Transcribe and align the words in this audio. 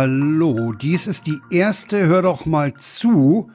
Hallo, 0.00 0.74
dies 0.74 1.08
ist 1.08 1.26
die 1.26 1.40
erste 1.50 2.06
Hör 2.06 2.22
doch 2.22 2.46
mal 2.46 2.72
zu 2.74 3.50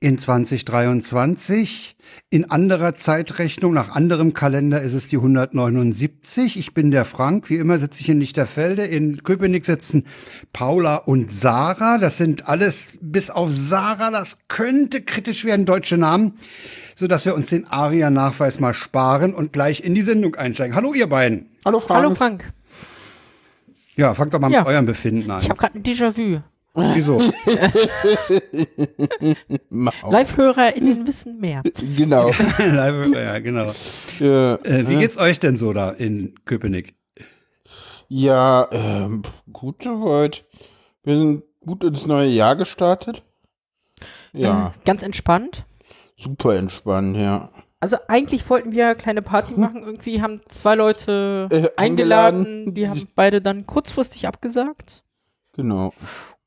in 0.00 0.18
2023. 0.18 1.94
In 2.30 2.50
anderer 2.50 2.96
Zeitrechnung, 2.96 3.72
nach 3.72 3.94
anderem 3.94 4.34
Kalender 4.34 4.82
ist 4.82 4.92
es 4.92 5.06
die 5.06 5.18
179. 5.18 6.58
Ich 6.58 6.74
bin 6.74 6.90
der 6.90 7.04
Frank. 7.04 7.48
Wie 7.48 7.58
immer 7.58 7.78
sitze 7.78 8.00
ich 8.00 8.08
in 8.08 8.18
Lichterfelde. 8.18 8.82
In 8.82 9.22
Köpenick 9.22 9.66
sitzen 9.66 10.04
Paula 10.52 10.96
und 10.96 11.30
Sarah. 11.30 11.98
Das 11.98 12.18
sind 12.18 12.48
alles, 12.48 12.88
bis 13.00 13.30
auf 13.30 13.52
Sarah, 13.52 14.10
das 14.10 14.38
könnte 14.48 15.00
kritisch 15.00 15.44
werden, 15.44 15.64
deutsche 15.64 15.96
Namen, 15.96 16.38
sodass 16.96 17.24
wir 17.24 17.36
uns 17.36 17.46
den 17.46 17.68
ARIA-Nachweis 17.68 18.58
mal 18.58 18.74
sparen 18.74 19.32
und 19.32 19.52
gleich 19.52 19.84
in 19.84 19.94
die 19.94 20.02
Sendung 20.02 20.34
einsteigen. 20.34 20.74
Hallo, 20.74 20.92
ihr 20.92 21.08
beiden. 21.08 21.50
Hallo 21.64 21.78
Frank. 21.78 22.02
Hallo 22.02 22.14
Frank. 22.16 22.52
Ja, 24.00 24.14
fangt 24.14 24.32
doch 24.32 24.40
mal 24.40 24.50
Ja. 24.50 24.60
mit 24.60 24.68
eurem 24.68 24.86
Befinden 24.86 25.30
an. 25.30 25.42
Ich 25.42 25.50
habe 25.50 25.58
gerade 25.58 25.78
ein 25.78 25.82
Déjà-vu. 25.82 26.40
Wieso? 26.94 27.20
Live-HörerInnen 30.02 31.06
wissen 31.06 31.38
mehr. 31.38 31.62
Genau. 31.96 32.30
ja, 32.58 33.38
genau. 33.40 33.72
Äh, 34.20 34.54
Äh, 34.54 34.88
wie 34.88 34.96
geht's 34.96 35.18
euch 35.18 35.38
denn 35.40 35.56
so 35.58 35.72
da 35.74 35.90
in 35.90 36.34
Köpenick? 36.46 36.94
ja, 38.08 38.66
ähm, 38.72 39.22
gut 39.52 39.82
soweit. 39.84 40.44
Wir 41.04 41.16
sind 41.18 41.44
gut 41.60 41.84
ins 41.84 42.06
neue 42.06 42.28
Jahr 42.28 42.56
gestartet. 42.56 43.22
Ja, 44.32 44.68
Ähm, 44.68 44.82
ganz 44.86 45.02
entspannt. 45.02 45.64
super 46.16 46.56
entspannt, 46.56 47.16
ja. 47.16 47.50
Also 47.80 47.96
eigentlich 48.08 48.48
wollten 48.50 48.72
wir 48.72 48.94
kleine 48.94 49.22
Party 49.22 49.54
machen. 49.56 49.82
Irgendwie 49.82 50.20
haben 50.22 50.40
zwei 50.48 50.74
Leute 50.74 51.48
Äh, 51.50 51.68
eingeladen. 51.76 52.40
eingeladen. 52.44 52.74
Die 52.74 52.88
haben 52.88 53.08
beide 53.14 53.40
dann 53.40 53.66
kurzfristig 53.66 54.26
abgesagt. 54.28 55.02
Genau. 55.54 55.92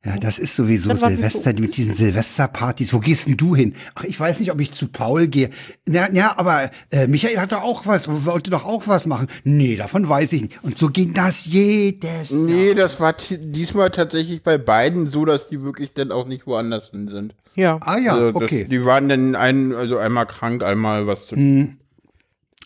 Ja, 0.05 0.17
das 0.17 0.37
ist 0.37 0.57
sowieso 0.57 0.89
wir 0.89 0.97
Silvester 0.97 1.53
mit 1.53 1.77
diesen 1.77 1.93
Silvesterpartys. 1.93 2.91
Wo 2.91 2.99
gehst 2.99 3.27
denn 3.27 3.37
du 3.37 3.55
hin? 3.55 3.73
Ach, 3.95 4.03
ich 4.03 4.19
weiß 4.19 4.41
nicht, 4.41 4.51
ob 4.51 4.59
ich 4.59 4.73
zu 4.73 4.89
Paul 4.89 5.27
gehe. 5.27 5.49
Na, 5.85 6.11
ja, 6.11 6.37
aber 6.37 6.71
äh, 6.91 7.07
Michael 7.07 7.37
hat 7.39 7.53
doch 7.53 7.61
auch 7.61 7.85
was, 7.85 8.09
wollte 8.09 8.51
doch 8.51 8.65
auch 8.65 8.85
was 8.87 9.05
machen. 9.05 9.27
Nee, 9.45 9.77
davon 9.77 10.07
weiß 10.09 10.33
ich 10.33 10.41
nicht. 10.41 10.61
Und 10.61 10.77
so 10.77 10.89
ging 10.89 11.13
das 11.13 11.45
jedes 11.45 12.31
Nee, 12.31 12.67
Jahr. 12.67 12.75
das 12.75 12.99
war 12.99 13.13
diesmal 13.13 13.91
tatsächlich 13.91 14.43
bei 14.43 14.57
beiden 14.57 15.07
so, 15.07 15.23
dass 15.23 15.47
die 15.47 15.61
wirklich 15.63 15.93
dann 15.93 16.11
auch 16.11 16.27
nicht 16.27 16.47
woanders 16.47 16.89
hin 16.89 17.07
sind. 17.07 17.33
Ja. 17.55 17.77
Ah 17.79 17.97
ja, 17.97 18.11
Also 18.11 18.31
das, 18.33 18.43
okay. 18.43 18.65
Die 18.69 18.83
waren 18.83 19.07
dann 19.07 19.35
ein, 19.35 19.73
also 19.73 19.97
einmal 19.97 20.25
krank, 20.25 20.63
einmal 20.63 21.07
was 21.07 21.27
zu 21.27 21.35
tun. 21.35 21.77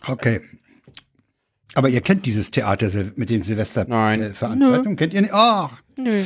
Okay. 0.08 0.42
Aber 1.76 1.90
ihr 1.90 2.02
kennt 2.02 2.26
dieses 2.26 2.50
Theater 2.50 2.90
mit 3.16 3.30
den 3.30 3.42
Nein. 3.42 3.44
Silvesterveranstaltungen? 3.44 4.96
Kennt 4.96 5.14
ihr 5.14 5.22
nicht? 5.22 5.34
Ach, 5.36 5.70
Nö. 5.98 6.24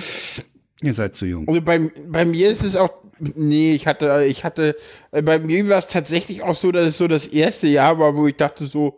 Ihr 0.81 0.93
seid 0.93 1.15
zu 1.15 1.25
jung. 1.25 1.47
Also 1.47 1.61
bei, 1.61 1.79
bei 2.07 2.25
mir 2.25 2.49
ist 2.49 2.63
es 2.63 2.75
auch, 2.75 2.91
nee, 3.19 3.73
ich 3.73 3.87
hatte, 3.87 4.25
ich 4.27 4.43
hatte, 4.43 4.75
äh, 5.11 5.21
bei 5.21 5.39
mir 5.39 5.67
war 5.69 5.77
es 5.77 5.87
tatsächlich 5.87 6.41
auch 6.43 6.55
so, 6.55 6.71
dass 6.71 6.87
es 6.87 6.97
so 6.97 7.07
das 7.07 7.27
erste 7.27 7.67
Jahr 7.67 7.99
war, 7.99 8.15
wo 8.15 8.27
ich 8.27 8.37
dachte 8.37 8.65
so, 8.65 8.97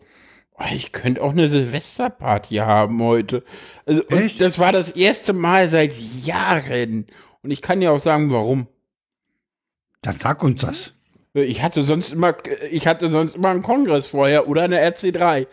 oh, 0.57 0.63
ich 0.73 0.91
könnte 0.91 1.21
auch 1.21 1.31
eine 1.31 1.49
Silvesterparty 1.49 2.55
haben 2.55 3.01
heute. 3.01 3.43
Also, 3.85 4.03
das 4.39 4.59
war 4.59 4.71
das 4.71 4.91
erste 4.91 5.33
Mal 5.33 5.69
seit 5.69 5.93
Jahren. 6.23 7.07
Und 7.41 7.51
ich 7.51 7.61
kann 7.61 7.81
ja 7.81 7.91
auch 7.91 7.99
sagen, 7.99 8.31
warum. 8.31 8.67
Dann 10.01 10.17
sag 10.17 10.43
uns 10.43 10.61
das. 10.61 10.93
Ich 11.33 11.63
hatte 11.63 11.83
sonst 11.83 12.13
immer, 12.13 12.35
ich 12.69 12.87
hatte 12.87 13.09
sonst 13.09 13.35
immer 13.35 13.49
einen 13.49 13.63
Kongress 13.63 14.07
vorher 14.07 14.47
oder 14.47 14.63
eine 14.63 14.79
RC3. 14.79 15.47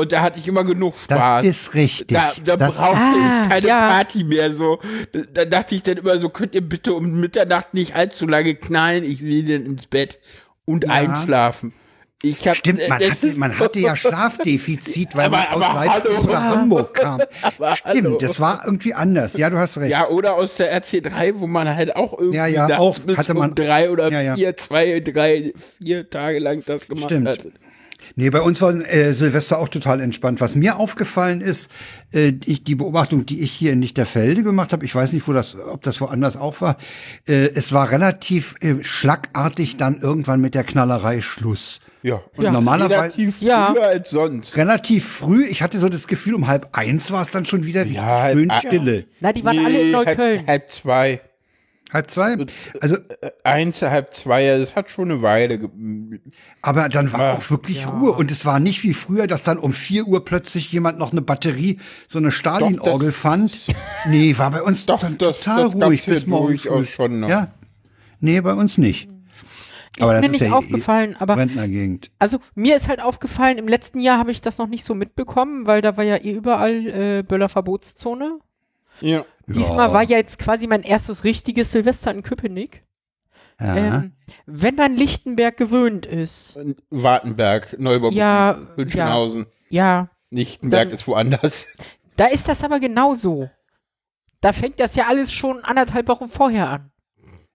Und 0.00 0.12
da 0.12 0.20
hatte 0.22 0.38
ich 0.40 0.48
immer 0.48 0.64
genug 0.64 0.94
Das 1.08 1.18
Spaß. 1.18 1.46
ist 1.46 1.74
richtig. 1.74 2.16
Da, 2.16 2.32
da 2.44 2.56
das, 2.56 2.76
brauchte 2.76 2.96
Ah, 2.98 3.42
ich 3.44 3.48
keine 3.50 3.68
ja. 3.68 3.88
Party 3.88 4.24
mehr. 4.24 4.52
So, 4.52 4.78
da, 5.12 5.20
da 5.32 5.44
dachte 5.44 5.74
ich 5.74 5.82
dann 5.82 5.98
immer 5.98 6.18
so, 6.18 6.28
könnt 6.28 6.54
ihr 6.54 6.62
bitte 6.68 6.92
um 6.94 7.20
Mitternacht 7.20 7.74
nicht 7.74 7.94
allzu 7.94 8.26
lange 8.26 8.54
knallen? 8.54 9.04
Ich 9.04 9.22
will 9.22 9.44
dann 9.44 9.66
ins 9.66 9.86
Bett 9.86 10.18
und 10.64 10.84
Ja. 10.84 10.90
einschlafen. 10.90 11.72
Ich 12.22 12.46
hab, 12.46 12.54
Stimmt, 12.54 12.86
man 12.86 13.00
das 13.00 13.12
hatte, 13.12 13.26
man 13.38 13.58
hatte 13.58 13.78
ja 13.78 13.96
Schlafdefizit, 14.44 15.16
weil 15.16 15.26
Aber- 15.26 15.38
man 15.38 15.46
aus 15.62 15.74
Leipzig 15.86 16.16
hallo. 16.18 16.32
nach 16.32 16.42
Hamburg 16.56 16.92
kam. 16.94 17.20
Aber 17.42 17.76
Stimmt, 17.76 18.04
hallo. 18.04 18.18
das 18.20 18.40
war 18.40 18.62
irgendwie 18.66 18.92
anders. 18.92 19.38
Ja, 19.38 19.48
du 19.48 19.56
hast 19.56 19.78
recht. 19.78 19.90
Ja, 19.90 20.06
oder 20.08 20.34
aus 20.34 20.54
der 20.56 20.70
RC3, 20.82 21.32
wo 21.40 21.46
man 21.46 21.66
halt 21.74 21.96
auch 21.96 22.12
irgendwie 22.18 22.36
Ja, 22.36 22.46
ja, 22.46 22.78
auch 22.78 22.98
hatte 23.16 23.32
man- 23.32 23.50
um 23.50 23.54
drei 23.54 23.90
oder 23.90 24.12
Ja, 24.12 24.20
ja. 24.20 24.34
vier, 24.34 24.54
zwei, 24.58 25.00
drei, 25.00 25.52
vier 25.82 26.10
Tage 26.10 26.40
lang 26.40 26.62
das 26.66 26.86
gemacht 26.86 27.04
Stimmt. 27.06 27.26
hat. 27.28 27.38
Nee, 28.16 28.30
bei 28.30 28.40
uns 28.40 28.60
war 28.62 28.72
äh, 28.74 29.12
Silvester 29.14 29.58
auch 29.58 29.68
total 29.68 30.00
entspannt. 30.00 30.40
Was 30.40 30.54
mir 30.54 30.76
aufgefallen 30.76 31.40
ist, 31.40 31.70
äh, 32.12 32.32
ich, 32.44 32.64
die 32.64 32.74
Beobachtung, 32.74 33.26
die 33.26 33.40
ich 33.42 33.52
hier 33.52 33.72
in 33.72 33.80
Lichterfelde 33.80 34.42
gemacht 34.42 34.72
habe, 34.72 34.84
ich 34.84 34.94
weiß 34.94 35.12
nicht, 35.12 35.26
wo 35.28 35.32
das, 35.32 35.56
ob 35.56 35.82
das 35.82 36.00
woanders 36.00 36.36
auch 36.36 36.60
war, 36.60 36.76
äh, 37.28 37.50
es 37.54 37.72
war 37.72 37.90
relativ 37.90 38.54
äh, 38.60 38.76
schlagartig 38.82 39.76
dann 39.76 39.98
irgendwann 39.98 40.40
mit 40.40 40.54
der 40.54 40.64
Knallerei 40.64 41.20
Schluss. 41.20 41.80
Ja, 42.02 42.22
Und 42.36 42.44
Ja. 42.44 42.50
normalerweise 42.50 42.94
relativ 43.02 43.42
Ja. 43.42 43.72
früher 43.74 43.86
als 43.86 44.10
sonst. 44.10 44.56
relativ 44.56 45.06
früh, 45.06 45.44
ich 45.44 45.62
hatte 45.62 45.78
so 45.78 45.88
das 45.90 46.06
Gefühl, 46.06 46.34
um 46.34 46.46
halb 46.46 46.68
eins 46.72 47.10
war 47.10 47.22
es 47.22 47.30
dann 47.30 47.44
schon 47.44 47.66
wieder 47.66 47.84
Ja, 47.84 48.30
schön 48.32 48.50
ah, 48.50 48.58
Stille. 48.60 49.04
Na, 49.20 49.32
die 49.34 49.44
waren 49.44 49.58
alle 49.58 49.80
in 49.82 49.90
Neukölln. 49.92 50.38
Halb, 50.38 50.48
halb 50.48 50.70
zwei. 50.70 51.20
Halb 51.92 52.10
zwei. 52.10 52.36
Also, 52.80 52.96
Äh, 52.96 53.30
Eins, 53.44 53.82
halb 53.82 54.14
zwei, 54.14 54.44
ja, 54.44 54.58
das 54.58 54.76
hat 54.76 54.90
schon 54.90 55.10
eine 55.10 55.22
Weile. 55.22 55.70
aber 56.62 56.88
dann 56.88 57.12
war 57.12 57.34
auch 57.36 57.50
wirklich 57.50 57.86
Ruhe. 57.88 58.12
Und 58.12 58.30
es 58.30 58.44
war 58.44 58.60
nicht 58.60 58.82
wie 58.84 58.94
früher, 58.94 59.26
dass 59.26 59.42
dann 59.42 59.58
um 59.58 59.72
vier 59.72 60.06
Uhr 60.06 60.24
plötzlich 60.24 60.70
jemand 60.72 60.98
noch 60.98 61.12
eine 61.12 61.22
Batterie, 61.22 61.80
so 62.08 62.18
eine 62.18 62.30
Stalin-Orgel 62.32 63.12
fand. 63.12 63.58
Nee, 64.08 64.38
war 64.38 64.50
bei 64.50 64.62
uns 64.62 64.86
Doch, 64.86 65.00
dann 65.00 65.18
das- 65.18 65.40
total 65.40 65.64
das 65.70 65.74
ruhig 65.88 66.06
bis 66.06 66.26
morgen 66.26 66.46
durchaus 66.48 66.76
früh. 66.78 66.84
schon 66.84 67.20
noch. 67.20 67.28
Ja? 67.28 67.52
Nee, 68.20 68.40
bei 68.40 68.54
uns 68.54 68.78
nicht. 68.78 69.08
Ist 69.98 70.06
mir 70.06 70.28
nicht 70.28 70.50
aufgefallen, 70.52 71.16
aber 71.18 71.36
Rentnergegend. 71.36 72.10
also 72.18 72.38
mir 72.54 72.76
ist 72.76 72.88
halt 72.88 73.02
aufgefallen, 73.02 73.58
im 73.58 73.68
letzten 73.68 74.00
Jahr 74.00 74.18
habe 74.18 74.30
ich 74.30 74.40
das 74.40 74.56
noch 74.56 74.68
nicht 74.68 74.84
so 74.84 74.94
mitbekommen, 74.94 75.66
weil 75.66 75.82
da 75.82 75.96
war 75.98 76.04
ja 76.04 76.16
eh 76.16 76.30
überall 76.32 76.86
äh, 76.86 77.22
Böller-Verbotszone. 77.22 78.38
Ja. 79.02 79.24
Diesmal 79.58 79.92
war 79.92 80.02
ja 80.02 80.16
jetzt 80.18 80.38
quasi 80.38 80.66
mein 80.66 80.82
erstes 80.82 81.24
richtiges 81.24 81.70
Silvester 81.72 82.10
in 82.10 82.22
Köpenick. 82.22 82.82
Ja. 83.60 83.76
Ähm, 83.76 84.12
wenn 84.46 84.74
man 84.74 84.96
Lichtenberg 84.96 85.56
gewöhnt 85.56 86.06
ist, 86.06 86.58
Wartenberg, 86.90 87.76
Neuburg, 87.78 88.14
Ja, 88.14 88.58
Hütchenhausen. 88.76 89.46
ja, 89.68 90.08
Lichtenberg 90.30 90.88
Dann- 90.88 90.94
ist 90.94 91.06
woanders. 91.06 91.66
da 92.16 92.26
ist 92.26 92.48
das 92.48 92.64
aber 92.64 92.80
genauso. 92.80 93.50
Da 94.40 94.52
fängt 94.54 94.80
das 94.80 94.94
ja 94.94 95.04
alles 95.08 95.30
schon 95.32 95.62
anderthalb 95.64 96.08
Wochen 96.08 96.28
vorher 96.28 96.70
an. 96.70 96.90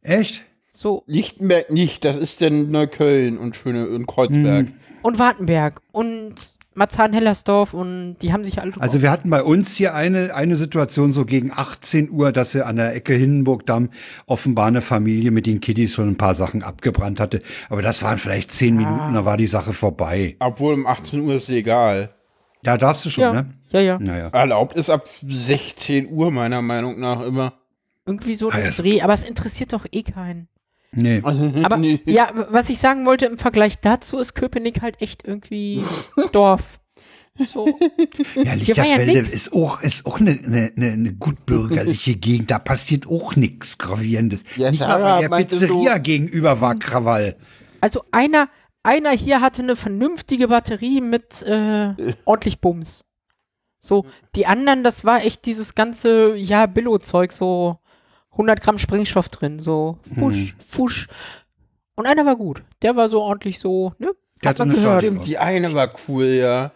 Echt? 0.01 0.43
So, 0.69 1.03
Lichtenberg 1.07 1.71
nicht, 1.71 2.05
das 2.05 2.15
ist 2.17 2.41
dann 2.41 2.69
Neukölln 2.69 3.37
und 3.39 3.55
Schöne 3.55 3.87
und 3.87 4.05
Kreuzberg. 4.05 4.67
Hm. 4.67 4.73
und 5.01 5.17
Wartenberg 5.17 5.81
und 5.91 6.54
Marzahn-Hellersdorf 6.75 7.73
und 7.73 8.17
die 8.21 8.31
haben 8.33 8.43
sich 8.43 8.59
alle 8.61 8.73
Also 8.79 9.01
wir 9.01 9.11
hatten 9.11 9.29
bei 9.29 9.41
uns 9.43 9.75
hier 9.75 9.93
eine, 9.95 10.33
eine 10.35 10.55
Situation 10.55 11.11
so 11.11 11.25
gegen 11.25 11.51
18 11.51 12.09
Uhr, 12.09 12.31
dass 12.31 12.51
sie 12.51 12.65
an 12.65 12.75
der 12.75 12.93
Ecke 12.95 13.13
Hindenburgdamm 13.13 13.89
offenbar 14.27 14.67
eine 14.67 14.81
Familie 14.81 15.31
mit 15.31 15.45
den 15.45 15.61
Kiddies 15.61 15.93
schon 15.93 16.09
ein 16.09 16.17
paar 16.17 16.35
Sachen 16.35 16.63
abgebrannt 16.63 17.19
hatte. 17.19 17.41
Aber 17.69 17.81
das 17.81 18.03
waren 18.03 18.17
vielleicht 18.17 18.51
zehn 18.51 18.75
Minuten, 18.75 19.13
da 19.13 19.25
war 19.25 19.37
die 19.37 19.47
Sache 19.47 19.73
vorbei. 19.73 20.35
Obwohl 20.39 20.73
um 20.73 20.85
18 20.87 21.21
Uhr 21.21 21.35
ist 21.35 21.49
egal. 21.49 22.11
Da 22.63 22.77
darfst 22.77 23.05
du 23.05 23.09
schon, 23.09 23.21
ja, 23.23 23.33
ne? 23.33 23.49
ja, 23.69 23.79
ja. 23.79 23.99
Naja. 23.99 24.27
Erlaubt 24.29 24.75
ist 24.75 24.89
ab 24.89 25.07
16 25.07 26.09
Uhr 26.09 26.31
meiner 26.31 26.61
Meinung 26.61 26.99
nach 26.99 27.21
immer. 27.21 27.53
Irgendwie 28.07 28.35
so 28.35 28.49
Ah, 28.49 28.55
ein 28.55 28.65
das- 28.65 28.77
Dreh, 28.77 29.01
aber 29.01 29.13
es 29.13 29.23
interessiert 29.23 29.71
doch 29.73 29.85
eh 29.91 30.03
keinen. 30.03 30.47
Nee. 30.95 31.21
Aber 31.23 31.77
Nee. 31.77 31.99
ja, 32.05 32.29
was 32.49 32.69
ich 32.69 32.79
sagen 32.79 33.05
wollte 33.05 33.25
im 33.25 33.37
Vergleich 33.37 33.79
dazu 33.79 34.17
ist 34.19 34.33
Köpenick 34.33 34.81
halt 34.81 35.01
echt 35.01 35.25
irgendwie 35.27 35.83
Dorf. 36.31 36.79
So. 37.45 37.67
Ja, 37.67 37.73
Hier 38.53 38.77
war 38.77 38.85
ja 38.85 38.95
Lichterfelde 38.95 39.11
nix. 39.11 39.33
ist 39.33 39.51
auch, 39.51 39.81
ist 39.81 40.05
auch 40.05 40.21
eine, 40.21 40.31
eine, 40.31 40.71
eine, 40.77 40.91
eine 40.93 41.13
gutbürgerliche 41.13 42.15
Gegend. 42.15 42.49
Da 42.49 42.59
passiert 42.59 43.07
auch 43.07 43.35
nichts 43.35 43.77
Gravierendes. 43.77 44.43
Ja, 44.55 44.71
Nicht 44.71 44.79
mal 44.79 44.99
bei 45.19 45.27
der 45.27 45.35
Pizzeria 45.43 45.95
so- 45.95 46.01
gegenüber 46.01 46.61
war 46.61 46.75
Krawall. 46.75 47.35
Also 47.81 48.03
einer, 48.11 48.47
einer 48.83 49.11
hier 49.11 49.41
hatte 49.41 49.63
eine 49.63 49.75
vernünftige 49.75 50.47
Batterie 50.47 51.01
mit 51.01 51.41
äh, 51.41 51.93
ordentlich 52.23 52.61
Bums. 52.61 53.03
So, 53.81 54.05
die 54.35 54.45
anderen, 54.47 54.83
das 54.85 55.03
war 55.03 55.23
echt 55.25 55.45
dieses 55.45 55.75
ganze, 55.75 56.35
ja, 56.37 56.65
Billo-Zeug, 56.67 57.33
so 57.33 57.77
100 58.35 58.61
Gramm 58.61 58.77
Sprengstoff 58.77 59.29
drin, 59.29 59.59
so 59.59 59.99
fusch, 60.17 60.55
fusch. 60.67 61.07
Und 61.95 62.05
einer 62.05 62.25
war 62.25 62.35
gut. 62.35 62.63
Der 62.81 62.95
war 62.95 63.07
so 63.09 63.21
ordentlich 63.21 63.59
so, 63.59 63.93
ne? 63.97 64.11
Der 64.43 64.49
Hat 64.51 64.59
man 64.59 64.69
gehört. 64.69 65.01
Stimmt, 65.01 65.25
die 65.25 65.37
eine 65.37 65.73
war 65.73 65.89
cool, 66.07 66.25
ja. 66.25 66.71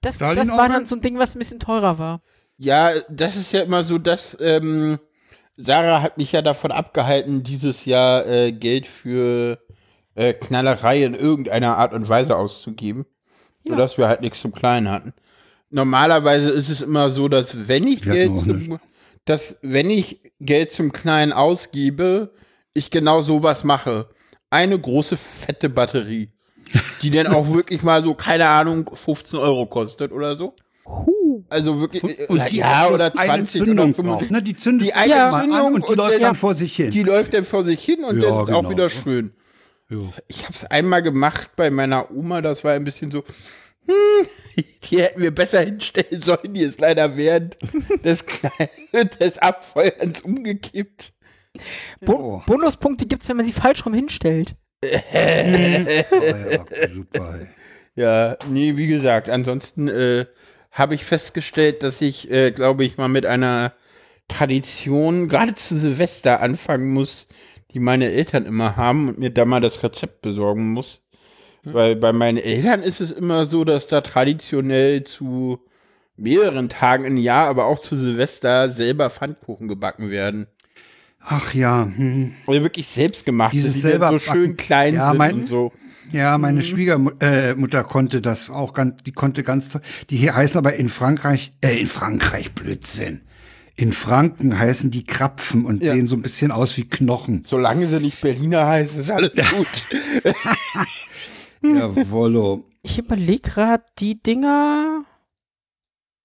Das, 0.00 0.18
das 0.18 0.48
war 0.48 0.68
dann 0.68 0.86
so 0.86 0.96
ein 0.96 1.00
Ding, 1.00 1.18
was 1.18 1.34
ein 1.34 1.38
bisschen 1.38 1.60
teurer 1.60 1.98
war. 1.98 2.22
Ja, 2.56 2.92
das 3.10 3.36
ist 3.36 3.52
ja 3.52 3.62
immer 3.62 3.82
so, 3.84 3.98
dass 3.98 4.36
ähm, 4.40 4.98
Sarah 5.56 6.00
hat 6.02 6.16
mich 6.18 6.32
ja 6.32 6.42
davon 6.42 6.72
abgehalten, 6.72 7.42
dieses 7.42 7.84
Jahr 7.84 8.26
äh, 8.26 8.52
Geld 8.52 8.86
für 8.86 9.58
äh, 10.14 10.32
Knallerei 10.32 11.04
in 11.04 11.14
irgendeiner 11.14 11.76
Art 11.76 11.92
und 11.92 12.08
Weise 12.08 12.36
auszugeben, 12.36 13.04
Ja. 13.62 13.72
sodass 13.72 13.98
wir 13.98 14.08
halt 14.08 14.22
nichts 14.22 14.40
zum 14.40 14.52
Kleinen 14.52 14.90
hatten. 14.90 15.12
Normalerweise 15.70 16.50
ist 16.50 16.68
es 16.68 16.82
immer 16.82 17.10
so, 17.10 17.28
dass 17.28 17.68
wenn 17.68 17.86
ich 17.86 18.00
hatten 18.00 18.12
Geld 18.12 18.38
zum, 18.40 18.56
nichts. 18.56 18.74
Dass 19.24 19.56
wenn 19.62 19.90
ich 19.90 20.20
Geld 20.40 20.72
zum 20.72 20.92
Kleinen 20.92 21.32
ausgebe, 21.32 22.32
ich 22.74 22.90
genau 22.90 23.22
sowas 23.22 23.64
mache. 23.64 24.08
Eine 24.50 24.78
große 24.78 25.16
fette 25.16 25.68
Batterie, 25.70 26.30
die 27.02 27.10
dann 27.10 27.28
auch 27.28 27.48
wirklich 27.54 27.82
mal 27.82 28.02
so, 28.04 28.14
keine 28.14 28.46
Ahnung, 28.48 28.90
15 28.92 29.38
Euro 29.38 29.66
kostet 29.66 30.12
oder 30.12 30.36
so. 30.36 30.54
Also 31.48 31.80
wirklich, 31.80 32.02
äh, 32.20 32.26
Und 32.26 32.50
die 32.50 32.56
ja, 32.56 32.86
auch 32.86 32.92
oder 32.92 33.10
bloß 33.10 33.20
eine 33.22 33.36
20 33.46 33.62
oder 33.62 33.66
Zündung 33.68 33.94
25. 33.94 34.04
braucht, 34.04 34.30
ne? 34.30 34.42
Die 34.42 34.56
zündest 34.56 34.90
Die 34.90 34.94
eine 34.94 35.30
Zündung 35.40 35.74
und 35.74 35.86
die 35.86 35.90
und 35.92 35.96
läuft 35.96 36.14
dann- 36.14 36.20
dann 36.22 36.34
vor 36.34 36.54
sich 36.54 36.74
hin. 36.76 36.90
Die 36.90 37.02
läuft 37.02 37.32
dann 37.34 37.44
vor 37.44 37.64
sich 37.64 37.82
hin 37.82 38.04
und 38.04 38.20
Ja, 38.20 38.28
dann 38.30 38.42
ist 38.44 38.50
auch 38.50 38.58
genau. 38.60 38.70
wieder 38.70 38.88
schön. 38.88 39.32
Ja. 39.88 39.98
Ich 40.28 40.44
habe 40.44 40.54
es 40.54 40.64
einmal 40.64 41.02
gemacht 41.02 41.50
bei 41.56 41.70
meiner 41.70 42.10
Oma, 42.10 42.40
das 42.42 42.64
war 42.64 42.72
ein 42.72 42.84
bisschen 42.84 43.10
so, 43.10 43.22
hm, 43.86 44.26
die 44.90 45.00
hätten 45.02 45.20
wir 45.22 45.30
besser 45.34 45.60
hinstellen 45.60 46.20
sollen, 46.22 46.54
die 46.54 46.62
ist 46.62 46.80
leider 46.80 47.16
während 47.16 47.56
des, 48.04 48.24
Kleinen- 48.26 48.90
des 49.20 49.38
Abfeuerns 49.38 50.22
umgekippt. 50.22 51.12
Bo 52.00 52.12
Oh. 52.14 52.42
Bonuspunkte 52.46 53.06
gibt's, 53.06 53.28
wenn 53.28 53.36
man 53.36 53.46
sie 53.46 53.52
falsch 53.52 53.84
rum 53.86 53.94
hinstellt. 53.94 54.54
Oh, 54.84 54.88
ja, 54.88 56.64
super. 56.88 57.38
ey. 57.40 57.46
Ja, 57.94 58.36
nee, 58.48 58.76
wie 58.76 58.86
gesagt, 58.86 59.28
ansonsten 59.28 59.88
äh, 59.88 60.24
habe 60.70 60.94
ich 60.94 61.04
festgestellt, 61.04 61.82
dass 61.82 62.00
ich, 62.00 62.30
äh, 62.30 62.52
glaube 62.52 62.84
ich, 62.84 62.96
mal 62.96 63.08
mit 63.08 63.26
einer 63.26 63.72
Tradition 64.28 65.28
gerade 65.28 65.54
zu 65.54 65.76
Silvester 65.76 66.40
anfangen 66.40 66.90
muss, 66.90 67.28
die 67.74 67.80
meine 67.80 68.10
Eltern 68.10 68.46
immer 68.46 68.76
haben 68.76 69.08
und 69.10 69.18
mir 69.18 69.30
da 69.30 69.44
mal 69.44 69.60
das 69.60 69.82
Rezept 69.82 70.22
besorgen 70.22 70.72
muss. 70.72 71.04
Weil 71.64 71.94
bei 71.96 72.12
meinen 72.12 72.38
Eltern 72.38 72.82
ist 72.82 73.00
es 73.00 73.12
immer 73.12 73.46
so, 73.46 73.64
dass 73.64 73.86
da 73.86 74.00
traditionell 74.00 75.04
zu 75.04 75.60
mehreren 76.16 76.68
Tagen 76.68 77.04
im 77.04 77.16
Jahr, 77.16 77.48
aber 77.48 77.66
auch 77.66 77.78
zu 77.80 77.96
Silvester 77.96 78.72
selber 78.72 79.10
Pfannkuchen 79.10 79.68
gebacken 79.68 80.10
werden. 80.10 80.46
Ach 81.24 81.54
ja, 81.54 81.84
hm. 81.94 82.34
Oder 82.46 82.62
wirklich 82.62 82.88
selbst 82.88 83.24
gemacht, 83.24 83.52
Dieses 83.52 83.74
die 83.74 83.80
selber 83.80 84.10
so 84.10 84.18
schön 84.18 84.56
klein 84.56 84.94
Ja, 84.94 85.10
sind 85.10 85.18
mein- 85.18 85.34
und 85.34 85.46
so. 85.46 85.72
ja, 86.10 86.36
meine 86.36 86.60
Mhm. 86.60 86.64
Schwiegermutter 86.64 87.80
äh, 87.80 87.84
konnte 87.84 88.20
das 88.20 88.50
auch 88.50 88.74
ganz, 88.74 89.04
die 89.04 89.12
konnte 89.12 89.44
ganz, 89.44 89.68
die 90.10 90.16
hier 90.16 90.34
heißen 90.34 90.58
aber 90.58 90.74
in 90.74 90.88
Frankreich, 90.88 91.52
äh, 91.60 91.78
in 91.78 91.86
Frankreich 91.86 92.52
Blödsinn. 92.52 93.20
In 93.76 93.92
Franken 93.92 94.58
heißen 94.58 94.90
die 94.90 95.04
Krapfen 95.04 95.64
und 95.64 95.82
Ja. 95.82 95.94
sehen 95.94 96.08
so 96.08 96.16
ein 96.16 96.22
bisschen 96.22 96.50
aus 96.50 96.76
wie 96.76 96.88
Knochen. 96.88 97.44
Solange 97.46 97.86
sie 97.86 98.00
nicht 98.00 98.20
Berliner 98.20 98.66
heißt, 98.66 98.96
ist 98.96 99.10
alles 99.10 99.30
gut. 99.56 99.68
Jawollo. 101.62 102.64
Ich 102.82 102.98
überlege 102.98 103.50
gerade, 103.50 103.84
die 103.98 104.20
Dinger. 104.22 105.04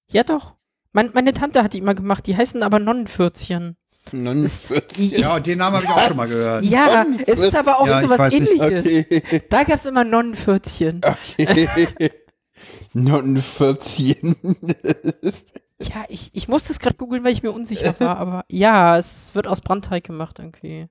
Ja, 0.10 0.24
doch. 0.24 0.56
Mein, 0.94 1.12
meine 1.14 1.34
Tante 1.34 1.64
hat 1.64 1.74
die 1.74 1.78
immer 1.80 1.94
gemacht. 1.94 2.26
Die 2.28 2.36
heißen 2.36 2.64
aber 2.64 2.80
Nonnenpfürzchen. 2.80 3.78
49. 4.12 5.18
Ja, 5.20 5.40
den 5.40 5.58
Namen 5.58 5.76
habe 5.78 5.86
ich 5.86 5.92
auch 5.92 6.08
schon 6.08 6.18
mal 6.18 6.28
gehört. 6.28 6.64
Ja, 6.64 7.06
es 7.26 7.40
ist 7.40 7.56
aber 7.56 7.80
auch 7.82 7.88
Ja, 7.88 8.02
so 8.02 8.10
was 8.10 8.34
ähnliches. 8.34 8.86
Okay. 8.86 9.44
Da 9.50 9.64
gab's 9.64 9.86
immer 9.86 10.04
Nonnenpfürzchen. 10.06 11.02
okay. 11.04 12.10
49. 12.94 14.18
Ja, 15.80 16.06
ich, 16.10 16.32
ich 16.34 16.48
musste 16.48 16.72
es 16.74 16.80
gerade 16.80 16.96
googeln, 16.96 17.24
weil 17.24 17.34
ich 17.34 17.44
mir 17.44 17.52
unsicher 17.52 18.00
war, 18.00 18.18
aber 18.18 18.46
ja, 18.50 18.98
es 18.98 19.36
wird 19.36 19.48
aus 19.48 19.62
Brandteig 19.62 20.04
gemacht 20.06 20.40
irgendwie. 20.40 20.88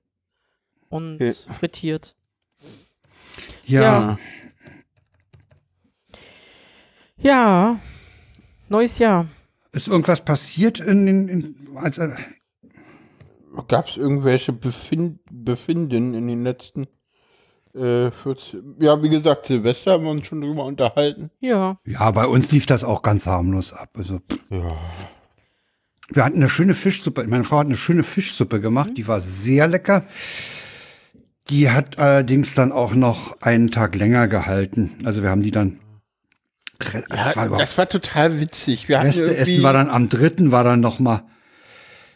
Und 0.89 1.15
Okay. 1.15 1.33
frittiert. 1.59 2.15
Ja, 3.67 3.81
Ja. 3.81 4.17
Ja. 7.19 7.79
Neues 8.69 8.99
Jahr. 8.99 9.27
ist 9.71 9.87
irgendwas 9.87 10.23
passiert 10.23 10.79
in 10.79 11.05
den, 11.05 11.27
in, 11.27 11.67
als, 11.75 11.97
äh, 11.97 12.09
Gab 13.67 13.87
es 13.87 13.97
irgendwelche 13.97 14.53
Befind 14.53 15.19
Befinden 15.31 16.13
in 16.13 16.27
den 16.27 16.43
letzten 16.43 16.85
äh, 17.73 18.11
40, 18.11 18.61
Ja, 18.79 19.01
wie 19.01 19.09
gesagt, 19.09 19.47
Silvester 19.47 19.93
haben 19.93 20.03
wir 20.03 20.11
uns 20.11 20.27
schon 20.27 20.41
drüber 20.41 20.65
unterhalten. 20.65 21.31
Ja. 21.39 21.79
ja, 21.85 22.11
bei 22.11 22.27
uns 22.27 22.51
lief 22.51 22.65
das 22.65 22.83
auch 22.83 23.01
ganz 23.01 23.25
harmlos 23.25 23.73
ab. 23.73 23.89
Also. 23.97 24.19
Ja. 24.49 24.67
wir 26.09 26.23
hatten 26.23 26.37
eine 26.37 26.49
schöne 26.49 26.75
Fischsuppe. 26.75 27.25
Meine 27.27 27.43
Frau 27.43 27.59
hat 27.59 27.67
eine 27.67 27.75
schöne 27.77 28.03
Fischsuppe 28.03 28.61
gemacht, 28.61 28.91
die 28.95 29.07
war 29.07 29.21
sehr 29.21 29.67
lecker. 29.67 30.05
Die 31.49 31.69
hat 31.69 31.97
allerdings 31.97 32.53
dann 32.53 32.71
auch 32.71 32.93
noch 32.93 33.41
einen 33.41 33.71
Tag 33.71 33.95
länger 33.95 34.27
gehalten. 34.27 34.97
Also 35.05 35.23
wir 35.23 35.29
haben 35.29 35.43
die 35.43 35.51
dann. 35.51 35.79
Das 36.79 36.93
war 37.09 37.15
Ja, 37.15 37.45
überhaupt 37.45 37.61
das 37.61 37.77
war 37.77 37.89
total 37.89 38.39
witzig. 38.39 38.87
Wir 38.87 38.99
hatten 38.99 39.07
Reste 39.07 39.23
irgendwie, 39.23 39.53
essen 39.53 39.63
war 39.63 39.73
dann 39.73 39.89
am 39.89 40.09
dritten, 40.09 40.51
war 40.51 40.63
dann 40.63 40.79
noch 40.79 40.99
mal. 40.99 41.23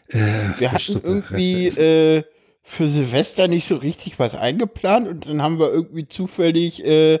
wir 0.08 0.72
hatten 0.72 1.00
irgendwie 1.02 1.68
äh, 1.68 2.22
für 2.62 2.88
Silvester 2.88 3.48
nicht 3.48 3.66
so 3.66 3.76
richtig 3.76 4.18
was 4.18 4.34
eingeplant 4.34 5.08
und 5.08 5.28
dann 5.28 5.42
haben 5.42 5.58
wir 5.58 5.72
irgendwie 5.72 6.06
zufällig 6.06 6.84
äh, 6.84 7.18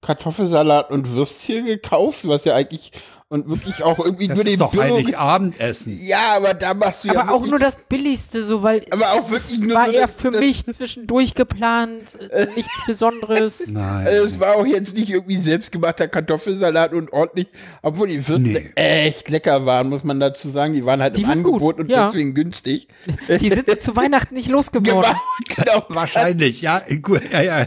Kartoffelsalat 0.00 0.90
und 0.90 1.10
Würstchen 1.10 1.66
gekauft, 1.66 2.26
was 2.26 2.44
ja 2.44 2.54
eigentlich 2.54 2.92
und 3.32 3.48
wirklich 3.48 3.82
auch 3.84 4.00
irgendwie 4.04 4.26
Das 4.26 4.36
nur 4.36 4.44
ist 4.44 4.52
den 4.52 4.58
doch 4.58 4.72
Billo- 4.72 4.96
Heiligabendessen. 4.96 5.96
Ja, 6.04 6.34
aber 6.36 6.52
da 6.52 6.74
machst 6.74 7.04
du 7.04 7.08
ja 7.08 7.20
Aber 7.20 7.32
auch 7.32 7.46
nur 7.46 7.60
das 7.60 7.76
Billigste, 7.76 8.42
so, 8.42 8.64
weil 8.64 8.84
Aber 8.90 9.12
auch 9.12 9.30
es 9.30 9.50
wirklich 9.52 9.68
nur 9.68 9.76
war 9.76 9.86
so 9.86 9.92
eher 9.92 10.06
das- 10.08 10.16
für 10.16 10.30
das- 10.32 10.40
mich 10.40 10.66
zwischendurch 10.66 11.34
geplant, 11.36 12.18
äh, 12.32 12.46
nichts 12.56 12.72
Besonderes. 12.88 13.68
Nein. 13.68 14.04
Also 14.08 14.24
es 14.24 14.40
war 14.40 14.56
auch 14.56 14.66
jetzt 14.66 14.94
nicht 14.94 15.10
irgendwie 15.10 15.36
selbstgemachter 15.36 16.08
Kartoffelsalat 16.08 16.92
und 16.92 17.12
ordentlich, 17.12 17.46
obwohl 17.82 18.08
die 18.08 18.16
Würste 18.26 18.40
Nee. 18.40 18.70
echt 18.74 19.28
lecker 19.30 19.64
waren, 19.64 19.88
muss 19.88 20.02
man 20.02 20.18
dazu 20.18 20.48
sagen. 20.50 20.74
Die 20.74 20.84
waren 20.84 21.00
halt 21.00 21.16
Die 21.16 21.22
im 21.22 21.28
waren 21.28 21.42
gut, 21.44 21.52
Angebot 21.54 21.78
und 21.78 21.88
ja. 21.88 22.06
deswegen 22.08 22.34
günstig. 22.34 22.88
Die 23.28 23.48
sind 23.48 23.80
zu 23.80 23.94
Weihnachten 23.94 24.34
nicht 24.34 24.48
losgeworden. 24.50 25.14
Genau, 25.54 25.64
genau. 25.78 25.84
Wahrscheinlich, 25.90 26.62
ja. 26.62 26.82
Gut, 27.00 27.22
ja, 27.32 27.42
ja. 27.42 27.66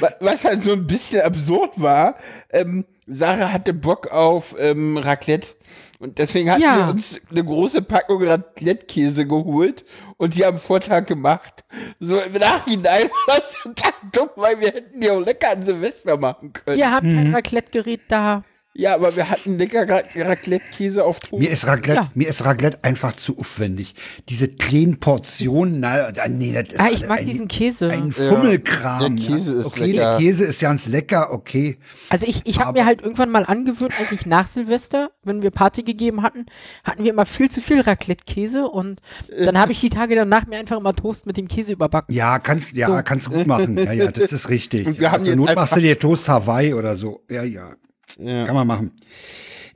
Wa- 0.00 0.12
Was 0.20 0.44
halt 0.44 0.62
so 0.62 0.72
ein 0.72 0.86
bisschen 0.86 1.22
absurd 1.22 1.80
war, 1.80 2.16
ähm, 2.50 2.84
Sarah 3.08 3.52
hatte 3.52 3.72
Bock 3.74 4.08
auf 4.12 4.54
ähm, 4.58 4.96
Raclette. 4.98 5.48
Und 5.98 6.18
deswegen 6.18 6.50
hatten 6.50 6.62
Ja. 6.62 6.76
wir 6.76 6.88
uns 6.92 7.16
eine 7.30 7.44
große 7.44 7.82
Packung 7.82 8.22
Raclette-Käse 8.22 9.26
geholt 9.26 9.84
und 10.16 10.34
die 10.36 10.44
am 10.44 10.56
Vortag 10.58 11.06
gemacht. 11.06 11.64
So 11.98 12.20
im 12.20 12.34
Nachhinein 12.34 13.08
war 13.26 13.38
das 13.38 13.50
total 13.62 13.92
dumm, 14.12 14.28
weil 14.36 14.60
wir 14.60 14.68
hätten 14.68 15.00
die 15.00 15.10
auch 15.10 15.20
lecker 15.20 15.50
an 15.50 15.62
Silvester 15.62 16.16
machen 16.16 16.52
können. 16.52 16.78
Ihr 16.78 16.90
habt 16.92 17.04
Mhm. 17.04 17.16
kein 17.16 17.34
Raclette-Gerät 17.34 18.02
da. 18.08 18.44
Ja, 18.80 18.94
aber 18.94 19.16
wir 19.16 19.28
hatten 19.28 19.58
lecker 19.58 19.88
Ra- 19.88 20.02
Raclette-Käse 20.14 21.02
auf 21.04 21.18
Toast. 21.18 21.42
Mir 21.42 21.50
ist 21.50 21.66
Raclette, 21.66 21.98
Ja. 22.00 22.10
mir 22.14 22.28
ist 22.28 22.44
Raclette 22.44 22.78
einfach 22.84 23.16
zu 23.16 23.36
aufwendig. 23.36 23.96
Diese 24.28 24.46
kleinen 24.46 25.00
Portionen, 25.00 25.80
na, 25.80 26.12
nee, 26.28 26.52
das 26.52 26.74
ist 26.74 26.80
Ah, 26.80 26.88
ich 26.92 27.04
mag 27.08 27.18
ein, 27.18 27.26
diesen 27.26 27.48
Käse. 27.48 27.90
ein 27.90 28.12
Fummelkram. 28.12 29.16
Der 29.16 29.26
Käse 29.26 29.52
ja. 29.52 29.58
ist 29.60 29.66
okay, 29.66 29.80
lecker. 29.92 29.96
der 30.12 30.18
Käse 30.18 30.44
ist 30.44 30.60
ganz 30.60 30.86
lecker, 30.86 31.32
okay. 31.32 31.78
Also 32.08 32.26
ich, 32.28 32.42
ich 32.44 32.60
habe 32.60 32.78
mir 32.78 32.86
halt 32.86 33.02
irgendwann 33.02 33.30
mal 33.30 33.44
angewöhnt, 33.46 33.92
eigentlich 33.98 34.26
nach 34.26 34.46
Silvester, 34.46 35.10
wenn 35.24 35.42
wir 35.42 35.50
Party 35.50 35.82
gegeben 35.82 36.22
hatten, 36.22 36.46
hatten 36.84 37.02
wir 37.02 37.10
immer 37.10 37.26
viel 37.26 37.50
zu 37.50 37.60
viel 37.60 37.80
Raclette-Käse 37.80 38.68
und 38.68 39.00
dann 39.36 39.58
habe 39.58 39.72
ich 39.72 39.80
die 39.80 39.90
Tage 39.90 40.14
danach 40.14 40.46
mir 40.46 40.56
einfach 40.56 40.78
immer 40.78 40.94
Toast 40.94 41.26
mit 41.26 41.36
dem 41.36 41.48
Käse 41.48 41.72
überbacken. 41.72 42.14
Ja, 42.14 42.38
kannst, 42.38 42.74
ja, 42.74 42.86
So. 42.86 43.02
kannst 43.04 43.26
du 43.26 43.30
gut 43.32 43.46
machen. 43.48 43.76
Ja, 43.76 43.90
ja, 43.92 44.12
das 44.12 44.30
ist 44.30 44.48
richtig. 44.50 44.86
Und 44.86 45.00
wir 45.00 45.10
haben 45.10 45.24
also 45.24 45.34
Not 45.34 45.52
machst 45.56 45.74
du 45.74 45.80
dir 45.80 45.98
Toast 45.98 46.28
Hawaii 46.28 46.74
oder 46.74 46.94
so. 46.94 47.22
Ja, 47.28 47.42
ja. 47.42 47.70
Ja. 48.18 48.46
Kann 48.46 48.54
man 48.54 48.66
machen. 48.66 48.92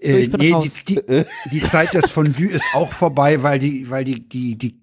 So, 0.03 0.09
Äh, 0.09 0.19
ich 0.19 0.31
bin 0.31 0.41
nee, 0.41 0.53
raus. 0.53 0.65
die, 0.87 0.95
die, 0.97 1.25
die 1.53 1.63
Zeit 1.69 1.95
des 1.95 2.11
Fondue 2.11 2.49
ist 2.51 2.65
auch 2.75 2.93
vorbei, 2.93 3.43
weil 3.43 3.59
die, 3.61 3.89
weil 3.89 4.05
die, 4.05 4.29
die, 4.29 4.59
die, 4.59 4.81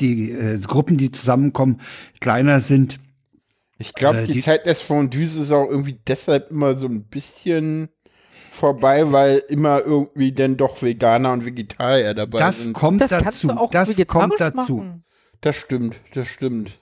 die 0.00 0.30
äh, 0.30 0.58
Gruppen, 0.60 0.96
die 0.96 1.10
zusammenkommen, 1.10 1.80
kleiner 2.20 2.60
sind. 2.60 3.00
Ich 3.78 3.92
glaube, 3.94 4.20
Äh, 4.20 4.26
die, 4.28 4.34
die- 4.34 4.40
Zeit 4.40 4.64
des 4.66 4.80
Fondues 4.80 5.34
ist 5.34 5.50
auch 5.52 5.68
irgendwie 5.68 5.98
deshalb 6.06 6.50
immer 6.50 6.76
so 6.78 6.86
ein 6.86 7.04
bisschen 7.04 7.88
vorbei, 8.50 9.10
weil 9.12 9.42
immer 9.48 9.80
irgendwie 9.80 10.32
dann 10.32 10.56
doch 10.56 10.80
Veganer 10.80 11.32
und 11.32 11.44
Vegetarier 11.44 12.14
dabei 12.14 12.38
Das 12.38 12.62
sind. 12.62 12.72
kommt 12.72 13.00
Das 13.00 13.10
kannst 13.10 13.44
dazu. 13.44 13.48
du 13.48 13.54
auch 13.60 13.70
das 13.70 13.88
vegetarisch 13.90 14.28
kommt 14.38 14.40
dazu. 14.40 14.76
machen. 14.76 15.04
Das 15.42 15.56
stimmt, 15.56 16.00
das 16.14 16.28
stimmt. 16.28 16.80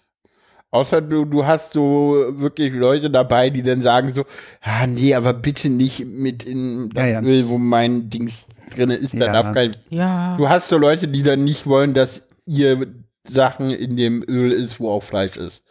Außer 0.74 1.00
du, 1.00 1.24
du 1.24 1.46
hast 1.46 1.72
so 1.72 2.24
wirklich 2.32 2.72
Leute 2.72 3.08
dabei, 3.10 3.48
die 3.50 3.62
dann 3.62 3.80
sagen 3.80 4.12
so, 4.12 4.24
ah 4.60 4.86
nee, 4.88 5.14
aber 5.14 5.32
bitte 5.32 5.68
nicht 5.68 6.04
mit 6.04 6.42
in 6.42 6.90
das 6.90 7.04
Ja, 7.04 7.10
ja. 7.10 7.22
Öl, 7.22 7.48
wo 7.48 7.58
mein 7.58 8.10
Dings 8.10 8.46
drin 8.74 8.90
ist, 8.90 9.14
da 9.14 9.26
Ja. 9.26 9.32
darf 9.32 9.52
kein. 9.54 9.76
Ja. 9.90 10.36
Du 10.36 10.48
hast 10.48 10.68
so 10.68 10.76
Leute, 10.76 11.06
die 11.06 11.22
dann 11.22 11.44
nicht 11.44 11.66
wollen, 11.66 11.94
dass 11.94 12.22
ihr 12.44 12.86
Sachen 13.28 13.70
in 13.70 13.96
dem 13.96 14.24
Öl 14.28 14.50
ist, 14.52 14.80
wo 14.80 14.90
auch 14.90 15.02
Fleisch 15.04 15.36
ist. 15.36 15.64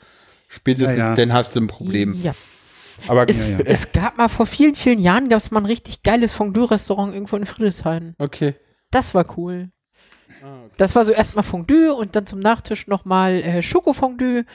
Spätestens 0.47 0.97
Ja, 0.97 1.09
ja. 1.09 1.15
dann 1.15 1.33
hast 1.33 1.55
du 1.55 1.59
ein 1.59 1.67
Problem. 1.67 2.15
Ja. 2.23 2.33
Aber 3.07 3.27
Es, 3.29 3.49
Ja, 3.49 3.57
ja. 3.57 3.63
es 3.65 3.91
gab 3.91 4.17
mal 4.17 4.29
vor 4.29 4.45
vielen, 4.45 4.75
vielen 4.75 4.99
Jahren 4.99 5.27
gab 5.27 5.39
es 5.39 5.51
mal 5.51 5.59
ein 5.59 5.65
richtig 5.65 6.03
geiles 6.03 6.31
Fondue-Restaurant 6.31 7.13
irgendwo 7.13 7.35
in 7.35 7.45
Friedrichshain. 7.45 8.15
okay. 8.19 8.55
Das 8.91 9.13
war 9.13 9.25
cool. 9.37 9.69
Ah, 10.43 10.65
Das 10.77 10.93
war 10.95 11.05
so 11.05 11.11
erstmal 11.11 11.43
Fondue 11.43 11.93
und 11.93 12.15
dann 12.15 12.25
zum 12.25 12.39
Nachtisch 12.39 12.87
nochmal 12.87 13.35
äh, 13.35 13.61
Schokofondue. 13.63 14.43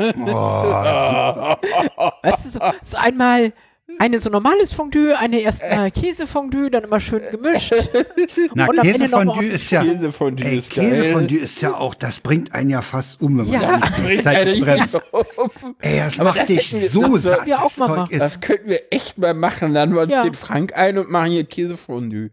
Oh, 0.00 1.54
Weißt 2.22 2.44
du, 2.44 2.48
so, 2.50 2.60
so 2.82 2.96
einmal 2.96 3.52
eine 3.98 4.20
so 4.20 4.30
normales 4.30 4.72
Fondue, 4.72 5.18
eine 5.18 5.40
erstmal 5.40 5.90
Käsefondue, 5.90 6.70
dann 6.70 6.84
immer 6.84 7.00
schön 7.00 7.22
gemischt. 7.30 7.74
Na, 8.54 8.66
Und 8.68 8.80
Käsefondue 8.80 9.44
ist 9.46 9.70
ja, 9.72 9.82
Käsefondue 9.82 10.46
ey, 10.46 10.58
ist 10.58 10.74
geil. 10.74 10.90
Käsefondue 10.90 11.38
ist 11.38 11.60
ja 11.60 11.74
auch, 11.74 11.94
das 11.94 12.20
bringt 12.20 12.54
einen 12.54 12.70
ja 12.70 12.82
fast 12.82 13.20
um, 13.20 13.38
wenn 13.38 13.46
man 13.50 13.60
Ja. 13.60 13.60
da 13.60 13.76
nicht 13.78 13.96
Bringt 14.04 14.22
Zeit 14.22 14.60
bremst. 14.60 15.00
um. 15.12 15.24
Ey, 15.80 15.98
das 15.98 16.20
Aber 16.20 16.28
macht 16.30 16.40
das 16.40 16.46
dich 16.46 16.72
wir- 16.72 16.88
so 16.88 17.14
das 17.14 17.22
satt. 17.24 17.46
wir 17.46 17.62
auch 17.62 17.70
das 18.08 18.18
Das 18.18 18.40
könnten 18.40 18.68
wir 18.70 18.80
echt 18.90 19.18
mal 19.18 19.34
machen. 19.34 19.72
Laden 19.72 19.94
wir 19.94 20.02
uns 20.02 20.12
Ja. 20.12 20.22
den 20.22 20.34
Frank 20.34 20.76
ein 20.76 20.96
und 20.98 21.10
machen 21.10 21.30
hier 21.32 21.44
Käsefondue. 21.44 22.30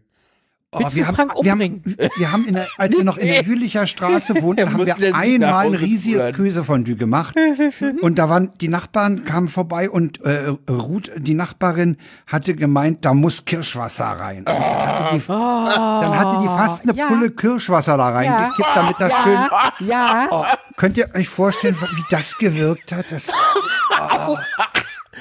Oh, 0.72 0.80
wir, 0.92 1.06
haben, 1.06 1.16
wir, 1.42 1.50
haben, 1.50 1.82
wir 2.16 2.32
haben, 2.32 2.46
in 2.46 2.54
der, 2.54 2.68
als 2.76 2.96
wir 2.96 3.04
noch 3.04 3.16
in 3.16 3.26
der 3.26 3.42
Jülicher 3.42 3.86
Straße 3.86 4.42
wohnten, 4.42 4.72
haben 4.72 4.84
wir 4.84 5.14
einmal 5.14 5.66
ein 5.66 5.74
riesiges. 5.74 6.36
Käsefondue 6.36 6.96
gemacht. 6.96 7.34
Und 8.02 8.18
da 8.18 8.28
waren, 8.28 8.52
die 8.60 8.68
Nachbarn 8.68 9.24
kamen 9.24 9.48
vorbei 9.48 9.88
und 9.90 10.20
äh, 10.22 10.52
Ruth, 10.70 11.10
die 11.16 11.34
Nachbarin, 11.34 11.96
hatte 12.26 12.54
gemeint, 12.54 13.04
da 13.04 13.14
muss 13.14 13.44
Kirschwasser 13.44 14.04
rein. 14.04 14.44
Dann 14.44 14.58
hatte 14.58 15.14
die, 15.16 15.26
dann 15.26 16.18
hatte 16.18 16.38
die 16.42 16.46
fast 16.46 16.82
eine 16.82 16.92
Oh, 16.92 16.96
ja. 16.96 17.08
Pulle 17.08 17.30
Kirschwasser 17.30 17.96
da 17.96 18.08
reingekippt, 18.10 18.68
damit 18.74 18.96
das 18.98 19.12
schön 19.22 19.38
Ja, 19.80 19.86
ja. 19.88 20.28
Oh, 20.30 20.44
könnt 20.76 20.96
ihr 20.96 21.08
euch 21.14 21.28
vorstellen, 21.28 21.76
wie 21.80 22.02
das 22.10 22.36
gewirkt 22.36 22.92
hat? 22.92 23.06
Das, 23.10 23.28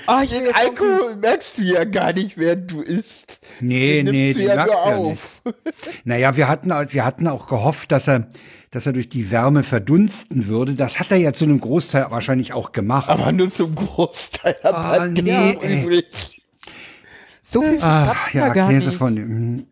Oh, 0.08 0.20
ich 0.24 0.32
will 0.32 0.38
Den 0.40 0.46
jetzt 0.48 0.56
Alkohol 0.58 1.16
merkst 1.18 1.58
du 1.58 1.62
ja 1.64 1.84
gar 1.86 2.14
nicht, 2.14 2.38
während 2.38 2.72
du 2.72 2.82
isst. 2.82 3.40
nee, 3.60 4.04
Den 4.04 4.14
nee, 4.14 4.34
du 4.34 4.40
den 4.40 4.48
ja 4.50 4.56
merkst 4.56 4.86
ja 4.86 4.98
nicht. 4.98 5.06
auf. 5.12 5.42
Naja, 6.04 6.36
wir 6.38 6.48
hatten, 6.48 6.70
wir 6.70 7.06
hatten 7.06 7.28
auch 7.28 7.46
gehofft, 7.48 7.92
dass 7.92 8.08
er, 8.08 8.30
dass 8.72 8.86
er 8.86 8.94
durch 8.94 9.10
die 9.10 9.32
Wärme 9.32 9.64
verdunsten 9.64 10.48
würde. 10.48 10.74
Das 10.76 11.00
hat 11.00 11.12
er 11.12 11.18
ja 11.18 11.34
zu 11.34 11.46
einem 11.46 11.60
Großteil 11.60 12.08
wahrscheinlich 12.10 12.54
auch 12.54 12.72
gemacht. 12.72 13.10
Aber 13.10 13.32
nur 13.32 13.52
zum 13.54 13.76
Großteil. 13.76 14.56
hat 14.64 14.74
Ah, 14.76 14.96
er 14.98 15.08
nee, 15.08 15.54
übrig. 15.84 16.42
so 17.42 17.62
viel 17.62 17.80
Ach, 17.82 18.34
ja, 18.34 18.50
gar 18.54 18.70
Käse 18.70 18.90
nicht. 18.90 18.98
von 18.98 19.16
dem. 19.16 19.68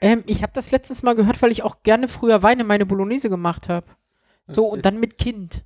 Ähm, 0.00 0.24
ich 0.26 0.42
habe 0.42 0.52
das 0.54 0.70
letztens 0.70 1.02
mal 1.02 1.14
gehört, 1.14 1.40
weil 1.42 1.52
ich 1.52 1.62
auch 1.62 1.82
gerne 1.82 2.08
früher 2.08 2.42
Weine 2.42 2.64
meine 2.64 2.86
Bolognese 2.86 3.28
gemacht 3.28 3.68
habe. 3.68 3.86
So, 4.46 4.66
und 4.66 4.84
dann 4.84 4.98
mit 4.98 5.18
Kind. 5.18 5.62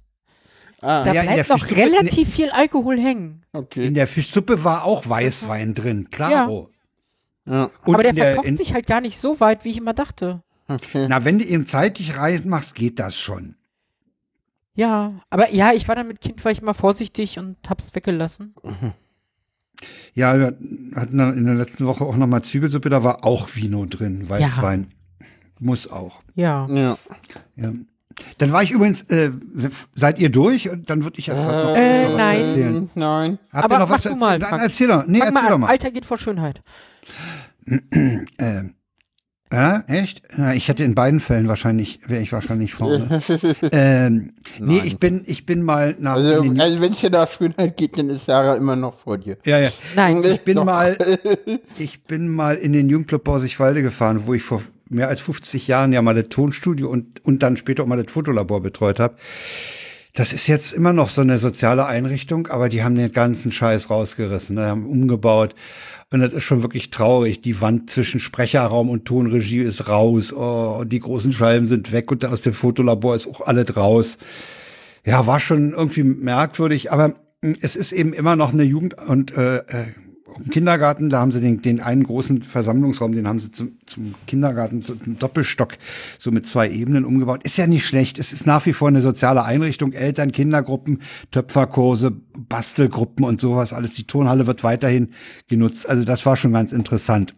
Ah, 0.84 1.04
Da 1.04 1.12
Ja, 1.14 1.22
bleibt 1.22 1.48
noch 1.48 1.70
relativ 1.70 2.28
viel 2.34 2.50
Alkohol 2.50 2.98
hängen. 3.00 3.42
okay. 3.52 3.86
In 3.86 3.94
der 3.94 4.06
Fischsuppe 4.06 4.62
war 4.64 4.84
auch 4.84 5.08
Weißwein 5.08 5.74
drin, 5.74 6.10
klaro. 6.10 6.70
Ja. 7.46 7.70
Und 7.84 7.94
Aber 7.94 8.02
der 8.02 8.10
in 8.12 8.16
der, 8.16 8.56
sich 8.56 8.72
halt 8.74 8.86
gar 8.86 9.00
nicht 9.00 9.18
so 9.18 9.40
weit, 9.40 9.64
wie 9.64 9.70
ich 9.70 9.76
immer 9.78 9.94
dachte. 9.94 10.42
na, 10.94 11.24
wenn 11.24 11.38
du 11.38 11.44
ihn 11.44 11.66
zeitig 11.66 12.16
reinmachst, 12.16 12.74
geht 12.74 12.98
das 12.98 13.16
schon. 13.18 13.56
Ja, 14.74 15.12
aber 15.30 15.52
ja, 15.52 15.72
ich 15.72 15.86
war 15.88 15.94
dann 15.94 16.08
mit 16.08 16.20
Kind, 16.20 16.44
war 16.44 16.50
ich 16.52 16.60
mal 16.62 16.74
vorsichtig 16.74 17.38
und 17.38 17.56
hab's 17.68 17.94
weggelassen. 17.94 18.54
Ja, 20.14 20.38
wir 20.38 20.46
hatten 20.94 21.18
dann 21.18 21.36
in 21.36 21.44
der 21.44 21.56
letzten 21.56 21.84
Woche 21.84 22.04
auch 22.04 22.16
nochmal 22.16 22.42
Zwiebelsuppe, 22.42 22.88
da 22.88 23.02
war 23.02 23.24
auch 23.24 23.54
Vino 23.54 23.84
drin, 23.84 24.28
Weißwein. 24.28 24.86
Muss 25.58 25.90
auch. 25.90 26.22
Ja. 26.36 26.66
Ja. 26.70 26.96
Ja. 27.56 27.72
Dann 28.38 28.52
war 28.52 28.62
ich 28.62 28.70
übrigens, 28.70 29.02
äh, 29.10 29.30
seid 29.94 30.18
ihr 30.18 30.30
durch? 30.30 30.68
Und 30.70 30.88
dann 30.90 31.04
würde 31.04 31.18
ich 31.18 31.26
ja 31.26 31.34
noch, 31.34 31.76
Äh, 31.76 32.04
noch 32.04 32.10
was 32.12 32.16
nein. 32.18 32.40
erzählen. 32.40 32.90
Nein. 32.94 33.38
Habt 33.52 33.64
Aber 33.64 33.74
ihr 33.76 33.78
noch 33.80 33.90
was 33.90 34.02
du 34.04 34.16
mal, 34.16 34.40
Frank. 34.40 34.62
erzähl 34.62 34.88
doch. 34.88 35.06
Nee, 35.06 35.18
erzähl 35.18 35.32
mal 35.32 35.48
doch 35.50 35.58
mal. 35.58 35.68
Alter 35.68 35.90
geht 35.90 36.04
vor 36.06 36.18
Schönheit. 36.18 36.62
Ähm, 38.38 38.74
ja, 39.52 39.84
echt? 39.86 40.22
Na, 40.36 40.52
ich 40.54 40.66
hätte 40.68 40.82
in 40.82 40.94
beiden 40.96 41.20
Fällen 41.20 41.46
wahrscheinlich, 41.46 42.00
wäre 42.08 42.22
ich 42.22 42.32
wahrscheinlich 42.32 42.74
vorne. 42.74 43.20
ähm, 43.72 44.32
nee, 44.58 44.80
ich 44.84 44.98
bin, 44.98 45.22
ich 45.26 45.46
bin 45.46 45.62
mal 45.62 45.94
nach. 46.00 46.16
Also, 46.16 46.42
also 46.58 46.80
wenn 46.80 46.92
es 46.92 47.00
dir 47.00 47.10
nach 47.10 47.30
Schönheit 47.30 47.76
geht, 47.76 47.96
dann 47.96 48.08
ist 48.08 48.26
Sarah 48.26 48.56
immer 48.56 48.74
noch 48.74 48.94
vor 48.94 49.16
dir. 49.16 49.36
ja, 49.44 49.60
ja. 49.60 49.68
Nein. 49.94 50.24
Ich 50.24 50.40
bin 50.40 50.56
Doch. 50.56 50.64
mal, 50.64 50.96
ich 51.78 52.02
bin 52.04 52.28
mal 52.28 52.56
in 52.56 52.72
den 52.72 52.88
Jugendclub 52.88 53.22
Borsigwalde 53.22 53.82
gefahren, 53.82 54.22
wo 54.26 54.34
ich 54.34 54.42
vor 54.42 54.60
mehr 54.94 55.08
als 55.08 55.20
50 55.20 55.68
Jahren 55.68 55.92
ja 55.92 56.02
mal 56.02 56.14
das 56.14 56.28
Tonstudio 56.28 56.88
und, 56.88 57.24
und 57.24 57.42
dann 57.42 57.56
später 57.56 57.82
auch 57.82 57.86
mal 57.86 58.02
das 58.02 58.12
Fotolabor 58.12 58.62
betreut 58.62 59.00
habe. 59.00 59.16
Das 60.14 60.32
ist 60.32 60.46
jetzt 60.46 60.72
immer 60.72 60.92
noch 60.92 61.08
so 61.08 61.22
eine 61.22 61.38
soziale 61.38 61.86
Einrichtung, 61.86 62.46
aber 62.46 62.68
die 62.68 62.84
haben 62.84 62.94
den 62.94 63.10
ganzen 63.10 63.50
Scheiß 63.50 63.90
rausgerissen, 63.90 64.54
ne, 64.54 64.66
haben 64.66 64.86
umgebaut. 64.86 65.56
Und 66.10 66.20
das 66.20 66.32
ist 66.32 66.44
schon 66.44 66.62
wirklich 66.62 66.90
traurig. 66.90 67.42
Die 67.42 67.60
Wand 67.60 67.90
zwischen 67.90 68.20
Sprecherraum 68.20 68.88
und 68.88 69.06
Tonregie 69.06 69.62
ist 69.62 69.88
raus. 69.88 70.32
Oh, 70.32 70.84
die 70.86 71.00
großen 71.00 71.32
Scheiben 71.32 71.66
sind 71.66 71.90
weg 71.90 72.12
und 72.12 72.24
aus 72.24 72.42
dem 72.42 72.52
Fotolabor 72.52 73.16
ist 73.16 73.26
auch 73.26 73.40
alles 73.40 73.76
raus. 73.76 74.18
Ja, 75.04 75.26
war 75.26 75.40
schon 75.40 75.72
irgendwie 75.72 76.04
merkwürdig, 76.04 76.92
aber 76.92 77.14
mh, 77.42 77.56
es 77.60 77.74
ist 77.74 77.90
eben 77.90 78.12
immer 78.12 78.36
noch 78.36 78.52
eine 78.52 78.62
Jugend- 78.62 78.94
und 78.94 79.36
äh, 79.36 79.56
äh, 79.56 79.86
Kindergarten, 80.50 81.10
da 81.10 81.20
haben 81.20 81.32
sie 81.32 81.40
den, 81.40 81.62
den 81.62 81.80
einen 81.80 82.04
großen 82.04 82.42
Versammlungsraum, 82.42 83.12
den 83.12 83.28
haben 83.28 83.40
sie 83.40 83.50
zum, 83.50 83.78
zum 83.86 84.14
Kindergarten, 84.26 84.84
zum 84.84 85.16
Doppelstock, 85.16 85.74
so 86.18 86.30
mit 86.30 86.46
zwei 86.46 86.70
Ebenen 86.70 87.04
umgebaut. 87.04 87.42
Ist 87.44 87.56
ja 87.56 87.66
nicht 87.66 87.86
schlecht. 87.86 88.18
Es 88.18 88.32
ist 88.32 88.46
nach 88.46 88.66
wie 88.66 88.72
vor 88.72 88.88
eine 88.88 89.02
soziale 89.02 89.44
Einrichtung. 89.44 89.92
Eltern, 89.92 90.32
Kindergruppen, 90.32 91.02
Töpferkurse, 91.30 92.12
Bastelgruppen 92.36 93.24
und 93.24 93.40
sowas. 93.40 93.72
Alles. 93.72 93.94
Die 93.94 94.06
Turnhalle 94.06 94.46
wird 94.46 94.64
weiterhin 94.64 95.12
genutzt. 95.48 95.88
Also 95.88 96.04
das 96.04 96.26
war 96.26 96.36
schon 96.36 96.52
ganz 96.52 96.72
interessant. 96.72 97.34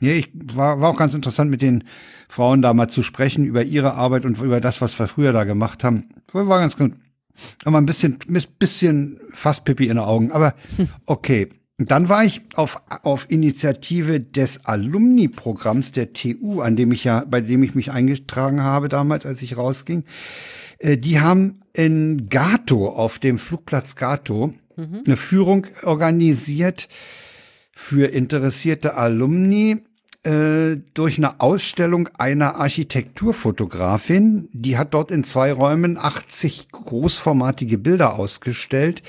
Ja, 0.00 0.12
ich 0.12 0.30
war, 0.34 0.80
war 0.80 0.90
auch 0.90 0.96
ganz 0.98 1.14
interessant, 1.14 1.50
mit 1.50 1.62
den 1.62 1.84
Frauen 2.28 2.62
da 2.62 2.74
mal 2.74 2.88
zu 2.88 3.02
sprechen 3.02 3.44
über 3.44 3.62
ihre 3.62 3.94
Arbeit 3.94 4.24
und 4.24 4.40
über 4.40 4.60
das, 4.60 4.80
was 4.80 4.98
wir 4.98 5.06
früher 5.06 5.32
da 5.32 5.44
gemacht 5.44 5.84
haben. 5.84 6.08
War 6.32 6.58
ganz 6.58 6.76
gut. 6.76 6.92
Aber 7.64 7.78
ein 7.78 7.86
bisschen, 7.86 8.18
bisschen 8.58 9.20
fast 9.32 9.64
Pippi 9.64 9.84
in 9.84 9.96
den 9.96 9.98
Augen. 9.98 10.32
Aber 10.32 10.54
okay. 11.06 11.48
Dann 11.78 12.08
war 12.08 12.24
ich 12.24 12.42
auf, 12.54 12.80
auf 12.86 13.26
Initiative 13.30 14.20
des 14.20 14.64
Alumni-Programms 14.64 15.90
der 15.90 16.12
TU, 16.12 16.60
an 16.60 16.76
dem 16.76 16.92
ich 16.92 17.02
ja, 17.02 17.24
bei 17.28 17.40
dem 17.40 17.64
ich 17.64 17.74
mich 17.74 17.90
eingetragen 17.90 18.62
habe 18.62 18.88
damals, 18.88 19.26
als 19.26 19.42
ich 19.42 19.56
rausging. 19.56 20.04
Äh, 20.78 20.98
Die 20.98 21.18
haben 21.20 21.58
in 21.72 22.28
Gato, 22.28 22.88
auf 22.88 23.18
dem 23.18 23.38
Flugplatz 23.38 23.96
Gato, 23.96 24.54
eine 25.06 25.16
Führung 25.16 25.66
organisiert 25.82 26.88
für 27.72 28.06
interessierte 28.06 28.94
Alumni 28.94 29.82
äh, 30.24 30.78
durch 30.94 31.18
eine 31.18 31.40
Ausstellung 31.40 32.08
einer 32.18 32.56
Architekturfotografin. 32.56 34.48
Die 34.52 34.78
hat 34.78 34.94
dort 34.94 35.10
in 35.10 35.22
zwei 35.22 35.52
Räumen 35.52 35.98
80 35.98 36.68
großformatige 36.72 37.78
Bilder 37.78 38.18
ausgestellt, 38.18 39.02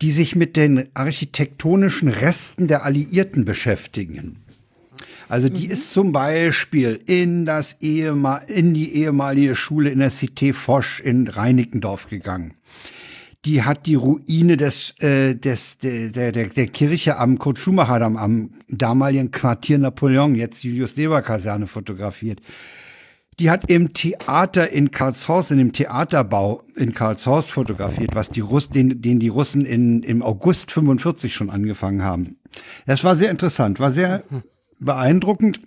die 0.00 0.12
sich 0.12 0.36
mit 0.36 0.56
den 0.56 0.88
architektonischen 0.94 2.08
Resten 2.08 2.68
der 2.68 2.84
Alliierten 2.84 3.44
beschäftigen. 3.44 4.36
Also 5.28 5.48
die 5.48 5.66
ist 5.66 5.92
zum 5.92 6.12
Beispiel 6.12 7.00
in 7.06 7.44
das 7.46 7.78
ehemal 7.80 8.42
in 8.48 8.74
die 8.74 8.94
ehemalige 8.94 9.54
Schule 9.54 9.90
in 9.90 10.00
der 10.00 10.12
Cité 10.12 10.52
Foch 10.52 11.00
in 11.02 11.26
Reinickendorf 11.26 12.08
gegangen 12.08 12.54
die 13.44 13.62
hat 13.62 13.86
die 13.86 13.96
Ruine 13.96 14.56
des, 14.56 14.94
äh, 15.00 15.34
des 15.34 15.78
der, 15.78 16.32
der, 16.32 16.32
der, 16.32 16.66
Kirche 16.68 17.16
am 17.18 17.38
Kurt 17.38 17.58
Schumacher 17.58 18.00
am, 18.02 18.16
am 18.16 18.50
damaligen 18.68 19.30
Quartier 19.30 19.78
Napoleon, 19.78 20.34
jetzt 20.34 20.62
Julius 20.62 20.96
Leber 20.96 21.22
Kaserne 21.22 21.66
fotografiert. 21.66 22.40
Die 23.38 23.50
hat 23.50 23.68
im 23.70 23.94
Theater 23.94 24.70
in 24.70 24.90
Karlshorst, 24.90 25.50
in 25.50 25.58
dem 25.58 25.72
Theaterbau 25.72 26.62
in 26.76 26.94
Karlshorst 26.94 27.50
fotografiert, 27.50 28.14
was 28.14 28.28
die 28.28 28.40
Russen, 28.40 28.74
den, 28.74 29.02
den 29.02 29.18
die 29.18 29.28
Russen 29.28 29.64
in, 29.64 30.02
im 30.02 30.22
August 30.22 30.70
45 30.70 31.32
schon 31.34 31.50
angefangen 31.50 32.02
haben. 32.02 32.36
Das 32.86 33.02
war 33.02 33.16
sehr 33.16 33.30
interessant, 33.30 33.80
war 33.80 33.90
sehr 33.90 34.22
beeindruckend 34.78 35.60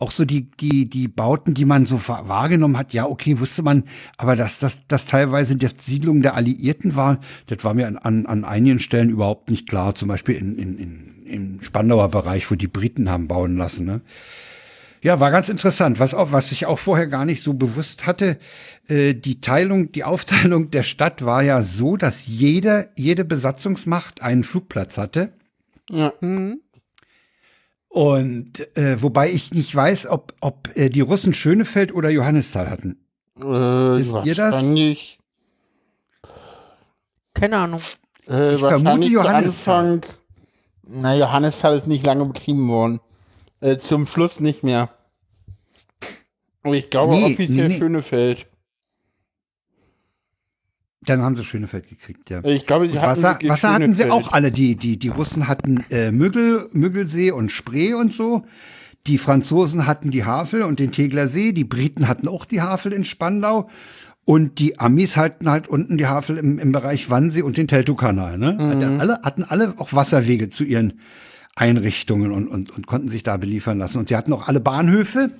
auch 0.00 0.10
so 0.10 0.24
die, 0.24 0.50
die, 0.50 0.88
die 0.88 1.08
Bauten, 1.08 1.52
die 1.52 1.66
man 1.66 1.84
so 1.84 1.96
wa- 2.08 2.24
wahrgenommen 2.26 2.78
hat, 2.78 2.94
ja, 2.94 3.04
okay, 3.04 3.38
wusste 3.38 3.62
man, 3.62 3.84
aber 4.16 4.34
dass 4.34 4.58
das, 4.58 4.80
das 4.88 5.04
teilweise 5.04 5.56
die 5.56 5.68
Siedlung 5.76 6.22
der 6.22 6.34
Alliierten 6.34 6.96
war, 6.96 7.20
das 7.46 7.62
war 7.64 7.74
mir 7.74 7.86
an, 7.86 7.98
an, 7.98 8.26
an 8.26 8.44
einigen 8.44 8.78
Stellen 8.78 9.10
überhaupt 9.10 9.50
nicht 9.50 9.68
klar. 9.68 9.94
Zum 9.94 10.08
Beispiel 10.08 10.36
in, 10.36 10.58
in, 10.58 10.78
in, 10.78 11.26
im 11.26 11.62
Spandauer 11.62 12.08
Bereich, 12.08 12.50
wo 12.50 12.54
die 12.54 12.66
Briten 12.66 13.10
haben 13.10 13.28
bauen 13.28 13.58
lassen. 13.58 13.84
Ne? 13.84 14.00
Ja, 15.02 15.20
war 15.20 15.30
ganz 15.30 15.50
interessant. 15.50 16.00
Was 16.00 16.14
auch, 16.14 16.32
was 16.32 16.50
ich 16.50 16.64
auch 16.64 16.78
vorher 16.78 17.06
gar 17.06 17.26
nicht 17.26 17.42
so 17.42 17.52
bewusst 17.52 18.06
hatte, 18.06 18.38
äh, 18.88 19.12
die 19.14 19.42
Teilung, 19.42 19.92
die 19.92 20.04
Aufteilung 20.04 20.70
der 20.70 20.82
Stadt 20.82 21.24
war 21.24 21.42
ja 21.42 21.60
so, 21.60 21.98
dass 21.98 22.26
jede, 22.26 22.88
jede 22.96 23.24
Besatzungsmacht 23.26 24.22
einen 24.22 24.44
Flugplatz 24.44 24.96
hatte. 24.96 25.32
Ja. 25.90 26.12
Und 27.92 28.76
äh, 28.78 29.02
wobei 29.02 29.30
ich 29.32 29.52
nicht 29.52 29.74
weiß, 29.74 30.06
ob, 30.06 30.32
ob 30.40 30.68
äh, 30.76 30.90
die 30.90 31.00
Russen 31.00 31.34
Schönefeld 31.34 31.92
oder 31.92 32.08
Johannisthal 32.08 32.70
hatten. 32.70 33.04
Äh, 33.36 33.42
Wisst 33.42 34.14
ihr 34.24 34.34
das? 34.36 34.52
wahrscheinlich, 34.54 35.18
Keine 37.34 37.58
Ahnung. 37.58 37.80
Äh, 38.28 38.54
Ich 38.54 38.60
vermute 38.60 39.08
Johannisthal. 39.08 39.86
Anfang. 39.94 40.10
Na, 40.86 41.16
Johannisthal 41.16 41.76
ist 41.76 41.88
nicht 41.88 42.06
lange 42.06 42.24
betrieben 42.26 42.68
worden. 42.68 43.00
Äh, 43.60 43.78
zum 43.78 44.06
Schluss 44.06 44.38
nicht 44.38 44.62
mehr. 44.62 44.88
Aber 46.62 46.74
ich 46.74 46.90
glaube 46.90 47.14
Nee, 47.16 47.24
offiziell 47.24 47.48
nee, 47.68 47.74
nee. 47.74 47.78
Schönefeld. 47.78 48.46
Dann 51.06 51.22
haben 51.22 51.34
sie 51.34 51.44
Schönefeld 51.44 51.88
gekriegt, 51.88 52.28
ja. 52.28 52.44
Ich 52.44 52.66
glaube, 52.66 52.86
hatten 52.86 53.22
Wasser, 53.22 53.38
Wasser 53.44 53.74
hatten 53.74 53.94
sie 53.94 54.10
auch 54.10 54.32
alle. 54.32 54.52
Die, 54.52 54.76
die, 54.76 54.98
die 54.98 55.08
Russen 55.08 55.48
hatten 55.48 55.84
äh, 55.90 56.10
Müggel, 56.12 56.68
Müggelsee 56.72 57.30
und 57.30 57.50
Spree 57.50 57.94
und 57.94 58.12
so. 58.12 58.44
Die 59.06 59.16
Franzosen 59.16 59.86
hatten 59.86 60.10
die 60.10 60.24
Havel 60.26 60.62
und 60.62 60.78
den 60.78 60.92
Tegler 60.92 61.26
See. 61.26 61.52
Die 61.52 61.64
Briten 61.64 62.06
hatten 62.06 62.28
auch 62.28 62.44
die 62.44 62.60
Havel 62.60 62.92
in 62.92 63.04
Spandau. 63.06 63.70
Und 64.26 64.58
die 64.58 64.78
Amis 64.78 65.16
hatten 65.16 65.50
halt 65.50 65.68
unten 65.68 65.96
die 65.96 66.06
Havel 66.06 66.36
im, 66.36 66.58
im 66.58 66.70
Bereich 66.70 67.08
Wannsee 67.08 67.40
und 67.42 67.56
den 67.56 67.66
Teltow-Kanal. 67.66 68.36
Ne? 68.36 68.58
Hatten, 68.60 69.00
alle, 69.00 69.20
hatten 69.22 69.42
alle 69.44 69.74
auch 69.78 69.94
Wasserwege 69.94 70.50
zu 70.50 70.64
ihren 70.64 71.00
Einrichtungen 71.56 72.30
und, 72.30 72.46
und, 72.46 72.70
und 72.70 72.86
konnten 72.86 73.08
sich 73.08 73.22
da 73.22 73.38
beliefern 73.38 73.78
lassen. 73.78 73.98
Und 73.98 74.08
sie 74.08 74.16
hatten 74.16 74.34
auch 74.34 74.48
alle 74.48 74.60
Bahnhöfe. 74.60 75.30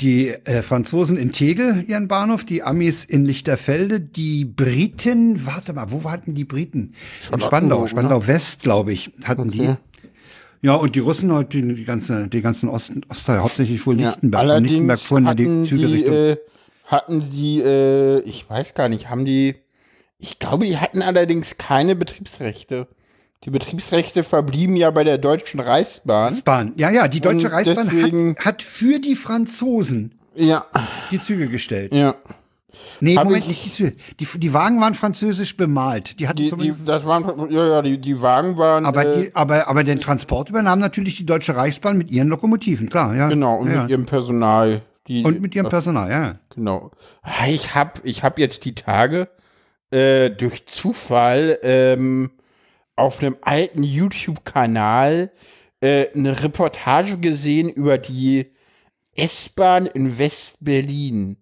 Die 0.00 0.28
äh, 0.30 0.62
Franzosen 0.62 1.16
in 1.16 1.30
Tegel 1.30 1.84
ihren 1.86 2.08
Bahnhof, 2.08 2.44
die 2.44 2.64
Amis 2.64 3.04
in 3.04 3.24
Lichterfelde, 3.24 4.00
die 4.00 4.44
Briten, 4.44 5.46
warte 5.46 5.72
mal, 5.72 5.92
wo 5.92 6.10
hatten 6.10 6.34
die 6.34 6.44
Briten? 6.44 6.94
In 7.32 7.40
Spandau? 7.40 7.86
Spandau 7.86 8.26
West, 8.26 8.62
glaube 8.62 8.92
ich, 8.92 9.12
hatten 9.22 9.50
die. 9.52 9.76
Ja, 10.62 10.74
und 10.74 10.96
die 10.96 11.00
Russen, 11.00 11.30
halt 11.30 11.52
die, 11.52 11.62
die 11.74 11.84
ganze, 11.84 12.26
die 12.26 12.40
ganzen 12.40 12.70
Osten, 12.70 13.02
Ostteil, 13.08 13.38
hauptsächlich 13.40 13.86
wohl 13.86 14.00
Ja, 14.00 14.08
Lichtenberg. 14.10 14.40
Allerdings 14.40 14.70
Lichtenberg 14.70 14.98
fuhren 15.00 15.26
ja 15.26 15.34
die 15.34 15.62
Züge 15.64 15.86
die, 15.86 15.92
Richtung. 15.92 16.14
äh, 16.14 16.36
hatten 16.86 17.30
die, 17.30 17.60
äh, 17.60 18.20
ich 18.20 18.48
weiß 18.48 18.74
gar 18.74 18.88
nicht, 18.88 19.10
haben 19.10 19.24
die, 19.26 19.56
ich 20.18 20.38
glaube, 20.38 20.64
die 20.64 20.78
hatten 20.78 21.02
allerdings 21.02 21.58
keine 21.58 21.94
Betriebsrechte. 21.94 22.88
Die 23.44 23.50
Betriebsrechte 23.50 24.22
verblieben 24.22 24.74
ja 24.76 24.90
bei 24.90 25.04
der 25.04 25.18
Deutschen 25.18 25.60
Reichsbahn. 25.60 26.40
Bahn. 26.44 26.72
Ja, 26.76 26.90
ja, 26.90 27.08
die 27.08 27.20
Deutsche 27.20 27.46
und 27.48 27.52
Reichsbahn 27.52 27.88
deswegen- 27.92 28.36
hat, 28.38 28.44
hat 28.46 28.62
für 28.62 28.98
die 29.00 29.16
Franzosen 29.16 30.18
Ja, 30.34 30.64
die 31.10 31.20
Züge 31.20 31.48
gestellt. 31.48 31.92
ja. 31.94 32.14
Nee, 33.00 33.16
Hab 33.16 33.24
Moment, 33.24 33.42
ich- 33.44 33.48
nicht 33.48 33.64
die 33.66 33.72
Züge. 33.72 33.92
Die, 34.20 34.26
die 34.38 34.52
Wagen 34.52 34.80
waren 34.80 34.94
französisch 34.94 35.56
bemalt. 35.56 36.18
Die 36.20 36.26
hatten 36.28 36.36
Die, 36.38 36.44
die, 36.44 36.50
zumindest 36.50 36.88
das 36.88 37.04
waren, 37.04 37.50
ja, 37.50 37.66
ja, 37.66 37.82
die, 37.82 37.98
die 37.98 38.20
Wagen 38.20 38.56
waren, 38.56 38.86
Aber, 38.86 39.04
äh, 39.06 39.22
die, 39.24 39.34
aber, 39.36 39.68
aber 39.68 39.84
den 39.84 40.00
Transport 40.00 40.50
übernahm 40.50 40.78
natürlich 40.80 41.16
die 41.16 41.26
Deutsche 41.26 41.56
Reichsbahn 41.56 41.96
mit 41.98 42.10
ihren 42.10 42.28
Lokomotiven, 42.28 42.88
klar, 42.88 43.14
ja. 43.14 43.28
genau, 43.28 43.56
und 43.56 43.70
ja. 43.70 43.82
mit 43.82 43.90
ihrem 43.90 44.06
Personal. 44.06 44.80
Und 45.08 45.40
mit 45.40 45.54
ihrem 45.54 45.68
Personal, 45.68 46.10
ja. 46.10 46.34
Genau. 46.54 46.90
Ah, 47.22 47.46
Ich 47.48 47.74
habe 47.74 47.92
ich 48.04 48.22
hab 48.24 48.38
jetzt 48.38 48.64
die 48.64 48.74
Tage 48.74 49.28
äh, 49.90 50.30
durch 50.30 50.66
Zufall 50.66 51.58
ähm, 51.62 52.30
auf 52.96 53.20
einem 53.20 53.36
alten 53.40 53.82
YouTube-Kanal 53.82 55.32
äh, 55.80 56.08
eine 56.14 56.42
Reportage 56.42 57.18
gesehen 57.18 57.68
über 57.68 57.98
die 57.98 58.52
S-Bahn 59.16 59.86
in 59.86 60.18
West-Berlin. 60.18 61.36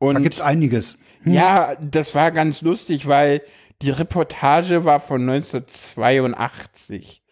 Da 0.00 0.18
gibt's 0.18 0.40
einiges. 0.40 0.98
ja, 1.24 1.76
das 1.76 2.14
war 2.14 2.30
ganz 2.30 2.60
lustig, 2.60 3.08
weil 3.08 3.40
die 3.80 3.88
Reportage 3.90 4.84
war 4.84 5.00
von 5.00 5.22
1982. 5.22 7.22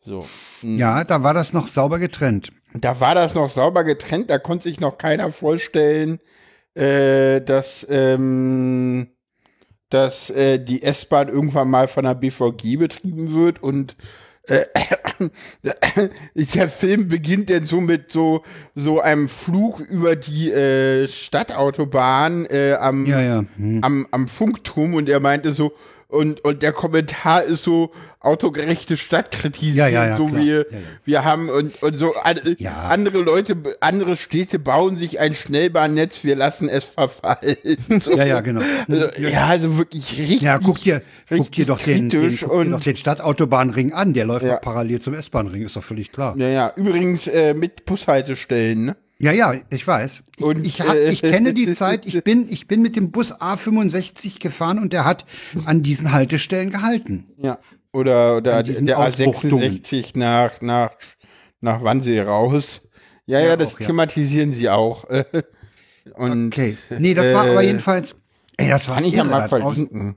So. 0.00 0.26
Ja, 0.62 1.04
da 1.04 1.22
war 1.22 1.34
das 1.34 1.52
noch 1.52 1.68
sauber 1.68 1.98
getrennt. 1.98 2.50
Da 2.74 2.98
war 3.00 3.14
das 3.14 3.34
noch 3.34 3.50
sauber 3.50 3.84
getrennt, 3.84 4.30
da 4.30 4.38
konnte 4.38 4.64
sich 4.64 4.80
noch 4.80 4.96
keiner 4.98 5.30
vorstellen, 5.32 6.20
äh, 6.74 7.40
dass, 7.40 7.86
ähm, 7.88 9.08
dass 9.90 10.30
äh, 10.30 10.58
die 10.58 10.82
S-Bahn 10.82 11.28
irgendwann 11.28 11.70
mal 11.70 11.88
von 11.88 12.04
der 12.04 12.14
BVG 12.14 12.76
betrieben 12.78 13.32
wird 13.32 13.62
und 13.62 13.96
äh, 14.48 14.64
der 16.34 16.68
Film 16.68 17.08
beginnt 17.08 17.50
dann 17.50 17.66
so 17.66 17.80
mit 17.80 18.10
so, 18.10 18.42
so 18.74 19.00
einem 19.00 19.28
Flug 19.28 19.80
über 19.80 20.16
die 20.16 20.50
äh, 20.50 21.08
Stadtautobahn 21.08 22.46
äh, 22.46 22.74
am, 22.74 23.06
Ja, 23.06 23.20
ja. 23.20 23.44
Hm. 23.56 23.82
am, 23.82 24.06
am 24.10 24.28
Funkturm 24.28 24.94
und 24.94 25.08
er 25.08 25.20
meinte 25.20 25.52
so, 25.52 25.72
und, 26.08 26.44
und 26.44 26.62
der 26.62 26.72
Kommentar 26.72 27.42
ist 27.42 27.64
so 27.64 27.90
autogerechte 28.26 28.96
Stadtkritik, 28.96 29.74
Ja, 29.74 29.88
ja, 29.88 30.06
ja, 30.08 30.16
so 30.16 30.26
klar. 30.26 30.42
wie 30.42 30.64
wir 31.04 31.24
haben 31.24 31.48
und, 31.48 31.82
und 31.82 31.96
so 31.96 32.14
andere 32.16 33.18
Leute, 33.20 33.56
andere 33.80 34.16
Städte 34.16 34.58
bauen 34.58 34.96
sich 34.96 35.20
ein 35.20 35.34
Schnellbahnnetz, 35.34 36.24
wir 36.24 36.36
lassen 36.36 36.68
es 36.68 36.88
verfallen. 36.90 37.56
So. 38.00 38.12
Ja, 38.16 38.24
ja, 38.24 38.40
genau. 38.40 38.62
Also, 38.88 39.06
ja, 39.18 39.46
also 39.46 39.78
wirklich 39.78 40.18
richtig. 40.18 40.40
Ja, 40.42 40.58
guck 40.58 40.82
dir, 40.82 41.02
guck 41.28 41.52
dir 41.52 41.66
doch 41.66 41.80
den, 41.80 42.08
den, 42.08 42.36
guck 42.38 42.62
dir 42.64 42.70
doch 42.70 42.80
den 42.80 42.96
Stadtautobahnring 42.96 43.92
an. 43.92 44.12
Der 44.14 44.24
läuft 44.24 44.44
Ja. 44.44 44.54
doch 44.54 44.60
parallel 44.60 45.00
zum 45.00 45.14
S-Bahn-Ring, 45.14 45.62
ist 45.62 45.76
doch 45.76 45.82
völlig 45.84 46.12
klar. 46.12 46.34
Ja, 46.36 46.48
ja, 46.48 46.72
übrigens 46.76 47.26
äh, 47.26 47.54
mit 47.54 47.84
Bushaltestellen, 47.84 48.86
ne? 48.86 48.96
Ja, 49.18 49.32
ja, 49.32 49.54
ich 49.70 49.86
weiß. 49.86 50.24
Ich, 50.36 50.44
Und, 50.44 50.66
ich, 50.66 50.82
hab, 50.82 50.94
äh, 50.94 51.08
ich 51.10 51.22
kenne 51.22 51.54
die 51.54 51.72
Zeit. 51.74 52.04
Ich 52.04 52.22
bin, 52.22 52.46
ich 52.50 52.66
bin 52.68 52.82
mit 52.82 52.96
dem 52.96 53.10
Bus 53.12 53.32
A65 53.34 54.40
gefahren 54.40 54.78
und 54.78 54.92
der 54.92 55.04
hat 55.06 55.24
an 55.64 55.82
diesen 55.82 56.12
Haltestellen 56.12 56.70
gehalten. 56.70 57.24
Ja. 57.38 57.58
Oder, 57.96 58.36
oder 58.36 58.62
der 58.62 58.98
Ausbuchtungen. 58.98 59.80
A66 59.80 60.18
nach, 60.18 60.60
nach, 60.60 60.90
nach 61.60 61.82
Wannsee 61.82 62.20
raus. 62.20 62.82
Ja, 63.24 63.40
ja, 63.40 63.46
Ja, 63.46 63.56
das 63.56 63.74
auch, 63.74 63.80
ja. 63.80 63.86
thematisieren 63.86 64.52
sie 64.52 64.68
auch. 64.68 65.04
Und 66.14 66.46
Okay. 66.48 66.76
Nee, 66.98 67.14
das 67.14 67.34
war 67.34 67.46
aber 67.46 67.62
äh, 67.62 67.66
jedenfalls. 67.66 68.14
Ey, 68.56 68.68
das 68.68 68.88
war 68.88 69.02
ich 69.02 69.14
ja 69.14 69.24
mal 69.24 69.48
verlinken. 69.48 70.16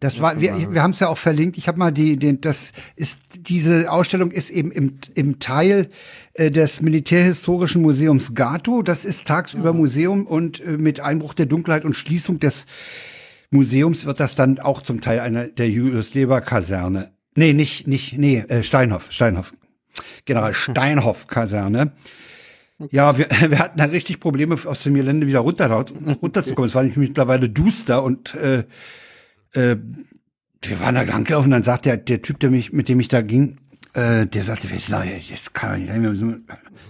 Das 0.00 0.20
war, 0.20 0.40
wir, 0.40 0.72
wir 0.72 0.82
haben 0.82 0.92
es 0.92 1.00
ja 1.00 1.08
auch 1.08 1.18
verlinkt. 1.18 1.58
Ich 1.58 1.66
habe 1.66 1.78
mal 1.78 1.90
die, 1.90 2.16
den, 2.16 2.40
das 2.40 2.72
ist 2.94 3.18
diese 3.34 3.90
Ausstellung 3.90 4.30
ist 4.30 4.50
eben 4.50 4.70
im, 4.70 5.00
im 5.16 5.40
Teil 5.40 5.88
äh, 6.34 6.52
des 6.52 6.80
Militärhistorischen 6.80 7.82
Museums 7.82 8.34
Gato. 8.34 8.82
Das 8.82 9.04
ist 9.04 9.26
tagsüber 9.26 9.72
Museum 9.72 10.24
und 10.26 10.60
äh, 10.60 10.78
mit 10.78 11.00
Einbruch 11.00 11.34
der 11.34 11.46
Dunkelheit 11.46 11.84
und 11.84 11.94
Schließung 11.94 12.38
des 12.38 12.66
Museums 13.50 14.06
wird 14.06 14.20
das 14.20 14.34
dann 14.34 14.58
auch 14.58 14.82
zum 14.82 15.00
Teil 15.00 15.20
einer 15.20 15.48
der 15.48 15.70
Julius 15.70 16.14
Leber 16.14 16.40
Kaserne. 16.40 17.12
Nee, 17.34 17.52
nicht, 17.52 17.86
nicht, 17.86 18.18
nee, 18.18 18.38
äh, 18.48 18.62
Steinhoff, 18.62 19.10
Steinhoff. 19.10 19.52
General 20.24 20.52
Steinhoff 20.52 21.26
Kaserne. 21.26 21.92
Ja, 22.90 23.16
wir, 23.18 23.28
wir 23.48 23.58
hatten 23.58 23.78
da 23.78 23.84
richtig 23.84 24.20
Probleme, 24.20 24.56
aus 24.64 24.82
dem 24.82 24.94
Gelände 24.94 25.26
wieder 25.26 25.40
runter, 25.40 25.70
runterzukommen. 25.70 26.68
Es 26.68 26.74
war 26.74 26.82
nämlich 26.82 26.98
mittlerweile 26.98 27.48
duster 27.48 28.02
und 28.02 28.34
äh, 28.34 28.64
äh, 29.52 29.76
wir 30.62 30.80
waren 30.80 30.94
da 30.94 31.02
langgelaufen, 31.02 31.50
dann 31.50 31.62
sagt 31.62 31.86
der, 31.86 31.96
der 31.96 32.22
Typ, 32.22 32.40
der 32.40 32.50
mich, 32.50 32.72
mit 32.72 32.88
dem 32.88 33.00
ich 33.00 33.08
da 33.08 33.22
ging, 33.22 33.56
äh, 33.94 34.26
der 34.26 34.42
sagte, 34.42 34.68
jetzt, 34.68 34.90
jetzt 34.90 35.54
kann 35.54 35.70
man 35.70 35.80
nicht 35.80 35.92
wir 35.92 36.10
müssen 36.10 36.46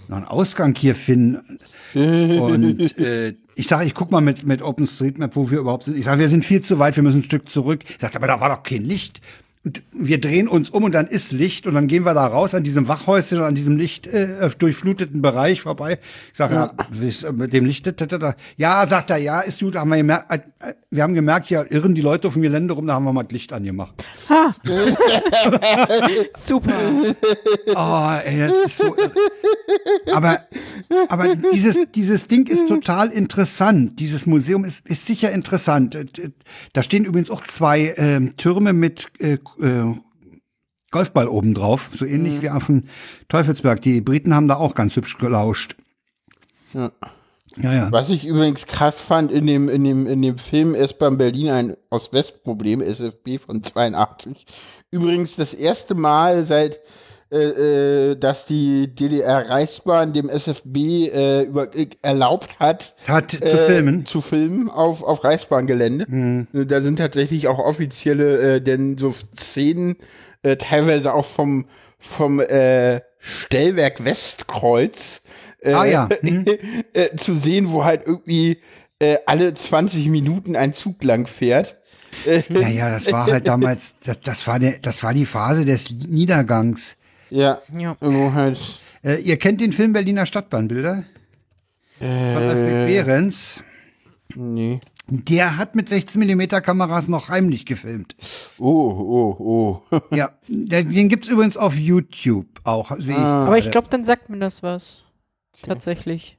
noch 0.07 0.17
einen 0.17 0.25
Ausgang 0.25 0.75
hier 0.75 0.95
finden. 0.95 1.59
Und 1.93 2.97
äh, 2.99 3.33
ich 3.59 3.67
sage, 3.67 3.85
ich 3.85 3.93
guck 3.93 4.09
mal 4.09 4.21
mit, 4.21 4.45
mit 4.45 4.61
OpenStreetMap, 4.61 5.35
wo 5.35 5.51
wir 5.51 5.59
überhaupt 5.59 5.83
sind. 5.83 5.97
Ich 5.97 6.05
sage, 6.05 6.21
wir 6.21 6.29
sind 6.29 6.45
viel 6.45 6.61
zu 6.61 6.79
weit, 6.79 6.95
wir 6.95 7.03
müssen 7.03 7.19
ein 7.19 7.23
Stück 7.23 7.49
zurück. 7.49 7.83
Ich 7.87 7.99
sagte, 7.99 8.17
aber 8.17 8.27
da 8.27 8.39
war 8.39 8.47
doch 8.47 8.63
kein 8.63 8.83
Licht. 8.83 9.19
Und 9.65 9.81
wir 9.91 10.21
drehen 10.21 10.47
uns 10.47 10.69
um 10.69 10.85
und 10.85 10.93
dann 10.93 11.07
ist 11.07 11.33
Licht 11.33 11.67
und 11.67 11.73
dann 11.73 11.87
gehen 11.87 12.05
wir 12.05 12.13
da 12.13 12.25
raus 12.25 12.55
an 12.55 12.63
diesem 12.63 12.87
Wachhäuschen 12.87 13.39
und 13.39 13.43
an 13.43 13.55
diesem 13.55 13.75
Licht 13.75 14.07
äh, 14.07 14.49
durchfluteten 14.57 15.21
Bereich 15.21 15.61
vorbei. 15.61 15.99
Ich 16.31 16.37
sage, 16.37 16.53
ja. 16.53 16.71
ja, 17.01 17.31
mit 17.33 17.51
dem 17.51 17.65
Licht, 17.65 17.85
da, 17.85 17.91
da, 17.91 18.17
da. 18.17 18.35
ja, 18.55 18.87
sagt 18.87 19.09
er, 19.09 19.17
ja, 19.17 19.41
ist 19.41 19.59
gut, 19.59 19.75
haben 19.75 19.89
wir 19.89 19.97
gemerkt, 19.97 20.31
äh, 20.31 20.73
wir 20.89 21.03
haben 21.03 21.13
gemerkt, 21.13 21.49
ja, 21.49 21.65
irren 21.69 21.93
die 21.93 21.99
Leute 21.99 22.27
auf 22.27 22.33
dem 22.35 22.41
Gelände 22.41 22.73
rum, 22.73 22.87
da 22.87 22.93
haben 22.93 23.03
wir 23.03 23.11
mal 23.11 23.23
das 23.23 23.33
Licht 23.33 23.51
angemacht. 23.51 24.01
Ha. 24.29 24.55
Super. 26.37 26.77
Oh, 27.75 28.11
ey, 28.25 28.39
das 28.47 28.59
ist 28.65 28.77
so. 28.77 28.95
irre. 28.95 29.11
Aber, 30.13 30.39
aber 31.09 31.35
dieses, 31.35 31.77
dieses 31.93 32.27
Ding 32.27 32.47
ist 32.47 32.67
total 32.67 33.11
interessant. 33.11 33.99
Dieses 33.99 34.25
Museum 34.25 34.63
ist, 34.63 34.87
ist 34.87 35.05
sicher 35.05 35.31
interessant. 35.31 35.97
Da 36.73 36.83
stehen 36.83 37.03
übrigens 37.05 37.29
auch 37.29 37.43
zwei 37.43 37.93
ähm, 37.97 38.37
Türme 38.37 38.73
mit 38.73 39.07
äh, 39.19 39.37
äh, 39.61 39.93
Golfball 40.91 41.27
oben 41.27 41.53
drauf, 41.53 41.91
so 41.95 42.05
ähnlich 42.05 42.35
Mhm. 42.37 42.41
wie 42.41 42.49
auf 42.49 42.65
dem 42.65 42.83
Teufelsberg. 43.27 43.81
Die 43.81 44.01
Briten 44.01 44.33
haben 44.33 44.47
da 44.47 44.55
auch 44.57 44.73
ganz 44.75 44.95
hübsch 44.95 45.17
gelauscht. 45.17 45.75
Ja. 46.73 46.91
Ja, 47.57 47.73
ja. 47.73 47.91
Was 47.91 48.09
ich 48.09 48.25
übrigens 48.25 48.67
krass 48.67 49.01
fand 49.01 49.31
in 49.31 49.47
dem, 49.47 49.69
in 49.69 49.83
dem, 49.83 50.05
in 50.07 50.21
dem 50.21 50.37
Film 50.37 50.75
S-Bahn 50.75 51.17
Berlin 51.17 51.49
ein 51.49 51.77
Ost-West-Problem, 51.89 52.79
SFB 52.81 53.39
von 53.39 53.63
82. 53.63 54.45
Übrigens 54.91 55.35
das 55.35 55.55
erste 55.55 55.95
Mal 55.95 56.45
seit, 56.45 56.79
äh, 57.31 58.11
äh, 58.11 58.15
dass 58.15 58.45
die 58.45 58.93
DDR-Reichsbahn 58.93 60.13
dem 60.13 60.29
SFB 60.29 60.77
äh, 61.13 61.43
über, 61.43 61.75
äh, 61.75 61.87
erlaubt 62.01 62.59
hat, 62.59 62.95
Hat 63.07 63.31
zu 63.31 63.43
äh, 63.43 63.67
filmen. 63.67 64.05
zu 64.05 64.21
filmen 64.21 64.69
auf, 64.69 65.03
auf 65.03 65.23
Reichsbahngelände. 65.23 66.47
Da 66.53 66.81
sind 66.81 66.97
tatsächlich 66.97 67.47
auch 67.47 67.59
offizielle, 67.59 68.55
äh, 68.55 68.61
denn 68.61 68.97
so 68.97 69.11
Szenen, 69.11 69.97
äh, 70.43 70.57
teilweise 70.57 71.13
auch 71.13 71.25
vom, 71.25 71.65
vom 71.99 72.39
äh, 72.39 73.01
Stellwerk 73.19 74.03
Westkreuz 74.05 75.21
Ah, 75.63 75.85
ja. 75.85 76.09
Mhm. 76.21 76.45
äh, 76.93 77.15
zu 77.15 77.35
sehen, 77.35 77.71
wo 77.71 77.83
halt 77.83 78.03
irgendwie 78.05 78.59
äh, 78.99 79.17
alle 79.25 79.53
20 79.53 80.07
Minuten 80.07 80.55
ein 80.55 80.73
Zug 80.73 81.03
lang 81.03 81.27
fährt. 81.27 81.77
Naja, 82.49 82.89
das 82.89 83.11
war 83.11 83.27
halt 83.27 83.47
damals, 83.47 83.95
das, 84.03 84.19
das, 84.21 84.47
war 84.47 84.59
der, 84.59 84.79
das 84.81 85.03
war 85.03 85.13
die 85.13 85.25
Phase 85.27 85.63
des 85.63 85.91
Niedergangs. 85.91 86.95
Ja, 87.29 87.61
Ja. 87.77 87.95
wo 88.01 88.33
halt 88.33 88.59
Äh, 89.03 89.21
ihr 89.21 89.37
kennt 89.37 89.61
den 89.61 89.71
Film 89.73 89.93
Berliner 89.93 90.25
Stadtbahnbilder? 90.25 91.03
Von 91.99 92.07
Alfred 92.07 92.87
Behrens. 92.87 93.63
Nee. 94.35 94.79
Der 95.07 95.57
hat 95.57 95.73
mit 95.73 95.89
16 95.89 96.21
mm 96.21 96.61
Kameras 96.61 97.07
noch 97.07 97.29
heimlich 97.29 97.65
gefilmt. 97.65 98.15
Oh, 98.59 98.91
oh, 99.39 99.81
oh. 99.91 99.99
Ja, 100.15 100.31
den 100.47 101.09
gibt's 101.09 101.27
übrigens 101.29 101.57
auf 101.57 101.75
YouTube 101.75 102.45
auch, 102.63 102.91
sehe 102.99 103.15
ich. 103.15 103.19
Ah. 103.21 103.47
Aber 103.47 103.57
ich 103.57 103.71
glaube, 103.71 103.87
dann 103.89 104.05
sagt 104.05 104.29
mir 104.29 104.37
das 104.39 104.61
was. 104.61 105.03
Tatsächlich. 105.63 106.37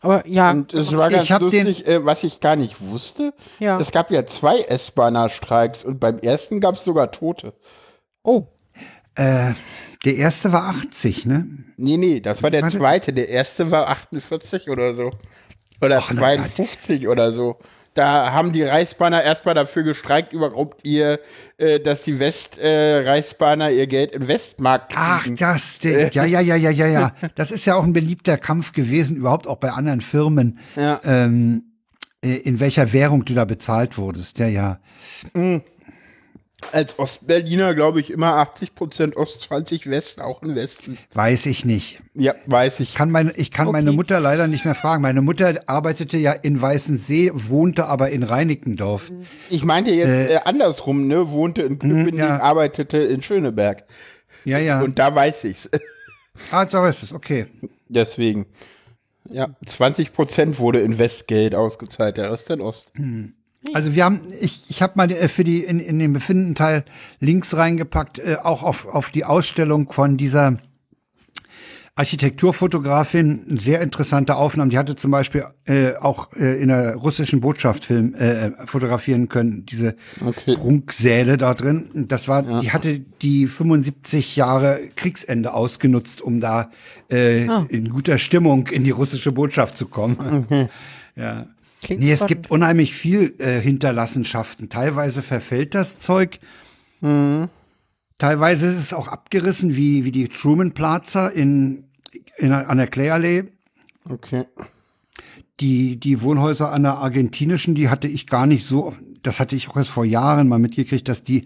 Aber 0.00 0.26
ja. 0.28 0.50
Und 0.50 0.74
es 0.74 0.94
war 0.94 1.10
Ich 1.10 1.28
ganz 1.28 1.40
lustig, 1.40 1.86
äh, 1.86 2.04
was 2.04 2.24
ich 2.24 2.40
gar 2.40 2.56
nicht 2.56 2.82
wusste. 2.82 3.32
ja. 3.58 3.80
Es 3.80 3.90
gab 3.90 4.10
ja 4.10 4.26
zwei 4.26 4.58
S-Bahner-Streiks 4.60 5.82
und 5.84 5.98
beim 5.98 6.18
ersten 6.18 6.60
gab 6.60 6.74
es 6.74 6.84
sogar 6.84 7.10
Tote. 7.10 7.54
oh. 8.22 8.46
Äh, 9.16 9.52
der 10.04 10.16
erste 10.16 10.52
war 10.52 10.64
80, 10.68 11.26
ne? 11.26 11.46
Nee, 11.76 11.96
nee, 11.96 12.20
das 12.20 12.42
war 12.42 12.50
der 12.50 12.62
Warte. 12.62 12.78
zweite. 12.78 13.12
Der 13.12 13.28
erste 13.28 13.70
war 13.70 13.88
48 13.88 14.68
oder 14.68 14.94
so. 14.94 15.10
Oder 15.80 15.98
Ach, 15.98 16.12
na 16.12 16.20
52 16.20 17.08
oder 17.08 17.32
so. 17.32 17.58
Da 17.94 18.32
haben 18.32 18.52
die 18.52 18.64
Reichsbahner 18.64 19.22
erstmal 19.22 19.54
dafür 19.54 19.84
gestreikt, 19.84 20.32
überhaupt 20.32 20.84
ihr, 20.84 21.20
äh, 21.58 21.78
dass 21.78 22.02
die 22.02 22.18
West-Reichsbahner 22.18 23.04
äh, 23.04 23.08
Reichsbahner 23.08 23.70
ihr 23.70 23.86
Geld 23.86 24.14
in 24.16 24.26
Westmark 24.26 24.88
Ach, 24.96 25.22
kriegen. 25.22 25.36
das, 25.36 25.78
der, 25.78 26.10
ja, 26.12 26.24
ja, 26.24 26.40
ja, 26.40 26.56
ja, 26.56 26.70
ja, 26.70 26.86
ja. 26.88 27.12
Das 27.36 27.52
ist 27.52 27.66
ja 27.66 27.76
auch 27.76 27.84
ein 27.84 27.92
beliebter 27.92 28.36
Kampf 28.36 28.72
gewesen, 28.72 29.16
überhaupt 29.16 29.46
auch 29.46 29.58
bei 29.58 29.70
anderen 29.70 30.00
Firmen, 30.00 30.58
Ja. 30.74 31.00
ähm, 31.04 31.64
äh, 32.24 32.34
in 32.34 32.58
welcher 32.58 32.92
Währung 32.92 33.24
du 33.24 33.34
da 33.34 33.44
bezahlt 33.44 33.96
wurdest. 33.96 34.40
Ja, 34.40 34.48
ja. 34.48 34.80
Als 36.72 36.98
Ostberliner 36.98 37.74
glaube 37.74 38.00
ich 38.00 38.10
immer 38.10 38.36
80% 38.42 39.16
Ost, 39.16 39.42
20 39.42 39.88
West, 39.90 40.20
auch 40.20 40.42
im 40.42 40.54
Westen. 40.54 40.98
Weiß 41.12 41.46
ich 41.46 41.64
nicht. 41.64 42.00
Ja, 42.14 42.34
weiß 42.46 42.80
ich. 42.80 42.94
Kann 42.94 43.10
meine, 43.10 43.32
ich 43.32 43.50
kann 43.50 43.70
meine 43.70 43.90
Okay. 43.90 43.96
Mutter 43.96 44.20
leider 44.20 44.46
nicht 44.46 44.64
mehr 44.64 44.74
fragen. 44.74 45.02
Meine 45.02 45.22
Mutter 45.22 45.60
arbeitete 45.66 46.16
ja 46.16 46.32
in 46.32 46.60
Weißensee, 46.60 47.30
wohnte 47.34 47.86
aber 47.86 48.10
in 48.10 48.22
Reinickendorf. 48.22 49.10
Ich 49.50 49.64
meinte 49.64 49.90
jetzt 49.90 50.30
äh, 50.30 50.40
andersrum, 50.44 51.06
ne? 51.06 51.30
Wohnte 51.30 51.62
in 51.62 51.78
Köpenick, 51.78 52.14
ja. 52.14 52.40
arbeitete 52.40 52.98
in 52.98 53.22
Schöneberg. 53.22 53.84
Ja, 54.44 54.58
ja. 54.58 54.82
Und 54.82 54.98
da 54.98 55.14
weiß 55.14 55.44
ich's. 55.44 55.68
ah, 56.50 56.64
da 56.64 56.88
ist 56.88 57.02
es, 57.02 57.12
okay. 57.12 57.46
Deswegen. 57.88 58.46
Ja, 59.30 59.48
20% 59.66 60.58
wurde 60.58 60.80
in 60.80 60.98
Westgeld 60.98 61.54
ausgezahlt, 61.54 62.18
der 62.18 62.30
Rest 62.30 62.50
in 62.50 62.60
Ost. 62.60 62.92
Also 63.72 63.94
wir 63.94 64.04
haben, 64.04 64.20
ich, 64.40 64.64
ich 64.68 64.82
habe 64.82 64.92
mal 64.96 65.10
äh, 65.10 65.28
für 65.28 65.42
die 65.44 65.64
in, 65.64 65.80
in 65.80 65.98
den 65.98 66.12
befindenden 66.12 66.54
Teil 66.54 66.84
Links 67.20 67.56
reingepackt, 67.56 68.18
äh, 68.18 68.36
auch 68.42 68.62
auf, 68.62 68.86
auf 68.86 69.10
die 69.10 69.24
Ausstellung 69.24 69.90
von 69.92 70.16
dieser 70.16 70.58
Architekturfotografin, 71.96 73.46
eine 73.48 73.60
sehr 73.60 73.80
interessante 73.80 74.34
Aufnahmen. 74.34 74.68
Die 74.70 74.78
hatte 74.78 74.96
zum 74.96 75.12
Beispiel 75.12 75.44
äh, 75.66 75.94
auch 75.94 76.32
äh, 76.34 76.60
in 76.60 76.68
der 76.68 76.96
russischen 76.96 77.40
Botschaft 77.40 77.84
Film 77.84 78.14
äh, 78.16 78.50
fotografieren 78.66 79.28
können, 79.28 79.64
diese 79.64 79.94
Okay. 80.24 80.56
Prunksäle 80.56 81.36
da 81.36 81.54
drin. 81.54 82.06
Das 82.08 82.26
war, 82.26 82.42
die 82.60 82.72
hatte 82.72 82.98
die 83.22 83.46
75 83.46 84.34
Jahre 84.34 84.80
Kriegsende 84.96 85.54
ausgenutzt, 85.54 86.20
um 86.20 86.40
da 86.40 86.70
äh, 87.10 87.46
Ah. 87.48 87.64
in 87.68 87.88
guter 87.90 88.18
Stimmung 88.18 88.66
in 88.68 88.82
die 88.84 88.90
russische 88.90 89.32
Botschaft 89.32 89.76
zu 89.78 89.86
kommen. 89.86 90.68
Ja. 91.16 91.46
Klingt 91.84 92.02
Nee, 92.02 92.10
es 92.12 92.18
spannend. 92.20 92.28
gibt 92.28 92.50
unheimlich 92.50 92.94
viel 92.94 93.34
äh, 93.38 93.60
Hinterlassenschaften. 93.60 94.68
Teilweise 94.70 95.22
verfällt 95.22 95.74
das 95.76 95.98
Zeug. 95.98 96.40
Teilweise 98.18 98.66
ist 98.66 98.78
es 98.78 98.92
auch 98.94 99.08
abgerissen, 99.08 99.76
wie, 99.76 100.04
wie 100.04 100.10
die 100.12 100.28
Truman 100.28 100.72
Plaza 100.72 101.28
in, 101.28 101.84
in, 102.38 102.50
an 102.52 102.78
der 102.78 102.86
Kläallee. 102.86 103.44
Okay. 104.08 104.46
Die, 105.60 106.00
die 106.00 106.22
Wohnhäuser 106.22 106.72
an 106.72 106.82
der 106.84 106.94
argentinischen, 106.96 107.74
die 107.74 107.90
hatte 107.90 108.08
ich 108.08 108.26
gar 108.26 108.46
nicht 108.46 108.64
so, 108.64 108.94
das 109.22 109.38
hatte 109.38 109.54
ich 109.54 109.68
auch 109.68 109.76
erst 109.76 109.90
vor 109.90 110.04
Jahren 110.06 110.48
mal 110.48 110.58
mitgekriegt, 110.58 111.08
dass 111.08 111.22
die, 111.22 111.44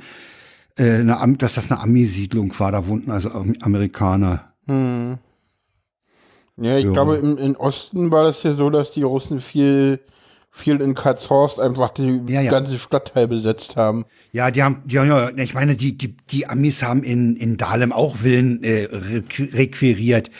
äh, 0.79 1.01
eine, 1.01 1.37
dass 1.39 1.55
das 1.57 1.71
eine 1.71 1.81
Ami-Siedlung 1.81 2.57
war, 2.61 2.71
da 2.73 2.87
wohnten 2.87 3.11
also 3.11 3.31
Am- 3.33 3.57
Amerikaner. 3.61 4.53
Ja, 4.69 5.19
ich 6.79 6.85
Jo. 6.85 6.93
glaube, 6.93 7.17
im, 7.17 7.37
im 7.39 7.57
Osten 7.57 8.13
war 8.13 8.23
das 8.25 8.43
ja 8.45 8.53
so, 8.55 8.71
dass 8.71 8.93
die 8.93 9.03
Russen 9.03 9.41
viel, 9.41 10.01
viel 10.51 10.81
in 10.81 10.95
Katzhorst 10.95 11.61
einfach 11.61 11.91
die 11.91 12.23
Ja, 12.27 12.41
ja. 12.41 12.51
ganze 12.51 12.79
Stadtteil 12.79 13.29
besetzt 13.29 13.77
haben. 13.77 14.05
Ja, 14.33 14.51
die 14.51 14.63
haben, 14.63 14.83
ja, 14.89 15.05
ja, 15.05 15.31
ich 15.37 15.55
meine, 15.55 15.77
die, 15.77 15.97
die, 15.97 16.17
die 16.31 16.47
Amis 16.47 16.83
haben 16.83 17.03
in, 17.03 17.37
in 17.37 17.57
Dahlem 17.57 17.93
auch 17.93 18.17
Villen 18.17 18.63
äh, 18.65 18.87
requ- 18.91 19.55
requiriert 19.55 20.31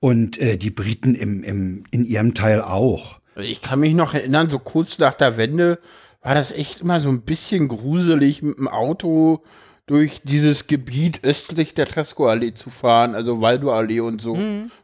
und 0.00 0.38
äh, 0.38 0.56
die 0.56 0.70
Briten 0.70 1.14
im, 1.14 1.42
im, 1.44 1.84
in 1.90 2.04
ihrem 2.04 2.34
Teil 2.34 2.60
auch. 2.62 3.20
Ich 3.36 3.62
kann 3.62 3.80
mich 3.80 3.94
noch 3.94 4.14
erinnern, 4.14 4.50
so 4.50 4.58
kurz 4.58 4.98
nach 4.98 5.14
der 5.14 5.36
Wende 5.36 5.78
war 6.22 6.34
das 6.34 6.50
echt 6.50 6.80
immer 6.80 6.98
so 7.00 7.08
ein 7.08 7.22
bisschen 7.22 7.68
gruselig 7.68 8.42
mit 8.42 8.58
dem 8.58 8.66
Auto 8.68 9.44
durch 9.86 10.20
dieses 10.24 10.66
Gebiet 10.66 11.20
östlich 11.24 11.72
der 11.72 11.86
Tresco-Allee 11.86 12.52
zu 12.52 12.68
fahren, 12.68 13.14
also 13.14 13.40
Waldo-Allee 13.40 14.00
und 14.00 14.20
so. 14.20 14.36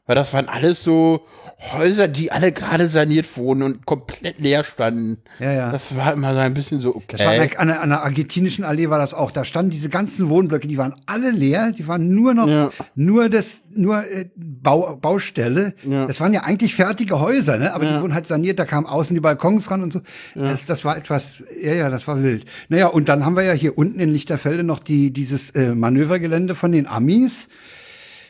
Weil 0.06 0.16
das 0.16 0.34
waren 0.34 0.48
alles 0.48 0.82
so 0.82 1.26
Häuser, 1.72 2.08
die 2.08 2.30
alle 2.30 2.52
gerade 2.52 2.88
saniert 2.88 3.36
wurden 3.38 3.62
und 3.62 3.86
komplett 3.86 4.38
leer 4.40 4.64
standen. 4.64 5.18
Ja, 5.38 5.52
ja. 5.52 5.72
Das 5.72 5.96
war 5.96 6.12
immer 6.12 6.34
so 6.34 6.40
ein 6.40 6.52
bisschen 6.52 6.80
so, 6.80 6.94
okay. 6.94 7.16
Das 7.16 7.20
war 7.20 7.32
an 7.32 7.68
der, 7.68 7.80
an, 7.80 7.88
der, 7.88 8.02
argentinischen 8.02 8.64
Allee 8.64 8.90
war 8.90 8.98
das 8.98 9.14
auch. 9.14 9.30
Da 9.30 9.44
standen 9.44 9.70
diese 9.70 9.88
ganzen 9.88 10.28
Wohnblöcke, 10.28 10.68
die 10.68 10.76
waren 10.76 10.94
alle 11.06 11.30
leer, 11.30 11.72
die 11.72 11.86
waren 11.88 12.10
nur 12.10 12.34
noch, 12.34 12.48
Ja. 12.48 12.70
nur 12.94 13.30
das, 13.30 13.64
nur 13.72 14.04
äh, 14.04 14.26
Bau, 14.36 14.96
Baustelle. 14.96 15.74
Ja. 15.84 16.06
Das 16.06 16.20
waren 16.20 16.34
ja 16.34 16.42
eigentlich 16.42 16.74
fertige 16.74 17.20
Häuser, 17.20 17.56
ne? 17.56 17.72
Aber 17.72 17.86
die 17.86 18.00
wurden 18.00 18.14
halt 18.14 18.26
saniert, 18.26 18.58
da 18.58 18.64
kamen 18.66 18.86
außen 18.86 19.14
die 19.14 19.20
Balkons 19.20 19.70
ran 19.70 19.82
und 19.82 19.92
so. 19.92 20.00
Das, 20.34 20.66
das 20.66 20.84
war 20.84 20.96
etwas, 20.96 21.42
ja, 21.62 21.72
ja, 21.72 21.88
das 21.88 22.06
war 22.08 22.22
wild. 22.22 22.44
Naja, 22.68 22.88
und 22.88 23.08
dann 23.08 23.24
haben 23.24 23.36
wir 23.36 23.44
ja 23.44 23.52
hier 23.52 23.78
unten 23.78 24.00
in 24.00 24.10
Lichterfelde 24.10 24.64
noch 24.64 24.80
die, 24.80 25.12
dieses 25.12 25.50
äh, 25.52 25.74
Manövergelände 25.74 26.54
von 26.54 26.72
den 26.72 26.86
Amis. 26.86 27.48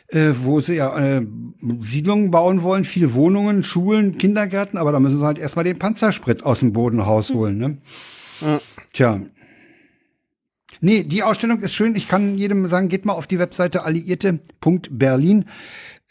Äh, 0.09 0.33
wo 0.43 0.59
sie 0.61 0.75
ja 0.75 0.95
äh, 1.17 1.25
Siedlungen 1.79 2.29
bauen 2.29 2.61
wollen, 2.61 2.85
viele 2.85 3.13
Wohnungen, 3.15 3.63
Schulen, 3.63 4.17
Kindergärten, 4.19 4.77
aber 4.77 4.91
da 4.91 4.99
müssen 4.99 5.17
sie 5.17 5.25
halt 5.25 5.39
erstmal 5.39 5.65
den 5.65 5.79
Panzersprit 5.79 6.43
aus 6.45 6.59
dem 6.59 6.73
Boden 6.73 6.99
rausholen, 6.99 7.57
ne? 7.57 7.77
Tja. 8.93 9.19
Nee, 10.81 11.03
die 11.03 11.23
Ausstellung 11.23 11.61
ist 11.61 11.73
schön. 11.73 11.95
Ich 11.95 12.07
kann 12.07 12.37
jedem 12.37 12.67
sagen, 12.67 12.89
geht 12.89 13.05
mal 13.05 13.13
auf 13.13 13.25
die 13.27 13.39
Webseite 13.39 13.83
alliierte.berlin. 13.83 15.45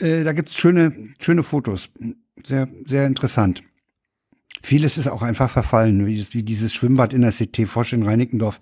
Äh, 0.00 0.24
da 0.24 0.32
gibt's 0.32 0.56
schöne, 0.56 0.92
schöne 1.20 1.42
Fotos. 1.44 1.88
Sehr, 2.44 2.68
sehr 2.86 3.06
interessant. 3.06 3.62
Vieles 4.62 4.96
ist 4.98 5.06
auch 5.08 5.22
einfach 5.22 5.50
verfallen, 5.50 6.04
wie, 6.06 6.18
das- 6.18 6.34
wie 6.34 6.42
dieses 6.42 6.72
Schwimmbad 6.74 7.12
in 7.12 7.20
der 7.20 7.30
CT 7.32 7.66
Fosch 7.68 7.92
in 7.92 8.02
Reinickendorf. 8.02 8.60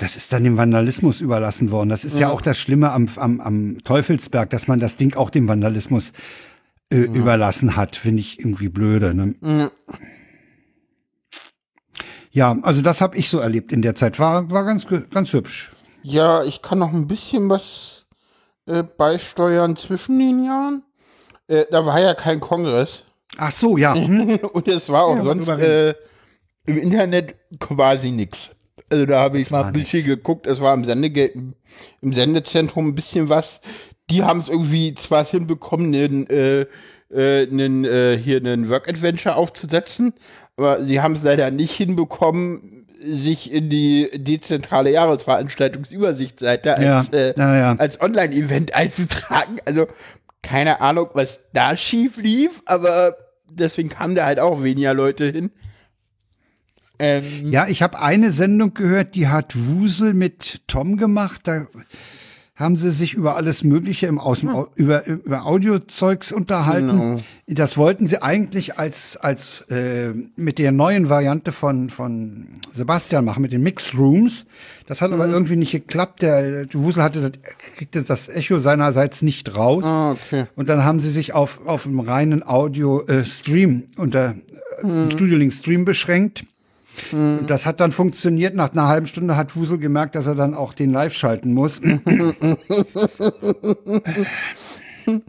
Das 0.00 0.16
ist 0.16 0.32
dann 0.32 0.44
dem 0.44 0.56
Vandalismus 0.56 1.20
überlassen 1.20 1.70
worden. 1.70 1.90
Das 1.90 2.06
ist 2.06 2.18
ja, 2.18 2.30
auch 2.30 2.40
das 2.40 2.58
Schlimme 2.58 2.90
am, 2.90 3.06
am, 3.16 3.40
am 3.40 3.78
Teufelsberg, 3.84 4.48
dass 4.48 4.66
man 4.66 4.80
das 4.80 4.96
Ding 4.96 5.14
auch 5.14 5.28
dem 5.28 5.46
Vandalismus 5.46 6.12
äh, 6.90 6.96
überlassen 6.96 7.76
hat. 7.76 7.96
Finde 7.96 8.20
ich 8.22 8.38
irgendwie 8.38 8.70
blöde. 8.70 9.14
Ne? 9.14 9.70
Ja, 12.30 12.56
also 12.62 12.80
das 12.80 13.02
habe 13.02 13.18
ich 13.18 13.28
so 13.28 13.40
erlebt 13.40 13.72
in 13.72 13.82
der 13.82 13.94
Zeit. 13.94 14.18
War, 14.18 14.50
war 14.50 14.64
ganz, 14.64 14.86
ganz 15.10 15.34
hübsch. 15.34 15.72
Ja, 16.02 16.44
ich 16.44 16.62
kann 16.62 16.78
noch 16.78 16.94
ein 16.94 17.06
bisschen 17.06 17.50
was 17.50 18.06
äh, 18.64 18.82
beisteuern 18.82 19.76
zwischen 19.76 20.18
den 20.18 20.44
Jahren. 20.44 20.82
Äh, 21.46 21.66
da 21.70 21.84
war 21.84 22.00
ja 22.00 22.14
kein 22.14 22.40
Kongress. 22.40 23.04
Ach 23.36 23.52
so, 23.52 23.76
ja. 23.76 23.94
Hm? 23.94 24.36
Und 24.54 24.66
es 24.66 24.88
war 24.88 25.04
auch 25.04 25.16
Ja, 25.16 25.24
sonst 25.24 25.48
äh, 25.48 25.94
im 26.64 26.78
Internet 26.78 27.34
quasi 27.58 28.12
nix. 28.12 28.56
Also 28.90 29.06
da 29.06 29.20
habe 29.20 29.38
ich 29.38 29.50
mal 29.50 29.64
ein 29.64 29.72
bisschen 29.72 30.04
geguckt, 30.04 30.46
es 30.46 30.60
war 30.60 30.74
im, 30.74 30.84
Sendege 30.84 31.32
im 32.00 32.12
Sendezentrum 32.12 32.88
ein 32.88 32.94
bisschen 32.94 33.28
was. 33.28 33.60
Die 34.10 34.24
haben 34.24 34.40
es 34.40 34.48
irgendwie 34.48 34.94
zwar 34.94 35.24
hinbekommen, 35.24 35.94
einen, 35.94 36.26
äh, 36.28 36.66
äh, 37.12 37.48
einen, 37.48 37.84
äh, 37.84 38.18
hier 38.18 38.38
einen 38.38 38.68
Work-Adventure 38.68 39.36
aufzusetzen, 39.36 40.12
aber 40.56 40.82
sie 40.82 41.00
haben 41.00 41.14
es 41.14 41.22
leider 41.22 41.50
nicht 41.50 41.72
hinbekommen, 41.72 42.86
sich 43.02 43.52
in 43.52 43.70
die 43.70 44.10
dezentrale 44.12 44.90
Jahresveranstaltungsübersichtsseite 44.90 46.76
Ja, 46.80 46.98
als, 46.98 47.08
äh, 47.10 47.34
ja, 47.36 47.56
ja. 47.56 47.76
als 47.78 48.00
Online-Event 48.00 48.74
einzutragen. 48.74 49.58
Also 49.64 49.86
keine 50.42 50.80
Ahnung, 50.80 51.08
was 51.14 51.40
da 51.52 51.76
schief 51.76 52.16
lief, 52.16 52.62
aber 52.66 53.14
deswegen 53.48 53.88
kamen 53.88 54.14
da 54.14 54.26
halt 54.26 54.38
auch 54.38 54.62
weniger 54.62 54.94
Leute 54.94 55.26
hin. 55.26 55.50
Ähm, 57.00 57.24
Ja, 57.50 57.66
ich 57.66 57.82
habe 57.82 58.00
eine 58.00 58.30
Sendung 58.30 58.74
gehört, 58.74 59.14
die 59.16 59.26
hat 59.28 59.54
Wusel 59.56 60.14
mit 60.14 60.60
Tom 60.68 60.96
gemacht. 60.96 61.40
Da 61.44 61.66
haben 62.54 62.76
sie 62.76 62.90
sich 62.92 63.14
über 63.14 63.36
alles 63.36 63.64
Mögliche 63.64 64.06
im 64.06 64.18
Aus 64.18 64.42
Hm. 64.42 64.66
über, 64.74 65.06
über 65.06 65.46
Audiozeugs 65.46 66.30
unterhalten. 66.30 66.88
Genau. 66.88 67.20
Das 67.46 67.78
wollten 67.78 68.06
sie 68.06 68.20
eigentlich 68.22 68.78
als, 68.78 69.16
als 69.16 69.62
äh, 69.70 70.12
mit 70.36 70.58
der 70.58 70.70
neuen 70.70 71.08
Variante 71.08 71.52
von, 71.52 71.88
von 71.88 72.60
Sebastian 72.70 73.24
machen, 73.24 73.40
mit 73.40 73.52
den 73.52 73.62
Mix-Rooms. 73.62 74.44
Das 74.86 75.00
hat 75.00 75.10
aber 75.10 75.26
Mhm. 75.26 75.32
irgendwie 75.32 75.56
nicht 75.56 75.72
geklappt. 75.72 76.20
Der 76.20 76.66
Wusel 76.74 77.02
hatte 77.02 77.30
das, 77.30 77.40
kriegte 77.76 78.02
das 78.02 78.28
Echo 78.28 78.58
seinerseits 78.58 79.22
nicht 79.22 79.56
raus. 79.56 79.82
Ah, 79.86 80.12
okay. 80.12 80.44
Und 80.54 80.68
dann 80.68 80.84
haben 80.84 81.00
sie 81.00 81.10
sich 81.10 81.32
auf, 81.32 81.66
auf 81.66 81.86
einem 81.86 82.00
reinen 82.00 82.46
Audio-Stream 82.46 83.84
unter 83.96 84.34
einen 84.82 85.10
Studio-Link-Stream 85.10 85.86
beschränkt. 85.86 86.44
Und 87.12 87.46
Das 87.48 87.66
hat 87.66 87.80
dann 87.80 87.92
funktioniert. 87.92 88.54
Nach 88.54 88.72
einer 88.72 88.88
halben 88.88 89.06
Stunde 89.06 89.36
hat 89.36 89.56
Wusel 89.56 89.78
gemerkt, 89.78 90.14
dass 90.14 90.26
er 90.26 90.34
dann 90.34 90.54
auch 90.54 90.72
den 90.72 90.92
live 90.92 91.14
schalten 91.14 91.52
muss. 91.54 91.80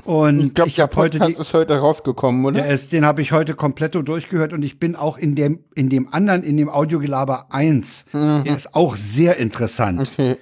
Und 0.04 0.40
Ich 0.48 0.54
glaube, 0.54 0.70
ich 0.70 0.80
habe 0.80 0.96
heute 0.96 1.20
die, 1.20 1.34
ist 1.34 1.54
heute 1.54 1.78
rausgekommen, 1.80 2.46
oder? 2.46 2.62
der 2.62 2.74
ist, 2.74 2.92
den 2.92 3.06
habe 3.06 3.22
ich 3.22 3.32
heute 3.32 3.56
komplett 3.56 3.96
durchgehört 3.96 4.54
und 4.54 4.64
ich 4.64 4.80
bin 4.80 4.96
auch 4.96 5.18
in 5.18 5.34
dem, 5.36 5.64
in 5.76 5.90
dem 5.90 6.14
anderen, 6.14 6.44
in 6.44 6.58
dem 6.58 6.70
Audiogelaber 6.70 7.48
1. 7.52 8.06
Der 8.14 8.46
ist 8.56 8.76
auch 8.76 8.96
sehr 8.96 9.38
interessant. 9.38 10.02
Okay. 10.14 10.38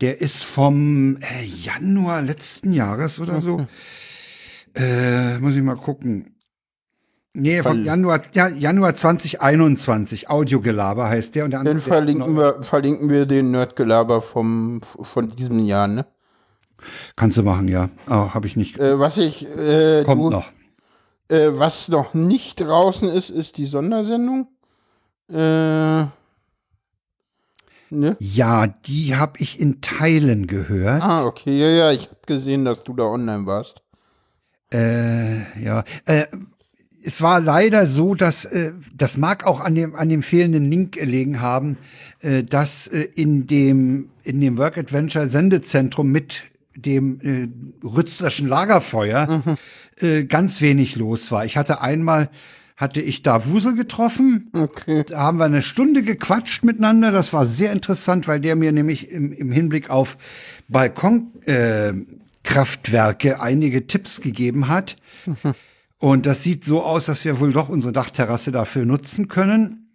Der 0.00 0.20
ist 0.20 0.42
vom 0.42 1.16
äh, 1.18 1.44
Januar 1.44 2.22
letzten 2.22 2.72
Jahres 2.72 3.20
oder 3.20 3.40
so. 3.40 3.66
äh, 4.74 5.38
muss 5.38 5.54
ich 5.54 5.62
mal 5.62 5.76
gucken. 5.76 6.34
Nee, 7.32 7.62
vom 7.62 7.84
Januar, 7.84 8.22
ja, 8.32 8.48
Januar 8.48 8.94
2021. 8.94 10.28
Audiogelaber 10.28 11.08
heißt 11.08 11.34
der. 11.34 11.44
Und 11.44 11.52
der 11.52 11.60
andere, 11.60 11.74
Dann 11.74 11.82
verlinken 11.82 12.36
wir, 12.36 12.62
verlinken 12.62 13.08
wir 13.08 13.26
den 13.26 13.52
Nerdgelaber 13.52 14.20
vom, 14.20 14.80
von 14.82 15.28
diesem 15.28 15.60
Jahr, 15.60 15.86
ne? 15.86 16.06
Kannst 17.14 17.36
du 17.36 17.42
machen, 17.42 17.68
ja. 17.68 17.88
Oh, 18.08 18.34
habe 18.34 18.46
ich 18.46 18.56
nicht. 18.56 18.78
Äh, 18.78 18.98
was 18.98 19.16
ich, 19.16 19.46
äh, 19.56 20.02
Kommt 20.04 20.22
du, 20.22 20.30
noch. 20.30 20.50
Äh, 21.28 21.50
was 21.52 21.88
noch 21.88 22.14
nicht 22.14 22.60
draußen 22.60 23.08
ist, 23.08 23.30
ist 23.30 23.58
die 23.58 23.66
Sondersendung. 23.66 24.48
Äh, 25.28 26.06
ne? 27.90 28.16
Ja, 28.18 28.66
die 28.66 29.14
habe 29.14 29.38
ich 29.38 29.60
in 29.60 29.80
Teilen 29.80 30.48
gehört. 30.48 31.02
Ah, 31.02 31.26
okay, 31.26 31.56
ja, 31.56 31.68
ja, 31.68 31.92
ich 31.92 32.08
habe 32.08 32.16
gesehen, 32.26 32.64
dass 32.64 32.82
du 32.82 32.94
da 32.94 33.04
online 33.04 33.46
warst. 33.46 33.82
Äh, 34.72 35.62
ja. 35.62 35.84
Äh, 36.06 36.26
es 37.04 37.20
war 37.20 37.40
leider 37.40 37.86
so, 37.86 38.14
dass 38.14 38.44
äh, 38.44 38.72
das 38.94 39.16
mag 39.16 39.46
auch 39.46 39.60
an 39.60 39.74
dem 39.74 39.94
an 39.94 40.08
dem 40.08 40.22
fehlenden 40.22 40.64
Link 40.64 40.92
gelegen 40.92 41.40
haben, 41.40 41.76
äh, 42.20 42.42
dass 42.42 42.86
äh, 42.86 43.08
in 43.14 43.46
dem 43.46 44.10
in 44.22 44.40
dem 44.40 44.58
Work 44.58 44.78
Adventure 44.78 45.28
Sendezentrum 45.28 46.10
mit 46.10 46.42
dem 46.76 47.20
äh, 47.20 47.86
Rützlerschen 47.86 48.48
Lagerfeuer 48.48 49.56
äh, 50.00 50.24
ganz 50.24 50.60
wenig 50.60 50.96
los 50.96 51.30
war. 51.30 51.44
Ich 51.44 51.56
hatte 51.56 51.80
einmal 51.80 52.30
hatte 52.76 53.02
ich 53.02 53.22
da 53.22 53.46
Wusel 53.46 53.74
getroffen. 53.74 54.48
Okay. 54.54 55.04
Da 55.06 55.18
haben 55.18 55.38
wir 55.38 55.44
eine 55.44 55.60
Stunde 55.60 56.02
gequatscht 56.02 56.64
miteinander. 56.64 57.12
Das 57.12 57.34
war 57.34 57.44
sehr 57.44 57.72
interessant, 57.72 58.26
weil 58.26 58.40
der 58.40 58.56
mir 58.56 58.72
nämlich 58.72 59.10
im, 59.10 59.32
im 59.32 59.52
Hinblick 59.52 59.90
auf 59.90 60.16
Balkonkraftwerke 60.68 62.00
äh, 62.06 62.16
Kraftwerke 62.42 63.40
einige 63.42 63.86
Tipps 63.86 64.22
gegeben 64.22 64.68
hat. 64.68 64.96
Und 66.00 66.24
das 66.24 66.42
sieht 66.42 66.64
so 66.64 66.82
aus, 66.82 67.04
dass 67.04 67.24
wir 67.26 67.38
wohl 67.40 67.52
doch 67.52 67.68
unsere 67.68 67.92
Dachterrasse 67.92 68.50
dafür 68.50 68.86
nutzen 68.86 69.28
können. 69.28 69.86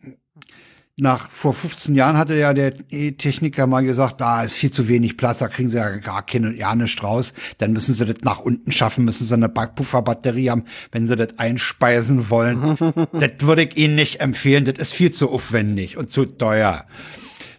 Nach 0.98 1.30
vor 1.30 1.54
15 1.54 1.96
Jahren 1.96 2.18
hatte 2.18 2.38
ja 2.38 2.54
der 2.54 2.74
E-Techniker 2.90 3.68
mal 3.68 3.84
gesagt, 3.84 4.22
da 4.22 4.44
ist 4.44 4.54
viel 4.54 4.72
zu 4.72 4.88
wenig 4.88 5.18
Platz, 5.18 5.40
da 5.40 5.50
kriegen 5.50 5.68
sie 5.68 5.76
ja 5.76 5.90
gar 5.98 6.26
keine 6.26 6.56
ja 6.56 6.74
nicht 6.76 7.04
raus. 7.04 7.34
Dann 7.58 7.74
müssen 7.74 7.96
sie 7.96 8.06
das 8.06 8.22
nach 8.22 8.40
unten 8.40 8.72
schaffen, 8.72 9.04
müssen 9.04 9.26
sie 9.26 9.34
eine 9.34 9.50
Backpufferbatterie 9.50 10.52
haben, 10.52 10.66
wenn 10.92 11.08
sie 11.08 11.16
das 11.18 11.38
einspeisen 11.40 12.30
wollen. 12.30 12.78
das 13.12 13.32
würde 13.40 13.64
ich 13.64 13.76
Ihnen 13.76 13.96
nicht 13.96 14.22
empfehlen, 14.22 14.64
das 14.64 14.78
ist 14.78 14.94
viel 14.94 15.12
zu 15.12 15.32
aufwendig 15.32 15.98
und 15.98 16.12
zu 16.12 16.26
teuer. 16.26 16.86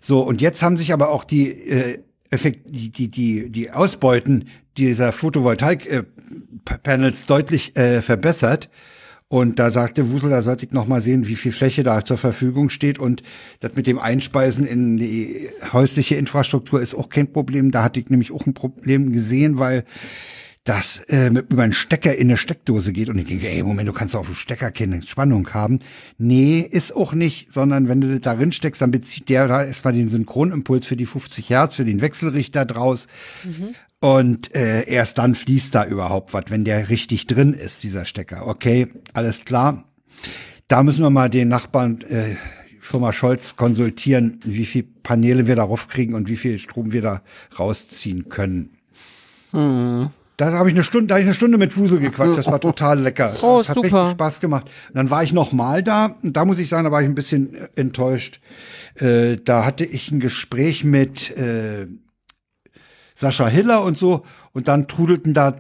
So, 0.01 0.21
und 0.21 0.41
jetzt 0.41 0.63
haben 0.63 0.77
sich 0.77 0.93
aber 0.93 1.11
auch 1.11 1.25
die, 1.25 1.49
äh, 1.51 1.99
Effekt, 2.31 2.67
die, 2.67 2.91
die, 2.91 3.11
die, 3.11 3.51
die 3.51 3.71
Ausbeuten 3.71 4.49
dieser 4.77 5.13
Photovoltaik-Panels 5.13 7.27
deutlich 7.27 7.77
äh, 7.77 8.03
verbessert. 8.03 8.69
Und 9.29 9.59
da 9.59 9.73
sagte 9.73 10.09
Wusel, 10.11 10.31
da 10.31 10.41
sollte 10.43 10.67
ich 10.67 10.73
noch 10.73 10.87
mal 10.87 11.03
sehen, 11.03 11.27
wie 11.27 11.35
viel 11.35 11.51
Fläche 11.51 11.83
da 11.83 12.05
zur 12.05 12.17
Verfügung 12.17 12.71
steht. 12.71 13.01
Und 13.01 13.25
das 13.59 13.75
mit 13.75 13.89
dem 13.89 13.99
Einspeisen 13.99 14.65
in 14.67 14.99
die 14.99 15.49
häusliche 15.73 16.15
Infrastruktur 16.15 16.81
ist 16.81 16.95
auch 16.95 17.09
kein 17.09 17.33
Problem. 17.33 17.73
Da 17.73 17.83
hatte 17.83 17.99
ich 17.99 18.09
nämlich 18.09 18.31
auch 18.31 18.47
ein 18.47 18.55
Problem 18.55 19.13
gesehen, 19.13 19.59
weil 19.59 19.85
das 20.67 21.05
äh, 21.09 21.31
mit, 21.31 21.51
über 21.51 21.63
einen 21.63 21.73
Stecker 21.73 22.15
in 22.15 22.29
eine 22.29 22.37
Steckdose 22.37 22.93
geht. 22.93 23.09
Und 23.09 23.19
ich 23.19 23.25
denke, 23.25 23.49
ey, 23.49 23.63
Moment, 23.63 23.89
du 23.89 23.93
kannst 23.93 24.17
auf 24.17 24.27
dem 24.27 24.35
Stecker 24.35 24.71
keine 24.71 25.01
Spannung 25.03 25.49
haben. 25.55 25.81
Nee, 26.19 26.61
ist 26.61 26.95
auch 26.95 27.15
nicht, 27.15 27.53
sondern 27.53 27.89
wenn 27.89 28.01
du 28.01 28.11
das 28.11 28.21
darin 28.21 28.53
steckst, 28.53 28.83
dann 28.83 28.91
bezieht 28.91 29.29
der 29.29 29.49
da 29.49 29.65
erstmal 29.65 29.95
den 29.95 30.09
Synchronimpuls 30.09 30.87
für 30.87 30.97
die 30.97 31.07
50 31.07 31.51
Hertz, 31.51 31.77
für 31.77 31.85
den 31.85 32.01
Wechselrichter 32.01 32.65
draus. 32.65 33.07
Und 34.01 34.55
äh, 34.55 34.89
erst 34.89 35.19
dann 35.19 35.35
fließt 35.35 35.75
da 35.75 35.85
überhaupt 35.85 36.35
was, 36.35 36.45
wenn 36.49 36.65
der 36.65 36.89
richtig 36.91 37.27
drin 37.27 37.55
ist, 37.55 37.83
dieser 37.83 38.05
Stecker. 38.05 38.47
Okay, 38.47 38.89
alles 39.15 39.45
klar. 39.45 39.85
Da 40.69 40.83
müssen 40.83 41.03
wir 41.03 41.11
mal 41.11 41.31
den 41.31 41.49
Nachbarn 41.49 42.03
äh, 42.03 42.37
Firma 42.81 43.13
Scholz 43.13 43.57
konsultieren, 43.57 44.41
wie 44.45 44.67
viel 44.67 44.85
Paneele 44.85 45.47
wir 45.47 45.57
darauf 45.57 45.89
kriegen 45.89 46.15
und 46.15 46.29
wie 46.29 46.37
viel 46.37 46.59
Strom 46.59 46.93
wir 46.93 47.03
da 47.03 47.23
rausziehen 47.59 48.29
können. 48.29 48.71
Da 50.37 50.53
habe 50.53 50.69
ich 50.69 50.75
eine 50.75 50.83
Stunde, 50.83 51.07
da 51.09 51.15
hab 51.15 51.21
ich 51.21 51.27
eine 51.27 51.35
Stunde 51.35 51.57
mit 51.57 51.73
Fusel 51.73 51.99
gequatscht. 51.99 52.37
Das 52.37 52.47
war 52.47 52.61
total 52.61 53.01
lecker. 53.01 53.33
Oh, 53.43 53.59
das 53.59 53.71
hat 53.71 53.77
super. 53.77 54.03
richtig 54.03 54.11
Spaß 54.13 54.41
gemacht. 54.41 54.67
Und 54.89 54.97
dann 54.97 55.11
war 55.11 55.23
ich 55.23 55.33
noch 55.33 55.53
mal 55.53 55.83
da. 55.83 56.17
Und 56.23 56.37
da 56.37 56.45
muss 56.45 56.59
ich 56.59 56.69
sagen, 56.69 56.85
da 56.85 56.93
war 56.93 57.01
ich 57.01 57.09
ein 57.09 57.15
bisschen 57.15 57.55
äh, 57.55 57.69
enttäuscht. 57.77 58.41
Äh, 58.97 59.37
da 59.43 59.65
hatte 59.65 59.85
ich 59.85 60.13
ein 60.13 60.21
Gespräch 60.21 60.85
mit 60.85 61.35
äh, 61.37 61.87
Sascha 63.17 63.49
Hiller 63.49 63.83
und 63.83 63.99
so. 63.99 64.23
Und 64.53 64.69
dann 64.69 64.87
trudelten 64.87 65.35
da 65.35 65.57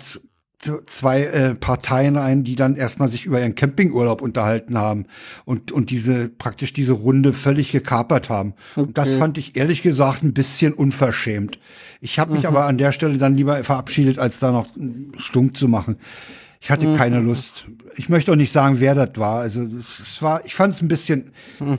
zwei 0.86 1.22
äh, 1.24 1.54
Parteien 1.54 2.16
ein, 2.16 2.44
die 2.44 2.56
dann 2.56 2.76
erstmal 2.76 3.08
sich 3.08 3.26
über 3.26 3.40
ihren 3.40 3.54
Campingurlaub 3.54 4.22
unterhalten 4.22 4.78
haben 4.78 5.06
und, 5.44 5.70
und 5.72 5.90
diese, 5.90 6.28
praktisch 6.28 6.72
diese 6.72 6.94
Runde 6.94 7.32
völlig 7.32 7.72
gekapert 7.72 8.30
haben. 8.30 8.54
Und 8.74 8.96
das 8.98 9.12
fand 9.12 9.38
ich 9.38 9.56
ehrlich 9.56 9.82
gesagt 9.82 10.22
ein 10.22 10.32
bisschen 10.32 10.72
unverschämt. 10.72 11.58
Ich 12.00 12.18
habe 12.18 12.34
mich 12.34 12.46
aber 12.46 12.64
an 12.64 12.78
der 12.78 12.92
Stelle 12.92 13.18
dann 13.18 13.36
lieber 13.36 13.62
verabschiedet, 13.64 14.18
als 14.18 14.38
da 14.38 14.50
noch 14.50 14.68
Stunk 15.16 15.56
zu 15.56 15.68
machen. 15.68 15.98
Ich 16.60 16.70
hatte 16.70 16.96
keine 16.96 17.20
Lust. 17.20 17.66
Ich 17.96 18.08
möchte 18.08 18.32
auch 18.32 18.36
nicht 18.36 18.50
sagen, 18.52 18.80
wer 18.80 18.94
das 18.94 19.10
war. 19.16 19.40
Also 19.40 19.62
es 19.62 20.20
war, 20.20 20.44
ich 20.44 20.54
fand 20.54 20.74
es 20.74 20.82
ein 20.82 20.88
bisschen 20.88 21.32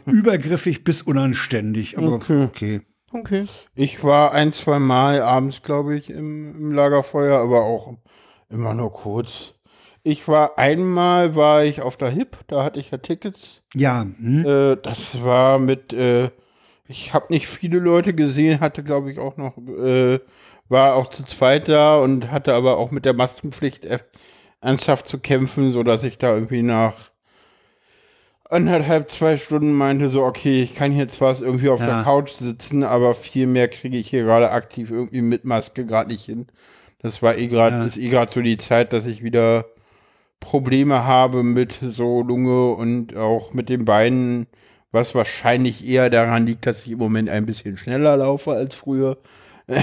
übergriffig 0.06 0.84
bis 0.84 1.02
unanständig. 1.02 1.98
Aber 1.98 2.14
okay. 2.14 2.44
Okay. 2.44 2.82
Ich 3.76 4.04
war 4.04 4.34
ein, 4.34 4.52
zwei 4.54 4.80
Mal 4.80 5.22
abends, 5.22 5.62
glaube 5.62 5.96
ich, 5.96 6.10
im, 6.10 6.56
im 6.56 6.72
Lagerfeuer, 6.74 7.40
aber 7.40 7.64
auch 7.64 7.94
immer 8.50 8.74
nur 8.74 8.92
kurz. 8.92 9.54
Ich 10.04 10.28
war 10.28 10.58
einmal, 10.58 11.36
war 11.36 11.64
ich 11.66 11.82
auf 11.82 11.98
der 11.98 12.10
HIP, 12.10 12.38
da 12.48 12.64
hatte 12.64 12.80
ich 12.80 12.92
ja 12.92 12.98
Tickets. 12.98 13.64
Ja, 13.74 14.04
hm? 14.04 14.46
Äh, 14.46 14.78
das 14.78 15.22
war 15.24 15.60
mit, 15.60 15.92
äh, 15.94 16.30
ich 16.88 17.14
habe 17.14 17.26
nicht 17.30 17.48
viele 17.48 17.80
Leute 17.80 18.14
gesehen, 18.14 18.60
hatte, 18.60 18.84
glaube 18.84 19.12
ich, 19.12 19.20
auch 19.20 19.38
noch, 19.38 19.58
äh, 19.58 20.20
war 20.70 20.96
auch 20.96 21.10
zu 21.10 21.24
zweit 21.26 21.68
da 21.68 21.98
und 21.98 22.32
hatte 22.32 22.54
aber 22.54 22.78
auch 22.78 22.92
mit 22.92 23.06
der 23.06 23.14
Maskenpflicht 23.14 23.86
äh, 23.86 24.00
ernsthaft 24.62 25.08
zu 25.08 25.20
kämpfen, 25.20 25.72
so 25.72 25.84
dass 25.84 26.04
ich 26.04 26.18
da 26.18 26.34
irgendwie 26.34 26.64
nach 26.64 27.12
anderthalb, 28.50 29.10
zwei 29.12 29.38
Stunden 29.38 29.74
meinte 29.74 30.10
so, 30.10 30.24
okay, 30.24 30.64
ich 30.64 30.76
kann 30.76 30.92
hier 30.92 31.08
zwar 31.08 31.40
irgendwie 31.40 31.70
auf 31.70 31.80
Ja. 31.80 31.88
der 31.88 32.04
Couch 32.04 32.32
sitzen, 32.32 32.84
aber 32.84 33.14
viel 33.14 33.48
mehr 33.48 33.68
kriege 33.68 33.98
ich 33.98 34.10
hier 34.10 34.24
gerade 34.24 34.52
aktiv 34.52 34.92
irgendwie 34.92 35.22
mit 35.22 35.46
Maske 35.46 35.86
gerade 35.86 36.10
nicht 36.12 36.26
hin. 36.26 36.48
Das 37.02 37.22
war 37.22 37.38
eh 37.38 37.48
gerade, 37.48 37.78
Ja. 37.78 37.86
ist 37.86 37.98
eh 37.98 38.10
gerade 38.10 38.32
so 38.32 38.42
die 38.42 38.58
Zeit, 38.58 38.94
dass 38.94 39.06
ich 39.06 39.24
wieder 39.24 39.66
Probleme 40.40 41.04
habe 41.06 41.44
mit 41.44 41.74
so 41.82 42.22
Lunge 42.22 42.72
und 42.74 43.16
auch 43.16 43.54
mit 43.54 43.70
den 43.70 43.86
Beinen, 43.86 44.48
was 44.92 45.16
wahrscheinlich 45.16 45.86
eher 45.88 46.10
daran 46.10 46.46
liegt, 46.46 46.66
dass 46.66 46.82
ich 46.86 46.92
im 46.92 47.00
Moment 47.00 47.30
ein 47.30 47.46
bisschen 47.46 47.78
schneller 47.78 48.18
laufe 48.18 48.52
als 48.54 48.76
früher. 48.76 49.18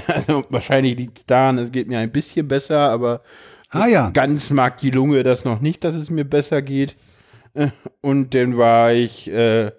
Also 0.07 0.45
wahrscheinlich 0.49 0.97
liegt 0.97 1.19
es 1.19 1.27
daran, 1.27 1.59
es 1.59 1.71
geht 1.71 1.89
mir 1.89 1.99
ein 1.99 2.11
bisschen 2.11 2.49
besser, 2.49 2.79
aber 2.89 3.21
ah 3.69 3.87
ja. 3.87 4.09
ganz 4.11 4.49
mag 4.49 4.79
die 4.79 4.91
Lunge 4.91 5.23
das 5.25 5.45
noch 5.45 5.61
nicht, 5.61 5.85
dass 5.85 5.95
es 5.95 6.09
mir 6.09 6.25
besser 6.25 6.63
geht. 6.63 6.97
Und 8.01 8.35
dann 8.35 8.57
war 8.57 8.93
ich, 8.93 9.29
äh, 9.31 9.71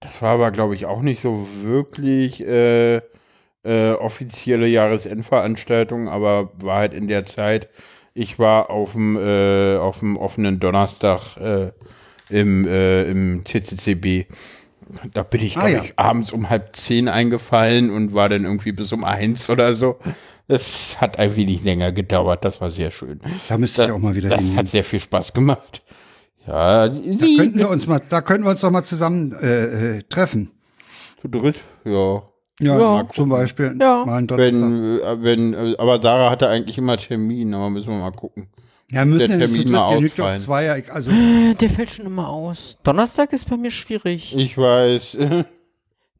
das 0.00 0.20
war 0.22 0.30
aber 0.34 0.50
glaube 0.50 0.74
ich 0.74 0.86
auch 0.86 1.02
nicht 1.02 1.22
so 1.22 1.46
wirklich 1.62 2.44
äh, 2.46 2.96
äh, 3.64 3.92
offizielle 3.92 4.66
Jahresendveranstaltung, 4.66 6.08
aber 6.08 6.50
war 6.60 6.78
halt 6.78 6.94
in 6.94 7.08
der 7.08 7.24
Zeit. 7.26 7.68
Ich 8.14 8.38
war 8.38 8.70
auf 8.70 8.92
dem 8.92 9.16
äh, 9.16 9.76
auf 9.76 10.00
dem 10.00 10.16
offenen 10.16 10.60
Donnerstag 10.60 11.36
äh, 11.38 11.72
im, 12.30 12.66
äh, 12.66 13.04
im 13.04 13.44
CCCB. 13.44 14.26
Da 15.14 15.22
bin 15.22 15.40
ich, 15.42 15.56
Ah, 15.56 15.60
glaube 15.60 15.72
ja. 15.76 15.82
ich, 15.84 15.98
abends 15.98 16.32
um 16.32 16.50
halb 16.50 16.76
zehn 16.76 17.08
eingefallen 17.08 17.90
und 17.90 18.12
war 18.14 18.28
dann 18.28 18.44
irgendwie 18.44 18.72
bis 18.72 18.92
um 18.92 19.04
eins 19.04 19.48
oder 19.48 19.74
so. 19.74 19.96
Das 20.48 21.00
hat 21.00 21.18
ein 21.18 21.34
wenig 21.36 21.62
länger 21.62 21.92
gedauert, 21.92 22.44
das 22.44 22.60
war 22.60 22.70
sehr 22.70 22.90
schön. 22.90 23.20
Da 23.48 23.56
müsste 23.56 23.84
ich 23.84 23.90
auch 23.90 23.98
mal 23.98 24.14
wieder 24.14 24.28
Das 24.28 24.40
hin. 24.40 24.56
hat 24.56 24.68
sehr 24.68 24.84
viel 24.84 25.00
Spaß 25.00 25.32
gemacht. 25.32 25.82
Ja, 26.46 26.88
Da 26.88 26.94
könnten 27.36 27.58
wir 27.58 27.68
uns 27.70 27.86
mal, 27.86 28.00
da 28.08 28.20
könnten 28.20 28.44
wir 28.44 28.50
uns 28.50 28.60
doch 28.60 28.70
mal 28.70 28.82
zusammen 28.84 29.32
äh, 29.40 29.96
äh, 29.98 30.02
treffen. 30.08 30.50
zu 31.20 31.28
dritt, 31.28 31.60
ja. 31.84 32.22
Ja, 32.60 32.78
Ja. 32.78 33.08
zum 33.12 33.28
Beispiel 33.28 33.76
Ja. 33.80 34.04
mal. 34.04 34.28
Wenn, 34.28 34.98
äh, 35.00 35.22
wenn, 35.22 35.54
äh, 35.54 35.74
aber 35.78 36.00
Sarah 36.02 36.30
hatte 36.30 36.48
eigentlich 36.48 36.78
immer 36.78 36.96
Termin, 36.96 37.54
aber 37.54 37.70
müssen 37.70 37.88
wir 37.90 37.98
mal 37.98 38.10
gucken. 38.12 38.48
Ja, 38.90 39.04
müssen 39.04 39.38
der 39.38 39.48
Termin 39.48 39.70
mal 39.70 39.84
ausfallen. 39.96 40.42
zwei, 40.42 40.84
also 40.90 41.10
Äh, 41.10 41.54
Der 41.54 41.70
fällt 41.70 41.90
schon 41.90 42.06
immer 42.06 42.28
aus. 42.28 42.76
Donnerstag 42.82 43.32
ist 43.32 43.48
bei 43.48 43.56
mir 43.56 43.70
schwierig. 43.70 44.34
Ich 44.36 44.58
weiß. 44.58 45.16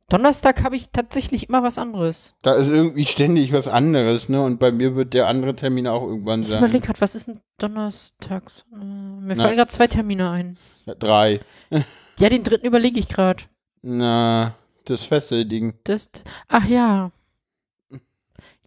Donnerstag 0.08 0.62
habe 0.62 0.76
ich 0.76 0.90
tatsächlich 0.90 1.48
immer 1.48 1.62
was 1.62 1.78
anderes. 1.78 2.34
Da 2.42 2.54
ist 2.54 2.68
irgendwie 2.68 3.06
ständig 3.06 3.52
was 3.52 3.66
anderes, 3.68 4.28
ne? 4.28 4.42
Und 4.42 4.58
bei 4.60 4.70
mir 4.70 4.94
wird 4.94 5.14
der 5.14 5.26
andere 5.26 5.54
Termin 5.54 5.86
auch 5.86 6.02
irgendwann 6.02 6.42
Ich 6.42 6.48
sein. 6.48 6.58
überlege 6.58 6.86
gerade, 6.86 7.00
was 7.00 7.14
ist 7.14 7.28
denn 7.28 7.40
donnerstags? 7.58 8.66
Äh, 8.74 8.76
mir 8.84 9.36
Na. 9.36 9.44
fallen 9.44 9.56
gerade 9.56 9.70
zwei 9.70 9.86
Termine 9.86 10.30
ein. 10.30 10.58
Drei. 10.98 11.40
Ja, 12.18 12.28
den 12.28 12.44
dritten 12.44 12.66
überlege 12.66 13.00
ich 13.00 13.08
gerade. 13.08 13.42
Na, 13.80 14.54
das 14.84 15.04
Fesselding. 15.04 15.72
Das, 15.84 16.10
ach 16.46 16.66
ja. 16.66 17.10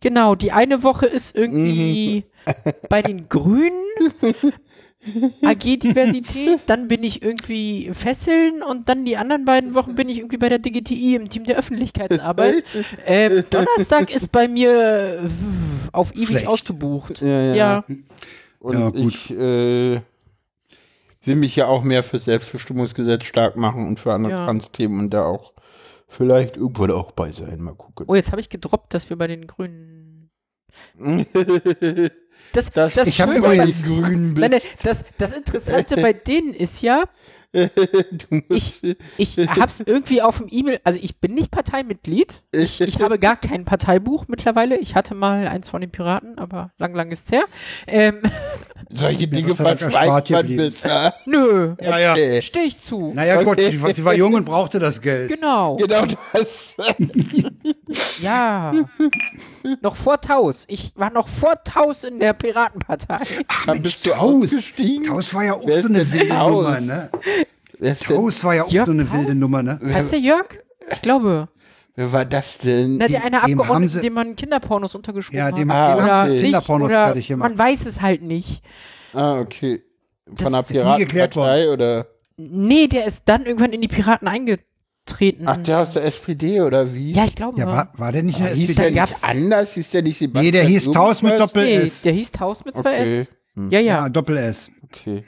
Genau, 0.01 0.33
die 0.35 0.51
eine 0.51 0.81
Woche 0.83 1.05
ist 1.05 1.35
irgendwie 1.35 2.25
bei 2.89 3.01
den 3.03 3.29
Grünen 3.29 3.83
AG-Diversität, 5.43 6.59
dann 6.67 6.87
bin 6.87 7.03
ich 7.03 7.21
irgendwie 7.21 7.91
Fesseln 7.93 8.61
und 8.63 8.89
dann 8.89 9.05
die 9.05 9.17
anderen 9.17 9.45
beiden 9.45 9.73
Wochen 9.75 9.95
bin 9.95 10.09
ich 10.09 10.17
irgendwie 10.17 10.37
bei 10.37 10.49
der 10.49 10.59
DGTI 10.59 11.15
im 11.15 11.29
Team 11.29 11.43
der 11.45 11.57
Öffentlichkeitsarbeit. 11.57 12.63
Ähm, 13.05 13.43
Donnerstag 13.49 14.13
ist 14.13 14.31
bei 14.31 14.47
mir 14.47 15.21
äh, 15.23 15.29
auf 15.91 16.13
ewig 16.15 16.27
Schlecht. 16.29 16.47
ausgebucht. 16.47 17.21
Ja, 17.21 17.41
ja. 17.41 17.55
Ja. 17.55 17.83
Und 18.59 18.79
Ja, 18.79 18.89
gut. 18.89 18.97
ich 19.13 19.31
äh, 19.31 20.01
will 21.23 21.35
mich 21.35 21.55
ja 21.55 21.67
auch 21.67 21.83
mehr 21.83 22.03
für 22.03 22.19
Selbstbestimmungsgesetz 22.19 23.25
stark 23.25 23.55
machen 23.57 23.87
und 23.87 23.99
für 23.99 24.13
andere 24.13 24.31
Ja. 24.33 24.45
Trans-Themen 24.45 24.99
und 24.99 25.09
da 25.13 25.25
auch 25.25 25.53
vielleicht 26.07 26.57
irgendwann 26.57 26.91
auch 26.91 27.11
bei 27.11 27.31
sein. 27.31 27.61
Mal 27.61 27.75
gucken. 27.75 28.05
Oh, 28.07 28.15
jetzt 28.15 28.31
habe 28.31 28.41
ich 28.41 28.49
gedroppt, 28.49 28.93
dass 28.93 29.09
wir 29.09 29.17
bei 29.17 29.27
den 29.27 29.45
Grünen. 29.47 30.29
Das, 32.55 32.71
Das, 32.71 32.93
das 32.93 33.07
Ich 33.07 33.21
hab 33.21 33.29
Schöne 33.29 33.39
übrigens- 33.39 33.83
Grünen 33.83 34.33
Nein, 34.33 34.51
nein, 34.51 34.61
das, 34.83 35.05
das 35.17 35.33
Interessante 35.33 35.95
bei 35.97 36.13
denen 36.13 36.53
ist 36.53 36.81
ja, 36.81 37.03
ich, 38.49 38.83
ich 39.17 39.37
hab's 39.37 39.79
irgendwie 39.85 40.21
auf 40.21 40.37
dem 40.37 40.47
E-Mail, 40.49 40.79
also 40.83 40.99
ich 41.01 41.17
bin 41.19 41.33
nicht 41.33 41.51
Parteimitglied. 41.51 42.41
Ich, 42.51 42.81
ich 42.81 42.99
habe 43.01 43.17
gar 43.19 43.37
kein 43.37 43.65
Parteibuch 43.65 44.25
mittlerweile. 44.27 44.77
Ich 44.77 44.95
hatte 44.95 45.15
mal 45.15 45.47
eins 45.47 45.69
von 45.69 45.81
den 45.81 45.91
Piraten, 45.91 46.37
aber 46.37 46.71
lang, 46.77 46.93
lang 46.93 47.11
ist's 47.11 47.31
her. 47.31 47.45
Ähm, 47.87 48.19
solche 48.93 49.27
Dinge 49.27 49.49
Gott 49.49 49.57
verschweigt 49.57 49.81
erspart 49.95 50.29
man 50.31 50.41
geblieben. 50.41 50.63
besser. 50.63 51.15
nö, 51.25 51.75
Ja, 51.81 51.97
ja. 51.99 52.11
Okay. 52.11 52.41
stehe 52.41 52.65
ich 52.65 52.79
zu. 52.79 53.11
Naja, 53.13 53.41
gut, 53.41 53.53
Okay. 53.55 53.71
sie, 53.71 53.93
sie 53.93 54.03
war 54.05 54.13
jung 54.13 54.33
und 54.33 54.45
brauchte 54.45 54.79
das 54.79 55.01
Geld. 55.01 55.29
Genau, 55.31 55.77
Genau 55.77 56.05
das. 56.33 56.75
ja. 58.21 58.73
noch 59.81 59.95
vor 59.95 60.19
Taus. 60.19 60.65
Ich 60.67 60.91
war 60.95 61.09
noch 61.11 61.27
vor 61.29 61.63
Taus 61.63 62.03
in 62.03 62.19
der 62.19 62.33
Piratenpartei. 62.33 63.19
Bist 63.81 64.05
du 64.05 64.11
Taus. 64.11 64.51
Taus 65.07 65.33
war 65.33 65.43
ja 65.45 65.53
auch 65.53 65.65
Wer 65.65 65.81
so 65.81 65.87
eine 65.87 66.11
wilde? 66.11 66.33
Nummer, 66.35 66.79
ne? 66.81 67.09
Taus 67.93 68.43
war 68.43 68.55
ja 68.55 68.63
auch 68.63 68.71
Jörg 68.71 68.85
so 68.87 68.91
eine 68.93 69.05
Taus? 69.07 69.17
wilde 69.17 69.35
Nummer, 69.35 69.61
ne? 69.63 69.79
Heißt 69.83 70.11
der 70.11 70.19
Jörg? 70.19 70.47
Ich 70.91 71.01
glaube. 71.01 71.47
wer 71.95 72.11
war 72.11 72.25
das 72.25 72.57
denn? 72.57 72.97
Na, 72.97 73.07
der 73.07 73.21
eine 73.23 73.37
dem 73.37 73.41
haben 73.41 73.59
Abgeordnete, 73.61 73.93
sie- 73.93 74.01
dem 74.01 74.13
man 74.13 74.35
Kinderpornos 74.35 74.95
untergeschoben 74.95 75.37
Ja, 75.37 75.45
hat. 75.45 75.57
dem 75.57 75.69
Ah, 75.71 75.87
hat 75.91 75.97
oder 75.97 76.21
okay. 76.23 76.31
nicht, 76.33 76.43
Kinderpornos 76.43 76.85
oder 76.87 77.05
fertig 77.05 77.27
gemacht. 77.27 77.49
man 77.49 77.57
weiß 77.59 77.85
es 77.85 78.01
halt 78.01 78.21
nicht. 78.23 78.61
ah, 79.13 79.39
okay. 79.39 79.81
Von 80.35 80.51
der 80.53 80.61
Das 80.63 80.71
ist 80.71 80.75
nie 80.75 80.97
geklärt 80.97 81.31
Piratenpartei 81.33 81.69
oder? 81.69 82.07
Nee, 82.37 82.87
der 82.87 83.05
ist 83.05 83.21
dann 83.25 83.45
irgendwann 83.45 83.71
in 83.73 83.81
die 83.81 83.87
Piraten 83.87 84.27
eingetreten. 84.27 85.43
Ach, 85.47 85.57
der 85.57 85.79
aus 85.81 85.91
der 85.91 86.03
SPD 86.05 86.61
oder 86.61 86.93
wie? 86.93 87.11
ja, 87.13 87.25
ich 87.25 87.35
glaube. 87.35 87.59
Ja, 87.59 87.67
war, 87.67 87.93
war 87.95 88.11
der 88.11 88.23
nicht 88.23 88.39
in 88.39 88.45
Ah, 88.45 88.47
der 88.47 88.55
hieß 88.57 88.69
SPD? 88.71 88.89
der 88.89 88.91
gab's- 88.91 89.21
nicht 89.21 89.23
anders? 89.23 89.73
Hieß 89.73 89.89
der 89.91 90.01
nicht 90.01 90.17
Sebastian 90.17 90.45
Nee, 90.45 90.51
der 90.51 90.63
hieß 90.65 90.91
Taus 90.91 91.21
mit? 91.21 91.39
Doppel 91.39 91.63
nee, 91.63 91.75
S. 91.77 92.01
der 92.01 92.13
hieß 92.13 92.31
Taus 92.31 92.65
mit 92.65 92.75
zwei 92.75 92.93
Okay. 93.01 93.19
S. 93.21 93.27
Ja, 93.55 93.63
Ja, 93.69 93.79
ja, 93.79 94.09
Doppel 94.09 94.37
S. 94.37 94.69
Okay. 94.83 95.23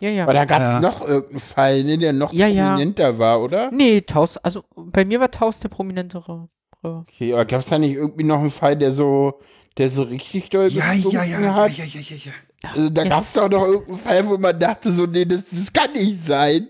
Ja, 0.00 0.10
ja. 0.10 0.22
Aber 0.24 0.32
da 0.34 0.44
gab 0.44 0.60
es 0.62 0.68
Ja. 0.68 0.80
noch 0.80 1.00
irgendeinen 1.06 1.40
Fall, 1.40 1.84
ne, 1.84 1.98
der 1.98 2.12
noch 2.12 2.32
Ja, 2.32 2.46
ja. 2.46 2.70
prominenter 2.72 3.18
war, 3.18 3.40
oder? 3.42 3.70
Nee, 3.72 4.00
Taus, 4.02 4.36
also 4.38 4.64
bei 4.76 5.04
mir 5.04 5.20
war 5.20 5.30
Taus 5.30 5.60
der 5.60 5.68
prominentere. 5.68 6.48
Okay, 6.82 7.32
aber 7.32 7.44
gab 7.46 7.60
es 7.60 7.66
da 7.66 7.78
nicht 7.78 7.94
irgendwie 7.94 8.24
noch 8.24 8.40
einen 8.40 8.50
Fall, 8.50 8.76
der 8.76 8.92
so, 8.92 9.40
der 9.78 9.88
so 9.88 10.02
richtig 10.02 10.50
doll 10.50 10.68
Ja, 10.68 10.92
ja, 10.92 11.24
ja, 11.24 11.40
ja, 11.40 11.54
hat? 11.54 11.72
ja, 11.78 11.84
ja, 11.84 12.00
ja, 12.00 12.16
ja. 12.16 12.32
Also, 12.74 12.90
da 12.90 13.04
gab 13.04 13.22
es 13.22 13.32
doch 13.32 13.48
noch 13.50 13.66
irgendeinen 13.66 13.98
Fall, 13.98 14.28
wo 14.28 14.36
man 14.38 14.58
dachte, 14.58 14.92
so, 14.92 15.06
nee, 15.06 15.24
das, 15.24 15.44
das 15.50 15.72
kann 15.72 15.92
nicht 15.92 16.24
sein. 16.26 16.68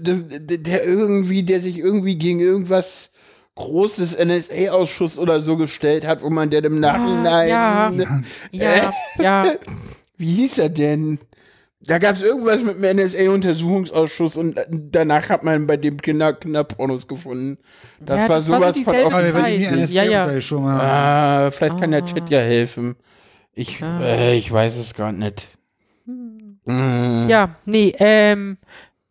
Das, 0.00 0.24
der 0.28 0.84
irgendwie, 0.84 1.42
der 1.42 1.60
sich 1.60 1.78
irgendwie 1.78 2.16
gegen 2.16 2.40
irgendwas 2.40 3.10
großes 3.56 4.16
NSA-Ausschuss 4.18 5.18
oder 5.18 5.40
so 5.40 5.56
gestellt 5.56 6.06
hat, 6.06 6.22
wo 6.22 6.30
man 6.30 6.50
der 6.50 6.64
im 6.64 6.80
Nachhinein. 6.80 7.48
ja. 7.48 7.92
Ja, 8.52 8.92
ja. 9.18 9.52
Wie 10.16 10.34
hieß 10.34 10.58
er 10.58 10.68
denn? 10.68 11.18
Da 11.86 11.98
gab 11.98 12.16
es 12.16 12.22
irgendwas 12.22 12.62
mit 12.62 12.76
dem 12.82 12.96
NSA-Untersuchungsausschuss 12.96 14.36
und 14.36 14.58
danach 14.70 15.28
hat 15.28 15.44
man 15.44 15.66
bei 15.66 15.76
dem 15.76 16.00
Kinder 16.00 16.32
Kinderpornos 16.32 17.06
gefunden. 17.06 17.58
Das 18.00 18.22
Ja, 18.22 18.28
war 18.28 18.36
das 18.36 18.48
war 18.48 18.72
so 18.74 18.82
sowas 18.82 19.02
von 19.02 19.12
Ah, 19.12 19.20
NSA 19.20 19.92
Ja, 19.92 20.02
ja. 20.04 20.40
schon 20.40 20.62
mal. 20.62 20.80
Ah, 20.80 21.50
vielleicht 21.50 21.78
kann 21.78 21.90
der 21.90 22.02
Ah. 22.02 22.06
Chat 22.06 22.30
ja 22.30 22.40
helfen. 22.40 22.96
Ich, 23.52 23.82
Ah. 23.82 24.00
äh, 24.02 24.36
ich 24.36 24.50
weiß 24.50 24.76
es 24.76 24.94
gar 24.94 25.12
nicht. 25.12 25.46
Mm. 26.06 27.28
Ja, 27.28 27.56
nee, 27.66 27.94
ähm, 27.98 28.56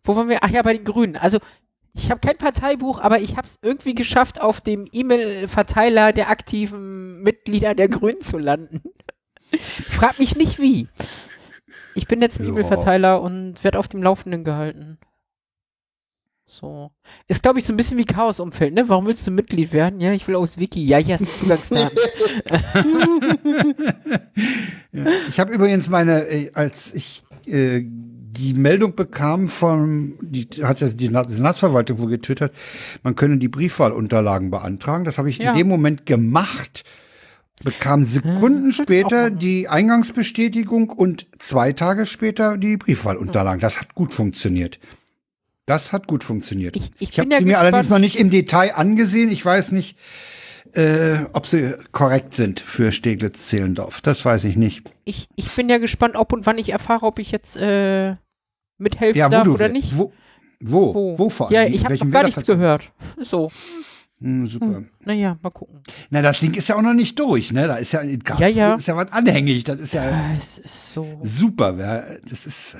wo 0.04 0.16
waren 0.16 0.30
wir? 0.30 0.40
Ach 0.42 0.50
ja, 0.50 0.62
bei 0.64 0.74
den 0.74 0.84
Grünen. 0.84 1.16
Also, 1.16 1.38
ich 1.94 2.10
habe 2.10 2.20
kein 2.20 2.38
Parteibuch, 2.38 3.00
aber 3.00 3.20
ich 3.20 3.38
habe 3.38 3.46
es 3.48 3.60
irgendwie 3.62 3.94
geschafft, 3.94 4.42
auf 4.42 4.60
dem 4.62 4.88
E-Mail-Verteiler 4.92 6.12
der 6.12 6.30
aktiven 6.30 7.22
Mitglieder 7.22 7.76
der 7.76 7.88
Grünen 7.88 8.22
zu 8.22 8.38
landen. 8.40 8.82
Frag 9.60 10.18
mich 10.20 10.36
nicht 10.36 10.60
wie. 10.60 10.88
Ich 11.96 12.08
bin 12.08 12.22
jetzt 12.22 12.40
im 12.40 12.46
Ja. 12.46 12.52
E-Mail-Verteiler 12.52 13.22
und 13.22 13.64
werde 13.64 13.80
auf 13.80 13.88
dem 13.88 14.02
Laufenden 14.04 14.44
gehalten. 14.44 14.98
So. 16.46 16.92
Ist, 17.28 17.42
glaube 17.44 17.60
ich, 17.60 17.66
so 17.66 17.72
ein 17.74 17.78
bisschen 17.78 17.98
wie 17.98 18.06
Chaos-Umfeld, 18.06 18.74
ne? 18.74 18.90
Warum 18.90 19.06
willst 19.06 19.26
du 19.26 19.32
Mitglied 19.32 19.72
werden? 19.72 20.02
Ja, 20.02 20.12
ich 20.12 20.28
will 20.28 20.36
aus 20.36 20.58
Wiki. 20.60 20.84
Ja, 20.86 20.98
hier 20.98 21.14
hast 21.16 21.22
du 21.22 21.46
Zugangsdaten. 21.46 21.98
Ich 25.30 25.40
habe 25.40 25.54
übrigens 25.54 25.90
meine, 25.90 26.28
äh, 26.28 26.52
als 26.54 26.94
ich 26.94 27.24
äh, 27.48 27.82
die 27.84 28.54
Meldung 28.54 28.96
bekam 28.96 29.50
von, 29.50 30.18
die 30.22 30.48
hat 30.64 30.82
ja 30.82 30.88
die 30.90 31.10
Na- 31.10 31.28
Senatsverwaltung 31.28 31.98
wohl 32.00 32.10
getwittert, 32.10 32.54
man 33.04 33.16
könne 33.16 33.38
die 33.38 33.48
Briefwahlunterlagen 33.48 34.52
beantragen. 34.52 35.04
Das 35.04 35.18
habe 35.18 35.30
ich 35.30 35.38
Ja. 35.40 35.52
in 35.52 35.58
dem 35.58 35.68
Moment 35.68 36.06
gemacht, 36.06 36.84
bekam 37.64 38.04
Sekunden 38.04 38.72
später 38.74 39.30
die 39.30 39.68
Eingangsbestätigung 39.68 40.90
und 40.90 41.28
zwei 41.40 41.74
Tage 41.74 42.06
später 42.06 42.58
die 42.58 42.78
Briefwahlunterlagen. 42.78 43.60
Das 43.60 43.80
hat 43.80 43.96
gut 43.96 44.14
funktioniert. 44.14 44.80
Das 45.66 45.94
hat 45.94 46.08
gut 46.08 46.24
funktioniert. 46.24 46.76
Ich- 46.76 46.92
ich 47.00 47.10
ich 47.12 47.20
habe 47.20 47.30
ja 47.32 47.40
sie 47.40 47.46
mir 47.46 47.60
allerdings 47.60 47.90
noch 47.90 48.00
nicht 48.00 48.18
im 48.18 48.30
Detail 48.30 48.76
angesehen. 48.76 49.32
Ich 49.32 49.46
weiß 49.46 49.72
nicht, 49.72 49.98
äh, 50.74 51.20
ob 51.34 51.48
sie 51.48 51.74
korrekt 51.92 52.34
sind 52.34 52.60
für 52.60 52.92
Steglitz-Zehlendorf. 52.92 54.02
Das 54.02 54.26
weiß 54.26 54.44
ich 54.46 54.56
nicht. 54.58 54.92
ich, 55.06 55.28
ich 55.36 55.50
bin 55.56 55.70
ja 55.70 55.78
gespannt, 55.78 56.16
ob 56.16 56.34
und 56.34 56.46
wann 56.46 56.58
ich 56.58 56.70
erfahre, 56.70 57.06
ob 57.06 57.20
ich 57.20 57.32
jetzt 57.32 57.56
äh, 57.56 58.16
mithelfen 58.78 59.18
Ja, 59.18 59.30
darf 59.30 59.48
oder 59.48 59.66
will- 59.66 59.72
nicht. 59.72 59.98
Wo, 59.98 60.12
wo, 60.60 61.18
wo, 61.18 61.30
vor 61.30 61.52
Ja, 61.52 61.62
allem? 61.62 61.74
ich 61.74 61.86
habe 61.86 61.96
noch 61.98 62.10
gar 62.12 62.24
nichts 62.24 62.46
gehört. 62.46 62.92
So, 63.22 63.52
Hm, 64.22 64.48
super. 64.48 64.84
naja, 65.04 65.38
mal 65.42 65.50
gucken. 65.50 65.82
Na, 66.10 66.22
das 66.22 66.40
Ding 66.40 66.54
ist 66.54 66.70
ja 66.70 66.76
auch 66.76 66.82
noch 66.82 66.94
nicht 66.94 67.20
durch, 67.20 67.52
ne? 67.52 67.68
Da 67.68 67.76
ist 67.76 67.92
ja, 67.92 68.00
in 68.02 68.24
Karlsruhe 68.24 68.50
Ja, 68.50 68.56
ja. 68.70 68.74
ist 68.76 68.88
ja 68.88 68.96
was 68.96 69.12
anhängig. 69.12 69.64
Das 69.66 69.80
ist 69.80 69.94
ja 69.94 70.04
Ah, 70.04 70.34
es 70.38 70.58
ist 70.60 70.92
so. 70.94 71.20
super. 71.24 71.78
wer- 71.78 72.20
Das 72.30 72.46
ist. 72.46 72.76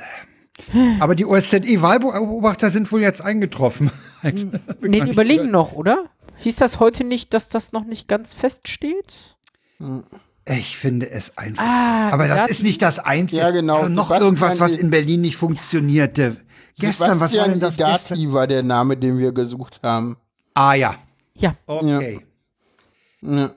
äh, 0.74 0.96
Aber 1.02 1.16
die 1.16 1.26
OSZE-Wahlbeobachter 1.26 2.70
sind 2.70 2.90
wohl 2.92 3.02
jetzt 3.02 3.22
eingetroffen. 3.22 3.92
Nee, 4.24 5.02
die 5.02 5.10
überlegen 5.12 5.52
noch, 5.52 5.74
oder? 5.74 6.06
Hieß 6.38 6.56
das 6.58 6.80
heute 6.80 7.04
nicht, 7.04 7.34
dass 7.34 7.50
das 7.50 7.74
noch 7.74 7.84
nicht 7.84 8.08
ganz 8.08 8.34
feststeht? 8.34 9.14
Ich 10.48 10.78
finde 10.78 11.10
es 11.10 11.38
einfach. 11.38 11.62
Ah, 11.64 12.10
Aber 12.12 12.28
das 12.30 12.38
ja, 12.38 12.46
ist 12.46 12.64
nicht 12.64 12.82
das 12.82 13.00
Einzige. 13.00 13.42
Ja, 13.42 13.52
genau. 13.52 13.80
Oder 13.80 13.90
noch 13.90 14.06
Sebastian 14.08 14.24
irgendwas, 14.36 14.60
was 14.60 14.72
in 14.72 14.90
Berlin 14.92 15.22
nicht 15.22 15.36
funktionierte. 15.36 16.38
Gestern, 16.80 17.20
was 17.20 17.34
war 17.36 17.50
denn 17.50 17.60
das 17.60 17.76
gestern? 17.78 18.32
war 18.34 18.48
der 18.48 18.64
Name, 18.64 18.96
den 18.96 19.18
wir 19.18 19.34
gesucht 19.34 19.80
haben. 19.84 20.16
Ah 20.54 20.74
ja, 20.74 20.96
Ja, 21.36 21.56
okay. 21.66 22.20
Ja. 23.22 23.50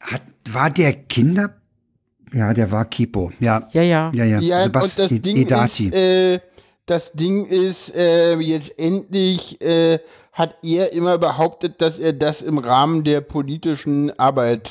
Hat, 0.00 0.22
war 0.50 0.70
der 0.70 0.92
Kinder? 0.92 1.54
Ja, 2.32 2.52
der 2.52 2.70
war 2.70 2.84
Kipo. 2.84 3.32
Ja, 3.40 3.66
ja, 3.72 3.82
ja. 3.82 4.10
ja, 4.14 4.24
ja. 4.24 4.40
Ja, 4.40 4.64
und 4.64 4.74
das 4.74 4.94
Sebastian 4.94 5.22
Ding 5.22 5.36
Edati. 5.36 5.86
ist, 5.88 5.94
äh, 5.94 6.40
das 6.86 7.12
Ding 7.12 7.46
ist, 7.46 7.94
äh, 7.94 8.36
jetzt 8.36 8.78
endlich 8.78 9.60
äh, 9.60 9.98
hat 10.32 10.56
er 10.62 10.92
immer 10.92 11.18
behauptet, 11.18 11.80
dass 11.80 11.98
er 11.98 12.12
das 12.12 12.42
im 12.42 12.58
Rahmen 12.58 13.04
der 13.04 13.20
politischen 13.22 14.16
Arbeit 14.18 14.70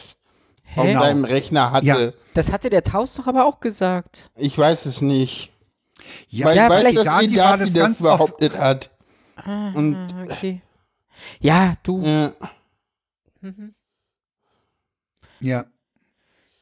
auf 0.76 0.86
Hä? 0.86 0.94
seinem 0.94 1.24
Rechner 1.26 1.72
hatte. 1.72 1.86
Ja. 1.88 2.12
Das 2.34 2.52
hatte 2.52 2.70
der 2.70 2.84
Taus 2.84 3.16
doch 3.16 3.28
aber 3.28 3.46
auch 3.46 3.60
gesagt. 3.62 4.30
Ich 4.36 4.58
weiß 4.58 4.86
es 4.86 5.02
nicht. 5.02 5.52
ja, 6.30 6.46
Weil 6.46 6.56
Ja, 6.58 6.66
ich 6.66 6.70
weiß, 6.72 6.80
vielleicht- 6.82 6.98
dass 6.98 7.06
Edati 7.24 7.74
das 7.74 7.74
das, 7.74 8.02
behauptet 8.02 8.58
hat. 8.58 8.92
Ah, 9.38 9.72
Und- 9.74 9.98
okay. 10.30 10.62
Ja, 11.40 11.76
du. 11.84 12.02
Ja. 12.02 12.34
Mhm. 13.42 13.74
ja. 15.40 15.66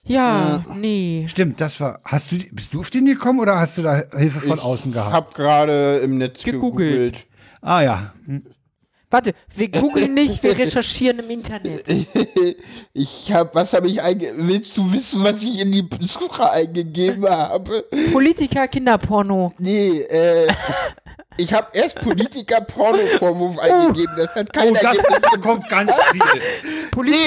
Ja, 0.06 0.62
nee. 0.76 1.26
Stimmt, 1.30 1.62
das 1.62 1.80
war. 1.80 2.02
Hast 2.04 2.34
du, 2.34 2.38
bist 2.52 2.74
du 2.74 2.82
auf 2.82 2.90
den 2.90 3.06
gekommen 3.06 3.40
oder 3.40 3.58
hast 3.58 3.78
du 3.78 3.84
da 3.84 4.02
Hilfe 4.18 4.42
von 4.42 4.58
ich 4.58 4.64
außen 4.64 4.92
gehabt? 4.92 5.14
hab 5.14 5.34
gerade 5.34 6.00
im 6.00 6.18
Netz 6.18 6.44
Gegoogelt. 6.44 6.92
gegoogelt. 7.14 7.26
Ah 7.62 7.82
ja. 7.82 8.14
Hm. 8.26 8.44
Warte, 9.10 9.34
wir 9.56 9.70
googeln 9.70 10.16
nicht, 10.16 10.42
wir 10.42 10.58
recherchieren 10.58 11.20
im 11.20 11.30
Internet. 11.30 11.86
Ich 12.96 13.32
hab, 13.32 13.56
was 13.56 13.74
habe 13.74 13.88
ich 13.88 14.02
einge... 14.02 14.28
Willst 14.38 14.76
du 14.78 14.92
wissen, 14.92 15.24
was 15.24 15.42
ich 15.42 15.62
in 15.62 15.72
die 15.72 15.88
Suche 16.02 16.50
eingegeben 16.52 17.26
habe? 17.28 17.86
Politiker 18.12 18.68
Kinderporno. 18.68 19.52
Nee, 19.58 20.02
äh, 20.02 20.48
ich 21.38 21.54
habe 21.54 21.68
erst 21.74 22.00
Politiker-Porno-Vorwurf 22.02 23.60
eingegeben. 23.60 24.14
Das 24.18 24.34
hat 24.36 24.48
Oh, 24.50 24.54
keiner 24.60 24.80
das 24.80 24.98
gefunden. 24.98 25.42
kommt 25.42 25.70
ganz 25.70 25.92
viel. 26.12 26.22
Nee, 26.24 26.32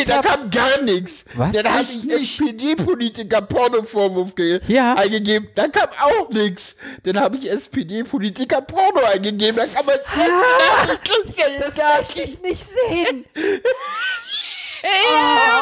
da 0.07 0.13
Politiker. 0.21 0.21
kam 0.23 0.51
gar 0.51 0.83
nichts. 0.83 1.25
Was? 1.35 1.53
Dann 1.53 1.73
habe 1.73 1.85
ich? 1.93 2.11
SPD-Politiker-Porno-Vorwurf 2.13 4.35
Ja. 4.69 4.95
eingegeben. 4.95 5.49
Da 5.55 5.69
kam 5.69 5.89
auch 6.01 6.29
nichts. 6.31 6.75
Dann 7.03 7.21
habe 7.21 7.37
ich 7.37 7.51
SPD-Politiker-Porno 7.51 9.01
eingegeben. 9.13 9.57
Da 9.57 9.67
kann 9.67 9.85
man 9.87 9.97
Das 11.61 11.75
darf 11.75 12.15
ich 12.17 12.41
nicht 12.43 12.65
sehen. 12.65 13.25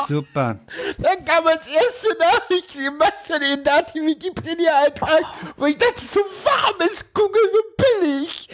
Super. 0.08 0.58
Dann 0.98 1.24
kam 1.24 1.46
als 1.46 1.66
erste 1.66 2.16
Nachricht 2.18 2.70
Sebastian 2.72 3.64
Dati 3.64 4.00
Wikipedia-Eintrag, 4.00 5.22
wo 5.56 5.66
ich 5.66 5.78
dachte, 5.78 6.02
so 6.06 6.20
warm 6.20 6.90
ist 6.92 7.12
Google 7.14 7.42
so 7.52 7.84
billig. 8.00 8.48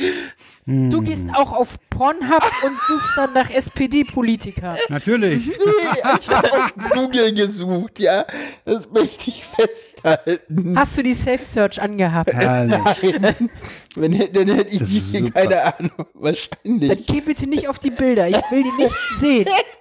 Du 0.66 1.00
gehst 1.02 1.26
auch 1.34 1.52
auf 1.52 1.78
Pornhub 1.88 2.44
und 2.62 2.78
suchst 2.86 3.16
dann 3.16 3.32
nach 3.32 3.50
SPD-Politiker. 3.50 4.76
Natürlich. 4.88 5.46
Nee, 5.70 6.16
ich 6.20 6.28
habe 6.28 6.52
auf 6.52 6.72
Google 6.92 7.32
gesucht, 7.34 7.98
ja. 7.98 8.24
Das 8.64 8.88
möchte 8.90 9.30
ich 9.30 9.44
festhalten. 9.44 10.78
Hast 10.78 10.96
du 10.96 11.02
die 11.02 11.14
Safe 11.14 11.38
Search 11.42 11.80
angehabt? 11.80 12.32
Herrlich. 12.32 13.18
Nein. 13.20 13.50
Wenn, 13.96 14.32
dann 14.32 14.48
hätte 14.48 14.74
ich 14.76 15.10
die 15.10 15.30
keine 15.30 15.62
Ahnung, 15.62 15.90
Dann 15.96 16.06
wahrscheinlich. 16.14 17.06
geh 17.06 17.20
bitte 17.20 17.46
nicht 17.48 17.68
auf 17.68 17.78
die 17.78 17.90
Bilder. 17.90 18.28
Ich 18.28 18.36
will 18.50 18.62
die 18.62 18.82
nicht 18.82 18.96
sehen. 19.18 19.46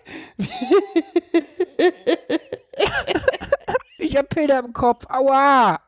Ich 3.97 4.15
hab 4.15 4.29
Bilder 4.29 4.59
im 4.59 4.73
Kopf. 4.73 5.05
Aua. 5.09 5.79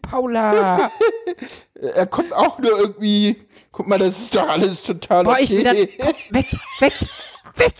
Paula. 0.00 0.90
Er 1.74 2.06
kommt 2.06 2.32
auch 2.32 2.58
nur 2.58 2.78
irgendwie. 2.78 3.36
Guck 3.72 3.88
mal, 3.88 3.98
das 3.98 4.18
ist 4.18 4.34
doch 4.34 4.48
alles 4.48 4.82
total 4.82 5.24
Boah, 5.24 5.38
ich 5.38 5.50
will 5.50 5.64
dann. 5.64 5.76
okay. 5.76 5.92
Komm, 5.98 6.14
weg, 6.30 6.46
weg, 6.80 6.92
weg. 7.56 7.74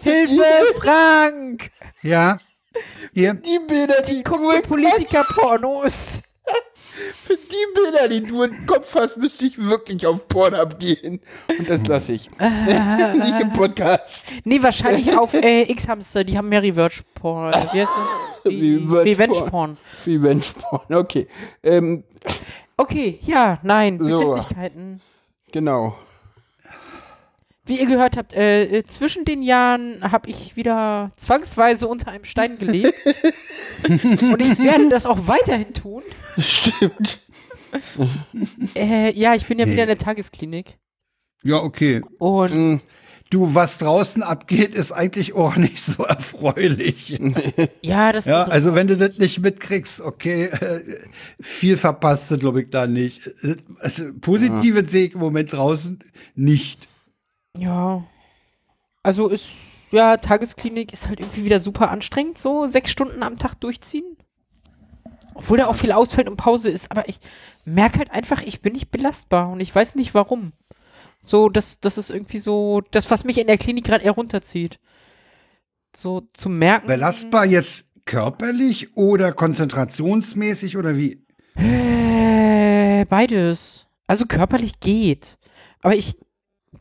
Hilfe, 0.00 0.44
Frank. 0.80 1.70
Ja. 2.02 2.38
Hier. 3.12 3.34
Die 3.34 3.58
Bilder, 3.66 4.02
die, 4.02 4.22
Guck 4.22 4.38
du 4.38 4.50
dir 4.50 4.56
im 4.56 4.62
Politiker-Pornos. 4.68 6.22
Für 7.22 7.36
die 7.36 7.74
Bilder, 7.74 8.08
die 8.08 8.22
du 8.22 8.42
im 8.42 8.66
Kopf 8.66 8.94
hast, 8.94 9.16
müsste 9.16 9.46
ich 9.46 9.58
wirklich 9.58 10.06
auf 10.06 10.28
Pornhub 10.28 10.78
gehen. 10.78 11.20
Und 11.58 11.68
das 11.68 11.86
lasse 11.86 12.12
ich. 12.12 12.30
Nicht 12.38 13.40
im 13.40 13.52
Podcast. 13.52 14.24
Nee, 14.44 14.62
wahrscheinlich 14.62 15.16
auf 15.16 15.34
äh, 15.34 15.62
X-Hamster. 15.70 16.24
Die 16.24 16.36
haben 16.36 16.48
mehr 16.48 16.62
Revenge-Porn. 16.62 17.52
Wie 17.72 17.80
heißt 17.80 17.92
das? 18.44 18.50
Die 18.50 18.76
Revenge-Porn. 18.76 19.06
Revenge-Porn. 19.06 19.78
Revenge 20.06 20.44
Porn, 20.60 20.94
okay. 20.94 21.26
Ähm, 21.62 22.04
Okay, 22.76 23.20
ja, 23.22 23.58
nein. 23.62 23.98
So. 24.00 24.38
Genau. 25.52 25.94
Wie 27.66 27.80
ihr 27.80 27.86
gehört 27.86 28.16
habt, 28.16 28.34
äh, 28.34 28.64
äh, 28.64 28.84
zwischen 28.84 29.24
den 29.24 29.42
Jahren 29.42 30.00
habe 30.02 30.28
ich 30.28 30.54
wieder 30.56 31.12
zwangsweise 31.16 31.88
unter 31.88 32.10
einem 32.10 32.24
Stein 32.24 32.58
gelebt. 32.58 32.94
Und 33.84 34.40
ich 34.40 34.58
werde 34.58 34.88
das 34.90 35.06
auch 35.06 35.26
weiterhin 35.26 35.72
tun. 35.72 36.02
Stimmt. 36.38 37.20
Äh, 38.74 39.12
ja, 39.18 39.34
ich 39.34 39.46
bin 39.46 39.58
ja 39.58 39.66
wieder 39.66 39.82
in 39.82 39.88
der 39.88 39.98
Tagesklinik. 39.98 40.76
Ja, 41.42 41.56
okay. 41.56 42.02
Und 42.18 42.52
Hm, 42.52 42.80
Du, 43.34 43.52
was 43.52 43.78
draußen 43.78 44.22
abgeht, 44.22 44.76
ist 44.76 44.92
eigentlich 44.92 45.32
auch 45.32 45.56
nicht 45.56 45.80
so 45.82 46.04
erfreulich. 46.04 47.18
ja, 47.82 48.12
das 48.12 48.26
Ja, 48.26 48.44
also 48.44 48.76
wenn 48.76 48.86
du 48.86 48.96
das 48.96 49.18
nicht 49.18 49.40
mitkriegst, 49.40 50.00
okay, 50.02 50.44
äh, 50.44 50.82
viel 51.40 51.76
verpasst 51.76 52.30
du, 52.30 52.38
glaube 52.38 52.62
ich, 52.62 52.70
da 52.70 52.86
nicht. 52.86 53.28
Also, 53.80 54.12
positive 54.20 54.86
sehe 54.86 55.06
ich 55.06 55.14
im 55.14 55.20
Moment 55.20 55.52
draußen 55.52 55.98
nicht. 56.36 56.86
Ja. 57.56 58.04
Also 59.02 59.28
ist, 59.28 59.50
ja, 59.90 60.16
Tagesklinik 60.16 60.92
ist 60.92 61.08
halt 61.08 61.20
irgendwie 61.20 61.44
wieder 61.44 61.60
super 61.60 61.90
anstrengend, 61.90 62.38
so 62.38 62.66
sechs 62.66 62.90
Stunden 62.90 63.22
am 63.22 63.38
Tag 63.38 63.54
durchziehen. 63.56 64.16
Obwohl 65.34 65.58
da 65.58 65.66
auch 65.66 65.74
viel 65.74 65.92
ausfällt 65.92 66.28
und 66.28 66.36
Pause 66.36 66.70
ist, 66.70 66.90
aber 66.90 67.08
ich 67.08 67.18
merke 67.64 67.98
halt 67.98 68.12
einfach, 68.12 68.42
ich 68.42 68.62
bin 68.62 68.72
nicht 68.72 68.90
belastbar 68.90 69.50
und 69.50 69.60
ich 69.60 69.74
weiß 69.74 69.96
nicht 69.96 70.14
warum. 70.14 70.52
So, 71.20 71.48
das, 71.48 71.80
das 71.80 71.98
ist 71.98 72.10
irgendwie 72.10 72.38
so, 72.38 72.82
das, 72.90 73.10
was 73.10 73.24
mich 73.24 73.38
in 73.38 73.46
der 73.46 73.58
Klinik 73.58 73.84
gerade 73.84 74.04
eher 74.04 74.12
runterzieht. 74.12 74.78
So 75.96 76.28
zu 76.32 76.48
merken. 76.48 76.86
Belastbar 76.86 77.46
jetzt 77.46 77.84
körperlich 78.04 78.96
oder 78.96 79.32
konzentrationsmäßig 79.32 80.76
oder 80.76 80.96
wie? 80.96 81.24
Äh, 81.56 83.04
beides. 83.06 83.86
Also 84.06 84.26
körperlich 84.26 84.80
geht. 84.80 85.38
Aber 85.80 85.94
ich, 85.94 86.16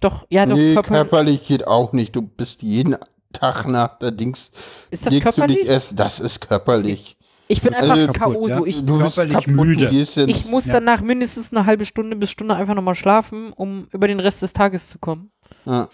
doch, 0.03 0.25
ja, 0.29 0.45
doch, 0.45 0.55
nee, 0.55 0.73
körper, 0.73 0.89
körperlich 0.89 1.47
geht 1.47 1.67
auch 1.67 1.93
nicht. 1.93 2.15
Du 2.15 2.21
bist 2.21 2.61
jeden 2.61 2.95
Tag 3.31 3.67
nach 3.67 3.97
der 3.99 4.11
Dings. 4.11 4.51
ist 4.91 5.05
das 5.05 5.13
legst 5.13 5.25
du 5.27 5.31
körperlich? 5.33 5.59
dich 5.61 5.67
erst, 5.67 5.99
das 5.99 6.19
ist 6.19 6.39
körperlich. 6.41 7.17
Ich 7.47 7.61
bin 7.61 7.73
einfach 7.73 7.91
Also 7.97 8.13
K.O. 8.13 8.31
kaputt, 8.33 8.49
ja. 8.49 8.57
so. 8.57 8.65
Ich, 8.65 8.85
Du 8.85 8.97
bist 8.99 9.15
Körperlich 9.15 9.33
kaputt, 9.45 9.47
müde. 9.47 9.89
Ich 10.27 10.45
muss 10.45 10.65
Ja. 10.65 10.73
danach 10.73 11.01
mindestens 11.01 11.51
eine 11.51 11.65
halbe 11.65 11.85
Stunde 11.85 12.15
bis 12.15 12.29
Stunde 12.31 12.55
einfach 12.55 12.73
nochmal 12.73 12.95
schlafen, 12.95 13.51
um 13.53 13.87
über 13.91 14.07
den 14.07 14.19
Rest 14.19 14.41
des 14.41 14.53
Tages 14.53 14.87
zu 14.89 14.99
kommen. 14.99 15.31
ja. 15.65 15.87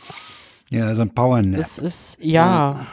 Ja, 0.72 0.94
so 0.96 1.02
ein 1.02 1.10
Powernap. 1.16 1.58
Das 1.60 1.80
ist, 1.80 2.18
ja. 2.22 2.86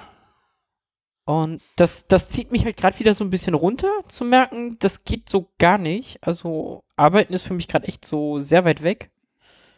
Und 1.27 1.61
das, 1.77 2.07
das 2.07 2.31
zieht 2.31 2.51
mich 2.51 2.65
halt 2.65 2.77
gerade 2.79 2.99
wieder 2.99 3.13
so 3.13 3.23
ein 3.25 3.29
bisschen 3.31 3.53
runter, 3.55 3.91
zu 4.09 4.25
merken, 4.25 4.77
das 4.79 5.05
geht 5.05 5.29
so 5.29 5.51
gar 5.59 5.77
nicht. 5.77 6.19
Also, 6.23 6.85
Arbeiten 6.97 7.35
ist 7.35 7.47
für 7.47 7.53
mich 7.53 7.69
gerade 7.69 7.87
echt 7.89 8.05
so 8.07 8.39
sehr 8.39 8.65
weit 8.65 8.83
weg. 8.83 9.11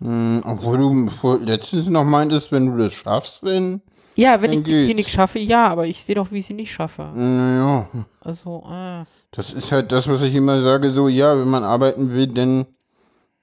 Hm, 0.00 0.42
obwohl 0.46 0.78
du 0.78 1.36
letztens 1.44 1.88
noch 1.88 2.04
meintest, 2.04 2.52
wenn 2.52 2.66
du 2.66 2.76
das 2.82 2.92
schaffst, 2.92 3.44
dann. 3.44 3.82
Ja, 4.14 4.40
wenn 4.42 4.50
Dann 4.50 4.60
ich 4.60 4.64
die 4.64 4.70
geht's. 4.72 4.86
Klinik 4.86 5.08
schaffe, 5.08 5.38
ja, 5.38 5.68
aber 5.68 5.86
ich 5.86 6.02
sehe 6.02 6.14
doch, 6.16 6.30
wie 6.32 6.38
ich 6.38 6.46
sie 6.46 6.54
nicht 6.54 6.72
schaffe. 6.72 7.10
Naja, 7.14 7.88
Also, 8.20 8.64
äh. 8.68 9.04
das 9.30 9.52
ist 9.52 9.70
halt 9.70 9.92
das, 9.92 10.08
was 10.08 10.22
ich 10.22 10.34
immer 10.34 10.60
sage: 10.60 10.90
so, 10.90 11.08
ja, 11.08 11.38
wenn 11.38 11.48
man 11.48 11.62
arbeiten 11.62 12.12
will, 12.12 12.26
dann 12.26 12.66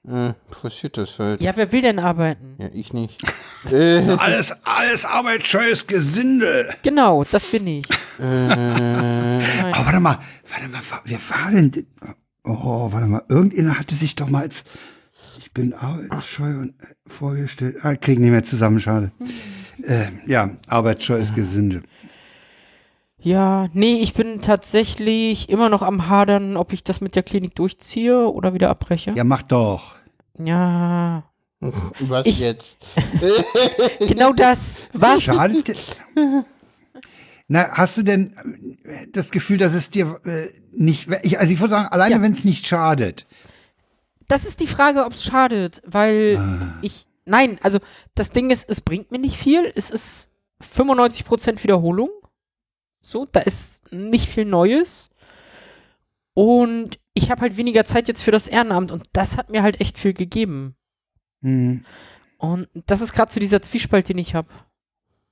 äh, 0.06 0.34
passiert 0.62 0.98
das 0.98 1.18
halt. 1.18 1.40
Ja, 1.40 1.52
wer 1.56 1.72
will 1.72 1.80
denn 1.82 1.98
arbeiten? 1.98 2.56
Ja, 2.58 2.68
ich 2.74 2.92
nicht. 2.92 3.22
äh, 3.72 4.00
alles, 4.18 4.52
alles 4.64 5.04
arbeitsscheues 5.06 5.86
Gesindel. 5.86 6.74
Genau, 6.82 7.24
das 7.24 7.44
bin 7.50 7.66
ich. 7.66 7.86
äh. 8.18 9.42
Oh, 9.72 9.84
warte 9.84 10.00
mal, 10.00 10.18
warte 10.50 10.68
mal, 10.68 10.80
wer 11.04 11.18
war 11.30 11.50
denn? 11.50 11.70
die- 11.70 11.86
Oh, 12.44 12.92
warte 12.92 13.06
mal, 13.06 13.22
irgendjemand 13.28 13.78
hatte 13.78 13.94
sich 13.94 14.14
doch 14.14 14.28
mal 14.28 14.42
als 14.42 14.62
bin 15.56 15.72
arbeitsscheu 15.72 16.50
und 16.58 16.74
äh, 16.80 16.94
vorgestellt. 17.08 17.76
Ah, 17.82 17.94
kriegen 17.96 18.20
nicht 18.22 18.30
mehr 18.30 18.44
zusammen, 18.44 18.78
schade. 18.80 19.10
Äh, 19.82 20.06
ja, 20.26 20.50
arbeitsscheues 20.68 21.34
Gesindel. 21.34 21.82
Ja, 23.18 23.68
nee, 23.72 23.94
ich 24.02 24.12
bin 24.14 24.42
tatsächlich 24.42 25.48
immer 25.48 25.68
noch 25.70 25.82
am 25.82 26.08
Hadern, 26.08 26.56
ob 26.56 26.72
ich 26.72 26.84
das 26.84 27.00
mit 27.00 27.16
der 27.16 27.22
Klinik 27.22 27.54
durchziehe 27.54 28.28
oder 28.30 28.52
wieder 28.54 28.68
abbreche. 28.70 29.12
Ja, 29.16 29.24
mach 29.24 29.42
doch. 29.42 29.96
Ja, 30.38 31.24
was 32.00 32.26
Ich- 32.26 32.38
jetzt? 32.40 32.78
genau 34.06 34.32
das. 34.34 34.76
Was? 34.92 35.22
Schade. 35.22 35.62
Na, 37.48 37.68
hast 37.72 37.96
du 37.96 38.02
denn 38.02 38.32
äh, 38.84 39.06
das 39.12 39.30
Gefühl, 39.30 39.56
dass 39.58 39.72
es 39.72 39.88
dir 39.90 40.20
äh, 40.24 40.48
nicht, 40.72 41.08
ich, 41.22 41.38
also 41.38 41.52
ich 41.52 41.60
würde 41.60 41.70
sagen, 41.70 41.88
alleine 41.88 42.16
Ja. 42.16 42.22
wenn 42.22 42.32
es 42.32 42.44
nicht 42.44 42.66
schadet. 42.66 43.26
Das 44.28 44.44
ist 44.44 44.60
die 44.60 44.66
Frage, 44.66 45.04
ob 45.04 45.12
es 45.12 45.24
schadet, 45.24 45.82
weil 45.86 46.38
ich, 46.82 47.06
nein, 47.24 47.58
also 47.62 47.78
das 48.14 48.30
Ding 48.30 48.50
ist, 48.50 48.68
es 48.68 48.80
bringt 48.80 49.10
mir 49.12 49.18
nicht 49.18 49.36
viel. 49.36 49.72
Es 49.74 49.90
ist 49.90 50.32
95% 50.62 51.62
Wiederholung. 51.62 52.10
So, 53.00 53.26
da 53.30 53.40
ist 53.40 53.92
nicht 53.92 54.28
viel 54.28 54.44
Neues. 54.44 55.10
Und 56.34 56.98
ich 57.14 57.30
habe 57.30 57.42
halt 57.42 57.56
weniger 57.56 57.84
Zeit 57.84 58.08
jetzt 58.08 58.22
für 58.22 58.30
das 58.32 58.46
Ehrenamt 58.46 58.92
und 58.92 59.04
das 59.12 59.36
hat 59.36 59.48
mir 59.50 59.62
halt 59.62 59.80
echt 59.80 59.98
viel 59.98 60.12
gegeben. 60.12 60.74
Hm. 61.42 61.84
Und 62.38 62.68
das 62.74 63.00
ist 63.00 63.12
gerade 63.12 63.32
so 63.32 63.40
dieser 63.40 63.62
Zwiespalt, 63.62 64.08
den 64.08 64.18
ich 64.18 64.34
habe. 64.34 64.48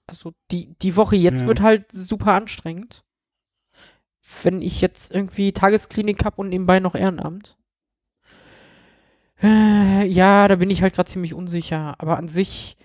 Also 0.06 0.32
die, 0.50 0.74
die 0.80 0.96
Woche 0.96 1.16
jetzt 1.16 1.42
Ja. 1.42 1.46
wird 1.46 1.60
halt 1.60 1.90
super 1.92 2.32
anstrengend. 2.34 3.04
Wenn 4.42 4.62
ich 4.62 4.80
jetzt 4.80 5.10
irgendwie 5.12 5.52
Tagesklinik 5.52 6.24
habe 6.24 6.36
und 6.36 6.48
nebenbei 6.48 6.80
noch 6.80 6.94
Ehrenamt. 6.94 7.58
Äh, 9.44 10.06
ja, 10.06 10.48
da 10.48 10.56
bin 10.56 10.70
ich 10.70 10.82
halt 10.82 10.94
gerade 10.94 11.10
ziemlich 11.10 11.34
unsicher. 11.34 11.94
Aber 11.98 12.16
an 12.16 12.28
sich, 12.28 12.76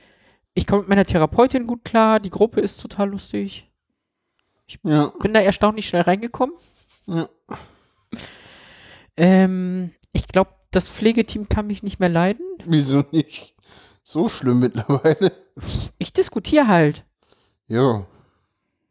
ich 0.54 0.68
komme 0.68 0.82
mit 0.82 0.90
meiner 0.90 1.06
Therapeutin 1.06 1.66
gut 1.68 1.86
klar, 1.86 2.20
die 2.20 2.30
Gruppe 2.30 2.60
ist 2.60 2.82
total 2.82 3.10
lustig. 3.12 3.72
Ja. 4.84 5.14
Bin 5.22 5.34
da 5.34 5.40
erstaunlich 5.40 5.88
schnell 5.88 6.02
reingekommen. 6.04 6.56
ja. 7.08 7.30
Ähm, 9.18 9.92
ich 10.14 10.28
glaube, 10.28 10.52
das 10.72 10.90
Pflegeteam 10.90 11.50
kann 11.50 11.68
mich 11.68 11.84
nicht 11.84 12.00
mehr 12.00 12.10
leiden. 12.10 12.46
Wieso 12.66 13.04
nicht? 13.12 13.56
So 14.04 14.30
schlimm 14.30 14.60
mittlerweile. 14.60 15.32
Ich 15.98 16.14
diskutiere 16.14 16.68
halt. 16.68 17.06
Ja. 17.68 18.06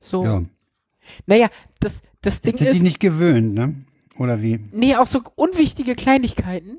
So. 0.01 0.25
Ja. 0.25 0.43
Naja, 1.27 1.49
das, 1.81 2.03
das 2.21 2.43
Ding 2.43 2.53
Jetzt 2.53 2.59
sind 2.59 2.73
die 2.73 2.77
ist, 2.79 2.83
nicht 2.83 3.01
gewöhnt, 3.01 3.55
ne? 3.55 3.75
Oder 4.19 4.43
wie? 4.43 4.61
nee, 4.73 4.97
auch 4.97 5.07
so 5.07 5.23
unwichtige 5.37 5.95
Kleinigkeiten. 5.95 6.79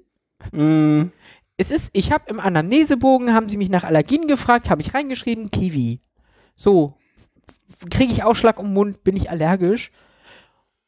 Mm, 0.52 1.12
Es 1.58 1.72
ist, 1.72 1.90
ich 1.94 2.12
habe 2.12 2.30
im 2.30 2.40
Anamnesebogen, 2.40 3.34
haben 3.34 3.50
sie 3.50 3.58
mich 3.58 3.70
nach 3.70 3.84
Allergien 3.84 4.28
gefragt, 4.28 4.70
habe 4.70 4.82
ich 4.82 4.94
reingeschrieben, 4.94 5.52
Kiwi. 5.52 6.00
So, 6.56 6.96
kriege 7.90 8.12
ich 8.14 8.24
Ausschlag 8.24 8.60
im 8.60 8.74
Mund, 8.74 9.04
bin 9.04 9.16
ich 9.16 9.30
allergisch. 9.30 9.92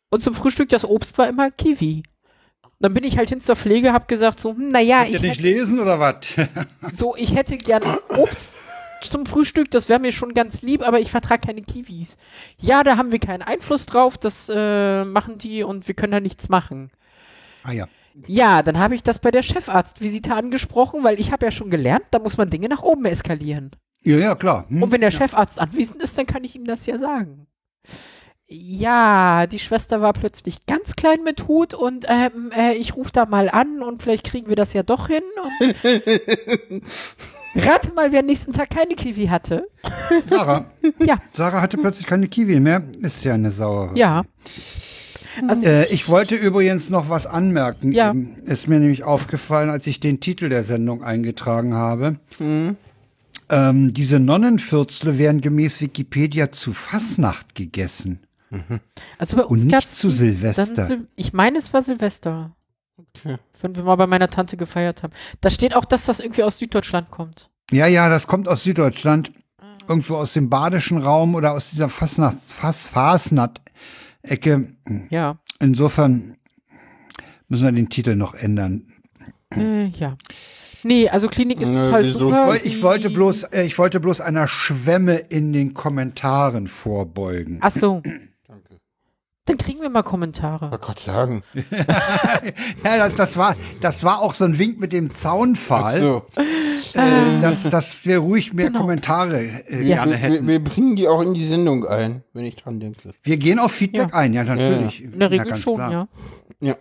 Und 0.10 0.24
zum 0.24 0.34
Frühstück 0.34 0.70
das 0.70 0.86
Obst 0.86 1.18
war 1.18 1.28
immer 1.30 1.52
Kiwi. 1.52 2.04
Dann 2.80 2.94
bin 2.94 3.04
ich 3.04 3.18
halt 3.18 3.30
hin 3.30 3.42
zur 3.42 3.56
Pflege, 3.56 3.94
habe 3.94 4.08
gesagt 4.08 4.40
so, 4.40 4.52
hm, 4.52 4.70
naja, 4.70 5.04
ich 5.06 5.14
Ihr 5.14 5.22
nicht 5.22 5.32
hätte, 5.38 5.44
lesen 5.44 5.80
oder 5.80 6.00
was? 6.00 6.16
so, 6.92 7.16
ich 7.16 7.36
hätte 7.36 7.58
gern 7.58 7.84
Obst 8.18 8.58
zum 9.02 9.26
Frühstück, 9.26 9.70
das 9.72 9.90
wäre 9.90 10.00
mir 10.00 10.12
schon 10.12 10.34
ganz 10.34 10.62
lieb, 10.62 10.88
aber 10.88 11.00
ich 11.00 11.10
vertrage 11.12 11.46
keine 11.48 11.62
Kiwis. 11.62 12.18
Ja, 12.58 12.84
da 12.84 12.98
haben 12.98 13.12
wir 13.12 13.20
keinen 13.20 13.42
Einfluss 13.42 13.86
drauf, 13.86 14.18
das 14.18 14.50
äh, 14.54 15.06
machen 15.06 15.38
die 15.38 15.64
und 15.64 15.88
wir 15.88 15.96
können 15.96 16.12
da 16.12 16.20
nichts 16.20 16.50
machen. 16.50 16.92
ah 17.64 17.72
ja. 17.72 17.88
Ja, 18.28 18.64
dann 18.64 18.80
habe 18.80 18.96
ich 18.96 19.04
das 19.04 19.20
bei 19.20 19.32
der 19.32 19.44
Chefarztvisite 19.44 20.34
angesprochen, 20.34 21.04
weil 21.04 21.20
ich 21.20 21.32
habe 21.32 21.46
ja 21.46 21.52
schon 21.52 21.70
gelernt, 21.70 22.06
da 22.12 22.20
muss 22.20 22.38
man 22.38 22.50
Dinge 22.50 22.70
nach 22.70 22.84
oben 22.84 23.06
eskalieren. 23.06 23.72
Ja, 24.04 24.18
ja, 24.18 24.36
klar. 24.36 24.66
Hm? 24.68 24.84
Und 24.84 24.92
wenn 24.92 25.02
der 25.02 25.12
Chefarzt 25.12 25.60
anwesend 25.60 26.02
ist, 26.02 26.18
dann 26.18 26.26
kann 26.26 26.44
ich 26.44 26.56
ihm 26.56 26.66
das 26.66 26.86
ja 26.86 26.98
sagen. 26.98 27.48
Ja, 28.48 29.48
die 29.48 29.60
Schwester 29.60 30.02
war 30.02 30.12
plötzlich 30.12 30.66
ganz 30.66 30.98
klein 30.98 31.24
mit 31.24 31.48
Hut 31.48 31.74
und 31.74 32.06
ähm, 32.10 32.52
äh, 32.54 32.74
ich 32.74 32.98
rufe 32.98 33.12
da 33.14 33.26
mal 33.26 33.50
an 33.50 33.82
und 33.82 34.04
vielleicht 34.04 34.26
kriegen 34.26 34.50
wir 34.50 34.58
das 34.58 34.74
ja 34.74 34.84
doch 34.84 35.08
hin. 35.08 35.24
Rate 37.56 37.94
mal, 37.94 38.12
wer 38.12 38.24
nächsten 38.24 38.52
Tag 38.52 38.70
keine 38.72 38.96
Kiwi 38.96 39.28
hatte. 39.28 39.68
Sarah. 40.26 40.66
Ja. 41.00 41.18
Sarah 41.34 41.62
hatte 41.62 41.78
plötzlich 41.78 42.08
keine 42.08 42.28
Kiwi 42.28 42.60
mehr. 42.60 42.84
Ist 43.02 43.24
ja 43.24 43.36
eine 43.36 43.52
Sauerei. 43.52 43.98
Ja. 43.98 44.24
Also, 45.48 45.66
Äh, 45.66 45.86
ich 45.94 46.08
wollte 46.10 46.36
übrigens 46.36 46.90
noch 46.90 47.10
was 47.10 47.26
anmerken. 47.26 47.92
Ja. 47.92 48.12
Eben 48.12 48.36
Ist 48.44 48.68
mir 48.68 48.80
nämlich 48.80 49.04
aufgefallen, 49.04 49.70
als 49.70 49.88
ich 49.88 50.00
den 50.00 50.20
Titel 50.20 50.50
der 50.50 50.64
Sendung 50.64 51.04
eingetragen 51.04 51.74
habe. 51.74 52.18
Ähm, 52.40 53.94
diese 53.94 54.20
Nonnenfürzle 54.20 55.18
werden 55.18 55.42
gemäß 55.42 55.82
Wikipedia 55.82 56.52
zu 56.52 56.74
Fasnacht 56.74 57.56
gegessen. 57.56 58.20
also 59.18 59.38
bei 59.38 59.44
uns 59.44 59.64
und 59.64 59.68
nicht 59.72 59.88
zu 59.88 60.10
Silvester. 60.10 60.86
Sil 60.88 61.08
ich 61.16 61.34
meine, 61.34 61.58
es 61.60 61.74
war 61.74 61.82
Silvester. 61.82 62.52
Okay. 62.98 63.38
Wenn 63.62 63.76
wir 63.76 63.84
mal 63.84 63.96
bei 63.96 64.08
meiner 64.08 64.30
Tante 64.30 64.58
gefeiert 64.58 65.04
haben. 65.04 65.14
Da 65.42 65.50
steht 65.50 65.76
auch, 65.76 65.86
dass 65.86 66.06
das 66.06 66.20
irgendwie 66.20 66.44
aus 66.44 66.60
Süddeutschland 66.60 67.12
kommt. 67.12 67.50
Ja, 67.72 67.88
ja, 67.88 68.10
das 68.10 68.28
kommt 68.28 68.48
aus 68.48 68.64
Süddeutschland. 68.64 69.32
Irgendwo 69.88 70.16
aus 70.16 70.34
dem 70.34 70.50
badischen 70.50 70.98
Raum 71.00 71.36
oder 71.36 71.54
aus 71.54 71.72
dieser 71.72 71.90
Fasnachts, 71.90 72.54
Fas, 72.54 72.88
Fasnacht-Ecke. 74.26 74.74
Ja. 75.10 75.40
Insofern 75.60 76.36
müssen 77.48 77.66
wir 77.66 77.72
den 77.72 77.90
Titel 77.90 78.16
noch 78.16 78.34
ändern. 78.34 78.88
Äh, 79.56 79.88
ja. 79.88 80.18
Nee, 80.84 81.10
also 81.10 81.28
Klinik 81.28 81.62
ist 81.62 81.70
Nö, 81.70 81.86
total 81.86 82.06
super. 82.12 82.56
Ich 82.64 82.78
Die- 82.78 82.82
wollte 82.84 83.10
bloß, 83.12 83.44
äh, 83.44 83.64
ich 83.64 83.78
wollte 83.78 84.00
bloß 84.00 84.22
einer 84.22 84.48
Schwemme 84.48 85.16
in 85.18 85.54
den 85.54 85.74
Kommentaren 85.74 86.66
vorbeugen. 86.68 87.60
Ach 87.62 87.72
so. 87.72 88.02
Dann 89.52 89.58
kriegen 89.58 89.82
wir 89.82 89.90
mal 89.90 90.02
Kommentare. 90.04 90.72
Wollte 90.72 90.86
gerade 90.86 91.02
sagen. 91.02 91.44
Ja, 92.84 92.98
das, 92.98 93.16
das 93.16 93.38
war, 93.38 93.56
das 93.82 94.04
war 94.06 94.22
auch 94.22 94.34
so 94.34 94.46
ein 94.46 94.58
Wink 94.58 94.80
mit 94.80 94.94
dem 94.94 95.10
Zaunpfahl, 95.10 96.00
So. 96.00 96.22
äh, 96.94 97.42
dass, 97.42 97.64
dass 97.70 98.06
wir 98.06 98.20
ruhig 98.20 98.54
mehr 98.54 98.68
Genau. 98.68 98.80
Kommentare 98.80 99.42
äh, 99.70 99.82
Ja. 99.84 99.98
gerne 99.98 100.12
Wir, 100.14 100.18
hätten. 100.18 100.48
wir 100.48 100.64
bringen 100.64 100.96
die 100.96 101.08
auch 101.08 101.22
in 101.22 101.34
die 101.34 101.46
Sendung 101.46 101.86
ein, 101.86 102.24
wenn 102.34 102.46
ich 102.46 102.56
dran 102.56 102.80
denke. 102.80 103.12
Wir 103.24 103.38
gehen 103.38 103.60
auf 103.60 103.72
Feedback 103.74 104.10
Ja. 104.12 104.18
ein, 104.18 104.34
ja, 104.34 104.44
natürlich. 104.44 105.04
In 105.04 105.12
der 105.20 105.28
Ja, 105.28 105.28
Regel 105.28 105.48
ganz 105.48 105.64
schon, 105.64 105.76
klar. 105.76 105.92
ja. 105.92 106.08
Ja. 106.62 106.76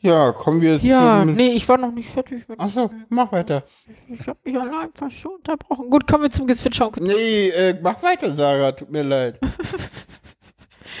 Ja, 0.00 0.32
kommen 0.32 0.60
wir 0.60 0.76
Ja, 0.76 1.24
nee, 1.24 1.52
ich 1.52 1.66
war 1.66 1.78
noch 1.78 1.90
nicht 1.92 2.10
fertig 2.10 2.46
mit. 2.46 2.60
Achso, 2.60 2.90
mach 3.08 3.32
weiter. 3.32 3.62
Ich 4.08 4.26
hab 4.26 4.36
mich 4.44 4.54
allein 4.54 4.90
fast 4.94 5.18
so 5.22 5.30
unterbrochen. 5.30 5.88
Gut, 5.88 6.06
kommen 6.06 6.24
wir 6.24 6.30
zum 6.30 6.46
Gezwitscher. 6.46 6.90
Nee, 7.00 7.48
äh, 7.48 7.78
mach 7.82 8.02
weiter, 8.02 8.36
Sarah, 8.36 8.72
tut 8.72 8.90
mir 8.90 9.02
leid. 9.02 9.40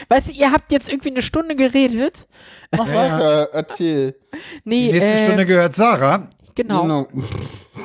Weißt 0.08 0.28
du, 0.28 0.32
ihr 0.32 0.52
habt 0.52 0.72
jetzt 0.72 0.88
irgendwie 0.88 1.10
eine 1.10 1.22
Stunde 1.22 1.56
geredet. 1.56 2.26
Mach 2.70 2.86
weiter, 2.86 3.48
erzähl. 3.52 4.18
Nee, 4.64 4.86
Die 4.86 4.92
nächste 4.92 5.12
äh, 5.12 5.24
Stunde 5.26 5.46
gehört 5.46 5.74
Sarah. 5.74 6.28
genau. 6.54 6.82
Genau. 6.82 7.06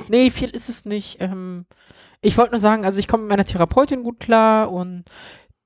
Nee, 0.08 0.30
viel 0.32 0.50
ist 0.50 0.70
es 0.70 0.86
nicht. 0.86 1.18
Ähm, 1.20 1.66
ich 2.22 2.38
wollte 2.38 2.52
nur 2.52 2.60
sagen, 2.60 2.86
also 2.86 3.00
ich 3.00 3.08
komme 3.08 3.24
mit 3.24 3.30
meiner 3.30 3.45
Therapeutin 3.45 4.04
gut 4.04 4.20
klar 4.20 4.72
und 4.72 5.06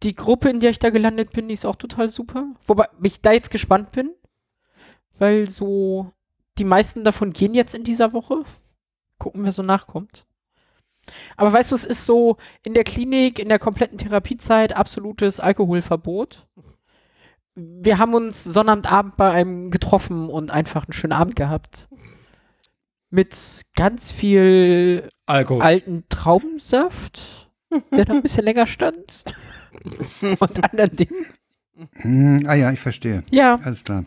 die 0.04 0.16
Gruppe, 0.16 0.50
in 0.50 0.60
der 0.60 0.70
ich 0.72 0.80
da 0.80 0.90
gelandet 0.90 1.32
bin, 1.32 1.48
die 1.48 1.54
ist 1.54 1.66
auch 1.66 1.78
total 1.78 2.10
super. 2.10 2.46
Wobei 2.68 2.88
ich 3.02 3.22
da 3.22 3.32
jetzt 3.32 3.52
gespannt 3.52 3.92
bin, 3.92 4.12
weil 5.18 5.50
so 5.50 6.12
die 6.58 6.66
meisten 6.66 7.04
davon 7.04 7.32
gehen 7.32 7.54
jetzt 7.54 7.74
in 7.74 7.84
dieser 7.84 8.14
Woche. 8.14 8.44
Gucken, 9.18 9.44
wer 9.46 9.52
so 9.54 9.64
nachkommt. 9.64 10.26
Aber 11.38 11.52
weißt 11.54 11.72
du, 11.72 11.76
es 11.76 11.84
ist 11.84 12.06
so 12.06 12.38
in 12.64 12.74
der 12.74 12.84
Klinik, 12.84 13.40
in 13.40 13.50
der 13.50 13.60
kompletten 13.60 13.98
Therapiezeit 13.98 14.76
absolutes 14.76 15.40
Alkoholverbot. 15.40 16.48
Wir 17.56 18.00
haben 18.00 18.14
uns 18.16 18.44
Sonnabendabend 18.44 19.16
bei 19.16 19.32
einem 19.32 19.70
getroffen 19.70 20.30
und 20.30 20.50
einfach 20.52 20.86
einen 20.86 20.94
schönen 20.94 21.14
Abend 21.14 21.36
gehabt. 21.36 21.88
Mit 23.10 23.62
ganz 23.76 24.12
viel 24.12 25.10
Alkohol. 25.28 25.62
alten 25.62 26.04
Traubensaft, 26.10 27.52
der 27.92 28.06
da 28.06 28.14
ein 28.14 28.24
bisschen 28.24 28.44
länger 28.44 28.66
stand. 28.66 29.26
und 30.40 30.64
anderen 30.64 30.96
Dingen. 30.96 31.26
Hm, 31.94 32.44
ah 32.48 32.54
ja, 32.56 32.72
ich 32.72 32.80
verstehe. 32.80 33.24
Ja, 33.30 33.60
Alles 33.64 33.84
klar. 33.84 34.06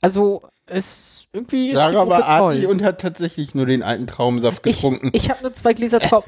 also 0.00 0.42
es 0.70 1.26
irgendwie 1.32 1.72
Sarah 1.74 2.08
war 2.08 2.24
artig 2.24 2.62
toll. 2.64 2.72
und 2.72 2.82
hat 2.82 3.00
tatsächlich 3.00 3.54
nur 3.54 3.66
den 3.66 3.82
alten 3.82 4.06
Traumsaft 4.06 4.66
Ich, 4.66 4.76
getrunken. 4.76 5.10
ich 5.12 5.30
habe 5.30 5.42
nur 5.42 5.52
zwei 5.52 5.74
Gläser 5.74 6.00
Trauben. 6.00 6.26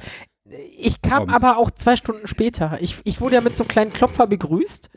Ich 0.76 1.00
kam 1.00 1.18
Trauben. 1.28 1.30
aber 1.34 1.56
auch 1.56 1.70
zwei 1.70 1.96
Stunden 1.96 2.26
später. 2.26 2.76
Ich, 2.80 2.96
ich 3.04 3.20
wurde 3.20 3.36
ja 3.36 3.40
mit 3.40 3.56
so 3.56 3.62
einem 3.64 3.68
kleinen 3.68 3.92
Klopfer 3.92 4.26
begrüßt. 4.26 4.90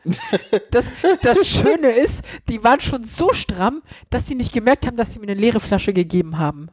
Das, 0.70 0.90
das 1.22 1.46
Schöne 1.48 1.90
ist, 1.92 2.22
die 2.48 2.62
waren 2.62 2.80
schon 2.80 3.04
so 3.04 3.32
stramm, 3.32 3.82
dass 4.10 4.26
sie 4.26 4.34
nicht 4.34 4.52
gemerkt 4.52 4.86
haben, 4.86 4.96
dass 4.96 5.14
sie 5.14 5.18
mir 5.18 5.28
eine 5.30 5.40
leere 5.40 5.60
Flasche 5.60 5.92
gegeben 5.94 6.38
haben. 6.38 6.68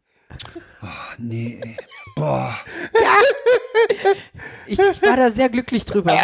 Nee. 1.17 1.61
Boah. 2.15 2.55
Ich, 4.67 4.79
ich 4.79 5.01
war 5.01 5.17
da 5.17 5.29
sehr 5.31 5.49
glücklich 5.49 5.85
drüber. 5.85 6.15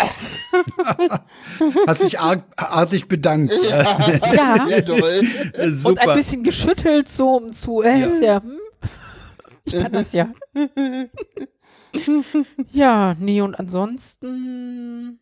Hast 1.87 2.03
dich 2.03 2.19
arg, 2.19 2.43
artig 2.55 3.07
bedankt. 3.07 3.53
Ja. 3.69 4.67
Ja, 4.67 4.81
toll. 4.81 5.21
Äh, 5.53 5.63
Und 5.63 5.67
ein 5.67 5.73
Super. 5.73 6.15
bisschen 6.15 6.43
geschüttelt, 6.43 7.09
so 7.09 7.35
um 7.37 7.53
zu, 7.53 7.81
äh, 7.81 7.99
Ja. 7.99 8.05
ist 8.07 8.21
ja, 8.21 8.41
hm? 8.41 8.57
Ich 9.65 9.73
kann 9.73 9.91
das 9.91 10.13
ja. 10.13 10.29
ja, 12.71 13.15
nee, 13.19 13.41
und 13.41 13.55
ansonsten 13.59 15.19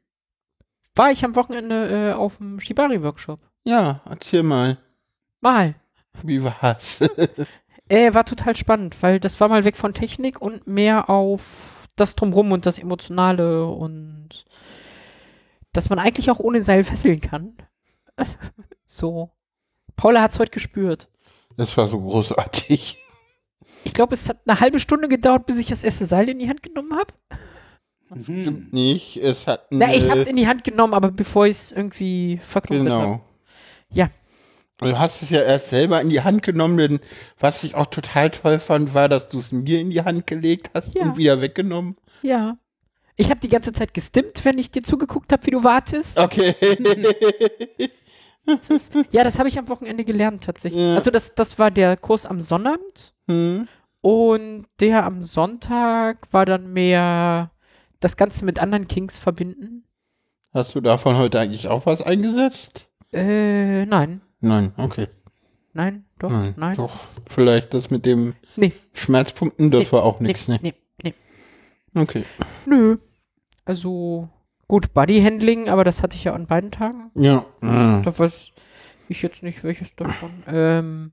war 0.95 1.11
ich 1.11 1.23
am 1.25 1.35
Wochenende 1.35 2.11
äh, 2.11 2.13
auf 2.13 2.37
dem 2.37 2.59
Shibari-Workshop. 2.59 3.39
Ja, 3.63 4.01
erzähl 4.09 4.43
mal. 4.43 4.77
Mal. 5.41 5.75
Wie 6.23 6.43
war's? 6.43 6.99
Äh, 7.89 8.13
war 8.13 8.25
total 8.25 8.55
spannend, 8.55 9.01
weil 9.01 9.19
das 9.19 9.39
war 9.39 9.47
mal 9.47 9.63
weg 9.63 9.77
von 9.77 9.93
Technik 9.93 10.41
und 10.41 10.67
mehr 10.67 11.09
auf 11.09 11.87
das 11.95 12.15
Drumrum 12.15 12.51
und 12.51 12.65
das 12.65 12.79
Emotionale 12.79 13.65
und 13.65 14.45
dass 15.73 15.89
man 15.89 15.99
eigentlich 15.99 16.29
auch 16.29 16.39
ohne 16.39 16.61
Seil 16.61 16.83
fesseln 16.83 17.21
kann. 17.21 17.55
so. 18.85 19.29
Paula 19.95 20.21
hat's 20.21 20.37
heute 20.39 20.51
gespürt. 20.51 21.09
Das 21.55 21.75
war 21.77 21.87
so 21.87 21.99
großartig. 21.99 22.97
Ich 23.83 23.93
glaube, 23.93 24.13
es 24.15 24.27
hat 24.29 24.37
eine 24.45 24.59
halbe 24.59 24.79
Stunde 24.79 25.07
gedauert, 25.07 25.45
bis 25.45 25.57
ich 25.57 25.67
das 25.67 25.83
erste 25.83 26.05
Seil 26.05 26.29
in 26.29 26.39
die 26.39 26.49
Hand 26.49 26.61
genommen 26.61 26.93
habe. 26.95 27.13
Mhm. 28.13 28.41
Stimmt 28.41 28.73
nicht. 28.73 29.17
Es 29.17 29.47
hat 29.47 29.65
Na, 29.71 29.93
ich 29.93 30.03
eine- 30.03 30.19
hab's 30.21 30.29
in 30.29 30.35
die 30.35 30.47
Hand 30.47 30.63
genommen, 30.63 30.93
aber 30.93 31.09
bevor 31.11 31.45
ich 31.47 31.55
es 31.57 31.71
irgendwie 31.71 32.39
verknotet 32.43 32.89
habe. 32.89 33.03
Genau. 33.05 33.21
Ja. 33.89 34.09
Du 34.77 34.97
hast 34.97 35.23
es 35.23 35.31
ja 35.31 35.41
erst 35.41 35.69
selber 35.69 35.99
in 36.01 36.09
die 36.09 36.21
Hand 36.21 36.43
genommen, 36.43 36.77
denn 36.77 36.99
was 37.39 37.63
ich 37.63 37.73
auch 37.75 37.87
total 37.87 38.29
toll 38.29 38.59
fand, 38.59 38.93
war, 38.93 39.09
dass 39.09 39.27
du 39.27 39.39
es 39.39 39.51
mir 39.51 39.79
in 39.79 39.89
die 39.89 40.01
Hand 40.01 40.27
gelegt 40.27 40.69
hast 40.73 40.93
Ja. 40.95 41.03
und 41.03 41.17
wieder 41.17 41.41
weggenommen. 41.41 41.95
Ja. 42.21 42.57
Ich 43.15 43.31
habe 43.31 43.39
die 43.39 43.49
ganze 43.49 43.73
Zeit 43.73 43.95
gestimmt, 43.95 44.45
wenn 44.45 44.59
ich 44.59 44.69
dir 44.69 44.83
zugeguckt 44.83 45.31
habe, 45.33 45.43
wie 45.47 45.51
du 45.51 45.63
wartest. 45.63 46.19
Okay. 46.19 46.55
Das 48.45 48.69
ist, 48.69 48.93
ja, 49.11 49.25
das 49.25 49.39
habe 49.39 49.49
ich 49.49 49.59
am 49.59 49.67
Wochenende 49.67 50.05
gelernt 50.05 50.45
tatsächlich. 50.45 50.81
Ja. 50.81 50.95
Also 50.95 51.11
das, 51.11 51.35
das 51.35 51.59
war 51.59 51.69
der 51.69 51.97
Kurs 51.97 52.25
am 52.25 52.39
Sonnabend 52.41 53.13
hm. 53.27 53.67
Und 54.01 54.67
der 54.79 55.03
am 55.05 55.23
Sonntag 55.23 56.31
war 56.31 56.45
dann 56.45 56.71
mehr 56.71 57.51
das 57.99 58.15
Ganze 58.15 58.45
mit 58.45 58.59
anderen 58.59 58.87
Kings 58.87 59.19
verbinden. 59.19 59.83
Hast 60.53 60.75
du 60.75 60.81
davon 60.81 61.17
heute 61.17 61.39
eigentlich 61.39 61.67
auch 61.67 61.85
was 61.85 62.01
eingesetzt? 62.01 62.85
Äh, 63.11 63.85
nein. 63.85 64.21
Nein, 64.39 64.73
okay. 64.77 65.07
Nein, 65.73 66.05
doch, 66.19 66.31
Nein, 66.31 66.53
nein. 66.57 66.75
Doch, 66.77 66.99
vielleicht 67.27 67.73
das 67.73 67.91
mit 67.91 68.05
dem 68.05 68.33
Nee. 68.55 68.73
Schmerzpumpen, 68.93 69.69
das 69.71 69.83
Nee, 69.83 69.91
war 69.91 70.03
auch 70.03 70.19
Nee, 70.19 70.27
nichts, 70.27 70.47
ne? 70.47 70.59
nee, 70.61 70.73
nee. 71.03 71.13
Okay. 71.95 72.23
Nö. 72.65 72.97
Also, 73.65 74.29
gut, 74.67 74.93
Bodyhandling, 74.93 75.69
aber 75.69 75.83
das 75.83 76.01
hatte 76.01 76.15
ich 76.15 76.23
ja 76.23 76.33
an 76.33 76.47
beiden 76.47 76.71
Tagen. 76.71 77.11
Ja. 77.15 77.45
Ah. 77.61 78.01
Da 78.03 78.17
weiß 78.17 78.51
ich 79.09 79.21
jetzt 79.21 79.43
nicht, 79.43 79.63
welches 79.63 79.95
davon. 79.95 80.31
Ähm, 80.47 81.11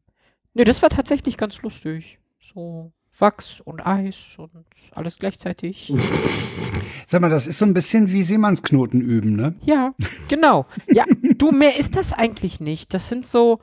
nee, 0.55 0.65
das 0.65 0.81
war 0.83 0.89
tatsächlich 0.91 1.37
ganz 1.37 1.61
lustig. 1.63 2.19
So 2.41 2.93
Wachs 3.19 3.61
und 3.61 3.85
Eis 3.87 4.17
und 4.37 4.51
alles 4.93 5.19
gleichzeitig. 5.19 5.93
Sag 7.07 7.21
mal, 7.21 7.31
das 7.31 7.47
ist 7.47 7.59
so 7.59 7.65
ein 7.65 7.75
bisschen 7.75 8.11
wie 8.11 8.23
Seemannsknoten 8.23 9.01
üben, 9.01 9.37
ne? 9.37 9.55
Ja, 9.65 9.95
genau. 10.29 10.67
Ja, 10.89 11.05
du, 11.37 11.53
mehr 11.53 11.79
ist 11.79 11.97
das 11.97 12.13
eigentlich 12.13 12.61
nicht. 12.61 12.95
Das 12.95 13.09
sind 13.09 13.27
so 13.27 13.61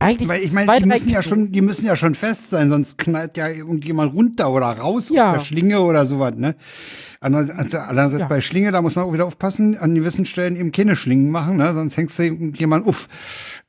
eigentlich 0.00 0.28
Weil 0.28 0.42
ich 0.42 0.52
meine, 0.52 0.78
die 0.78 0.86
müssen 0.86 1.10
ja 1.10 1.22
schon, 1.22 1.50
die 1.50 1.60
müssen 1.60 1.84
ja 1.84 1.96
schon 1.96 2.14
fest 2.14 2.50
sein, 2.50 2.70
sonst 2.70 2.98
knallt 2.98 3.36
ja 3.36 3.48
irgendjemand 3.48 4.14
runter 4.14 4.50
oder 4.52 4.66
raus 4.66 5.08
Ja. 5.10 5.30
aus 5.30 5.38
der 5.38 5.44
Schlinge 5.44 5.80
oder 5.80 6.06
sowas, 6.06 6.34
ne? 6.36 6.54
Andererseits, 7.20 7.58
also 7.58 7.78
andererseits 7.78 8.20
Ja. 8.20 8.26
bei 8.28 8.40
Schlinge, 8.40 8.70
da 8.70 8.80
muss 8.80 8.94
man 8.94 9.04
auch 9.06 9.12
wieder 9.12 9.26
aufpassen, 9.26 9.76
an 9.76 9.96
gewissen 9.96 10.24
Stellen 10.24 10.54
eben 10.54 10.70
keine 10.70 10.94
Schlingen 10.94 11.30
machen, 11.32 11.56
ne? 11.56 11.74
Sonst 11.74 11.96
hängst 11.96 12.16
du 12.18 12.22
jemand 12.54 12.86
uff. 12.86 13.08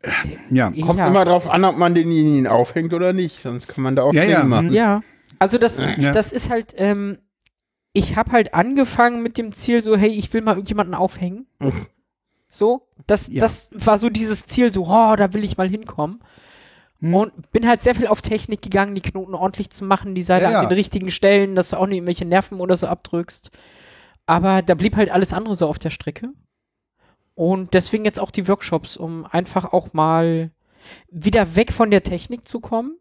Äh, 0.03 0.09
Ja. 0.51 0.69
Kommt 0.69 0.99
ja. 0.99 1.07
immer 1.07 1.25
drauf 1.25 1.49
an, 1.49 1.63
ob 1.65 1.77
man 1.77 1.95
denjenigen 1.95 2.45
aufhängt 2.45 2.93
oder 2.93 3.11
nicht, 3.11 3.41
sonst 3.41 3.67
kann 3.67 3.84
man 3.84 3.95
da 3.95 4.03
auch 4.03 4.13
Ja, 4.13 4.21
Dinge 4.21 4.34
ja, 4.34 4.43
machen. 4.43 4.71
Ja, 4.71 5.01
also 5.39 5.57
das, 5.57 5.80
Ja. 5.97 6.11
das 6.11 6.32
ist 6.32 6.51
halt, 6.51 6.75
ähm, 6.77 7.17
ich 7.91 8.15
habe 8.17 8.34
halt 8.34 8.53
angefangen 8.53 9.23
mit 9.23 9.39
dem 9.39 9.51
Ziel 9.51 9.82
so, 9.82 9.97
hey, 9.97 10.09
ich 10.11 10.32
will 10.32 10.41
mal 10.41 10.51
irgendjemanden 10.51 10.93
aufhängen. 10.93 11.47
So, 12.50 12.88
das, 13.08 13.28
Ja. 13.28 13.41
das 13.41 13.70
war 13.74 14.00
so 14.00 14.10
dieses 14.10 14.45
Ziel, 14.45 14.74
so, 14.74 14.86
oh, 14.88 15.16
da 15.16 15.34
will 15.34 15.43
ich 15.43 15.58
mal 15.58 15.70
hinkommen. 15.70 16.20
Hm. 17.00 17.14
Und 17.14 17.52
bin 17.52 17.68
halt 17.68 17.82
sehr 17.82 17.95
viel 17.95 18.08
auf 18.08 18.22
Technik 18.22 18.62
gegangen, 18.62 18.95
die 18.95 19.02
Knoten 19.02 19.36
ordentlich 19.36 19.70
zu 19.70 19.86
machen, 19.86 20.16
die 20.16 20.24
Seile 20.24 20.43
Ja, 20.45 20.52
ja. 20.52 20.60
an 20.62 20.68
den 20.70 20.76
richtigen 20.76 21.12
Stellen, 21.12 21.56
dass 21.56 21.70
du 21.70 21.78
auch 21.78 21.86
nicht 21.88 21.97
irgendwelche 21.97 22.26
Nerven 22.26 22.60
oder 22.60 22.76
so 22.76 22.88
abdrückst. 22.88 23.52
Aber 24.26 24.62
da 24.62 24.74
blieb 24.76 24.95
halt 24.95 25.10
alles 25.10 25.32
andere 25.32 25.56
so 25.56 25.68
auf 25.68 25.80
der 25.80 25.89
Strecke. 25.91 26.30
Und 27.36 27.74
deswegen 27.74 28.04
jetzt 28.04 28.20
auch 28.20 28.32
die 28.32 28.47
Workshops, 28.47 28.97
um 28.97 29.26
einfach 29.26 29.72
auch 29.72 29.93
mal 29.93 30.52
wieder 31.10 31.56
weg 31.56 31.72
von 31.72 31.89
der 31.91 32.04
Technik 32.04 32.47
zu 32.47 32.60
kommen. 32.60 32.97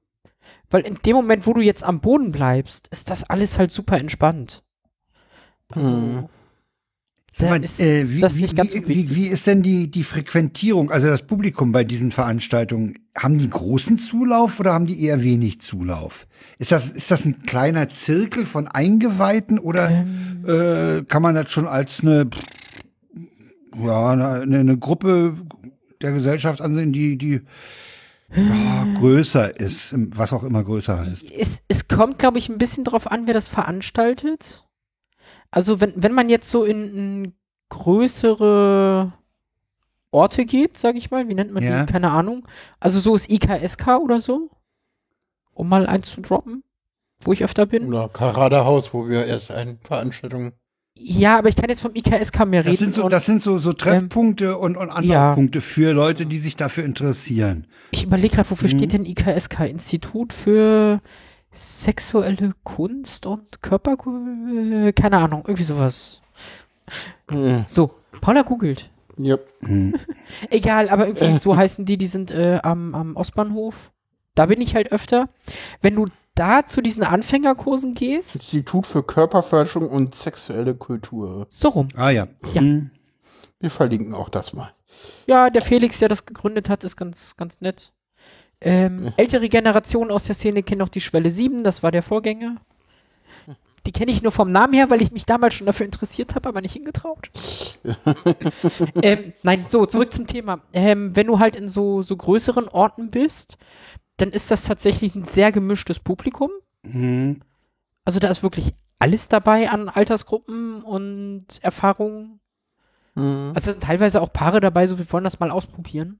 Weil 0.71 0.83
in 0.83 0.99
dem 1.05 1.17
Moment, 1.17 1.47
wo 1.47 1.53
du 1.53 1.61
jetzt 1.61 1.83
am 1.85 2.01
Boden 2.01 2.31
bleibst, 2.33 2.89
ist 2.89 3.11
das 3.11 3.25
alles 3.25 3.59
halt 3.59 3.73
super 3.73 3.99
entspannt. 3.99 4.63
Also, 5.71 5.89
Mhm. 5.89 6.29
Äh, 7.41 8.09
wie, 8.09 9.27
ist 9.27 9.47
denn 9.47 9.63
die, 9.63 9.91
die 9.91 10.03
Frequentierung, 10.03 10.91
also 10.91 11.09
das 11.09 11.23
Publikum 11.23 11.73
bei 11.73 11.85
diesen 11.85 12.11
Veranstaltungen? 12.11 12.95
Haben 13.17 13.39
die 13.39 13.51
großen 13.51 13.99
Zulauf 13.99 14.59
oder 14.59 14.73
haben 14.73 14.87
die 14.87 15.03
eher 15.03 15.23
wenig 15.23 15.61
Zulauf? 15.61 16.27
Ist 16.59 16.73
das, 16.73 16.91
ist 16.91 17.11
das 17.11 17.25
ein 17.25 17.43
kleiner 17.43 17.91
Zirkel 17.91 18.47
von 18.47 18.67
Eingeweihten 18.67 19.59
oder 19.59 19.91
Ähm. 19.91 20.45
äh, 20.47 21.05
kann 21.05 21.23
man 21.23 21.35
das 21.35 21.51
schon 21.51 21.67
als 21.67 22.01
eine, 22.01 22.29
ja, 23.77 24.11
eine, 24.11 24.29
eine, 24.29 24.59
eine 24.59 24.79
Gruppe 24.79 25.35
der 26.01 26.13
Gesellschaft 26.13 26.61
ansehen, 26.61 26.93
die, 26.93 27.19
die 27.19 27.41
ja, 28.35 28.87
größer 28.99 29.59
ist, 29.59 29.95
was 29.95 30.33
auch 30.33 30.45
immer 30.45 30.63
größer 30.63 30.99
heißt? 30.99 31.25
es, 31.37 31.63
es 31.69 31.89
kommt, 31.89 32.19
glaube 32.19 32.39
ich, 32.39 32.49
ein 32.49 32.59
bisschen 32.59 32.85
drauf 32.85 33.11
an, 33.11 33.27
wer 33.27 33.35
das 33.35 33.49
veranstaltet. 33.49 34.68
Also 35.51 35.81
wenn, 35.81 35.93
wenn 35.97 36.13
man 36.13 36.29
jetzt 36.29 36.51
so 36.51 36.65
in, 36.65 36.95
in 36.97 37.33
größere 37.71 39.13
Orte 40.11 40.45
geht, 40.45 40.79
sage 40.79 40.99
ich 40.99 41.11
mal, 41.11 41.29
wie 41.29 41.35
nennt 41.35 41.53
man 41.53 41.63
Ja. 41.63 41.85
die? 41.85 41.93
Keine 41.93 42.11
Ahnung. 42.11 42.47
Also 42.81 43.01
so 43.01 43.15
ist 43.15 43.31
IKSK 43.31 43.99
oder 44.03 44.21
so, 44.21 44.51
um 45.53 45.69
mal 45.69 45.87
eins 45.87 46.11
zu 46.11 46.21
droppen, 46.21 46.63
wo 47.21 47.33
ich 47.33 47.45
öfter 47.45 47.67
bin. 47.67 47.89
Oder 47.89 48.09
Karadehaus, 48.09 48.93
wo 48.95 49.09
wir 49.09 49.27
erst 49.27 49.51
eine 49.51 49.77
Veranstaltung. 49.83 50.53
Ja, 51.01 51.39
aber 51.39 51.49
ich 51.49 51.57
kann 51.57 51.69
jetzt 51.69 51.83
vom 51.83 51.95
IKSK 51.95 52.45
mehr 52.47 52.61
reden. 52.65 52.73
Das 52.73 52.79
sind 52.81 52.95
so, 52.95 53.05
und 53.05 53.13
das 53.13 53.25
sind 53.27 53.41
so, 53.43 53.59
so 53.59 53.73
Treffpunkte 53.73 54.57
und, 54.59 54.77
und 54.77 54.91
Anlaufpunkte 54.91 55.61
für 55.61 55.93
Leute, 55.93 56.27
die 56.27 56.39
sich 56.39 56.57
dafür 56.57 56.85
interessieren. 56.85 57.67
ich 57.93 58.03
überlege 58.05 58.35
gerade, 58.37 58.51
wofür 58.51 58.69
Mhm. 58.69 58.79
steht 58.79 58.93
denn 58.95 59.07
IKSK? 59.07 59.61
Institut 59.61 60.33
für 60.33 61.01
sexuelle 61.53 62.53
Kunst 62.65 63.27
und 63.27 63.63
Körper... 63.63 63.97
äh, 64.87 64.93
Keine 64.93 65.19
Ahnung, 65.19 65.43
irgendwie 65.47 65.65
sowas. 65.65 66.21
Äh, 67.31 67.63
So, 67.67 67.91
Paula 68.21 68.43
googelt. 68.43 68.91
ja. 69.17 69.37
Hm. 69.61 69.95
Egal, 70.51 70.89
aber 70.89 71.07
irgendwie 71.09 71.39
so 71.39 71.57
heißen 71.57 71.85
die, 71.85 71.97
die 71.99 72.07
sind 72.07 72.31
äh, 72.31 72.61
am, 72.63 72.95
am 72.95 73.17
Ostbahnhof. 73.17 73.91
Da 74.35 74.47
bin 74.47 74.61
ich 74.61 74.75
halt 74.77 74.93
öfter. 74.93 75.29
Wenn 75.83 75.97
du 75.97 76.07
da 76.37 76.65
zu 76.65 76.81
diesen 76.81 77.03
Anfängerkursen 77.03 77.95
gehst, 77.95 78.37
Institut 78.37 78.87
für 78.87 79.03
Körperforschung 79.03 79.89
und 79.89 80.15
sexuelle 80.15 80.75
Kultur. 80.77 81.47
so 81.49 81.71
rum. 81.71 81.89
Ah 81.97 82.11
ja. 82.11 82.29
Ja. 82.55 82.61
Hm. 82.61 82.91
Wir 83.59 83.71
verlinken 83.71 84.15
auch 84.15 84.29
das 84.29 84.53
mal. 84.55 84.71
Ja, 85.27 85.51
der 85.51 85.63
Felix, 85.63 85.99
der 85.99 86.09
das 86.09 86.25
gegründet 86.27 86.69
hat, 86.69 86.85
ist 86.85 86.97
ganz, 86.97 87.37
ganz 87.37 87.61
nett. 87.61 87.93
Ähm, 88.61 89.13
ältere 89.17 89.49
Generationen 89.49 90.11
aus 90.11 90.25
der 90.25 90.35
Szene 90.35 90.63
kennen 90.63 90.81
noch 90.81 90.89
die 90.89 91.01
Schwelle 91.01 91.31
7, 91.31 91.63
das 91.63 91.83
war 91.83 91.93
der 91.93 92.03
Vorgänger. 92.03 92.57
Die 93.87 93.93
kenne 93.93 94.11
ich 94.11 94.23
nur 94.23 94.33
vom 94.33 94.51
Namen 94.51 94.75
her, 94.75 94.91
weil 94.91 95.01
ich 95.01 95.13
mich 95.13 95.25
damals 95.25 95.55
schon 95.55 95.67
dafür 95.67 95.87
interessiert 95.87 96.35
habe, 96.35 96.49
aber 96.49 96.61
nicht 96.61 96.75
hingetraut. 96.75 97.31
ähm, 99.03 99.33
nein, 99.43 99.65
so, 99.67 99.87
zurück 99.87 100.13
zum 100.13 100.27
Thema. 100.27 100.61
Ähm, 100.73 101.17
wenn 101.17 101.27
du 101.27 101.39
halt 101.39 101.57
in 101.57 101.69
so, 101.69 102.03
so 102.03 102.17
größeren 102.17 102.69
Orten 102.69 103.11
bist, 103.11 103.57
dann 104.19 104.31
ist 104.31 104.51
das 104.51 104.65
tatsächlich 104.65 105.15
ein 105.15 105.25
sehr 105.25 105.53
gemischtes 105.53 106.01
Publikum. 106.01 106.51
Hm. 106.85 107.41
Also 108.05 108.19
da 108.19 108.29
ist 108.29 108.43
wirklich 108.43 108.75
alles 108.99 109.29
dabei 109.29 109.71
an 109.71 109.89
Altersgruppen 109.89 110.83
und 110.83 111.47
Erfahrungen. 111.63 112.41
Mhm. 113.15 113.53
Also 113.55 113.67
da 113.67 113.73
sind 113.73 113.83
teilweise 113.85 114.21
auch 114.21 114.33
Paare 114.33 114.61
dabei, 114.61 114.87
so 114.87 114.99
wir 114.99 115.11
wollen 115.13 115.25
das 115.25 115.41
mal 115.41 115.51
ausprobieren. 115.51 116.19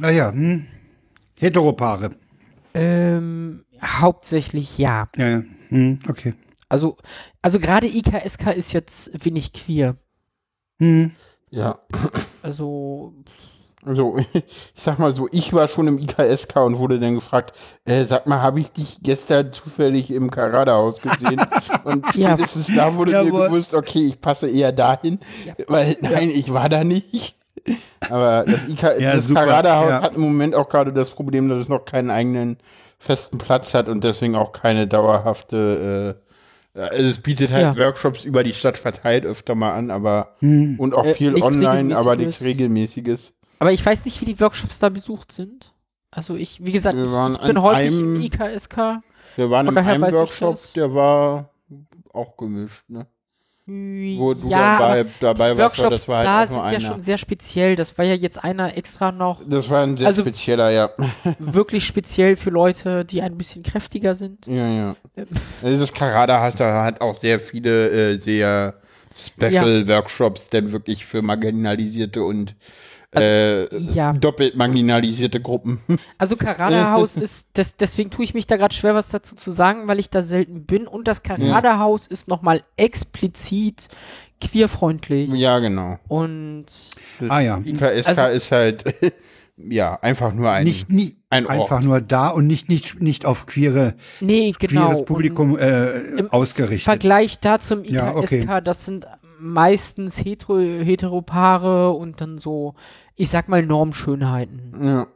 Ah 0.00 0.10
ja. 0.10 0.30
Hm. 0.30 0.66
Heteropaare. 1.38 2.12
Ähm, 2.74 3.64
hauptsächlich 3.82 4.78
ja. 4.78 5.08
Ja, 5.16 5.28
ja. 5.28 5.42
Hm. 5.68 5.98
Okay. 6.08 6.34
Also, 6.68 6.96
also 7.42 7.58
gerade 7.58 7.86
IKSK 7.86 8.48
ist 8.54 8.72
jetzt 8.72 9.24
wenig 9.24 9.52
queer. 9.52 9.96
Hm. 10.80 11.12
Ja. 11.50 11.78
Also, 12.42 13.14
Also, 13.84 14.16
ich 14.32 14.44
sag 14.82 14.98
mal 14.98 15.12
so, 15.12 15.28
ich 15.30 15.52
war 15.52 15.68
schon 15.68 15.86
im 15.86 15.98
IKSK 15.98 16.56
und 16.56 16.78
wurde 16.78 16.98
dann 16.98 17.14
gefragt, 17.14 17.54
äh, 17.84 18.04
sag 18.04 18.26
mal, 18.26 18.42
habe 18.42 18.58
ich 18.60 18.72
dich 18.72 18.98
gestern 19.02 19.52
zufällig 19.52 20.10
im 20.10 20.30
Karadehaus 20.30 21.00
gesehen? 21.00 21.40
und 21.84 22.04
Ja. 22.16 22.30
spätestens 22.36 22.66
da 22.74 22.94
wurde 22.94 23.12
mir 23.12 23.24
Jawohl. 23.24 23.46
gewusst, 23.48 23.74
okay, 23.74 24.04
ich 24.06 24.20
passe 24.20 24.48
eher 24.50 24.72
dahin, 24.72 25.20
Ja. 25.44 25.54
weil 25.68 25.96
nein, 26.00 26.30
ich 26.30 26.52
war 26.52 26.68
da 26.68 26.82
nicht. 26.84 27.36
Aber 28.08 28.44
das, 28.46 28.68
IK 28.68 28.82
Ja, 29.00 29.14
das 29.14 29.26
super, 29.26 29.46
Karadehaus 29.46 29.88
ja. 29.90 30.02
hat 30.02 30.14
im 30.14 30.20
Moment 30.22 30.54
auch 30.54 30.68
gerade 30.68 30.92
das 30.92 31.10
Problem, 31.10 31.48
dass 31.48 31.58
es 31.60 31.68
noch 31.68 31.84
keinen 31.84 32.10
eigenen 32.10 32.58
festen 32.98 33.38
Platz 33.38 33.74
hat 33.74 33.88
und 33.88 34.04
deswegen 34.04 34.36
auch 34.36 34.52
keine 34.52 34.86
dauerhafte 34.86 36.16
äh, 36.18 36.26
also 36.78 37.08
es 37.08 37.20
bietet 37.20 37.52
halt 37.52 37.76
Ja. 37.76 37.84
Workshops 37.86 38.24
über 38.24 38.44
die 38.44 38.52
Stadt 38.52 38.76
verteilt 38.76 39.24
öfter 39.24 39.54
mal 39.54 39.72
an, 39.74 39.90
aber 39.90 40.34
Hm. 40.40 40.78
und 40.78 40.94
auch 40.94 41.06
Äh, 41.06 41.14
viel 41.14 41.32
nichts 41.32 41.46
online, 41.46 41.96
aber 41.96 42.16
nichts 42.16 42.42
Regelmäßiges. 42.42 43.32
aber 43.60 43.72
ich 43.72 43.84
weiß 43.84 44.04
nicht, 44.04 44.20
wie 44.20 44.26
die 44.26 44.38
Workshops 44.40 44.78
da 44.78 44.90
besucht 44.90 45.32
sind. 45.32 45.72
Also 46.10 46.36
ich, 46.36 46.64
wie 46.64 46.72
gesagt, 46.72 46.96
ich, 46.96 47.02
ich 47.04 47.46
bin 47.46 47.62
häufig 47.62 47.86
einem- 47.88 48.16
im 48.16 48.22
IKSK. 48.22 49.00
Wir 49.36 49.50
waren 49.50 49.68
in 49.68 49.76
einem 49.78 50.02
Workshop, 50.12 50.58
der 50.74 50.94
war 50.94 51.50
auch 52.12 52.36
gemischt, 52.36 52.84
ne? 52.88 53.06
Wo 53.68 54.32
du 54.34 54.48
ja, 54.48 54.78
dabei, 54.78 55.06
dabei 55.18 55.58
warst, 55.58 55.80
das 55.80 56.06
war 56.06 56.18
halt 56.18 56.26
da 56.28 56.44
auch 56.44 56.62
nur 56.62 56.70
sind 56.70 56.80
ja 56.82 56.88
schon 56.88 57.00
sehr 57.00 57.18
speziell. 57.18 57.74
Das 57.74 57.98
war 57.98 58.04
ja 58.04 58.14
jetzt 58.14 58.42
einer 58.44 58.78
extra 58.78 59.10
noch 59.10 59.42
das 59.44 59.68
war 59.68 59.82
ein 59.82 59.96
sehr 59.96 60.06
Also- 60.06 60.22
spezieller, 60.22 60.70
ja. 60.70 60.90
wirklich 61.40 61.84
speziell 61.84 62.36
für 62.36 62.50
Leute, 62.50 63.04
die 63.04 63.22
ein 63.22 63.36
bisschen 63.36 63.64
kräftiger 63.64 64.14
sind. 64.14 64.46
Ja, 64.46 64.68
ja. 64.68 64.96
Ähm, 65.16 65.26
Also 65.62 65.80
das 65.80 65.92
Karada 65.92 66.40
hat, 66.40 66.60
hat 66.60 67.00
auch 67.00 67.16
sehr 67.18 67.40
viele 67.40 68.12
äh, 68.12 68.18
sehr 68.18 68.74
Special 69.16 69.88
Workshops, 69.88 70.48
denn 70.50 70.70
wirklich 70.70 71.04
für 71.04 71.22
marginalisierte 71.22 72.22
und 72.22 72.54
äh, 73.16 73.76
ja. 73.78 74.12
doppelt 74.12 74.56
marginalisierte 74.56 75.40
Gruppen. 75.40 75.80
Also 76.18 76.36
Karada-Haus 76.36 77.16
ist, 77.16 77.50
das, 77.54 77.76
deswegen 77.76 78.10
tue 78.10 78.24
ich 78.24 78.34
mich 78.34 78.46
da 78.46 78.56
gerade 78.56 78.74
schwer, 78.74 78.94
was 78.94 79.08
dazu 79.08 79.34
zu 79.36 79.50
sagen, 79.50 79.88
weil 79.88 79.98
ich 79.98 80.08
da 80.10 80.22
selten 80.22 80.64
bin. 80.64 80.86
Und 80.86 81.08
das 81.08 81.22
Karada-Haus 81.22 82.06
ist 82.06 82.28
nochmal 82.28 82.62
explizit 82.76 83.88
queerfreundlich. 84.40 85.30
ja, 85.32 85.58
genau. 85.58 85.98
Und 86.08 86.66
Ah 87.28 87.40
ja. 87.40 87.58
IKSK 87.64 88.06
Also- 88.08 88.22
ist 88.26 88.52
halt 88.52 88.84
ja, 89.56 89.98
einfach 90.00 90.32
nur 90.34 90.50
ein. 90.50 90.64
nicht 90.64 90.90
nie, 90.90 91.16
ein 91.30 91.46
Ort. 91.46 91.54
einfach 91.60 91.80
nur 91.80 92.00
da 92.00 92.28
und 92.28 92.46
nicht, 92.46 92.68
nicht, 92.68 93.00
nicht 93.00 93.24
auf 93.26 93.46
queere, 93.46 93.94
Nee, 94.20 94.52
genau. 94.58 94.88
queeres 94.88 95.04
Publikum 95.04 95.58
äh, 95.58 95.98
im 96.18 96.30
ausgerichtet. 96.30 96.84
Vergleich 96.84 97.38
da 97.40 97.58
zum 97.58 97.80
IKSK, 97.80 97.92
Ja, 97.92 98.14
okay. 98.16 98.46
das 98.64 98.84
sind 98.84 99.06
meistens 99.38 100.18
hetero, 100.24 100.58
Heteropaare 100.58 101.90
und 101.92 102.20
dann 102.20 102.38
so, 102.38 102.74
ich 103.16 103.28
sag 103.30 103.48
mal, 103.48 103.64
Normschönheiten. 103.64 104.72
ja. 104.80 105.06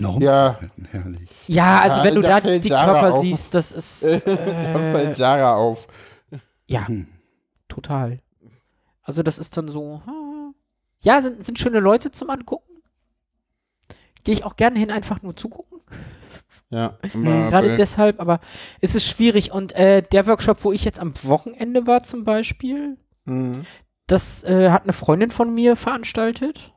Noch 0.00 0.20
Ja. 0.20 0.58
herrlich. 0.90 1.30
Ja, 1.46 1.80
also 1.80 1.98
Ja, 1.98 2.04
wenn 2.04 2.14
du 2.16 2.22
da 2.22 2.40
da 2.40 2.58
die 2.58 2.68
Sarah 2.68 3.00
Körper 3.00 3.14
auf. 3.14 3.22
siehst, 3.22 3.54
das 3.54 3.70
ist, 3.70 4.02
da 4.04 4.08
äh, 4.08 4.92
fällt 4.92 5.16
Sarah 5.16 5.54
auf. 5.54 5.86
ja, 6.66 6.88
Hm. 6.88 7.06
total. 7.68 8.18
Also 9.02 9.22
das 9.22 9.38
ist 9.38 9.56
dann 9.56 9.68
so, 9.68 10.02
ja, 11.02 11.22
sind, 11.22 11.44
sind 11.44 11.58
schöne 11.58 11.78
Leute 11.78 12.10
zum 12.10 12.30
Angucken. 12.30 12.82
Gehe 14.24 14.34
ich 14.34 14.44
auch 14.44 14.56
gerne 14.56 14.78
hin, 14.78 14.90
einfach 14.90 15.22
nur 15.22 15.36
zugucken. 15.36 15.80
Ja, 16.68 16.98
Gerade 17.12 17.76
deshalb, 17.76 18.20
aber 18.20 18.40
es 18.80 18.94
ist 18.96 19.06
schwierig. 19.06 19.52
Und 19.52 19.72
äh, 19.76 20.02
der 20.02 20.26
Workshop, 20.26 20.64
wo 20.64 20.72
ich 20.72 20.84
jetzt 20.84 20.98
am 20.98 21.14
Wochenende 21.22 21.86
war 21.86 22.02
zum 22.02 22.24
Beispiel, 22.24 22.96
Mhm. 23.24 23.64
das 24.08 24.42
äh, 24.44 24.70
hat 24.70 24.82
eine 24.82 24.92
Freundin 24.92 25.30
von 25.30 25.54
mir 25.54 25.76
veranstaltet. 25.76 26.72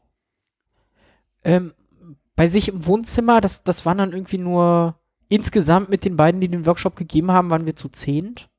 Ähm, 1.43 1.73
bei 2.35 2.47
sich 2.47 2.69
im 2.69 2.85
Wohnzimmer, 2.85 3.41
das, 3.41 3.63
das 3.63 3.85
waren 3.85 3.97
dann 3.97 4.13
irgendwie 4.13 4.37
nur 4.37 4.95
insgesamt 5.29 5.89
mit 5.89 6.05
den 6.05 6.17
beiden, 6.17 6.41
die 6.41 6.47
den 6.47 6.65
Workshop 6.65 6.95
gegeben 6.95 7.31
haben, 7.31 7.49
waren 7.49 7.65
wir 7.65 7.75
zu 7.75 7.89
zehnt. 7.89 8.49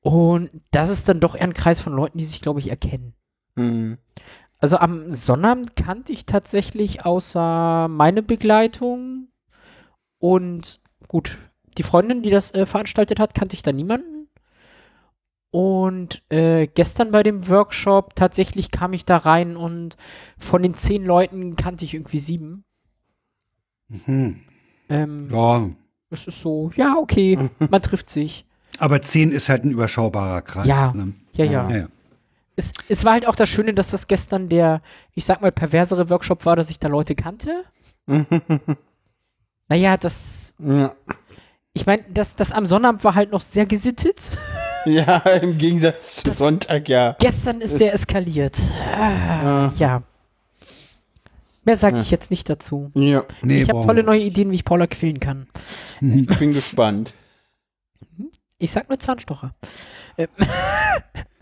Und 0.00 0.50
das 0.70 0.90
ist 0.90 1.08
dann 1.08 1.20
doch 1.20 1.34
eher 1.34 1.44
ein 1.44 1.54
Kreis 1.54 1.80
von 1.80 1.94
Leuten, 1.94 2.18
die 2.18 2.24
sich, 2.24 2.40
glaube 2.40 2.60
ich, 2.60 2.68
erkennen. 2.68 3.14
Mhm. 3.54 3.98
Also 4.58 4.76
am 4.78 5.10
Sonnabend 5.10 5.76
kannte 5.76 6.12
ich 6.12 6.26
tatsächlich 6.26 7.04
außer 7.04 7.88
meine 7.88 8.22
Begleitung 8.22 9.28
und 10.18 10.80
gut, 11.08 11.38
die 11.76 11.82
Freundin, 11.82 12.22
die 12.22 12.30
das 12.30 12.54
äh, 12.54 12.66
veranstaltet 12.66 13.18
hat, 13.20 13.34
kannte 13.34 13.56
ich 13.56 13.62
da 13.62 13.72
niemanden. 13.72 14.13
Und 15.54 16.20
äh, 16.30 16.66
gestern 16.66 17.12
bei 17.12 17.22
dem 17.22 17.48
Workshop 17.48 18.16
tatsächlich 18.16 18.72
kam 18.72 18.92
ich 18.92 19.04
da 19.04 19.18
rein 19.18 19.56
und 19.56 19.96
von 20.36 20.64
den 20.64 20.74
zehn 20.74 21.04
Leuten 21.04 21.54
kannte 21.54 21.84
ich 21.84 21.94
irgendwie 21.94 22.18
sieben. 22.18 22.64
Hm. 24.04 24.40
Ähm, 24.88 25.28
Ja, 25.30 25.70
Es 26.10 26.26
ist 26.26 26.40
so, 26.40 26.72
ja, 26.74 26.96
okay, 26.98 27.38
man 27.70 27.80
trifft 27.82 28.10
sich. 28.10 28.44
aber 28.80 29.00
zehn 29.00 29.30
ist 29.30 29.48
halt 29.48 29.64
ein 29.64 29.70
überschaubarer 29.70 30.42
Kreis. 30.42 30.66
Ja. 30.66 30.92
Ne? 30.92 31.12
Ja, 31.34 31.44
ja. 31.44 31.70
Ja, 31.70 31.76
ja. 31.76 31.88
Es, 32.56 32.72
es 32.88 33.04
war 33.04 33.12
halt 33.12 33.28
auch 33.28 33.36
das 33.36 33.48
Schöne, 33.48 33.74
dass 33.74 33.90
das 33.92 34.08
gestern 34.08 34.48
der, 34.48 34.82
ich 35.14 35.24
sag 35.24 35.40
mal, 35.40 35.52
perversere 35.52 36.10
Workshop 36.10 36.44
war, 36.46 36.56
dass 36.56 36.68
ich 36.70 36.80
da 36.80 36.88
Leute 36.88 37.14
kannte. 37.14 37.62
Naja, 39.68 39.96
das, 39.96 40.56
Ja. 40.58 40.92
ich 41.72 41.86
meine, 41.86 42.04
das, 42.12 42.34
das 42.36 42.50
am 42.52 42.66
Sonnabend 42.66 43.02
war 43.04 43.14
halt 43.14 43.30
noch 43.32 43.40
sehr 43.40 43.66
gesittet. 43.66 44.30
ja, 44.90 45.16
im 45.18 45.58
Gegensatz 45.58 46.16
zu 46.16 46.22
Das- 46.24 46.38
Sonntag, 46.38 46.88
ja. 46.88 47.16
Gestern 47.18 47.60
ist 47.60 47.78
der 47.80 47.94
eskaliert. 47.94 48.58
Ah, 48.96 49.72
ja. 49.76 50.02
Mehr 51.64 51.76
sage 51.78 51.98
ich 52.00 52.10
jetzt 52.10 52.30
nicht 52.30 52.48
dazu. 52.50 52.90
Ja, 52.94 53.24
Nee, 53.42 53.62
ich 53.62 53.70
habe 53.70 53.86
tolle 53.86 54.02
neue 54.02 54.20
Ideen, 54.20 54.50
wie 54.50 54.56
ich 54.56 54.64
Paula 54.66 54.86
quälen 54.86 55.18
kann. 55.18 55.48
ich 56.00 56.26
bin 56.38 56.52
gespannt. 56.52 57.14
Ich 58.58 58.70
sag 58.70 58.88
nur 58.88 58.98
Zahnstocher. 58.98 59.54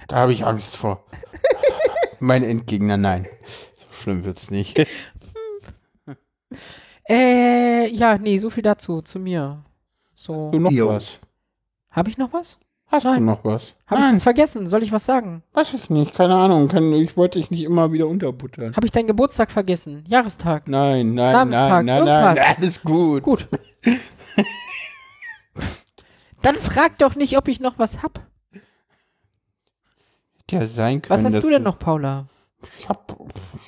Da 0.08 0.16
habe 0.16 0.32
ich 0.32 0.44
Angst 0.44 0.76
vor. 0.76 1.04
mein 2.20 2.42
Endgegner, 2.42 2.96
nein. 2.96 3.26
So 3.78 3.86
schlimm 4.02 4.24
wird's 4.24 4.50
nicht. 4.50 4.78
Äh, 7.08 7.88
ja, 7.88 8.18
nee, 8.18 8.38
so 8.38 8.50
viel 8.50 8.62
dazu, 8.62 9.00
zu 9.02 9.18
mir. 9.18 9.64
So. 10.14 10.50
Du 10.50 10.58
noch 10.58 10.70
Jo. 10.70 10.88
was? 10.90 11.20
Habe 11.90 12.10
ich 12.10 12.18
noch 12.18 12.32
was? 12.32 12.58
Hast 12.92 13.06
du 13.06 13.08
Nein. 13.08 13.24
noch 13.24 13.42
was? 13.42 13.74
Habe 13.86 14.00
ich 14.00 14.06
Nein, 14.06 14.16
was 14.16 14.22
vergessen? 14.22 14.66
Soll 14.66 14.82
ich 14.82 14.92
was 14.92 15.06
sagen? 15.06 15.42
weiß 15.54 15.72
ich 15.72 15.88
nicht. 15.88 16.14
Keine 16.14 16.34
Ahnung. 16.34 16.68
Kann, 16.68 16.92
ich 16.92 17.16
wollte 17.16 17.38
dich 17.38 17.50
nicht 17.50 17.64
immer 17.64 17.90
wieder 17.90 18.06
unterbuttern. 18.06 18.76
Habe 18.76 18.84
ich 18.84 18.92
deinen 18.92 19.06
Geburtstag 19.06 19.50
vergessen? 19.50 20.04
Jahrestag? 20.08 20.68
Nein, 20.68 21.14
nein, 21.14 21.32
Namenstag, 21.32 21.84
nein, 21.86 21.86
nein, 21.86 22.04
nein, 22.04 22.36
irgendwas. 22.36 22.56
alles 22.58 22.82
gut. 22.82 23.22
Gut. 23.22 23.48
Dann 26.42 26.56
frag 26.56 26.98
doch 26.98 27.14
nicht, 27.14 27.38
ob 27.38 27.48
ich 27.48 27.60
noch 27.60 27.78
was 27.78 28.02
hab. 28.02 28.20
Ja, 30.50 30.68
sein 30.68 31.00
können. 31.00 31.24
Was 31.24 31.32
hast 31.34 31.42
du 31.42 31.48
denn 31.48 31.62
noch, 31.62 31.78
Paula? 31.78 32.26
Ich 32.78 32.90
habe, 32.90 33.00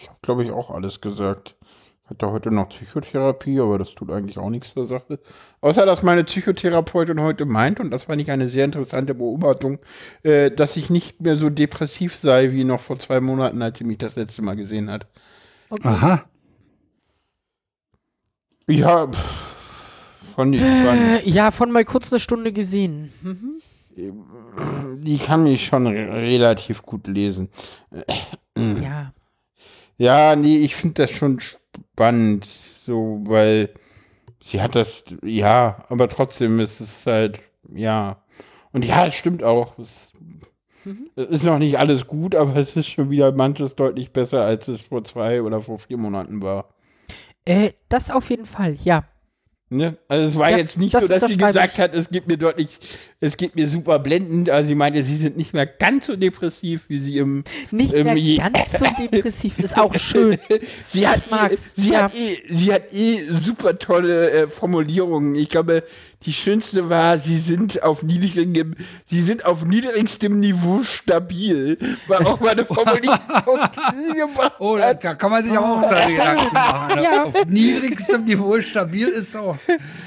ich 0.02 0.10
hab, 0.10 0.20
glaube 0.20 0.44
ich, 0.44 0.50
auch 0.50 0.70
alles 0.70 1.00
gesagt. 1.00 1.56
Ich 2.04 2.10
hatte 2.10 2.30
heute 2.30 2.50
noch 2.50 2.68
Psychotherapie, 2.68 3.58
aber 3.60 3.78
das 3.78 3.94
tut 3.94 4.10
eigentlich 4.10 4.36
auch 4.36 4.50
nichts 4.50 4.74
zur 4.74 4.84
Sache. 4.84 5.18
Außer, 5.62 5.86
dass 5.86 6.02
meine 6.02 6.22
Psychotherapeutin 6.24 7.18
heute 7.18 7.46
meint, 7.46 7.80
und 7.80 7.90
das 7.90 8.04
fand 8.04 8.20
ich 8.20 8.30
eine 8.30 8.50
sehr 8.50 8.66
interessante 8.66 9.14
Beobachtung, 9.14 9.78
äh, 10.22 10.50
dass 10.50 10.76
ich 10.76 10.90
nicht 10.90 11.22
mehr 11.22 11.36
so 11.36 11.48
depressiv 11.48 12.14
sei 12.14 12.52
wie 12.52 12.64
noch 12.64 12.80
vor 12.80 12.98
zwei 12.98 13.20
Monaten, 13.20 13.62
als 13.62 13.78
sie 13.78 13.84
mich 13.84 13.96
das 13.96 14.16
letzte 14.16 14.42
Mal 14.42 14.54
gesehen 14.54 14.90
hat. 14.90 15.06
Okay. 15.70 15.88
Aha. 15.88 16.24
Ja, 18.66 19.06
pff, 19.06 19.56
fand 20.36 20.56
ich. 20.56 20.60
Äh, 20.60 21.26
ja, 21.26 21.50
von 21.52 21.72
mal 21.72 21.86
kurz 21.86 22.12
eine 22.12 22.20
Stunde 22.20 22.52
gesehen. 22.52 23.12
Mhm. 23.22 23.60
Die 25.02 25.18
kann 25.18 25.44
mich 25.44 25.64
schon 25.64 25.86
re 25.86 26.16
relativ 26.16 26.82
gut 26.82 27.06
lesen. 27.06 27.48
Ja. 28.82 29.12
Ja, 29.96 30.34
nee, 30.36 30.58
ich 30.58 30.74
finde 30.74 31.02
das 31.02 31.12
schon 31.12 31.38
spannend, 31.94 32.46
so, 32.46 33.20
weil 33.24 33.70
sie 34.40 34.60
hat 34.62 34.74
das, 34.76 35.04
ja, 35.22 35.84
aber 35.88 36.08
trotzdem 36.08 36.60
ist 36.60 36.80
es 36.80 37.06
halt, 37.06 37.40
ja. 37.72 38.22
Und 38.72 38.84
ja, 38.84 39.06
es 39.06 39.14
stimmt 39.16 39.42
auch. 39.44 39.78
Es, 39.78 40.12
Mhm. 40.84 41.10
es 41.16 41.28
ist 41.28 41.44
noch 41.44 41.58
nicht 41.58 41.78
alles 41.78 42.06
gut, 42.06 42.34
aber 42.34 42.56
es 42.56 42.76
ist 42.76 42.88
schon 42.88 43.10
wieder 43.10 43.32
manches 43.32 43.74
deutlich 43.76 44.12
besser, 44.12 44.44
als 44.44 44.68
es 44.68 44.82
vor 44.82 45.04
zwei 45.04 45.42
oder 45.42 45.62
vor 45.62 45.78
vier 45.78 45.96
Monaten 45.96 46.42
war. 46.42 46.74
Äh, 47.44 47.72
das 47.88 48.10
auf 48.10 48.30
jeden 48.30 48.46
Fall, 48.46 48.74
ja. 48.82 49.04
Ne? 49.76 49.96
Also 50.08 50.26
es 50.28 50.36
war 50.38 50.50
Ja, 50.50 50.58
jetzt 50.58 50.78
nicht 50.78 50.94
das 50.94 51.02
so, 51.02 51.08
dass 51.08 51.26
sie 51.30 51.36
gesagt 51.36 51.78
hat, 51.78 51.94
es 51.94 52.08
geht 52.08 52.26
mir 52.28 52.36
deutlich, 52.36 52.68
es 53.20 53.36
geht 53.36 53.56
mir 53.56 53.68
super 53.68 53.98
blendend. 53.98 54.48
Also 54.50 54.68
sie 54.68 54.74
meinte, 54.74 55.02
sie 55.02 55.16
sind 55.16 55.36
nicht 55.36 55.52
mehr 55.52 55.66
ganz 55.66 56.06
so 56.06 56.16
depressiv, 56.16 56.84
wie 56.88 56.98
sie 57.00 57.18
im 57.18 57.44
Nicht 57.70 57.92
Ähm, 57.94 58.04
mehr 58.04 58.16
je- 58.16 58.36
ganz 58.38 58.78
so 58.78 58.86
depressiv. 59.12 59.58
Ist 59.58 59.76
auch 59.76 59.94
schön. 59.96 60.38
sie 60.88 61.06
hat, 61.08 61.22
eh, 61.50 61.56
sie, 61.56 61.90
ja. 61.90 62.02
hat 62.04 62.14
eh, 62.14 62.36
sie 62.48 62.72
hat 62.72 62.92
eh 62.92 63.18
super 63.18 63.78
tolle 63.78 64.30
äh, 64.30 64.46
Formulierungen. 64.46 65.34
Ich 65.34 65.48
glaube, 65.48 65.82
die 66.26 66.32
schönste 66.32 66.88
war, 66.88 67.18
sie 67.18 67.38
sind 67.38 67.82
auf 67.82 68.02
niedrigem, 68.02 68.74
sie 69.06 69.20
sind 69.20 69.44
auf 69.44 69.64
niedrigstem 69.64 70.40
Niveau 70.40 70.82
stabil. 70.82 71.76
War 72.08 72.26
auch 72.26 72.40
mal 72.40 72.50
eine 72.50 72.64
Formulierung, 72.64 73.18
die 73.92 74.00
sie 74.06 74.14
gemacht 74.18 74.52
Oh, 74.58 74.76
da, 74.78 74.88
hat. 74.88 75.04
da 75.04 75.14
kann 75.14 75.30
man 75.30 75.44
sich 75.44 75.56
auch 75.56 75.82
da 75.82 76.06
Gedanken 76.08 76.50
machen. 76.54 76.96
ne? 76.96 77.02
Ja. 77.02 77.24
Auf 77.24 77.46
niedrigstem 77.46 78.24
Niveau 78.24 78.60
stabil 78.60 79.08
ist 79.08 79.32
so. 79.32 79.58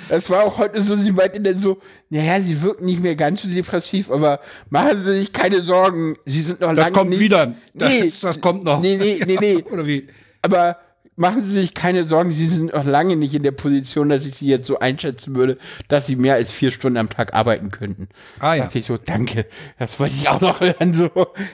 Das 0.09 0.30
war 0.30 0.43
auch 0.43 0.57
heute 0.57 0.82
so, 0.82 0.95
sie 0.95 1.11
meinte 1.11 1.39
dann 1.39 1.59
so, 1.59 1.78
naja, 2.09 2.41
sie 2.41 2.59
wirken 2.61 2.86
nicht 2.86 3.01
mehr 3.01 3.15
ganz 3.15 3.41
so 3.43 3.47
depressiv, 3.47 4.09
aber 4.09 4.39
machen 4.70 5.03
Sie 5.03 5.20
sich 5.20 5.34
keine 5.34 5.61
Sorgen, 5.61 6.15
sie 6.26 6.41
sind 6.41 6.61
noch 6.61 6.70
Das 6.70 6.78
lange 6.78 6.91
kommt 6.93 7.09
nicht, 7.11 7.20
wieder. 7.20 7.53
Das, 7.74 7.89
Nee. 7.91 8.11
das 8.22 8.41
kommt 8.41 8.63
noch. 8.63 8.82
Nee, 8.82 8.97
nee, 8.97 9.22
nee, 9.26 9.38
nee. 9.39 9.63
Oder 9.72 9.86
wie? 9.86 10.07
Aber 10.41 10.78
machen 11.18 11.43
Sie 11.43 11.51
sich 11.51 11.74
keine 11.74 12.05
Sorgen, 12.07 12.32
Sie 12.32 12.47
sind 12.47 12.74
noch 12.74 12.86
lange 12.86 13.15
nicht 13.18 13.34
in 13.34 13.43
der 13.43 13.51
Position, 13.51 14.07
dass 14.09 14.26
ich 14.26 14.36
Sie 14.38 14.47
jetzt 14.47 14.65
so 14.68 14.80
einschätzen 14.80 15.36
würde, 15.36 15.57
dass 15.89 16.05
Sie 16.07 16.15
mehr 16.15 16.36
als 16.36 16.51
vier 16.51 16.72
Stunden 16.72 16.97
am 16.97 17.09
Tag 17.09 17.34
arbeiten 17.34 17.70
könnten. 17.72 18.07
Ah 18.39 18.53
ja. 18.53 18.63
Dachte 18.63 18.80
ich 18.80 18.86
so, 18.86 18.97
danke, 18.97 19.45
das 19.80 19.99
wollte 19.99 20.15
ich 20.15 20.30
auch 20.30 20.39
noch 20.39 20.61
hören. 20.61 20.93
So. 20.93 21.09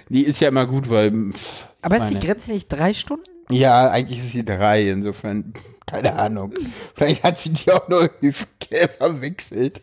Nee, 0.09 0.19
ist 0.21 0.39
ja 0.41 0.49
immer 0.49 0.67
gut, 0.67 0.89
weil. 0.89 1.11
pff, 1.31 1.67
Aber 1.81 1.95
ist 1.95 2.01
meine- 2.03 2.19
die 2.19 2.25
Grenze 2.27 2.51
nicht 2.51 2.67
drei 2.67 2.93
Stunden? 2.93 3.23
Ja, 3.49 3.89
eigentlich 3.91 4.19
ist 4.19 4.31
sie 4.31 4.45
drei, 4.45 4.89
insofern, 4.89 5.53
keine 5.85 6.15
Ahnung. 6.15 6.53
Vielleicht 6.95 7.23
hat 7.23 7.39
sie 7.39 7.49
die 7.49 7.71
auch 7.71 7.87
noch 7.89 8.01
irgendwie 8.01 8.31
ver- 8.31 8.87
verwechselt. 8.87 9.81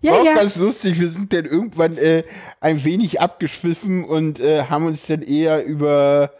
Ja, 0.00 0.12
auch 0.12 0.24
ja. 0.24 0.34
ganz 0.34 0.56
lustig, 0.56 0.98
wir 1.00 1.08
sind 1.10 1.32
dann 1.32 1.44
irgendwann 1.44 1.96
äh, 1.98 2.22
ein 2.60 2.82
wenig 2.84 3.20
abgeschwiffen 3.20 4.04
und 4.04 4.38
äh, 4.40 4.64
haben 4.64 4.86
uns 4.86 5.06
dann 5.06 5.22
eher 5.22 5.64
über 5.64 6.32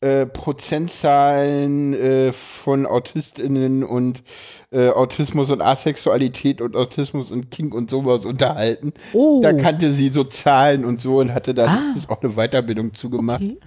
äh, 0.00 0.26
Prozentzahlen 0.26 1.94
äh, 1.94 2.32
von 2.32 2.86
AutistInnen 2.86 3.82
und 3.84 4.22
äh, 4.70 4.88
Autismus 4.90 5.50
und 5.50 5.60
Asexualität 5.62 6.60
und 6.60 6.76
Autismus 6.76 7.30
und 7.30 7.50
Kink 7.50 7.74
und 7.74 7.90
sowas 7.90 8.26
unterhalten. 8.26 8.92
Oh. 9.12 9.40
Da 9.42 9.52
kannte 9.52 9.92
sie 9.92 10.08
so 10.10 10.24
Zahlen 10.24 10.84
und 10.84 11.00
so 11.00 11.18
und 11.18 11.32
hatte 11.32 11.54
da 11.54 11.66
Ah. 11.66 11.94
auch 12.08 12.22
eine 12.22 12.32
Weiterbildung 12.32 12.94
zugemacht. 12.94 13.42
Okay. 13.42 13.58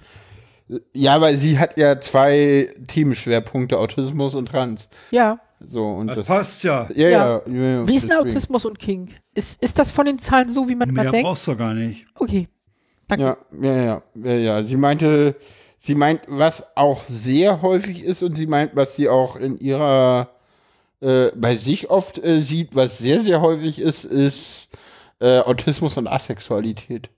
Ja, 0.94 1.20
weil 1.20 1.38
sie 1.38 1.58
hat 1.58 1.78
ja 1.78 1.98
zwei 1.98 2.68
Themenschwerpunkte, 2.88 3.78
Autismus 3.78 4.34
und 4.34 4.50
Trans. 4.50 4.88
Ja. 5.10 5.40
So, 5.66 5.82
und 5.86 6.08
Das 6.08 6.16
das. 6.18 6.26
passt 6.26 6.62
ja. 6.62 6.88
Ja, 6.94 7.08
ja. 7.08 7.42
Ja. 7.46 7.52
ja, 7.52 7.88
Wie 7.88 7.96
ist 7.96 8.08
denn. 8.08 8.16
Autismus 8.18 8.64
und 8.66 8.78
King? 8.78 9.14
Ist, 9.34 9.62
ist 9.62 9.78
das 9.78 9.90
von 9.90 10.04
den 10.06 10.18
Zahlen 10.18 10.48
so, 10.50 10.68
wie 10.68 10.74
man 10.74 10.90
immer 10.90 11.02
Mehr 11.04 11.10
denkt? 11.12 11.26
brauchst 11.26 11.46
du 11.48 11.56
gar 11.56 11.72
nicht. 11.74 12.04
Okay. 12.14 12.48
Danke. 13.08 13.38
Ja, 13.60 13.72
ja, 13.72 13.82
ja, 13.84 14.02
ja, 14.22 14.34
ja. 14.34 14.62
Sie 14.62 14.76
meinte, 14.76 15.34
sie 15.88 15.94
meint, 15.94 16.20
was 16.28 16.76
auch 16.76 17.02
sehr 17.04 17.62
häufig 17.62 18.04
ist 18.04 18.22
und 18.22 18.36
sie 18.36 18.46
meint, 18.46 18.76
was 18.76 18.94
sie 18.94 19.08
auch 19.08 19.36
in 19.36 19.58
ihrer 19.58 20.28
äh, 21.00 21.30
bei 21.34 21.56
sich 21.56 21.88
oft 21.88 22.22
äh, 22.22 22.42
sieht, 22.42 22.76
was 22.76 22.98
sehr, 22.98 23.22
sehr 23.22 23.40
häufig 23.40 23.78
ist, 23.78 24.04
ist 24.04 24.68
äh, 25.18 25.38
Autismus 25.40 25.96
und 25.96 26.06
Asexualität. 26.06 27.08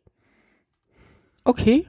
Okay. 1.45 1.89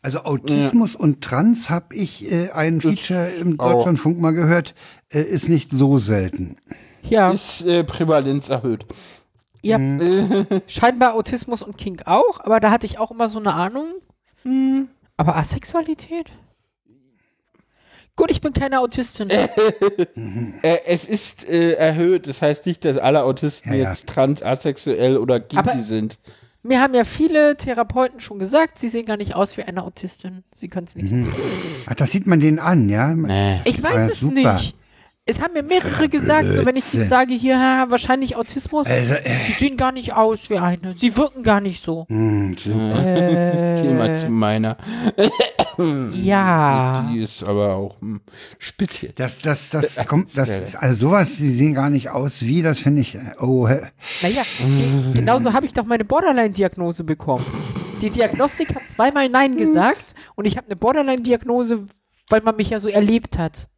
Also 0.00 0.20
Autismus 0.20 0.94
und 0.94 1.24
Trans 1.24 1.70
habe 1.70 1.96
ich 1.96 2.30
äh, 2.30 2.50
ein 2.50 2.80
Feature 2.80 3.30
im. 3.30 3.56
Deutschlandfunk 3.56 4.20
mal 4.20 4.32
gehört, 4.32 4.74
äh, 5.08 5.22
ist 5.22 5.48
nicht 5.48 5.72
so 5.72 5.98
selten. 5.98 6.56
Ja, 7.02 7.32
Ist 7.32 7.66
äh, 7.66 7.82
Prävalenz 7.84 8.48
erhöht. 8.48 8.86
Ja. 9.64 9.78
scheinbar 10.66 11.14
Autismus 11.14 11.62
und 11.62 11.76
Kink 11.78 12.06
auch, 12.06 12.40
aber 12.40 12.60
da 12.60 12.70
hatte 12.70 12.86
ich 12.86 12.98
auch 12.98 13.10
immer 13.10 13.28
so 13.28 13.38
eine 13.38 13.54
Ahnung. 13.54 13.86
Aber 15.16 15.36
Asexualität? 15.36 16.30
Gut, 18.16 18.30
ich 18.30 18.40
bin 18.40 18.52
keine 18.52 18.80
Autistin. 18.80 19.30
Äh, 20.62 20.78
es 20.86 21.04
ist 21.04 21.46
äh, 21.48 21.72
erhöht, 21.72 22.26
das 22.28 22.40
heißt 22.40 22.64
nicht, 22.66 22.84
dass 22.84 22.96
alle 22.96 23.24
Autisten 23.24 23.72
Ja, 23.72 23.78
ja. 23.78 23.90
jetzt 23.90 24.06
trans, 24.06 24.42
asexuell 24.42 25.16
oder 25.18 25.40
Aber- 25.56 25.78
sind. 25.82 26.18
Mir 26.62 26.80
haben 26.80 26.94
ja 26.94 27.04
viele 27.04 27.56
Therapeuten 27.58 28.20
schon 28.20 28.38
gesagt, 28.38 28.78
sie 28.78 28.88
sehen 28.88 29.04
gar 29.04 29.18
nicht 29.18 29.34
aus 29.34 29.58
wie 29.58 29.62
eine 29.64 29.82
Autistin. 29.82 30.44
Sie 30.54 30.68
können 30.68 30.86
es 30.86 30.94
nicht 30.96 31.12
Mhm. 31.12 31.24
sagen. 31.24 31.36
Ach, 31.90 31.94
das 31.94 32.10
sieht 32.12 32.26
man 32.26 32.40
denen 32.40 32.58
an, 32.58 32.88
ja? 32.88 33.14
Nee. 33.14 33.60
Ich 33.64 33.82
weiß 33.82 33.94
Ja, 33.94 34.06
es 34.06 34.20
super. 34.20 34.54
nicht. 34.54 34.74
Es 35.26 35.40
haben 35.40 35.54
mir 35.54 35.62
mehrere 35.62 36.06
gesagt, 36.10 36.54
so 36.54 36.66
wenn 36.66 36.76
ich 36.76 36.92
ihnen 36.92 37.08
sage, 37.08 37.32
hier, 37.32 37.58
ha, 37.58 37.86
wahrscheinlich 37.88 38.36
Autismus, 38.36 38.86
Also, 38.86 39.14
äh, 39.14 39.30
sie 39.46 39.52
sehen 39.54 39.78
gar 39.78 39.90
nicht 39.90 40.12
aus 40.12 40.50
wie 40.50 40.58
eine. 40.58 40.92
Sie 40.92 41.16
wirken 41.16 41.42
gar 41.42 41.62
nicht 41.62 41.82
so. 41.82 42.04
Geh 42.10 43.94
mal 43.94 44.14
zu 44.18 44.26
Äh, 44.26 44.28
meiner. 44.28 44.76
ja. 46.12 47.08
Die 47.10 47.20
ist 47.20 47.42
aber 47.42 47.74
auch 47.74 47.98
hm, 48.02 48.20
speziell. 48.58 49.12
Das, 49.16 49.40
das, 49.40 49.70
das 49.70 49.96
kommt, 50.06 50.36
das, 50.36 50.74
also 50.76 51.08
sowas, 51.08 51.36
die 51.36 51.48
sehen 51.50 51.72
gar 51.72 51.88
nicht 51.88 52.10
aus 52.10 52.42
wie, 52.42 52.60
das 52.60 52.78
finde 52.80 53.00
ich, 53.00 53.14
äh, 53.14 53.20
oh, 53.40 53.66
hä. 53.66 53.80
Naja, 54.22 54.42
ge- 54.42 55.12
genauso 55.14 55.54
habe 55.54 55.64
ich 55.64 55.72
doch 55.72 55.86
meine 55.86 56.04
Borderline-Diagnose 56.04 57.02
bekommen. 57.02 57.44
Die 58.02 58.10
Diagnostik 58.10 58.74
hat 58.74 58.88
zweimal 58.90 59.30
Nein 59.30 59.56
gesagt 59.56 60.14
und 60.34 60.44
ich 60.44 60.58
habe 60.58 60.66
eine 60.66 60.76
Borderline-Diagnose, 60.76 61.86
weil 62.28 62.42
man 62.42 62.56
mich 62.56 62.68
ja 62.68 62.78
so 62.78 62.88
erlebt 62.88 63.38
hat. 63.38 63.68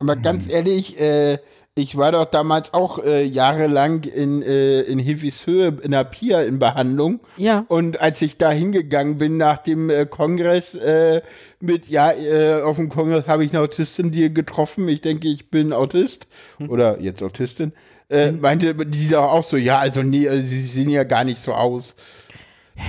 Aber 0.00 0.16
ganz 0.16 0.50
ehrlich, 0.50 0.98
äh, 0.98 1.38
ich 1.74 1.96
war 1.96 2.12
doch 2.12 2.24
damals 2.24 2.74
auch 2.74 2.98
äh, 3.04 3.22
jahrelang 3.22 4.02
in, 4.04 4.42
äh, 4.42 4.80
in 4.82 4.98
Hilfishöhe 4.98 5.78
in 5.82 5.92
der 5.92 6.04
PIA 6.04 6.42
in 6.42 6.58
Behandlung. 6.58 7.20
Ja. 7.36 7.64
Und 7.68 8.00
als 8.00 8.20
ich 8.22 8.36
da 8.36 8.50
hingegangen 8.50 9.18
bin 9.18 9.36
nach 9.36 9.58
dem 9.58 9.88
äh, 9.88 10.06
Kongress 10.06 10.74
äh, 10.74 11.22
mit, 11.60 11.88
ja, 11.88 12.12
äh, 12.12 12.62
auf 12.62 12.76
dem 12.76 12.88
Kongress 12.88 13.28
habe 13.28 13.44
ich 13.44 13.52
eine 13.52 13.62
Autistin 13.62 14.10
die 14.10 14.32
getroffen. 14.32 14.88
Ich 14.88 15.00
denke, 15.00 15.28
ich 15.28 15.50
bin 15.50 15.72
Autist 15.72 16.26
oder 16.68 17.00
jetzt 17.00 17.22
Autistin. 17.22 17.72
Äh, 18.08 18.32
meinte 18.32 18.74
die 18.74 19.08
doch 19.08 19.30
auch 19.30 19.44
so, 19.44 19.56
ja, 19.56 19.78
also 19.78 20.02
nee, 20.02 20.26
äh, 20.26 20.42
sie 20.42 20.62
sehen 20.62 20.90
ja 20.90 21.04
gar 21.04 21.22
nicht 21.22 21.40
so 21.40 21.52
aus. 21.52 21.94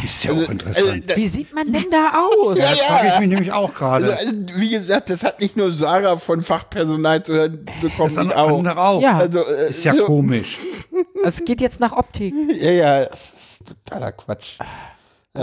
Ist 0.03 0.23
ja 0.23 0.31
Also, 0.31 0.45
auch 0.45 0.49
interessant. 0.49 1.11
äh, 1.11 1.15
Wie 1.17 1.27
sieht 1.27 1.53
man 1.53 1.71
denn 1.71 1.85
da 1.91 2.11
aus? 2.23 2.57
das 2.57 2.77
ja. 2.79 2.83
frage 2.85 3.07
ich 3.13 3.19
mich 3.19 3.29
nämlich 3.29 3.51
auch 3.51 3.69
Also, 3.69 4.07
gerade. 4.07 4.17
also, 4.17 4.31
wie 4.55 4.69
gesagt, 4.69 5.09
das 5.09 5.23
hat 5.23 5.39
nicht 5.41 5.57
nur 5.57 5.71
Sarah 5.71 6.17
von 6.17 6.41
Fachpersonal 6.43 7.23
zu 7.23 7.33
hören 7.33 7.65
bekommen, 7.81 8.15
Das 8.15 8.35
auch. 8.35 8.57
andere 8.57 8.79
auch. 8.81 9.01
Ja. 9.01 9.17
Also, 9.17 9.45
äh, 9.45 9.69
Ist 9.69 9.83
ja 9.83 9.93
so, 9.93 10.05
komisch. 10.05 10.57
Es 11.23 11.43
geht 11.45 11.61
jetzt 11.61 11.79
nach 11.79 11.91
Optik. 11.93 12.33
Ja, 12.59 12.71
ja, 12.71 13.05
das 13.05 13.33
ist 13.33 13.59
totaler 13.67 14.11
Quatsch. 14.11 14.57
Ja, 14.59 14.65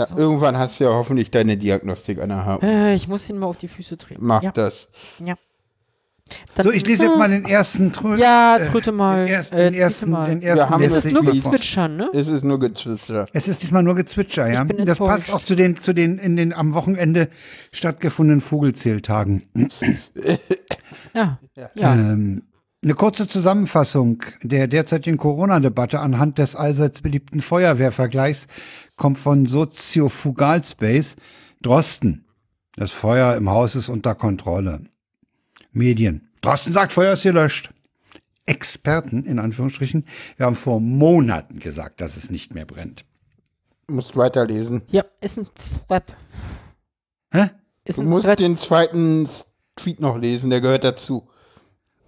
Also. 0.01 0.15
Irgendwann 0.17 0.57
hast 0.57 0.79
du 0.79 0.83
ja 0.85 0.89
hoffentlich 0.91 1.31
deine 1.31 1.57
Diagnostik 1.57 2.19
an 2.21 2.29
der 2.29 2.45
Hand. 2.45 2.63
Äh, 2.63 2.93
ich 2.93 3.07
muss 3.07 3.29
ihn 3.29 3.37
mal 3.39 3.47
auf 3.47 3.57
die 3.57 3.67
Füße 3.67 3.97
treten. 3.97 4.25
Mach 4.25 4.43
ja. 4.43 4.51
das. 4.51 4.87
Ja. 5.23 5.35
Dann, 6.55 6.65
So, 6.65 6.71
ich 6.71 6.85
lese 6.85 7.03
jetzt 7.05 7.17
mal 7.17 7.29
den 7.29 7.45
ersten 7.45 7.91
Trö 7.91 8.17
Ja, 8.17 8.57
äh, 8.57 8.67
tröte 8.67 8.91
mal. 8.91 9.25
Den 9.25 9.33
ersten, 9.33 9.55
äh, 9.55 9.57
den 9.57 9.73
tröte 9.73 9.83
ersten, 9.83 10.09
mal. 10.11 10.29
den 10.29 10.41
Wir 10.41 10.49
ersten 10.49 10.69
haben 10.69 10.83
Es 10.83 10.93
ist 10.93 11.11
nur 11.11 11.23
gelesen. 11.23 11.51
Gezwitschern, 11.51 11.97
ne? 11.97 12.09
Es 12.13 12.27
ist 12.27 12.43
nur 12.43 12.59
Gezwitscher. 12.59 13.25
Es 13.33 13.47
ist 13.47 13.63
diesmal 13.63 13.83
nur 13.83 13.95
Gezwitscher, 13.95 14.51
ja. 14.51 14.63
bin 14.63 14.85
Das 14.85 14.97
passt 14.97 15.31
auch 15.31 15.43
zu 15.43 15.55
den, 15.55 15.81
zu 15.81 15.93
den 15.93 16.17
in 16.17 16.35
den 16.35 16.53
am 16.53 16.73
Wochenende 16.73 17.29
stattgefundenen 17.71 18.41
Vogelzähltagen. 18.41 19.43
Ja. 21.13 21.39
Ja. 21.55 21.93
Ähm, 21.93 22.43
eine 22.81 22.93
kurze 22.93 23.27
Zusammenfassung 23.27 24.23
der 24.41 24.67
derzeitigen 24.67 25.17
Corona-Debatte 25.17 25.99
anhand 25.99 26.37
des 26.37 26.55
allseits 26.55 27.01
beliebten 27.01 27.41
Feuerwehrvergleichs 27.41 28.47
kommt 28.95 29.17
von 29.17 29.45
Soziofugalspace 29.45 31.15
Drosten. 31.61 32.25
Das 32.75 32.91
Feuer 32.91 33.35
im 33.35 33.49
Haus 33.49 33.75
ist 33.75 33.89
unter 33.89 34.15
Kontrolle. 34.15 34.81
Medien. 35.71 36.29
Drosten 36.41 36.73
sagt, 36.73 36.93
Feuer 36.93 37.13
ist 37.13 37.23
gelöscht. 37.23 37.71
Experten, 38.45 39.23
in 39.25 39.37
Anführungsstrichen, 39.39 40.05
wir 40.37 40.45
haben 40.47 40.55
vor 40.55 40.79
Monaten 40.79 41.59
gesagt, 41.59 42.01
dass 42.01 42.17
es 42.17 42.29
nicht 42.31 42.53
mehr 42.55 42.65
brennt. 42.65 43.05
Musst 43.89 44.15
weiterlesen. 44.15 44.81
ja, 44.89 45.03
ist 45.21 45.37
ein 45.37 45.47
Thread. 45.87 46.13
Hä? 47.31 47.49
Ist 47.85 47.97
Du 47.97 48.01
ein 48.01 48.07
musst 48.09 48.25
Thread. 48.25 48.39
den 48.39 48.57
zweiten 48.57 49.27
Tweet 49.75 49.99
noch 49.99 50.17
lesen, 50.17 50.49
der 50.49 50.61
gehört 50.61 50.83
dazu. 50.83 51.27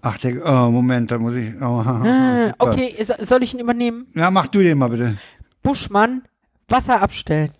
Ach, 0.01 0.17
der, 0.17 0.43
oh, 0.45 0.71
Moment, 0.71 1.11
da 1.11 1.19
muss 1.19 1.35
ich. 1.35 1.53
Oh, 1.61 1.81
Äh, 2.05 2.53
okay, 2.57 2.95
so- 3.03 3.13
soll 3.23 3.43
ich 3.43 3.53
ihn 3.53 3.59
übernehmen? 3.59 4.07
Ja, 4.15 4.31
mach 4.31 4.47
du 4.47 4.59
den 4.59 4.77
mal 4.79 4.89
bitte. 4.89 5.17
Buschmann, 5.61 6.23
Wasser 6.67 7.01
abstellen. 7.01 7.51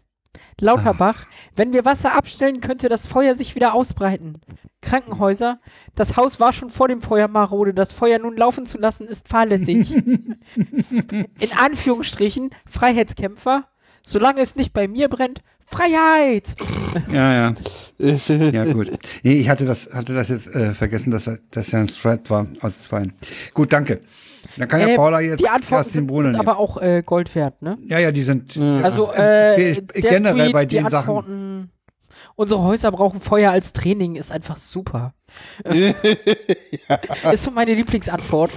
Lauterbach, 0.60 1.26
wenn 1.56 1.74
wir 1.74 1.86
Wasser 1.86 2.16
abstellen, 2.16 2.62
könnte 2.62 2.88
das 2.88 3.08
Feuer 3.08 3.36
sich 3.36 3.56
wieder 3.56 3.74
ausbreiten. 3.74 4.40
Krankenhäuser, 4.82 5.60
das 5.96 6.18
Haus 6.18 6.40
war 6.40 6.54
schon 6.54 6.70
vor 6.70 6.88
dem 6.88 7.02
Feuer 7.02 7.28
marode, 7.28 7.74
das 7.74 7.94
Feuer 7.94 8.20
nun 8.20 8.38
laufen 8.38 8.66
zu 8.66 8.78
lassen, 8.78 9.08
ist 9.08 9.28
fahrlässig. 9.28 9.96
In 9.96 11.54
Anführungsstrichen, 11.58 12.52
Freiheitskämpfer, 12.68 13.66
solange 14.04 14.42
es 14.42 14.56
nicht 14.56 14.74
bei 14.74 14.88
mir 14.88 15.08
brennt, 15.10 15.42
Freiheit! 15.66 16.56
Ja, 17.12 17.34
ja. 17.34 17.56
Ja, 18.54 18.66
gut. 18.72 18.92
Nee, 19.24 19.34
ich 19.34 19.50
hatte 19.50 19.66
das, 19.66 19.90
hatte 19.94 20.14
das 20.14 20.30
jetzt 20.30 20.48
äh, 20.48 20.74
vergessen, 20.74 21.12
dass 21.12 21.30
das 21.52 21.72
ja 21.72 21.80
ein 21.80 21.88
Thread 21.88 22.30
war 22.30 22.48
aus 22.62 22.82
zwei. 22.82 23.08
Gut, 23.54 23.72
danke. 23.74 24.02
Dann 24.58 24.68
kann 24.68 24.82
ja 24.82 24.88
Äh, 24.88 24.96
Paula 24.96 25.20
jetzt 25.22 25.40
die 25.40 25.48
Antworten 25.48 25.74
erst 25.76 25.90
den 25.90 25.94
sind, 25.94 26.08
Brunnen 26.08 26.34
sind 26.34 26.42
nehmen. 26.42 26.48
aber 26.50 26.60
auch 26.60 26.82
äh, 26.82 27.04
Gold 27.06 27.34
wert, 27.36 27.62
ne? 27.62 27.78
Ja, 27.84 28.00
ja, 28.00 28.12
die 28.12 28.24
sind. 28.24 28.58
Also 28.58 29.12
Äh, 29.14 29.72
äh, 29.74 29.82
der 29.82 30.02
generell 30.12 30.46
Tweet, 30.46 30.54
bei 30.54 30.66
die 30.66 30.76
den 30.78 30.90
Sachen. 30.90 31.10
Antworten, 31.16 31.70
unsere 32.36 32.64
Häuser 32.64 32.92
brauchen 32.92 33.22
Feuer 33.22 33.52
als 33.52 33.72
Training, 33.74 34.16
ist 34.16 34.32
einfach 34.32 34.58
super. 34.58 35.14
Ist 37.32 37.44
so 37.46 37.52
meine 37.52 37.74
Lieblingsantwort. 37.74 38.52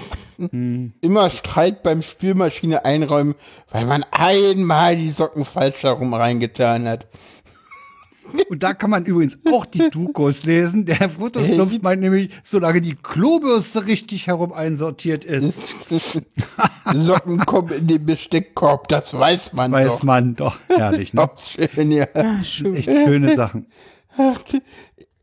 Immer 0.50 1.30
Streit 1.30 1.82
beim 1.84 2.02
Spülmaschine 2.02 2.84
einräumen, 2.84 3.34
weil 3.70 3.84
man 3.86 4.04
einmal 4.10 4.96
die 4.96 5.12
Socken 5.12 5.44
falsch 5.44 5.82
herum 5.84 6.12
reingetan 6.14 6.88
hat. 6.88 7.06
Und 8.48 8.62
da 8.62 8.74
kann 8.74 8.90
man 8.90 9.04
übrigens 9.04 9.38
auch 9.50 9.66
die 9.66 9.90
Dukos 9.90 10.44
lesen. 10.44 10.84
Der 10.86 11.08
Fotoschlumpf 11.10 11.80
meint 11.82 12.00
nämlich, 12.02 12.30
solange 12.42 12.80
die 12.80 12.94
Klobürste 12.96 13.86
richtig 13.86 14.26
herum 14.26 14.52
einsortiert 14.52 15.24
ist, 15.24 15.58
Socken 16.94 17.38
kommen 17.46 17.70
in 17.70 17.86
den 17.86 18.06
Besteckkorb, 18.06 18.88
das 18.88 19.14
weiß 19.18 19.52
man 19.52 19.72
weiß 19.72 19.88
doch. 19.88 20.02
man 20.02 20.34
doch. 20.36 20.56
Herrlich, 20.68 21.14
ne? 21.14 21.22
Auch 21.22 21.38
schön, 21.38 21.90
ja. 21.90 22.06
Ah, 22.14 22.42
schön. 22.42 22.74
Echt 22.76 22.90
schöne 22.90 23.36
Sachen. 23.36 23.66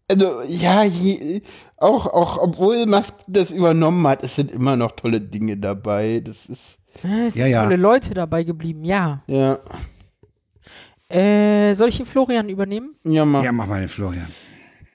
Also, 0.09 0.41
ja, 0.47 0.83
je, 0.83 1.41
auch, 1.77 2.05
auch, 2.07 2.37
obwohl 2.37 2.85
Musk 2.85 3.15
das 3.27 3.49
übernommen 3.51 4.05
hat, 4.07 4.23
es 4.23 4.35
sind 4.35 4.51
immer 4.51 4.75
noch 4.75 4.91
tolle 4.91 5.21
Dinge 5.21 5.57
dabei. 5.57 6.21
Das 6.23 6.45
ist, 6.47 6.77
Es 7.03 7.35
Ja, 7.35 7.43
sind 7.45 7.47
ja. 7.51 7.63
tolle 7.63 7.77
Leute 7.77 8.13
dabei 8.13 8.43
geblieben, 8.43 8.83
ja. 8.83 9.23
ja, 9.27 9.57
Äh, 11.13 11.73
soll 11.75 11.89
ich 11.89 11.97
den 11.97 12.05
Florian 12.05 12.49
übernehmen? 12.49 12.95
ja, 13.03 13.25
mal. 13.25 13.43
Ja, 13.43 13.51
mach 13.51 13.67
mal 13.67 13.79
den 13.79 13.89
Florian. 13.89 14.27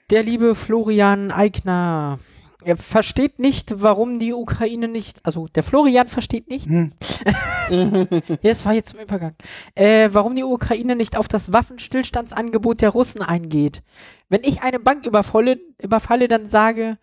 Der 0.09 0.23
liebe 0.23 0.55
Florian 0.55 1.31
Eigner. 1.31 2.19
Er 2.63 2.75
versteht 2.75 3.39
nicht, 3.39 3.81
warum 3.81 4.19
die 4.19 4.33
Ukraine 4.33 4.87
nicht, 4.87 5.25
also 5.25 5.47
der 5.47 5.63
Florian 5.63 6.07
versteht 6.07 6.49
nicht. 6.49 6.67
ja, 7.69 8.05
das 8.41 8.65
war 8.65 8.73
jetzt 8.73 8.89
zum 8.89 8.99
Übergang. 8.99 9.35
Äh, 9.75 10.09
warum 10.11 10.35
die 10.35 10.43
Ukraine 10.43 10.95
nicht 10.95 11.17
auf 11.17 11.27
das 11.27 11.53
Waffenstillstandsangebot 11.53 12.81
der 12.81 12.89
Russen 12.89 13.21
eingeht. 13.21 13.83
Wenn 14.27 14.43
ich 14.43 14.63
eine 14.63 14.79
Bank 14.79 15.05
überfalle, 15.05 15.59
überfalle, 15.81 16.27
dann 16.27 16.49
sage, 16.49 16.97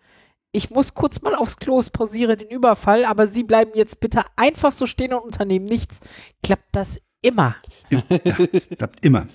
ich 0.51 0.69
muss 0.69 0.93
kurz 0.93 1.21
mal 1.21 1.35
aufs 1.35 1.57
Klo, 1.57 1.81
pausiere 1.91 2.37
den 2.37 2.49
Überfall, 2.49 3.05
aber 3.05 3.27
Sie 3.27 3.43
bleiben 3.43 3.71
jetzt 3.75 3.99
bitte 3.99 4.21
einfach 4.35 4.71
so 4.71 4.87
stehen 4.87 5.13
und 5.13 5.21
unternehmen 5.21 5.65
nichts. 5.65 5.99
Klappt 6.43 6.73
das 6.73 7.01
immer. 7.25 7.55
Das 7.89 8.69
klappt 8.77 9.05
immer. 9.05 9.27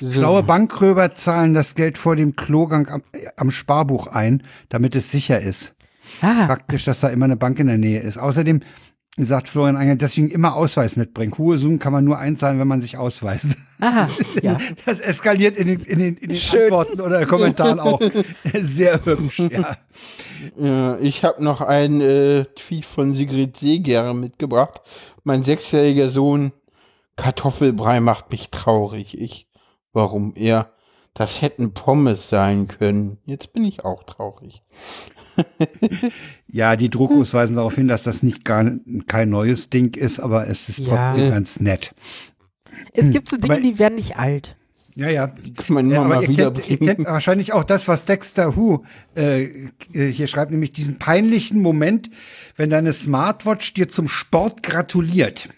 So. 0.00 0.12
Schlaue 0.12 0.42
Bankräuber 0.42 1.14
zahlen 1.14 1.54
das 1.54 1.74
Geld 1.74 1.98
vor 1.98 2.16
dem 2.16 2.36
Klogang 2.36 2.88
am, 2.88 3.02
am 3.36 3.50
Sparbuch 3.50 4.06
ein, 4.06 4.42
damit 4.68 4.94
es 4.94 5.10
sicher 5.10 5.40
ist. 5.40 5.74
Ah, 6.20 6.46
Praktisch, 6.46 6.84
dass 6.84 7.00
da 7.00 7.08
immer 7.08 7.26
eine 7.26 7.36
Bank 7.36 7.58
in 7.58 7.66
der 7.66 7.78
Nähe 7.78 8.00
ist. 8.00 8.18
Außerdem 8.18 8.60
sagt 9.16 9.48
Florian 9.48 9.76
Angel, 9.76 9.96
deswegen 9.96 10.30
immer 10.30 10.54
Ausweis 10.54 10.96
mitbringen. 10.96 11.36
Hohe 11.36 11.58
Summen 11.58 11.78
kann 11.78 11.92
man 11.92 12.04
nur 12.04 12.18
einzahlen, 12.18 12.58
wenn 12.58 12.68
man 12.68 12.80
sich 12.80 12.96
ausweist. 12.96 13.56
Aha, 13.80 14.08
ja. 14.42 14.56
Das 14.86 15.00
eskaliert 15.00 15.56
in 15.56 15.66
den, 15.66 15.80
in 15.80 15.98
den, 15.98 16.16
in 16.16 16.28
den. 16.30 16.38
Antworten 16.38 17.00
oder 17.00 17.26
Kommentaren 17.26 17.80
auch. 17.80 18.00
Sehr 18.60 19.04
hübsch, 19.04 19.40
ja. 19.50 19.76
Ja, 20.56 20.98
ich 20.98 21.24
habe 21.24 21.42
noch 21.42 21.60
einen 21.60 22.00
äh, 22.00 22.44
Tweet 22.56 22.84
von 22.84 23.14
Sigrid 23.14 23.56
Seger 23.56 24.14
mitgebracht. 24.14 24.80
Mein 25.24 25.44
sechsjähriger 25.44 26.10
Sohn 26.10 26.52
Kartoffelbrei 27.16 28.00
macht 28.00 28.30
mich 28.30 28.50
traurig. 28.50 29.18
Ich, 29.20 29.48
warum 29.92 30.32
er? 30.36 30.72
Das 31.14 31.42
hätten 31.42 31.74
Pommes 31.74 32.28
sein 32.30 32.68
können. 32.68 33.18
Jetzt 33.24 33.52
bin 33.52 33.64
ich 33.64 33.84
auch 33.84 34.04
traurig. 34.04 34.62
Ja, 36.46 36.76
die 36.76 36.88
Druckos 36.90 37.34
weisen 37.34 37.56
darauf 37.56 37.74
hin, 37.74 37.88
dass 37.88 38.02
das 38.04 38.22
nicht 38.22 38.44
gar 38.44 38.64
kein 39.06 39.30
neues 39.30 39.70
Ding 39.70 39.96
ist, 39.96 40.20
aber 40.20 40.46
es 40.48 40.68
ist 40.68 40.78
Ja. 40.80 41.12
trotzdem 41.12 41.30
ganz 41.30 41.60
nett. 41.60 41.94
Es 42.94 43.10
gibt 43.10 43.28
so 43.28 43.36
Dinge, 43.36 43.54
Aber- 43.54 43.62
die 43.62 43.78
werden 43.78 43.94
nicht 43.96 44.16
alt. 44.18 44.56
Ja, 45.00 45.08
ja. 45.08 45.28
Kann 45.28 45.74
man 45.74 45.86
immer 45.86 45.94
Ja, 45.94 46.04
mal 46.04 46.22
ihr 46.22 46.28
wieder 46.28 46.50
kennt, 46.52 46.68
ihr 46.68 46.76
bringen. 46.78 46.96
kennt 46.96 47.08
wahrscheinlich 47.08 47.54
auch 47.54 47.64
das, 47.64 47.88
was 47.88 48.04
Dexter 48.04 48.54
Who 48.54 48.84
äh, 49.16 49.44
äh, 49.94 50.12
hier 50.12 50.26
schreibt, 50.26 50.50
nämlich 50.50 50.72
diesen 50.74 50.98
peinlichen 50.98 51.62
Moment, 51.62 52.10
wenn 52.56 52.68
deine 52.68 52.92
Smartwatch 52.92 53.72
dir 53.72 53.88
zum 53.88 54.08
Sport 54.08 54.62
gratuliert, 54.62 55.48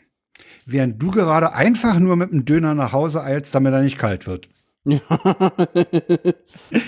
während 0.64 1.03
du 1.03 1.11
gerade 1.11 1.55
einfach 1.55 1.99
nur 1.99 2.14
mit 2.14 2.30
dem 2.30 2.45
Döner 2.45 2.74
nach 2.76 2.93
Hause 2.93 3.24
eilst, 3.24 3.53
damit 3.53 3.72
er 3.72 3.82
nicht 3.82 3.99
kalt 3.99 4.28
wird. 4.28 4.49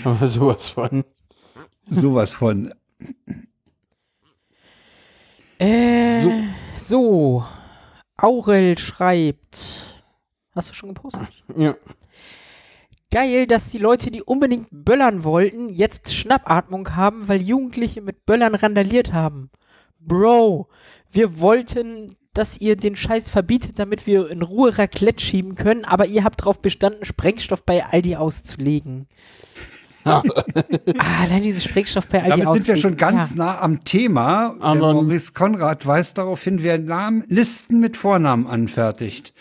Aber 0.04 0.28
sowas 0.28 0.68
von. 0.68 1.02
Sowas 1.90 2.30
von. 2.30 2.72
Äh, 5.58 6.24
so. 6.78 7.44
Aurel 8.16 8.78
schreibt. 8.78 10.04
Hast 10.54 10.70
du 10.70 10.74
schon 10.74 10.94
gepostet? 10.94 11.28
Ja. 11.56 11.74
Geil, 13.14 13.46
dass 13.46 13.70
die 13.70 13.78
Leute, 13.78 14.10
die 14.10 14.22
unbedingt 14.22 14.66
böllern 14.72 15.22
wollten, 15.22 15.68
jetzt 15.68 16.12
Schnappatmung 16.12 16.96
haben, 16.96 17.28
weil 17.28 17.40
Jugendliche 17.40 18.00
mit 18.00 18.26
Böllern 18.26 18.56
randaliert 18.56 19.12
haben. 19.12 19.50
Bro, 20.00 20.66
wir 21.12 21.38
wollten, 21.38 22.16
dass 22.32 22.60
ihr 22.60 22.74
den 22.74 22.96
Scheiß 22.96 23.30
verbietet, 23.30 23.78
damit 23.78 24.08
wir 24.08 24.28
in 24.28 24.42
Ruhe 24.42 24.76
Raclette 24.76 25.22
schieben 25.22 25.54
können, 25.54 25.84
aber 25.84 26.06
ihr 26.06 26.24
habt 26.24 26.40
darauf 26.40 26.60
bestanden, 26.60 27.04
Sprengstoff 27.04 27.62
bei 27.62 27.86
Aldi 27.86 28.16
auszulegen. 28.16 29.06
ah, 30.04 30.22
nein, 31.30 31.44
dieses 31.44 31.62
Sprengstoff 31.62 32.08
bei 32.08 32.20
Aldi 32.20 32.42
Damit 32.42 32.52
sind 32.64 32.66
wir 32.66 32.76
schon 32.78 32.96
ganz 32.96 33.30
Ja. 33.30 33.36
nah 33.36 33.60
am 33.60 33.84
Thema. 33.84 34.56
Aber- 34.58 34.92
Der 34.92 34.92
Maurice 34.92 35.32
Konrad 35.32 35.86
weist 35.86 36.18
darauf 36.18 36.42
hin, 36.42 36.64
wer 36.64 36.78
Namen, 36.80 37.22
Listen 37.28 37.78
mit 37.78 37.96
Vornamen 37.96 38.48
anfertigt, 38.48 39.32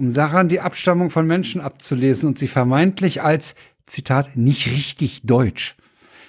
um 0.00 0.14
daran 0.14 0.48
die 0.48 0.60
Abstammung 0.60 1.10
von 1.10 1.26
Menschen 1.26 1.60
abzulesen 1.60 2.26
und 2.26 2.38
sie 2.38 2.48
vermeintlich 2.48 3.22
als, 3.22 3.54
Zitat, 3.84 4.34
nicht 4.34 4.66
richtig 4.66 5.20
deutsch 5.24 5.76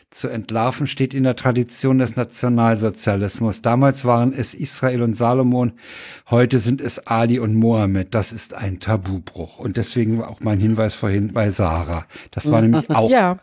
zu 0.09 0.28
entlarven, 0.28 0.88
steht 0.88 1.13
in 1.13 1.24
der 1.24 1.38
Tradition 1.38 1.97
des 1.97 2.17
Nationalsozialismus. 2.17 3.61
Damals 3.61 4.03
waren 4.03 4.34
es 4.34 4.53
Israel 4.53 5.03
und 5.03 5.13
Salomon, 5.13 5.72
heute 6.30 6.59
sind 6.59 6.82
es 6.82 7.07
Ali 7.07 7.39
und 7.39 7.55
Mohammed. 7.55 8.13
Das 8.13 8.34
ist 8.34 8.53
ein 8.53 8.82
Tabubruch. 8.82 9.57
Und 9.57 9.78
deswegen 9.78 10.22
auch 10.22 10.41
mein 10.41 10.59
Hinweis 10.59 10.93
vorhin 10.93 11.32
bei 11.32 11.49
Sarah. 11.49 12.05
Das 12.32 12.51
war 12.51 12.61
nämlich 12.61 12.89
auch 12.89 13.09
Ja, 13.09 13.38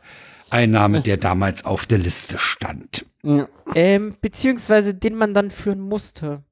ein 0.51 0.71
Name, 0.73 1.01
der 1.01 1.17
damals 1.17 1.65
auf 1.65 1.87
der 1.87 1.99
Liste 1.99 2.37
stand. 2.37 3.07
ja. 3.23 3.49
ähm, 3.75 4.15
beziehungsweise 4.21 4.93
den 4.93 5.15
man 5.15 5.33
dann 5.33 5.51
führen 5.51 5.81
musste. 5.81 6.43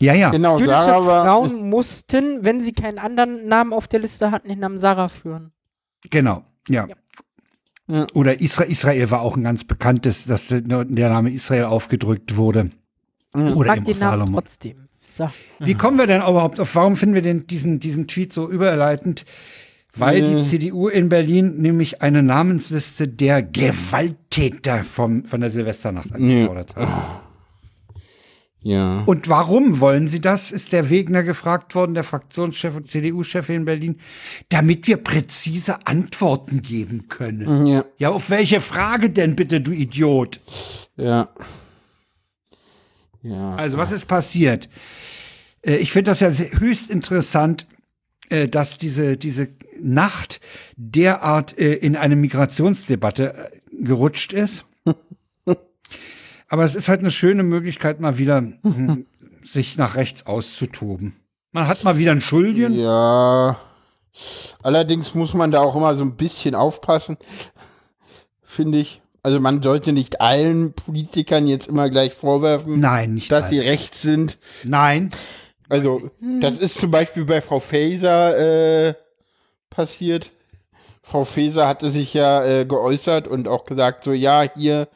Ja, 0.00 0.14
ja. 0.14 0.30
Genau, 0.30 0.54
Jüdische 0.58 0.70
Sarah 0.76 1.06
war. 1.06 1.24
Frauen 1.24 1.68
mussten, 1.68 2.44
wenn 2.44 2.60
sie 2.60 2.72
keinen 2.72 2.98
anderen 2.98 3.46
Namen 3.48 3.72
auf 3.72 3.86
der 3.86 4.00
Liste 4.00 4.30
hatten, 4.30 4.48
den 4.48 4.58
Namen 4.60 4.78
Sarah 4.78 5.08
führen. 5.08 5.52
Genau, 6.10 6.44
ja. 6.68 6.86
Ja. 7.86 8.06
Oder 8.14 8.40
Isra 8.40 8.64
Israel 8.64 9.10
war 9.10 9.20
auch 9.22 9.36
ein 9.36 9.42
ganz 9.44 9.64
bekanntes, 9.64 10.24
dass 10.24 10.46
der 10.46 10.62
Name 10.62 11.30
Israel 11.30 11.64
aufgedrückt 11.64 12.36
wurde. 12.36 12.70
Mhm. 13.34 13.56
Oder 13.56 13.68
Mag 13.76 13.84
den 13.84 13.98
Namen 13.98 14.10
Salomon. 14.12 14.34
trotzdem. 14.34 14.88
So. 15.02 15.28
Wie 15.58 15.74
kommen 15.74 15.98
wir 15.98 16.06
denn 16.06 16.20
überhaupt 16.20 16.60
auf, 16.60 16.74
warum 16.76 16.96
finden 16.96 17.16
wir 17.16 17.22
denn 17.22 17.46
diesen, 17.48 17.80
diesen 17.80 18.06
Tweet 18.06 18.32
so 18.32 18.48
überleitend? 18.48 19.24
Weil 19.96 20.20
die 20.22 20.34
Mhm. 20.36 20.42
CDU 20.44 20.86
in 20.86 21.08
Berlin 21.08 21.56
nämlich 21.60 22.00
eine 22.00 22.22
Namensliste 22.22 23.08
der 23.08 23.42
Gewalttäter 23.42 24.84
vom, 24.84 25.24
von 25.24 25.40
der 25.40 25.50
Silvesternacht 25.50 26.14
angefordert 26.14 26.76
hat. 26.76 26.88
Ja. 28.62 29.02
Und 29.06 29.28
warum 29.28 29.80
wollen 29.80 30.06
sie 30.06 30.20
das, 30.20 30.52
ist 30.52 30.72
der 30.72 30.90
Wegner 30.90 31.22
gefragt 31.22 31.74
worden, 31.74 31.94
der 31.94 32.04
Fraktionschef 32.04 32.76
und 32.76 32.90
CDU-Chef 32.90 33.48
in 33.48 33.64
Berlin, 33.64 34.00
damit 34.50 34.86
wir 34.86 34.98
präzise 34.98 35.86
Antworten 35.86 36.60
geben 36.60 37.08
können. 37.08 37.66
Ja. 37.66 37.84
Ja, 37.96 38.10
auf 38.10 38.28
welche 38.28 38.60
Frage 38.60 39.10
denn 39.10 39.34
bitte, 39.34 39.60
du 39.60 39.72
Idiot? 39.72 40.40
Ja. 40.96 41.30
Ja. 43.22 43.54
Also, 43.54 43.78
was 43.78 43.92
ist 43.92 44.06
passiert? 44.06 44.68
Äh, 45.62 45.76
Ich 45.76 45.92
finde 45.92 46.10
das 46.10 46.20
ja 46.20 46.30
höchst 46.30 46.90
interessant, 46.90 47.66
äh, 48.28 48.48
dass 48.48 48.78
diese, 48.78 49.16
diese 49.16 49.48
Nacht 49.82 50.40
derart 50.76 51.58
äh, 51.58 51.74
in 51.74 51.96
eine 51.96 52.16
Migrationsdebatte 52.16 53.50
gerutscht 53.72 54.32
ist. 54.32 54.66
Aber 56.50 56.64
es 56.64 56.74
ist 56.74 56.88
halt 56.88 57.00
eine 57.00 57.12
schöne 57.12 57.44
Möglichkeit, 57.44 58.00
mal 58.00 58.18
wieder 58.18 58.38
hm, 58.38 59.06
sich 59.44 59.76
nach 59.78 59.94
rechts 59.94 60.26
auszutoben. 60.26 61.14
Man 61.52 61.68
hat 61.68 61.84
mal 61.84 61.96
wieder 61.96 62.10
einen 62.10 62.20
Schuldigen. 62.20 62.74
Ja. 62.74 63.58
Allerdings 64.62 65.14
muss 65.14 65.32
man 65.32 65.52
da 65.52 65.60
auch 65.60 65.76
immer 65.76 65.94
so 65.94 66.04
ein 66.04 66.16
bisschen 66.16 66.56
aufpassen, 66.56 67.16
finde 68.42 68.78
ich. 68.78 69.00
Also 69.22 69.38
man 69.38 69.62
sollte 69.62 69.92
nicht 69.92 70.20
allen 70.20 70.72
Politikern 70.72 71.46
jetzt 71.46 71.68
immer 71.68 71.88
gleich 71.88 72.14
vorwerfen, 72.14 72.80
Nein, 72.80 73.22
dass 73.28 73.44
alle. 73.44 73.50
sie 73.50 73.58
rechts 73.60 74.02
sind. 74.02 74.38
Nein. 74.64 75.10
Also 75.68 76.10
das 76.40 76.58
ist 76.58 76.80
zum 76.80 76.90
Beispiel 76.90 77.26
bei 77.26 77.40
Frau 77.40 77.60
Faeser 77.60 78.88
äh, 78.88 78.94
passiert. 79.68 80.32
Frau 81.02 81.24
Faeser 81.24 81.68
hatte 81.68 81.90
sich 81.90 82.12
ja 82.12 82.44
äh, 82.44 82.64
geäußert 82.64 83.28
und 83.28 83.46
auch 83.46 83.66
gesagt, 83.66 84.02
so 84.02 84.12
ja, 84.12 84.42
hier, 84.56 84.88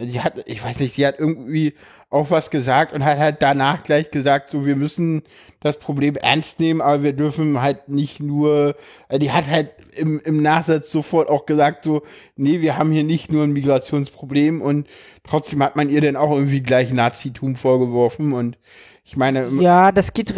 die 0.00 0.20
hat, 0.20 0.42
ich 0.46 0.64
weiß 0.64 0.78
nicht, 0.80 0.96
die 0.96 1.06
hat 1.06 1.18
irgendwie 1.18 1.74
auch 2.08 2.30
was 2.30 2.50
gesagt 2.50 2.92
und 2.92 3.04
hat 3.04 3.18
halt 3.18 3.36
danach 3.40 3.82
gleich 3.82 4.10
gesagt, 4.10 4.50
so 4.50 4.66
wir 4.66 4.76
müssen 4.76 5.22
das 5.60 5.78
Problem 5.78 6.16
ernst 6.16 6.60
nehmen, 6.60 6.80
aber 6.80 7.02
wir 7.02 7.12
dürfen 7.12 7.60
halt 7.60 7.88
nicht 7.88 8.20
nur, 8.20 8.74
äh, 9.08 9.18
die 9.18 9.32
hat 9.32 9.46
halt 9.48 9.70
im, 9.94 10.20
im 10.24 10.42
Nachsatz 10.42 10.90
sofort 10.90 11.28
auch 11.28 11.46
gesagt, 11.46 11.84
so, 11.84 12.02
nee, 12.36 12.60
wir 12.60 12.78
haben 12.78 12.90
hier 12.90 13.04
nicht 13.04 13.32
nur 13.32 13.44
ein 13.44 13.52
Migrationsproblem 13.52 14.60
und 14.62 14.86
trotzdem 15.24 15.62
hat 15.62 15.76
man 15.76 15.88
ihr 15.88 16.00
dann 16.00 16.16
auch 16.16 16.32
irgendwie 16.32 16.62
gleich 16.62 16.90
Nazitum 16.90 17.56
vorgeworfen 17.56 18.32
und 18.32 18.58
ich 19.04 19.16
meine, 19.16 19.48
Ja, 19.60 19.92
das 19.92 20.12
geht 20.14 20.34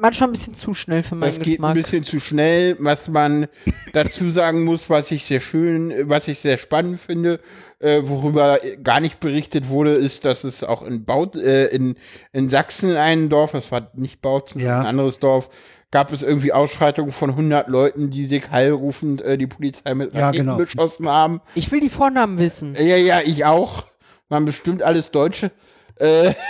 manchmal 0.00 0.28
ein 0.28 0.32
bisschen 0.32 0.54
zu 0.54 0.74
schnell 0.74 1.02
für 1.02 1.14
meinen 1.14 1.30
das 1.30 1.38
geht 1.38 1.46
ein 1.60 1.62
Geschmack. 1.62 1.74
bisschen 1.74 2.04
zu 2.04 2.20
schnell. 2.20 2.76
Was 2.78 3.08
man 3.08 3.46
dazu 3.92 4.30
sagen 4.30 4.64
muss, 4.64 4.90
was 4.90 5.10
ich 5.10 5.24
sehr 5.24 5.40
schön, 5.40 5.92
was 6.08 6.28
ich 6.28 6.38
sehr 6.38 6.58
spannend 6.58 7.00
finde, 7.00 7.40
äh, 7.78 8.00
worüber 8.04 8.58
gar 8.82 9.00
nicht 9.00 9.20
berichtet 9.20 9.68
wurde, 9.68 9.94
ist, 9.94 10.24
dass 10.24 10.44
es 10.44 10.64
auch 10.64 10.82
in, 10.82 11.04
Baut, 11.04 11.36
äh, 11.36 11.66
in, 11.66 11.96
in 12.32 12.48
Sachsen 12.48 12.96
ein 12.96 13.28
Dorf, 13.28 13.52
das 13.52 13.70
war 13.72 13.90
nicht 13.94 14.22
Bautzen, 14.22 14.60
Ja. 14.60 14.80
ein 14.80 14.86
anderes 14.86 15.18
Dorf, 15.18 15.50
gab 15.90 16.12
es 16.12 16.22
irgendwie 16.22 16.52
Ausschreitungen 16.52 17.12
von 17.12 17.30
100 17.30 17.68
Leuten, 17.68 18.10
die 18.10 18.26
sich 18.26 18.50
heilrufend 18.50 19.20
äh, 19.22 19.36
die 19.38 19.46
Polizei 19.46 19.94
mit 19.94 20.14
Ja, 20.14 20.26
Raketen 20.28 20.46
genau. 20.46 20.56
beschossen 20.58 21.08
haben. 21.08 21.40
Ich 21.54 21.70
will 21.70 21.80
die 21.80 21.88
Vornamen 21.90 22.38
wissen. 22.38 22.74
Ja, 22.76 22.96
ja, 22.96 23.20
ich 23.24 23.44
auch. 23.44 23.84
Waren 24.28 24.44
bestimmt 24.46 24.82
alles 24.82 25.10
Deutsche. 25.12 25.52
Äh, 25.96 26.34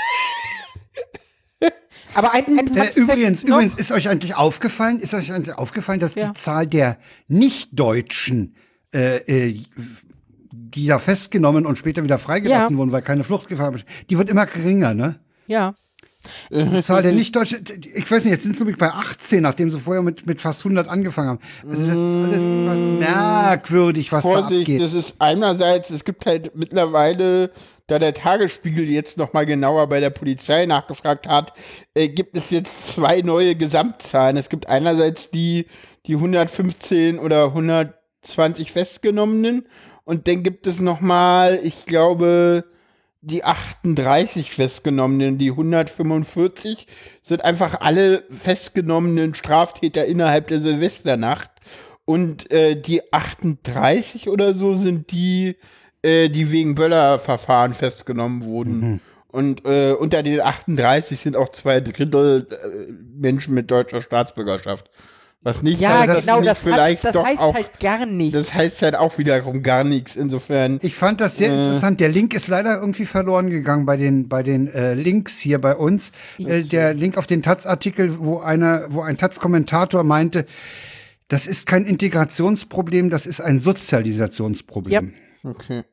Aber 2.15 2.33
ein, 2.33 2.45
ein 2.59 2.75
Äh, 2.77 2.93
übrigens, 2.95 3.43
noch. 3.43 3.57
übrigens, 3.57 3.75
ist 3.75 3.93
euch 3.93 4.09
eigentlich 4.09 4.35
aufgefallen, 4.37 5.01
ist 5.01 5.13
euch 5.13 5.33
eigentlich 5.33 5.55
aufgefallen, 5.57 6.01
dass 6.01 6.15
Ja. 6.15 6.29
die 6.29 6.33
Zahl 6.35 6.67
der 6.67 6.97
Nicht-Deutschen, 7.29 8.57
äh, 8.95 9.17
äh, 9.49 9.63
die 10.77 10.87
da 10.87 10.99
festgenommen 10.99 11.67
und 11.67 11.77
später 11.79 12.05
wieder 12.05 12.19
freigelassen 12.19 12.75
Ja. 12.75 12.79
wurden, 12.79 12.93
weil 12.93 13.03
keine 13.03 13.25
Fluchtgefahr 13.25 13.73
besteht, 13.73 13.91
die 14.11 14.19
wird 14.19 14.31
immer 14.31 14.47
geringer, 14.47 14.95
ne? 14.95 15.17
Ja. 15.47 15.75
Die 16.51 16.81
Zahl 16.83 17.03
der 17.05 17.13
Nicht-Deutschen, 17.13 17.63
ich 17.95 18.11
weiß 18.11 18.25
nicht, 18.25 18.33
jetzt 18.33 18.43
sind 18.43 18.53
es 18.55 18.59
nämlich 18.59 18.79
bei 18.79 18.89
18, 18.91 19.43
nachdem 19.43 19.71
sie 19.71 19.79
vorher 19.79 20.03
mit, 20.03 20.27
mit 20.27 20.41
fast 20.41 20.61
100 20.61 20.89
angefangen 20.89 21.29
haben. 21.29 21.39
Also 21.69 21.87
das 21.87 21.95
ist 21.97 22.17
alles 22.17 22.43
etwas 22.43 22.79
merkwürdig, 22.99 24.11
was 24.11 24.25
da 24.25 24.29
Vorsicht, 24.31 24.63
abgeht. 24.63 24.81
das 24.83 24.93
ist 24.95 25.15
einerseits, 25.21 25.91
es 25.91 26.05
gibt 26.05 26.27
halt 26.27 26.57
mittlerweile, 26.57 27.53
da 27.87 28.01
der 28.01 28.13
Tagesspiegel 28.13 28.89
jetzt 28.89 29.19
nochmal 29.19 29.47
genauer 29.47 29.87
bei 29.89 30.01
der 30.01 30.11
Polizei 30.11 30.67
nachgefragt 30.67 31.29
hat, 31.29 31.53
äh, 31.95 32.09
gibt 32.09 32.37
es 32.37 32.51
jetzt 32.51 32.89
zwei 32.95 33.21
neue 33.21 33.55
Gesamtzahlen. 33.55 34.37
Es 34.37 34.49
gibt 34.49 34.69
einerseits 34.69 35.31
die, 35.31 35.67
die 36.07 36.15
115 36.15 37.21
oder 37.21 37.47
120 37.55 38.73
Festgenommenen 38.73 39.67
und 40.07 40.29
dann 40.29 40.45
gibt 40.45 40.69
es 40.69 40.81
nochmal, 40.81 41.59
ich 41.65 41.85
glaube, 41.85 42.65
die 43.23 43.43
38 43.43 44.53
Festgenommenen, 44.53 45.37
die 45.37 45.51
145 45.51 46.87
sind 47.23 47.45
einfach 47.45 47.81
alle 47.81 48.23
festgenommenen 48.31 49.35
Straftäter 49.35 50.07
innerhalb 50.07 50.47
der 50.47 50.61
Silvesternacht. 50.61 51.51
Und 52.05 52.53
äh, 52.53 52.81
die 52.81 53.13
38 53.13 54.29
oder 54.29 54.55
so 54.55 54.77
sind 54.77 55.11
die, 55.11 55.57
äh, 56.03 56.29
die 56.29 56.53
wegen 56.53 56.77
Böller-Verfahren 56.77 57.75
festgenommen 57.75 58.45
wurden. 58.45 58.79
Mhm. 58.79 59.01
Und 59.27 59.67
äh, 59.67 59.91
unter 59.91 60.23
den 60.23 60.41
38 60.41 61.19
sind 61.19 61.35
auch 61.35 61.49
zwei 61.49 61.81
Drittel 61.81 62.47
äh, 62.49 62.93
Menschen 63.19 63.55
mit 63.55 63.73
deutscher 63.73 64.03
Staatsbürgerschaft. 64.03 64.89
Was 65.47 65.63
nicht 65.63 65.79
Ja, 65.81 66.01
heißt, 66.01 66.09
dass 66.09 66.25
genau, 66.25 66.37
nicht 66.39 66.49
das, 66.49 66.59
vielleicht 66.59 67.05
hat, 67.05 67.05
das 67.05 67.13
doch 67.15 67.25
heißt 67.25 67.41
auch, 67.41 67.55
halt 67.55 67.79
gar 67.79 68.05
nicht. 68.05 68.35
das 68.35 68.53
heißt 68.53 68.83
halt 68.83 68.97
auch 68.97 69.17
wiederum 69.17 69.63
gar 69.63 69.85
nichts. 69.85 70.17
Insofern, 70.17 70.81
Ich 70.83 70.97
fand 70.97 71.21
das 71.21 71.37
sehr 71.37 71.57
interessant. 71.57 72.01
Der 72.01 72.09
Link 72.09 72.35
ist 72.35 72.49
leider 72.49 72.81
irgendwie 72.81 73.07
verloren 73.07 73.49
gegangen 73.49 73.87
bei 73.87 73.97
den 73.97 74.29
bei 74.29 74.43
den 74.43 74.67
äh, 74.67 74.95
Links 74.95 75.39
hier 75.39 75.61
bei 75.61 75.77
uns. 75.77 76.11
Äh, 76.39 76.63
der 76.65 76.95
Link 76.95 77.17
auf 77.17 77.29
den 77.29 77.43
Taz-Artikel, 77.43 78.19
wo 78.19 78.41
einer, 78.41 78.87
wo 78.89 79.03
ein 79.03 79.19
Taz-Kommentator 79.19 80.03
meinte, 80.03 80.47
das 81.29 81.47
ist 81.47 81.69
kein 81.69 81.85
Integrationsproblem, 81.85 83.09
das 83.09 83.25
ist 83.25 83.41
ein 83.41 83.61
Sozialisationsproblem. 83.61 85.13
okay. 85.45 85.85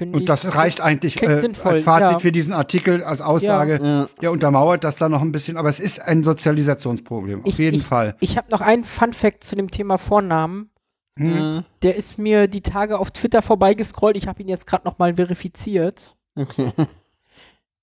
Finde 0.00 0.18
Und 0.18 0.30
das 0.30 0.44
ich- 0.44 0.54
reicht 0.54 0.80
eigentlich 0.80 1.22
äh, 1.22 1.26
als 1.26 1.58
Fazit 1.58 1.84
ja. 2.12 2.18
für 2.20 2.32
diesen 2.32 2.54
Artikel, 2.54 3.04
als 3.04 3.20
Aussage. 3.20 4.08
Ja. 4.22 4.30
untermauert 4.30 4.82
das 4.82 4.96
da 4.96 5.10
noch 5.10 5.20
ein 5.20 5.30
bisschen, 5.30 5.58
aber 5.58 5.68
es 5.68 5.78
ist 5.78 6.00
ein 6.00 6.24
Sozialisationsproblem, 6.24 7.40
auf 7.40 7.46
Ich, 7.46 7.58
jeden 7.58 7.80
ich, 7.80 7.84
Fall. 7.84 8.16
Ich 8.20 8.38
habe 8.38 8.50
noch 8.50 8.62
einen 8.62 8.82
Fun-Fact 8.84 9.44
zu 9.44 9.56
dem 9.56 9.70
Thema 9.70 9.98
Vornamen. 9.98 10.70
Mhm. 11.18 11.64
Der 11.82 11.96
ist 11.96 12.16
mir 12.18 12.48
die 12.48 12.62
Tage 12.62 12.98
auf 12.98 13.10
Twitter 13.10 13.42
vorbeigescrollt. 13.42 14.16
Ich 14.16 14.26
habe 14.26 14.40
ihn 14.40 14.48
jetzt 14.48 14.66
gerade 14.66 14.86
noch 14.86 14.98
mal 14.98 15.16
verifiziert. 15.16 16.16
Okay. 16.34 16.72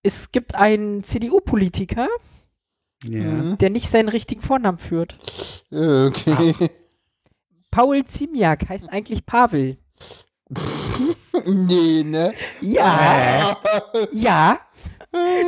Es 0.02 0.32
gibt 0.32 0.56
einen 0.56 1.04
CDU-Politiker, 1.04 2.08
Ja. 3.04 3.22
Mhm. 3.26 3.58
der 3.60 3.70
nicht 3.70 3.92
seinen 3.92 4.10
richtigen 4.10 4.42
Vornamen 4.42 4.80
führt. 4.80 5.20
Okay. 5.70 6.56
Paul 7.70 8.04
Ziemiak 8.06 8.68
heißt 8.70 8.90
eigentlich 8.90 9.28
Pavel. 9.28 9.78
nee, 11.46 12.04
ne? 12.04 12.34
Ja, 12.62 13.58
ja. 14.12 14.60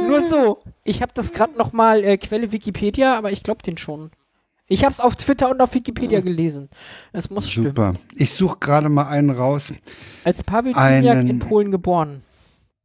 Nur 0.08 0.22
so. 0.22 0.60
Ich 0.84 1.02
habe 1.02 1.12
das 1.14 1.32
gerade 1.32 1.58
noch 1.58 1.74
mal 1.74 2.04
äh, 2.04 2.18
Quelle 2.18 2.52
Wikipedia, 2.52 3.18
aber 3.18 3.32
ich 3.32 3.44
glaube 3.44 3.62
den 3.62 3.78
schon. 3.78 4.12
Ich 4.68 4.84
habe 4.84 4.94
es 4.94 5.00
auf 5.00 5.16
Twitter 5.16 5.50
und 5.50 5.60
auf 5.62 5.74
Wikipedia 5.74 6.22
gelesen. 6.22 6.70
Es 7.12 7.30
muss 7.30 7.50
stimmen. 7.50 7.68
Super. 7.68 7.94
Ich 8.16 8.34
suche 8.34 8.58
gerade 8.60 8.88
mal 8.90 9.08
einen 9.08 9.32
raus. 9.32 9.74
Als 10.24 10.44
Pavel 10.44 10.74
Einen- 10.76 11.28
in 11.28 11.40
Polen 11.40 11.72
geboren. 11.72 12.22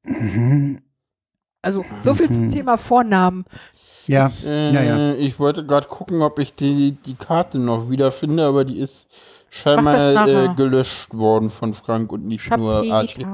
Mhm. 0.03 0.81
Also 1.63 1.85
so 2.03 2.15
viel 2.15 2.31
zum 2.31 2.51
Thema 2.51 2.77
Vornamen. 2.79 3.45
Ja, 4.07 4.31
Äh, 4.45 4.73
ja, 4.75 4.83
ja. 4.83 5.15
Ich 5.15 5.39
wollte 5.39 5.65
gerade 5.65 5.89
gucken, 5.89 6.21
ob 6.21 6.39
ich 6.39 6.55
die, 6.55 6.93
die 7.07 7.15
Karte 7.15 7.59
noch 7.59 7.89
wiederfinde, 7.91 8.45
aber 8.45 8.65
die 8.67 8.79
ist 8.81 9.07
scheinbar 9.55 10.27
äh, 10.29 10.49
gelöscht 10.57 11.15
worden 11.15 11.51
von 11.51 11.75
Frank 11.75 12.13
und 12.13 12.27
nicht 12.27 12.51
nur 12.57 12.91
archiviert. 12.93 13.29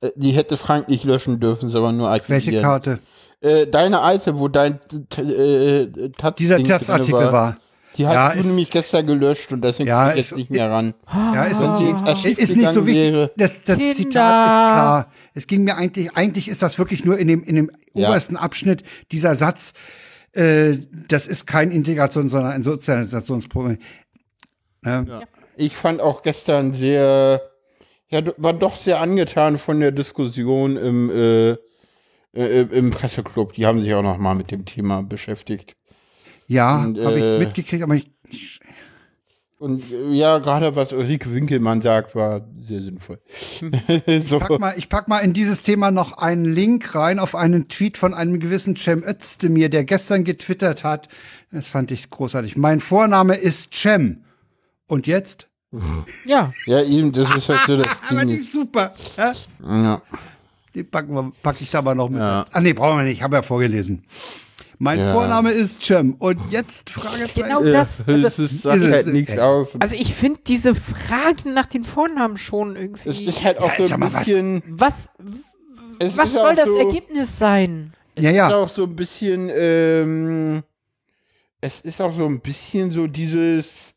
Äh, 0.00 0.10
die 0.16 0.32
hätte 0.32 0.56
Frank 0.56 0.88
nicht 0.88 1.04
löschen 1.04 1.40
dürfen, 1.40 1.74
aber 1.74 1.92
nur 1.92 2.08
archivieren. 2.08 2.44
Welche 2.46 2.62
Karte? 2.62 2.98
Äh, 3.40 3.66
deine 3.66 4.00
alte, 4.00 4.38
wo 4.38 4.48
dein 4.48 4.78
äh, 5.16 5.86
Taz 6.16 6.34
Dieser 6.36 6.62
Taz-Artikel 6.62 7.32
war. 7.32 7.56
Die 7.96 8.06
hast 8.06 8.14
Ja, 8.14 8.32
du 8.32 8.38
ist- 8.38 8.46
nämlich 8.46 8.70
gestern 8.70 9.06
gelöscht 9.06 9.52
und 9.52 9.62
deswegen 9.64 9.88
Ja, 9.88 10.12
ich 10.12 10.20
ist- 10.20 10.30
jetzt 10.30 10.38
nicht 10.38 10.50
mehr 10.50 10.70
ran. 10.70 10.94
Ja, 11.12 11.44
ist, 11.44 11.58
Wenn 11.60 12.32
ist 12.36 12.56
nicht 12.56 12.72
so 12.72 12.86
wichtig. 12.86 13.12
wäre. 13.12 13.30
Das, 13.36 13.52
das. 13.64 13.78
Zitat 13.78 13.98
ist 13.98 14.10
klar. 14.10 15.06
Es 15.34 15.46
ging 15.46 15.64
mir 15.64 15.76
eigentlich, 15.76 16.16
eigentlich 16.16 16.48
ist 16.48 16.62
das 16.62 16.78
wirklich 16.78 17.04
nur 17.04 17.18
in 17.18 17.28
dem, 17.28 17.42
in 17.42 17.56
dem 17.56 17.70
Ja. 17.94 18.08
obersten 18.08 18.36
Abschnitt 18.36 18.84
dieser 19.10 19.34
Satz, 19.34 19.72
äh, 20.32 20.78
das 21.08 21.26
ist 21.26 21.46
kein 21.46 21.70
Integration, 21.72 22.28
sondern 22.28 22.52
ein 22.52 22.62
Sozialisationsproblem. 22.62 23.78
Ja. 24.84 25.02
Ja. 25.02 25.20
Ich 25.60 25.76
fand 25.76 26.00
auch 26.00 26.22
gestern 26.22 26.72
sehr, 26.72 27.42
ja, 28.08 28.22
war 28.38 28.54
doch 28.54 28.76
sehr 28.76 28.98
angetan 29.00 29.58
von 29.58 29.78
der 29.78 29.92
Diskussion 29.92 30.78
im, 30.78 31.10
äh, 31.10 31.50
äh, 32.32 32.62
im 32.72 32.90
Presseclub. 32.90 33.52
Die 33.52 33.66
haben 33.66 33.78
sich 33.80 33.92
auch 33.92 34.02
noch 34.02 34.16
mal 34.16 34.34
mit 34.34 34.50
dem 34.50 34.64
Thema 34.64 35.02
beschäftigt. 35.02 35.76
Ja, 36.46 36.82
habe 36.82 36.98
äh, 36.98 37.34
ich 37.34 37.46
mitgekriegt, 37.46 37.82
aber 37.82 37.94
ich, 37.94 38.10
Und 39.58 39.84
äh, 39.92 40.12
ja, 40.12 40.38
gerade 40.38 40.74
was 40.76 40.94
Ulrike 40.94 41.34
Winkelmann 41.34 41.82
sagt, 41.82 42.14
war 42.14 42.48
sehr 42.62 42.80
sinnvoll. 42.80 43.20
so. 44.24 44.38
pack 44.38 44.58
mal, 44.58 44.74
ich 44.78 44.88
pack 44.88 45.08
mal 45.08 45.18
in 45.18 45.34
dieses 45.34 45.62
Thema 45.62 45.90
noch 45.90 46.16
einen 46.16 46.46
Link 46.46 46.94
rein 46.94 47.18
auf 47.18 47.34
einen 47.34 47.68
Tweet 47.68 47.98
von 47.98 48.14
einem 48.14 48.40
gewissen 48.40 48.76
Cem 48.76 49.04
Özdemir, 49.04 49.68
der 49.68 49.84
gestern 49.84 50.24
getwittert 50.24 50.84
hat. 50.84 51.10
Das 51.52 51.68
fand 51.68 51.90
ich 51.90 52.08
großartig. 52.08 52.56
Mein 52.56 52.80
Vorname 52.80 53.34
ist 53.34 53.74
Cem. 53.74 54.24
Und 54.86 55.06
jetzt? 55.06 55.49
Ja, 56.24 56.50
Ja, 56.66 56.82
eben, 56.82 57.12
das 57.12 57.34
ist 57.34 57.48
halt 57.48 57.60
so 57.66 57.76
das 57.76 57.88
Aber 58.10 58.20
Ding. 58.20 58.28
die 58.28 58.34
ist 58.36 58.52
super. 58.52 58.92
Ja? 59.16 59.32
Ja. 59.62 60.02
Die 60.74 60.82
packen 60.84 61.14
wir, 61.14 61.32
pack 61.42 61.60
ich 61.60 61.70
da 61.70 61.82
mal 61.82 61.94
noch 61.94 62.08
mit. 62.08 62.20
Ja. 62.20 62.44
Ah 62.52 62.60
nee, 62.60 62.72
brauchen 62.72 62.98
wir 62.98 63.04
nicht. 63.04 63.18
Ich 63.18 63.22
habe 63.22 63.36
ja 63.36 63.42
vorgelesen. 63.42 64.04
Mein 64.78 64.98
Ja. 64.98 65.12
Vorname 65.12 65.50
ist 65.52 65.82
Cem. 65.82 66.14
Und 66.14 66.38
jetzt 66.50 66.88
Fragezeichen. 66.90 67.42
genau 67.42 67.62
das. 67.62 67.98
Ja, 68.06 68.14
Also, 68.14 68.22
das 68.28 68.38
ist, 68.38 68.62
sagt 68.62 68.76
ist 68.78 68.82
es- 68.84 68.92
halt 68.92 69.06
nichts 69.08 69.38
aus. 69.38 69.76
also 69.80 69.94
ich 69.94 70.14
finde 70.14 70.40
diese 70.46 70.74
Fragen 70.74 71.54
nach 71.54 71.66
den 71.66 71.84
Vornamen 71.84 72.36
schon 72.38 72.76
irgendwie. 72.76 73.08
Es 73.08 73.20
ist 73.20 73.44
halt 73.44 73.58
auch 73.58 73.76
so 73.76 73.86
sag 73.86 73.98
ein 73.98 74.02
was- 74.02 74.18
bisschen. 74.18 74.62
was 74.68 75.10
Es 75.98 76.16
was 76.16 76.26
ist 76.28 76.32
soll 76.34 76.54
das 76.54 76.66
so, 76.66 76.76
Ergebnis 76.78 77.38
sein? 77.38 77.92
Ja, 78.18 78.30
ist 78.30 78.36
ja. 78.36 78.54
auch 78.56 78.68
so 78.68 78.84
ein 78.84 78.96
bisschen, 78.96 79.50
ähm, 79.52 80.62
es 81.60 81.80
ist 81.82 82.00
auch 82.00 82.12
so 82.12 82.26
ein 82.26 82.40
bisschen 82.40 82.90
so 82.90 83.06
dieses, 83.06 83.92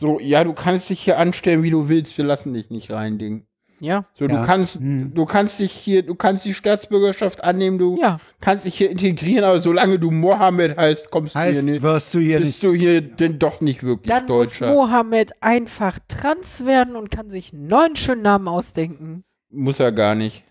so, 0.00 0.18
ja, 0.20 0.42
du 0.44 0.52
kannst 0.52 0.90
dich 0.90 1.00
hier 1.00 1.18
anstellen, 1.18 1.62
wie 1.62 1.70
du 1.70 1.88
willst, 1.88 2.16
wir 2.18 2.24
lassen 2.24 2.52
dich 2.54 2.70
nicht 2.70 2.90
rein, 2.90 3.18
Ding. 3.18 3.46
Ja, 3.82 4.04
So, 4.12 4.26
Ja. 4.26 4.40
du 4.40 4.46
kannst, 4.46 4.74
Hm. 4.74 5.12
du 5.14 5.24
kannst 5.24 5.58
dich 5.58 5.72
hier, 5.72 6.02
du 6.02 6.14
kannst 6.14 6.44
die 6.44 6.52
Staatsbürgerschaft 6.52 7.42
annehmen, 7.42 7.78
du 7.78 7.98
ja. 7.98 8.18
kannst 8.40 8.66
dich 8.66 8.74
hier 8.76 8.90
integrieren, 8.90 9.42
aber 9.44 9.58
solange 9.60 9.98
du 9.98 10.10
Mohammed 10.10 10.76
heißt, 10.76 11.10
kommst 11.10 11.34
du 11.34 11.38
hier 11.40 11.48
Heißt, 11.48 11.62
nicht, 11.64 11.82
wirst 11.82 12.12
du 12.12 12.18
hier 12.18 12.38
bist 12.40 12.46
nicht. 12.48 12.62
du 12.62 12.74
hier 12.74 13.00
denn 13.00 13.38
doch 13.38 13.62
nicht 13.62 13.82
wirklich 13.82 14.08
Dann 14.12 14.24
muss 14.26 14.58
Deutscher. 14.58 14.74
Mohammed 14.74 15.32
einfach 15.42 15.98
trans 16.08 16.66
werden 16.66 16.94
und 16.94 17.10
kann 17.10 17.30
sich 17.30 17.54
einen 17.54 17.68
neuen 17.68 17.96
schönen 17.96 18.20
Namen 18.22 18.48
ausdenken. 18.48 19.24
Muss 19.50 19.80
er 19.80 19.92
gar 19.92 20.14
nicht. 20.14 20.44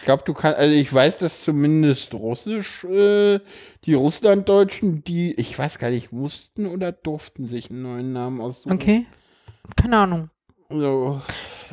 Ich 0.00 0.04
glaube, 0.04 0.22
du 0.26 0.34
kannst, 0.34 0.58
also 0.58 0.74
ich 0.74 0.92
weiß, 0.92 1.18
dass 1.18 1.42
zumindest 1.42 2.14
Russisch, 2.14 2.84
äh, 2.84 3.40
die 3.84 3.94
Russlanddeutschen, 3.94 5.04
die, 5.04 5.32
ich 5.34 5.58
weiß 5.58 5.78
gar 5.78 5.90
nicht, 5.90 6.12
mussten 6.12 6.66
oder 6.66 6.92
durften 6.92 7.46
sich 7.46 7.70
einen 7.70 7.82
neuen 7.82 8.12
Namen 8.12 8.40
aussuchen. 8.40 8.72
Okay. 8.72 9.06
Keine 9.76 9.98
Ahnung. 9.98 10.30
So, 10.68 11.22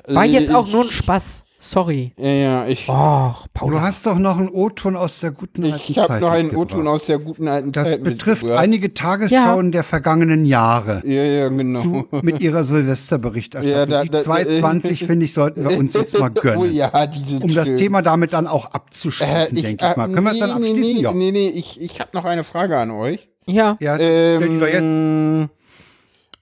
War 0.08 0.22
also 0.22 0.34
jetzt 0.38 0.54
auch 0.54 0.68
ich- 0.68 0.74
nur 0.74 0.84
ein 0.86 0.92
Spaß. 0.92 1.46
Sorry. 1.64 2.12
Ja, 2.18 2.28
ja, 2.30 2.68
ich, 2.68 2.86
Oh, 2.90 3.34
Paul. 3.54 3.70
Du 3.72 3.80
hast 3.82 4.08
doch 4.08 4.18
noch 4.18 4.40
einen 4.40 4.50
O-Ton 4.50 4.96
aus 4.96 5.20
der 5.20 5.30
guten 5.30 5.64
alten 5.64 5.76
ich 5.92 5.98
habe 6.00 6.08
Zeit 6.08 6.22
noch 6.22 6.32
einen. 6.32 6.56
O-Ton 6.56 6.88
aus 6.88 7.06
der 7.06 7.20
guten 7.20 7.48
alten 7.48 7.72
Das 7.72 7.84
Zeit 7.84 8.04
betrifft 8.04 8.42
mitgebracht. 8.42 8.64
einige 8.64 8.94
Tagesschauen 8.96 9.72
der 9.72 9.84
vergangenen 9.84 10.46
Jahre. 10.46 11.04
Ja, 11.06 11.22
ja, 11.24 11.50
genau. 11.50 11.82
Zu, 11.84 12.08
mit 12.24 12.42
ihrer 12.42 12.64
Silvesterberichterstattung. 12.64 13.80
Ja, 13.80 13.86
da- 13.86 14.02
die 14.04 14.10
da- 14.10 14.24
220, 14.24 15.06
finde 15.06 15.26
ich, 15.26 15.34
sollten 15.34 15.64
wir 15.70 15.78
uns 15.78 15.94
jetzt 15.94 16.18
mal 16.18 16.32
Oh 16.36 16.42
gönnen. 16.42 16.74
ja, 16.74 17.06
die 17.06 17.30
sind 17.30 17.44
Um 17.44 17.54
das 17.54 17.68
schön. 17.68 17.78
Thema 17.78 18.02
damit 18.02 18.34
dann 18.34 18.48
auch 18.48 18.66
Äh, 18.66 18.70
abzuschließen, 18.74 19.56
ich, 19.56 19.64
denke 19.64 19.86
ich 19.86 19.92
äh, 19.92 19.98
mal. 20.00 20.08
Können 20.12 20.24
wir 20.26 20.32
es 20.32 20.40
dann 20.40 20.50
nee, 20.50 20.56
abschließen? 20.70 20.82
Nee, 20.82 20.94
nee, 20.96 21.00
ja. 21.02 21.12
nee, 21.14 21.32
nee, 21.32 21.48
ich, 21.50 21.80
ich 21.80 22.00
habe 22.00 22.10
noch 22.14 22.26
eine 22.26 22.44
Frage 22.44 22.76
an 22.80 22.90
euch. 22.90 23.30
ja. 23.46 23.78
ja 23.80 24.00
die. 24.00 24.04
Ähm, 24.04 25.50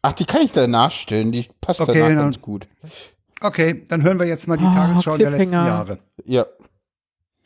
ach, 0.01 0.13
die 0.13 0.23
kann 0.23 0.43
ich 0.43 0.53
danach 0.53 0.91
stellen. 0.91 1.33
Die 1.33 1.45
passt 1.59 1.81
Okay, 1.81 1.91
danach 1.95 2.07
dann- 2.07 2.17
ganz 2.19 2.41
gut. 2.41 2.67
Okay, 3.41 3.84
dann 3.88 4.03
hören 4.03 4.20
wir 4.20 4.26
jetzt 4.26 4.48
mal 4.48 4.57
die 4.57 4.66
Oh, 4.66 4.74
Tagesschau 4.74 5.18
der 5.18 5.32
letzten. 5.32 5.53
Jahre. 5.53 5.99
Ja. 6.26 6.45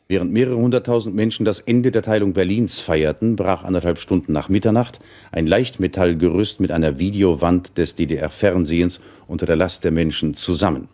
Während 0.06 0.32
mehrere 0.32 0.56
hunderttausend 0.56 1.16
Menschen 1.16 1.46
das 1.46 1.60
Ende 1.60 1.90
der 1.90 2.02
Teilung 2.02 2.34
Berlins 2.34 2.78
feierten, 2.78 3.36
brach 3.36 3.64
anderthalb 3.64 3.98
Stunden 3.98 4.32
nach 4.32 4.50
Mitternacht 4.50 4.98
ein 5.32 5.46
Leichtmetallgerüst 5.46 6.60
mit 6.60 6.72
einer 6.72 6.98
Videowand 6.98 7.78
des 7.78 7.94
DDR-Fernsehens 7.94 9.00
unter 9.26 9.46
der 9.46 9.56
Last 9.56 9.84
der 9.84 9.92
Menschen 9.92 10.34
zusammen. 10.34 10.88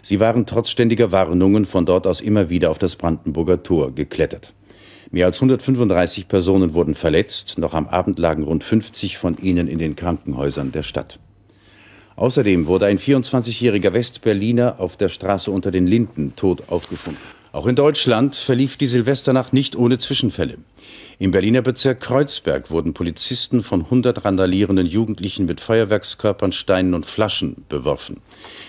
Sie 0.00 0.20
waren 0.20 0.46
trotz 0.46 0.70
ständiger 0.70 1.10
Warnungen 1.12 1.66
von 1.66 1.86
dort 1.86 2.06
aus 2.06 2.20
immer 2.20 2.50
wieder 2.50 2.70
auf 2.70 2.78
das 2.78 2.94
Brandenburger 2.96 3.62
Tor 3.62 3.92
geklettert. 3.92 4.54
Mehr 5.10 5.26
als 5.26 5.38
135 5.38 6.28
Personen 6.28 6.72
wurden 6.72 6.94
verletzt, 6.94 7.58
noch 7.58 7.74
am 7.74 7.86
Abend 7.88 8.18
lagen 8.18 8.44
rund 8.44 8.64
50 8.64 9.18
von 9.18 9.36
ihnen 9.38 9.68
in 9.68 9.78
den 9.78 9.96
Krankenhäusern 9.96 10.72
der 10.72 10.82
Stadt. 10.82 11.18
Außerdem 12.16 12.66
wurde 12.66 12.86
ein 12.86 12.98
24-jähriger 12.98 13.92
Westberliner 13.92 14.76
auf 14.78 14.96
der 14.96 15.08
Straße 15.08 15.50
unter 15.50 15.70
den 15.70 15.86
Linden 15.86 16.34
tot 16.36 16.64
aufgefunden. 16.68 17.20
Auch 17.52 17.66
in 17.66 17.76
Deutschland 17.76 18.34
verlief 18.34 18.78
die 18.78 18.86
Silvesternacht 18.86 19.52
nicht 19.52 19.76
ohne 19.76 19.98
Zwischenfälle. 19.98 20.56
Im 21.18 21.32
Berliner 21.32 21.60
Bezirk 21.60 22.00
Kreuzberg 22.00 22.70
wurden 22.70 22.94
Polizisten 22.94 23.62
von 23.62 23.82
100 23.82 24.24
randalierenden 24.24 24.86
Jugendlichen 24.86 25.44
mit 25.44 25.60
Feuerwerkskörpern, 25.60 26.52
Steinen 26.52 26.94
und 26.94 27.04
Flaschen 27.04 27.64
beworfen. 27.68 28.22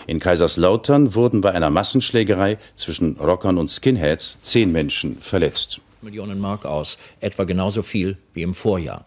In 0.06 0.20
Kaiserslautern 0.20 1.16
wurden 1.16 1.40
bei 1.40 1.54
einer 1.54 1.70
Massenschlägerei 1.70 2.58
zwischen 2.76 3.16
Rockern 3.18 3.58
und 3.58 3.72
Skinheads 3.72 4.38
zehn 4.42 4.74
Menschen 4.74 5.18
verletzt. 5.22 5.80
Millionen 6.02 6.40
Mark 6.40 6.66
aus, 6.66 6.98
etwa 7.22 7.46
genauso 7.46 7.84
viel 7.84 8.18
wie 8.34 8.42
im 8.42 8.54
Vorjahr. 8.54 9.06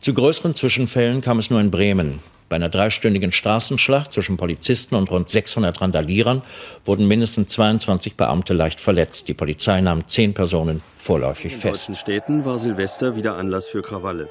Zu 0.00 0.12
größeren 0.12 0.54
Zwischenfällen 0.54 1.20
kam 1.20 1.38
es 1.38 1.50
nur 1.50 1.60
in 1.60 1.70
Bremen. 1.70 2.18
Bei 2.48 2.56
einer 2.56 2.68
dreistündigen 2.68 3.32
Straßenschlacht 3.32 4.12
zwischen 4.12 4.36
Polizisten 4.36 4.94
und 4.94 5.10
rund 5.10 5.28
600 5.28 5.80
Randalierern 5.80 6.42
wurden 6.84 7.08
mindestens 7.08 7.52
22 7.52 8.16
Beamte 8.16 8.54
leicht 8.54 8.80
verletzt. 8.80 9.26
Die 9.26 9.34
Polizei 9.34 9.80
nahm 9.80 10.06
zehn 10.06 10.32
Personen 10.32 10.80
vorläufig 10.96 11.54
In 11.54 11.60
fest. 11.60 11.88
deutschen 11.88 11.96
Städten 11.96 12.44
war 12.44 12.58
Silvester 12.58 13.16
wieder 13.16 13.36
Anlass 13.36 13.68
für 13.68 13.82
Krawalle. 13.82 14.28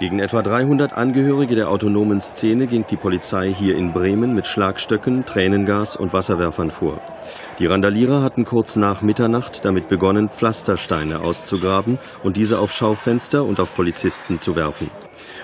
Gegen 0.00 0.20
etwa 0.20 0.42
300 0.42 0.92
Angehörige 0.92 1.56
der 1.56 1.70
autonomen 1.70 2.20
Szene 2.20 2.68
ging 2.68 2.84
die 2.88 2.96
Polizei 2.96 3.52
hier 3.52 3.76
in 3.76 3.92
Bremen 3.92 4.32
mit 4.32 4.46
Schlagstöcken, 4.46 5.26
Tränengas 5.26 5.96
und 5.96 6.12
Wasserwerfern 6.12 6.70
vor. 6.70 7.00
Die 7.58 7.66
Randalierer 7.66 8.22
hatten 8.22 8.44
kurz 8.44 8.76
nach 8.76 9.02
Mitternacht 9.02 9.64
damit 9.64 9.88
begonnen, 9.88 10.28
Pflastersteine 10.28 11.20
auszugraben 11.20 11.98
und 12.22 12.36
diese 12.36 12.60
auf 12.60 12.72
Schaufenster 12.72 13.44
und 13.44 13.58
auf 13.58 13.74
Polizisten 13.74 14.38
zu 14.38 14.54
werfen. 14.54 14.88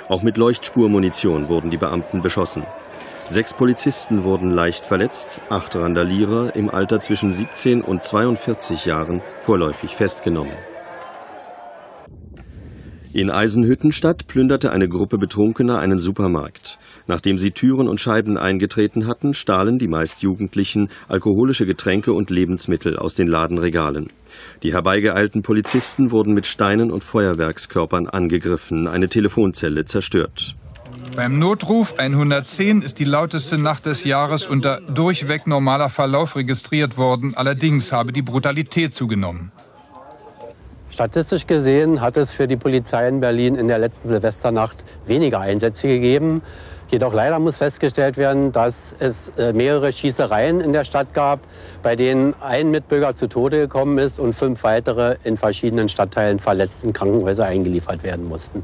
Auch 0.08 0.22
mit 0.22 0.36
Leuchtspurmunition 0.36 1.48
wurden 1.48 1.70
die 1.70 1.76
Beamten 1.78 2.20
beschossen. 2.20 2.64
Sechs 3.26 3.54
Polizisten 3.54 4.22
wurden 4.22 4.50
leicht 4.50 4.84
verletzt, 4.84 5.40
acht 5.48 5.74
Randalierer 5.76 6.54
im 6.54 6.68
Alter 6.68 7.00
zwischen 7.00 7.32
17 7.32 7.80
und 7.80 8.02
42 8.02 8.84
Jahren 8.84 9.22
vorläufig 9.40 9.96
festgenommen. 9.96 10.52
In 13.14 13.30
Eisenhüttenstadt 13.30 14.26
plünderte 14.26 14.72
eine 14.72 14.88
Gruppe 14.88 15.18
Betrunkener 15.18 15.78
einen 15.78 16.00
Supermarkt. 16.00 16.80
Nachdem 17.06 17.38
sie 17.38 17.52
Türen 17.52 17.86
und 17.86 18.00
Scheiben 18.00 18.36
eingetreten 18.36 19.06
hatten, 19.06 19.34
stahlen 19.34 19.78
die 19.78 19.86
meist 19.86 20.22
Jugendlichen 20.22 20.88
alkoholische 21.06 21.64
Getränke 21.64 22.12
und 22.12 22.30
Lebensmittel 22.30 22.96
aus 22.96 23.14
den 23.14 23.28
Ladenregalen. 23.28 24.08
Die 24.64 24.72
herbeigeeilten 24.72 25.42
Polizisten 25.42 26.10
wurden 26.10 26.34
mit 26.34 26.44
Steinen 26.44 26.90
und 26.90 27.04
Feuerwerkskörpern 27.04 28.08
angegriffen, 28.08 28.88
eine 28.88 29.08
Telefonzelle 29.08 29.84
zerstört. 29.84 30.56
Beim 31.14 31.38
Notruf 31.38 31.96
110 31.96 32.82
ist 32.82 32.98
die 32.98 33.04
lauteste 33.04 33.58
Nacht 33.58 33.86
des 33.86 34.02
Jahres 34.02 34.48
unter 34.48 34.80
durchweg 34.80 35.46
normaler 35.46 35.88
Verlauf 35.88 36.34
registriert 36.34 36.96
worden. 36.96 37.34
Allerdings 37.36 37.92
habe 37.92 38.12
die 38.12 38.22
Brutalität 38.22 38.92
zugenommen. 38.92 39.52
Statistisch 40.94 41.48
gesehen 41.48 42.00
hat 42.00 42.16
es 42.16 42.30
für 42.30 42.46
die 42.46 42.56
Polizei 42.56 43.08
in 43.08 43.18
Berlin 43.18 43.56
in 43.56 43.66
der 43.66 43.78
letzten 43.80 44.08
Silvesternacht 44.08 44.84
weniger 45.06 45.40
Einsätze 45.40 45.88
gegeben. 45.88 46.40
Jedoch 46.88 47.12
leider 47.12 47.40
muss 47.40 47.56
festgestellt 47.56 48.16
werden, 48.16 48.52
dass 48.52 48.94
es 49.00 49.32
äh, 49.36 49.52
mehrere 49.52 49.90
Schießereien 49.90 50.60
in 50.60 50.72
der 50.72 50.84
Stadt 50.84 51.12
gab, 51.12 51.40
bei 51.82 51.96
denen 51.96 52.34
ein 52.40 52.70
Mitbürger 52.70 53.16
zu 53.16 53.26
Tode 53.26 53.58
gekommen 53.58 53.98
ist 53.98 54.20
und 54.20 54.34
fünf 54.34 54.62
weitere 54.62 55.16
in 55.24 55.36
verschiedenen 55.36 55.88
Stadtteilen 55.88 56.38
verletzt 56.38 56.84
Krankenhäuser 56.94 57.44
eingeliefert 57.44 58.04
werden 58.04 58.28
mussten. 58.28 58.62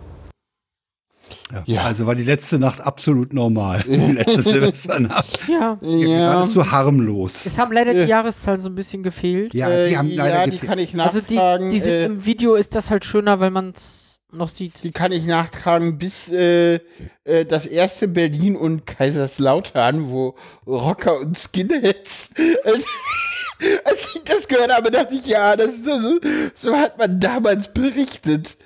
Ja. 1.52 1.62
Ja. 1.66 1.84
Also 1.84 2.06
war 2.06 2.14
die 2.14 2.24
letzte 2.24 2.58
Nacht 2.58 2.80
absolut 2.80 3.32
normal. 3.32 3.84
Die 3.86 3.94
letzte 4.12 4.42
Silvesternacht. 4.42 5.40
Ja. 5.48 5.78
Ja, 5.80 6.32
Geradezu 6.32 6.70
harmlos. 6.70 7.46
Es 7.46 7.56
haben 7.56 7.72
leider 7.72 7.94
die 7.94 8.08
Jahreszahlen 8.08 8.60
so 8.60 8.68
ein 8.68 8.74
bisschen 8.74 9.02
gefehlt. 9.02 9.54
Ja, 9.54 9.70
äh, 9.70 9.88
die 9.88 9.98
haben 9.98 10.10
leider 10.10 10.38
ja 10.38 10.44
die 10.44 10.50
gefehlt. 10.52 10.68
kann 10.68 10.78
ich 10.78 10.98
also 10.98 11.20
die, 11.20 11.34
nachtragen. 11.34 11.70
die 11.70 11.80
sind, 11.80 11.92
äh, 11.92 12.04
im 12.06 12.24
Video 12.24 12.54
ist 12.54 12.74
das 12.74 12.90
halt 12.90 13.04
schöner, 13.04 13.40
weil 13.40 13.50
man 13.50 13.72
es 13.76 14.20
noch 14.32 14.48
sieht. 14.48 14.84
die 14.84 14.92
kann 14.92 15.12
ich 15.12 15.24
nachtragen 15.26 15.98
bis 15.98 16.28
äh, 16.28 16.80
äh, 17.24 17.44
das 17.44 17.66
erste 17.66 18.08
Berlin 18.08 18.56
und 18.56 18.86
Kaiserslautern, 18.86 20.10
wo 20.10 20.36
Rocker 20.66 21.18
und 21.18 21.38
Skinheads. 21.38 22.30
Als 23.84 24.14
ich 24.14 24.24
das 24.24 24.48
gehört 24.48 24.74
habe, 24.74 24.90
dachte 24.90 25.14
ich, 25.14 25.26
ja, 25.26 25.54
das, 25.54 25.70
das, 25.84 26.00
so 26.54 26.74
hat 26.74 26.96
man 26.98 27.20
damals 27.20 27.72
berichtet. 27.72 28.56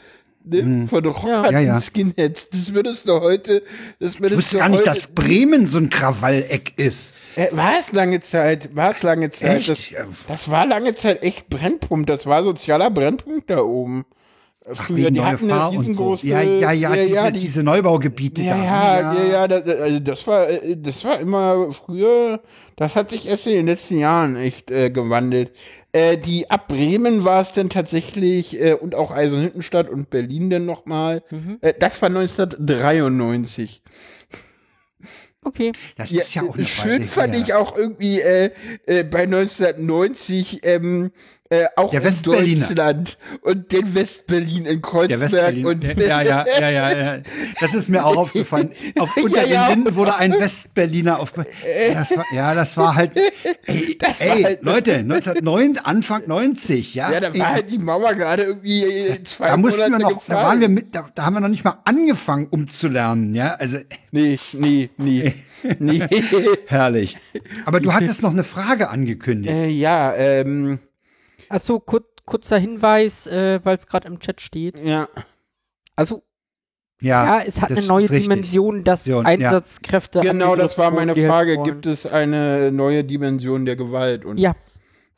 Ne? 0.46 0.86
Von 0.88 1.04
Rockern 1.06 1.52
Ja, 1.52 1.60
ja. 1.60 1.80
Skinheads. 1.80 2.50
Das 2.50 2.74
würdest 2.74 3.08
du 3.08 3.20
heute. 3.20 3.62
Das 3.98 4.14
Ich 4.14 4.20
würdest 4.20 4.36
wusste 4.38 4.56
du 4.56 4.58
gar 4.58 4.68
nicht, 4.68 4.80
heute, 4.80 4.90
dass 4.90 5.06
Bremen 5.06 5.66
so 5.66 5.78
ein 5.78 5.88
Krawalleck 5.90 6.74
ist. 6.78 7.14
Äh, 7.34 7.46
war 7.52 7.72
es 7.80 7.92
lange 7.92 8.20
Zeit, 8.20 8.74
war 8.76 8.90
es 8.92 9.02
lange 9.02 9.30
Zeit. 9.30 9.58
Echt? 9.60 9.68
Das, 9.70 9.78
das 10.28 10.50
war 10.50 10.66
lange 10.66 10.94
Zeit 10.94 11.22
echt 11.22 11.48
Brennpunkt. 11.48 12.10
Das 12.10 12.26
war 12.26 12.42
sozialer 12.44 12.90
Brennpunkt 12.90 13.48
da 13.48 13.60
oben. 13.62 14.04
Ach, 14.70 14.76
Früher, 14.76 14.96
wegen 14.96 15.14
die 15.16 15.20
hatten 15.22 15.48
Fahr 15.50 15.68
und 15.68 15.74
so. 15.74 15.80
riesengroße. 15.80 16.26
Ja, 16.26 16.40
ja, 16.40 16.72
ja, 16.72 16.92
diese, 16.94 17.32
die- 17.32 17.40
diese 17.40 17.62
Neubaugebiete 17.62 18.40
Ja, 18.42 18.56
da. 18.56 18.64
ja, 18.64 19.12
ja, 19.22 19.32
ja, 19.32 19.48
das, 19.48 19.66
also 19.78 19.98
das 20.00 20.26
war, 20.26 20.48
äh, 20.48 20.76
das 20.78 21.04
war 21.04 21.20
immer 21.20 21.70
früher, 21.72 22.40
das 22.76 22.96
hat 22.96 23.10
sich 23.10 23.28
erst 23.28 23.46
in 23.46 23.54
den 23.54 23.66
letzten 23.66 23.98
Jahren 23.98 24.36
echt 24.36 24.70
äh, 24.70 24.90
gewandelt. 24.90 25.52
Äh, 25.92 26.18
die 26.18 26.50
ab 26.50 26.68
Bremen 26.68 27.24
war 27.24 27.40
es 27.40 27.52
dann 27.52 27.70
tatsächlich 27.70 28.60
äh, 28.60 28.74
und 28.74 28.94
auch 28.94 29.10
Eisenhüttenstadt 29.10 29.88
und 29.88 30.10
Berlin 30.10 30.50
dann 30.50 30.66
nochmal. 30.66 31.22
Mhm. 31.30 31.58
Äh, 31.60 31.74
das 31.78 32.02
war 32.02 32.08
1993. 32.08 33.82
Okay. 35.44 35.72
Das 35.96 36.10
ist 36.10 36.34
ja 36.34 36.42
auch 36.42 36.54
eine 36.54 36.64
schön 36.64 36.92
Weile 36.92 37.04
fand 37.04 37.34
her. 37.34 37.42
ich 37.42 37.54
auch 37.54 37.76
irgendwie 37.76 38.20
äh, 38.20 38.50
äh, 38.86 39.04
bei 39.04 39.24
1990 39.24 40.60
ähm, 40.64 41.10
äh, 41.50 41.66
auch 41.76 41.90
Der 41.90 42.02
in. 42.04 42.60
Deutschland 42.60 43.18
und 43.42 43.70
den 43.70 43.94
Westberlin 43.94 44.58
in 44.58 44.64
Der 44.64 44.80
Kreuzberg 44.80 45.20
Westberlin. 45.20 45.66
und 45.66 45.84
ja, 45.84 46.22
ja, 46.22 46.44
ja, 46.58 46.70
ja, 46.70 46.96
ja. 47.16 47.18
Das 47.60 47.74
ist 47.74 47.90
mir 47.90 48.04
auch 48.04 48.16
aufgefallen. 48.16 48.70
Auf, 48.98 49.14
unter 49.22 49.42
Ja, 49.44 49.46
ja. 49.52 49.68
den 49.68 49.76
Linden 49.84 49.96
wurde 49.96 50.14
ein 50.16 50.32
Westberliner 50.32 51.20
auf. 51.20 51.32
Das 51.32 52.16
war, 52.16 52.24
ja, 52.32 52.54
das 52.54 52.76
war 52.78 52.94
halt. 52.94 53.12
Ey, 53.66 53.96
Das 53.98 54.20
ey 54.20 54.42
halt- 54.42 54.62
Leute, 54.62 54.94
1909, 54.96 55.78
Anfang 55.84 56.22
90, 56.26 56.94
ja. 56.94 57.10
ja, 57.12 57.20
da 57.20 57.28
Ey, 57.28 57.38
war 57.38 57.52
halt 57.52 57.70
die 57.70 57.78
Mauer 57.78 58.14
gerade 58.14 58.42
irgendwie 58.44 58.84
zwei 59.24 59.48
da 59.48 59.56
mussten 59.56 59.80
wir 59.92 59.98
noch, 59.98 60.24
da 60.26 60.34
waren 60.34 60.60
wir 60.60 60.68
mit, 60.68 60.94
da, 60.94 61.08
da 61.14 61.24
haben 61.26 61.34
wir 61.34 61.40
noch 61.40 61.48
nicht 61.48 61.64
mal 61.64 61.78
angefangen 61.84 62.46
umzulernen, 62.48 63.34
ja. 63.34 63.54
Also 63.54 63.78
Nee, 64.10 64.38
nee, 64.54 64.90
nee. 64.96 65.34
nee. 65.78 66.02
herrlich. 66.66 67.16
Aber 67.64 67.80
du 67.80 67.92
hattest 67.92 68.22
noch 68.22 68.30
eine 68.32 68.44
Frage 68.44 68.90
angekündigt. 68.90 69.52
äh, 69.54 69.68
ja, 69.68 70.14
ähm, 70.14 70.78
Achso, 71.48 71.80
kur 71.80 72.02
kurzer 72.26 72.58
Hinweis, 72.58 73.26
äh, 73.26 73.60
weil 73.64 73.76
es 73.76 73.86
gerade 73.86 74.08
im 74.08 74.18
Chat 74.18 74.40
steht. 74.40 74.78
ja. 74.78 75.08
Also, 75.96 76.22
Ja, 77.00 77.38
ja, 77.38 77.44
es 77.46 77.60
hat 77.60 77.70
eine 77.70 77.82
neue. 77.82 78.08
Dimension, 78.08 78.82
dass 78.82 79.04
Ja, 79.06 79.16
ja. 79.16 79.22
Einsatzkräfte. 79.22 80.20
Genau, 80.20 80.56
das 80.56 80.76
war 80.78 80.90
meine 80.90 81.14
Frage. 81.14 81.58
Gibt 81.62 81.86
es 81.86 82.06
eine 82.06 82.72
neue 82.72 83.04
Dimension 83.04 83.64
der 83.66 83.76
Gewalt? 83.76 84.24
Und 84.24 84.38
Ja, 84.38 84.54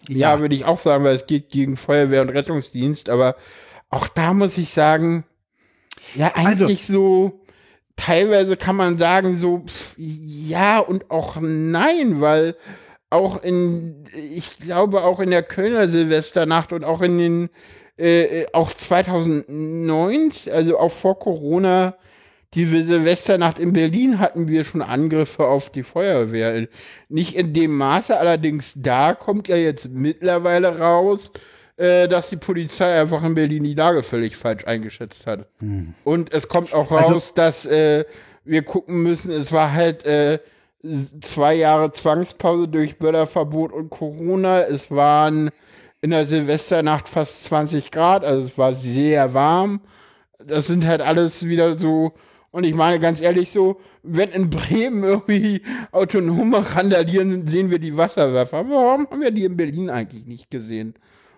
Ja, 0.08 0.38
würde 0.40 0.54
ich 0.54 0.64
auch 0.64 0.78
sagen, 0.78 1.04
weil 1.04 1.16
es 1.16 1.26
geht 1.26 1.48
gegen 1.48 1.76
Feuerwehr 1.76 2.22
und 2.22 2.28
Rettungsdienst, 2.30 3.08
aber 3.08 3.36
auch 3.88 4.06
da 4.08 4.34
muss 4.34 4.58
ich 4.58 4.70
sagen, 4.72 5.24
ja, 6.14 6.32
Also- 6.34 6.64
eigentlich 6.64 6.84
so, 6.86 7.40
teilweise 7.96 8.56
kann 8.56 8.76
man 8.76 8.98
sagen, 8.98 9.34
so, 9.34 9.60
pff, 9.66 9.94
ja 9.96 10.78
und 10.80 11.10
auch 11.10 11.36
nein, 11.40 12.20
weil 12.20 12.56
auch 13.16 13.42
in, 13.42 14.04
ich 14.34 14.58
glaube 14.58 15.02
auch 15.02 15.18
in 15.20 15.30
der 15.30 15.42
Kölner 15.42 15.88
Silvesternacht 15.88 16.72
und 16.72 16.84
auch 16.84 17.02
in 17.02 17.18
den, 17.18 17.48
äh, 17.98 18.42
äh, 18.42 18.46
auch 18.52 18.70
2009, 18.72 20.30
also 20.52 20.78
auch 20.78 20.90
vor 20.92 21.18
Corona, 21.18 21.94
diese 22.54 22.84
Silvesternacht 22.84 23.58
in 23.58 23.72
Berlin 23.72 24.18
hatten 24.18 24.48
wir 24.48 24.64
schon 24.64 24.80
Angriffe 24.80 25.44
auf 25.46 25.70
die 25.70 25.82
Feuerwehr. 25.82 26.68
Nicht 27.08 27.34
in 27.36 27.52
dem 27.52 27.76
Maße, 27.76 28.18
allerdings 28.18 28.72
da 28.76 29.12
kommt 29.14 29.48
ja 29.48 29.56
jetzt 29.56 29.88
mittlerweile 29.90 30.78
raus, 30.78 31.32
äh, 31.76 32.08
dass 32.08 32.30
die 32.30 32.36
Polizei 32.36 32.98
einfach 33.00 33.22
in 33.24 33.34
Berlin 33.34 33.64
die 33.64 33.74
Lage 33.74 34.02
völlig 34.02 34.36
falsch 34.36 34.64
eingeschätzt 34.66 35.26
hat. 35.26 35.46
Und 36.04 36.32
es 36.32 36.48
kommt 36.48 36.72
auch 36.72 36.90
Also- 36.90 37.12
raus, 37.14 37.32
dass 37.34 37.66
äh, 37.66 38.04
wir 38.44 38.62
gucken 38.62 39.02
müssen, 39.02 39.32
es 39.32 39.52
war 39.52 39.72
halt 39.72 40.06
äh, 40.06 40.38
zwei 41.20 41.54
Jahre 41.54 41.92
Zwangspause 41.92 42.68
durch 42.68 42.98
Böllerverbot 42.98 43.72
und 43.72 43.90
Corona. 43.90 44.62
Es 44.62 44.90
waren 44.90 45.50
in 46.00 46.10
der 46.10 46.26
Silvesternacht 46.26 47.08
fast 47.08 47.44
20 47.44 47.90
Grad, 47.90 48.24
also 48.24 48.46
es 48.46 48.58
war 48.58 48.74
sehr 48.74 49.34
warm. 49.34 49.80
Das 50.38 50.66
sind 50.66 50.86
halt 50.86 51.00
alles 51.00 51.46
wieder 51.46 51.78
so. 51.78 52.12
Und 52.50 52.64
ich 52.64 52.74
meine 52.74 53.00
ganz 53.00 53.20
ehrlich 53.20 53.50
so, 53.50 53.80
wenn 54.02 54.30
in 54.30 54.48
Bremen 54.50 55.02
irgendwie 55.02 55.62
autonome 55.92 56.64
randalieren, 56.74 57.46
sehen 57.48 57.70
wir 57.70 57.78
die 57.78 57.96
Wasserwerfer. 57.96 58.64
Warum 58.68 59.08
haben 59.10 59.20
wir 59.20 59.30
die 59.30 59.44
in 59.44 59.56
Berlin 59.56 59.90
eigentlich 59.90 60.26
nicht 60.26 60.50
gesehen? 60.50 60.94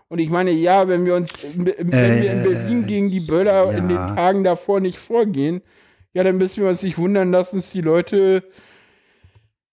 Und 0.09 0.21
ich 0.21 0.31
meine, 0.31 0.51
ja, 0.51 0.89
wenn 0.89 1.05
wir 1.05 1.15
uns, 1.15 1.33
wenn 1.43 1.67
wir 1.67 1.79
in 1.79 1.89
Äh, 1.93 2.43
Berlin 2.43 2.87
gegen 2.87 3.11
die 3.11 3.21
Böller 3.21 3.73
in 3.73 3.89
den 3.89 3.97
ja. 3.97 4.15
Tagen 4.15 4.45
davor 4.45 4.81
nicht 4.81 4.99
vorgehen, 4.99 5.61
ja, 6.15 6.25
dann 6.25 6.39
müssen 6.39 6.63
wir 6.63 6.71
uns 6.71 6.83
nicht 6.83 6.99
wundern 6.99 7.31
lassen, 7.31 7.57
dass 7.57 7.71
die 7.71 7.83
Leute 7.83 8.43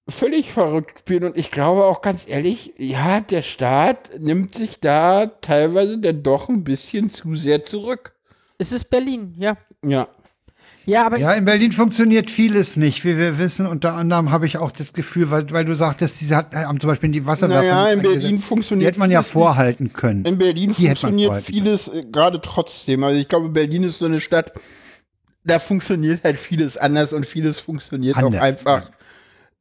völlig 0.07 0.51
verrückt 0.53 0.99
spielen 0.99 1.23
und 1.23 1.37
ich 1.37 1.51
glaube 1.51 1.85
auch 1.85 2.01
ganz 2.01 2.23
ehrlich, 2.27 2.73
ja, 2.77 3.19
der 3.21 3.41
Staat 3.41 4.19
nimmt 4.19 4.55
sich 4.55 4.79
da 4.79 5.25
teilweise 5.25 5.97
dann 5.97 6.21
doch 6.21 6.49
ein 6.49 6.63
bisschen 6.63 7.09
zu 7.09 7.35
sehr 7.35 7.65
zurück. 7.65 8.13
Es 8.57 8.71
ist 8.71 8.89
Berlin, 8.89 9.33
ja. 9.37 9.57
Ja. 9.83 10.07
Ja, 10.85 11.07
aber 11.07 11.17
Ja, 11.17 11.33
in 11.33 11.45
Berlin 11.45 11.71
funktioniert 11.71 12.29
vieles 12.29 12.75
nicht, 12.75 13.03
wie 13.03 13.17
wir 13.17 13.39
wissen. 13.39 13.65
Unter 13.65 13.93
anderem 13.95 14.31
habe 14.31 14.45
ich 14.45 14.57
auch 14.57 14.71
das 14.71 14.93
Gefühl, 14.93 15.31
weil, 15.31 15.49
weil 15.49 15.65
du 15.65 15.75
sagtest, 15.75 16.21
diese 16.21 16.35
hat, 16.35 16.53
haben 16.53 16.79
zum 16.79 16.89
Beispiel 16.89 17.09
die 17.09 17.25
Wasserwerfer. 17.25 17.63
Naja, 17.63 17.89
in 17.89 18.01
Berlin 18.03 18.21
eingesetzt. 18.21 18.47
funktioniert 18.47 18.83
Die 18.83 18.87
hätte 18.89 18.99
man 18.99 19.09
ja 19.09 19.23
vorhalten 19.23 19.93
können. 19.93 20.23
In 20.25 20.37
Berlin 20.37 20.73
Die 20.77 20.85
funktioniert 20.85 21.41
vieles 21.41 21.87
äh, 21.87 22.03
gerade 22.11 22.39
trotzdem. 22.39 23.03
Also 23.03 23.19
ich 23.19 23.27
glaube, 23.27 23.49
Berlin 23.49 23.83
ist 23.83 23.97
so 23.97 24.05
eine 24.05 24.19
Stadt, 24.19 24.51
da 25.43 25.57
funktioniert 25.57 26.23
halt 26.23 26.37
vieles 26.37 26.77
anders 26.77 27.13
und 27.13 27.25
vieles 27.25 27.59
funktioniert 27.59 28.17
Anders, 28.17 28.39
auch 28.39 28.45
einfach, 28.45 28.91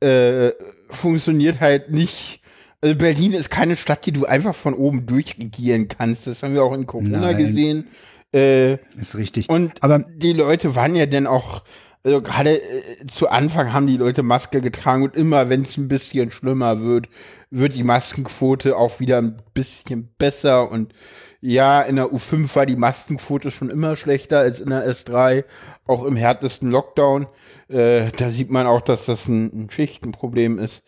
äh, 0.05 0.53
funktioniert 0.91 1.61
halt 1.61 1.91
nicht. 1.91 2.41
Also 2.81 2.97
Berlin 2.97 3.33
ist 3.33 3.51
keine 3.51 3.77
Stadt, 3.77 4.05
die 4.05 4.13
du 4.13 4.27
einfach 4.27 4.55
von 4.55 4.75
oben 4.75 5.07
durchregieren 5.07 5.89
kannst. 5.89 6.27
Das 6.27 6.43
haben 6.43 6.55
wir 6.55 6.63
auch 6.63 6.75
in 6.75 6.87
Corona 6.87 7.21
Nein. 7.21 7.39
gesehen. 7.39 7.89
Äh, 8.35 8.75
Ist 9.01 9.17
richtig. 9.17 9.49
und 9.49 9.83
Aber 9.83 10.01
die 10.01 10.33
Leute 10.33 10.75
waren 10.75 10.95
ja 10.97 11.07
dann 11.07 11.27
auch, 11.27 11.63
also 12.03 12.21
gerade 12.21 12.61
äh, 12.61 13.07
zu 13.07 13.31
Anfang 13.31 13.73
haben 13.73 13.87
die 13.87 13.97
Leute 13.97 14.23
Maske 14.23 14.61
getragen 14.61 15.05
und 15.05 15.17
immer, 15.17 15.49
wenn 15.49 15.63
es 15.63 15.77
ein 15.77 15.89
bisschen 15.89 16.31
schlimmer 16.33 16.81
wird, 16.83 17.09
wird 17.51 17.75
die 17.75 17.85
Maskenquote 17.85 18.77
auch 18.77 18.99
wieder 19.01 19.19
ein 19.19 19.37
bisschen 19.55 20.09
besser. 20.19 20.71
Und 20.71 20.93
ja, 21.41 21.81
in 21.81 21.97
der 21.97 22.07
U5 22.07 22.55
war 22.57 22.67
die 22.67 22.77
Maskenquote 22.77 23.51
schon 23.51 23.71
immer 23.71 23.97
schlechter 23.97 24.41
als 24.41 24.61
in 24.61 24.71
der 24.71 24.87
S3, 24.91 25.45
auch 25.87 26.05
im 26.05 26.17
härtesten 26.17 26.71
Lockdown. 26.71 27.27
Äh, 27.69 28.11
da 28.17 28.31
sieht 28.31 28.51
man 28.51 28.67
auch, 28.67 28.81
dass 28.81 29.07
das 29.07 29.27
ein, 29.27 29.65
ein 29.65 29.71
Schichtenproblem 29.71 30.59
ist. 30.59 30.83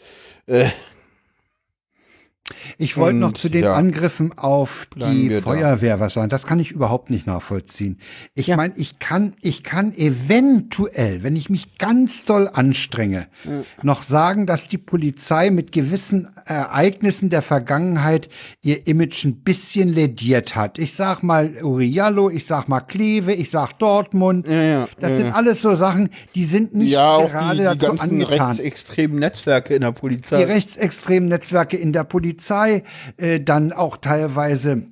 Äh, 0.46 0.68
Ich 2.78 2.96
wollte 2.96 3.16
noch 3.16 3.32
zu 3.32 3.48
den 3.48 3.64
ja. 3.64 3.74
Angriffen 3.74 4.36
auf 4.38 4.88
die 4.94 5.30
wir 5.30 5.36
da. 5.40 5.42
Feuerwehr 5.42 6.00
was 6.00 6.14
sagen. 6.14 6.28
Das 6.28 6.46
kann 6.46 6.60
ich 6.60 6.70
überhaupt 6.70 7.10
nicht 7.10 7.26
nachvollziehen. 7.26 7.98
Ich 8.34 8.46
Ja. 8.48 8.56
meine, 8.56 8.74
ich 8.76 8.98
kann, 8.98 9.34
ich 9.40 9.62
kann 9.62 9.92
eventuell, 9.96 11.22
wenn 11.22 11.36
ich 11.36 11.50
mich 11.50 11.78
ganz 11.78 12.24
doll 12.24 12.48
anstrenge, 12.52 13.26
noch 13.82 14.02
sagen, 14.02 14.46
dass 14.46 14.68
die 14.68 14.78
Polizei 14.78 15.50
mit 15.50 15.72
gewissen 15.72 16.28
Ereignissen 16.44 17.30
der 17.30 17.42
Vergangenheit 17.42 18.28
ihr 18.62 18.86
Image 18.86 19.24
ein 19.24 19.36
bisschen 19.42 19.88
lediert 19.88 20.54
hat. 20.54 20.78
Ich 20.78 20.94
sag 20.94 21.22
mal 21.22 21.62
Uriallo, 21.62 22.30
ich 22.30 22.46
sag 22.46 22.68
mal 22.68 22.80
Kleve, 22.80 23.32
ich 23.32 23.50
sag 23.50 23.78
Dortmund. 23.78 24.46
ja, 24.46 24.86
das 25.00 25.10
ja, 25.12 25.16
sind 25.16 25.32
alles 25.34 25.62
so 25.62 25.74
Sachen, 25.74 26.10
die 26.34 26.44
sind 26.44 26.74
nicht 26.74 26.90
ja, 26.90 27.10
auch 27.10 27.30
gerade 27.30 27.52
die, 27.56 27.58
die 27.58 27.64
dazu 27.64 27.86
ganzen 27.96 28.10
angetan 28.22 28.48
rechtsextremen 28.50 29.18
Netzwerke 29.18 29.74
in 29.74 29.80
der 29.82 29.92
Polizei. 29.92 30.38
die 30.38 30.44
rechtsextremen 30.44 31.28
Netzwerke 31.28 31.76
in 31.76 31.92
der 31.92 32.04
Polizei, 32.04 32.35
äh, 33.16 33.40
dann 33.40 33.72
auch 33.72 33.96
teilweise 33.96 34.86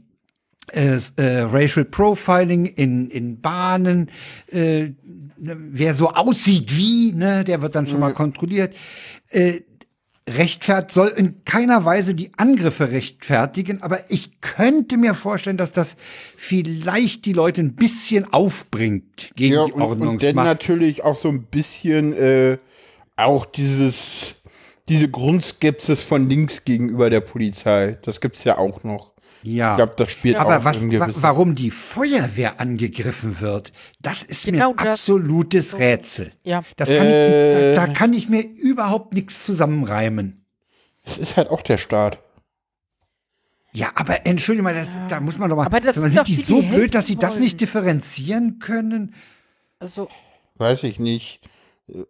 äh, 0.72 0.98
äh, 1.16 1.40
Racial 1.40 1.84
Profiling 1.84 2.66
in, 2.66 3.10
in 3.10 3.40
Bahnen, 3.40 4.10
äh, 4.50 4.90
ne, 5.36 5.56
wer 5.58 5.94
so 5.94 6.10
aussieht 6.10 6.76
wie, 6.76 7.12
ne, 7.12 7.44
der 7.44 7.60
wird 7.62 7.74
dann 7.74 7.86
schon 7.86 8.00
mal 8.00 8.14
kontrolliert. 8.14 8.74
Äh, 9.30 9.60
rechtfert 10.26 10.90
soll 10.90 11.08
in 11.08 11.44
keiner 11.44 11.84
Weise 11.84 12.14
die 12.14 12.32
Angriffe 12.38 12.90
rechtfertigen, 12.90 13.82
aber 13.82 14.10
ich 14.10 14.40
könnte 14.40 14.96
mir 14.96 15.12
vorstellen, 15.12 15.58
dass 15.58 15.72
das 15.72 15.96
vielleicht 16.34 17.26
die 17.26 17.34
Leute 17.34 17.60
ein 17.60 17.74
bisschen 17.74 18.32
aufbringt 18.32 19.32
gegen 19.36 19.54
Ja, 19.54 19.66
die 19.66 19.72
und, 19.72 19.82
und 19.82 19.90
dann 20.00 20.08
Ordnungsmacht. 20.08 20.46
natürlich 20.46 21.04
auch 21.04 21.16
so 21.16 21.28
ein 21.28 21.42
bisschen 21.42 22.14
äh, 22.14 22.56
auch 23.16 23.44
dieses 23.44 24.36
diese 24.88 25.08
Grundskepsis 25.08 26.02
von 26.02 26.28
links 26.28 26.64
gegenüber 26.64 27.10
der 27.10 27.20
Polizei. 27.20 27.98
Das 28.02 28.20
gibt's 28.20 28.44
ja 28.44 28.58
auch 28.58 28.84
noch. 28.84 29.14
Ja. 29.42 29.72
Ich 29.72 29.76
glaube, 29.76 29.94
das 29.96 30.10
spielt 30.10 30.36
auch 30.36 30.40
Aber 30.42 30.64
was, 30.64 30.82
wa 30.90 31.08
warum 31.16 31.54
die 31.54 31.70
Feuerwehr 31.70 32.60
angegriffen 32.60 33.40
wird, 33.40 33.72
das 34.00 34.22
ist 34.22 34.46
Genau 34.46 34.72
mir 34.72 34.78
ein 34.78 34.84
das. 34.86 35.00
absolutes 35.00 35.78
Rätsel. 35.78 36.32
Ja. 36.44 36.62
Das 36.76 36.88
kann 36.88 37.06
Äh. 37.06 37.72
ich, 37.72 37.76
da, 37.76 37.86
da 37.86 37.92
kann 37.92 38.12
ich 38.14 38.28
mir 38.30 38.40
überhaupt 38.42 39.12
nichts 39.12 39.44
zusammenreimen. 39.44 40.46
Es 41.02 41.18
ist 41.18 41.36
halt 41.36 41.50
auch 41.50 41.60
der 41.60 41.76
Staat. 41.76 42.18
Ja, 43.72 43.90
aber 43.96 44.24
entschuldige 44.24 44.62
mal, 44.62 44.74
das, 44.74 44.88
da 45.08 45.20
muss 45.20 45.36
man 45.36 45.50
doch 45.50 45.56
mal. 45.56 45.66
Aber 45.66 45.80
das 45.80 45.96
man 45.96 46.08
sind 46.08 46.10
sind 46.10 46.18
doch 46.20 46.24
die 46.26 46.36
die, 46.36 46.42
so 46.42 46.62
die 46.62 46.68
blöd, 46.68 46.94
dass 46.94 47.06
sie 47.06 47.12
helfen 47.14 47.20
das 47.20 47.32
wollen. 47.34 47.42
nicht 47.44 47.60
differenzieren 47.60 48.58
können? 48.60 49.14
also 49.78 50.08
Weiß 50.56 50.84
ich 50.84 50.98
nicht. 51.00 51.40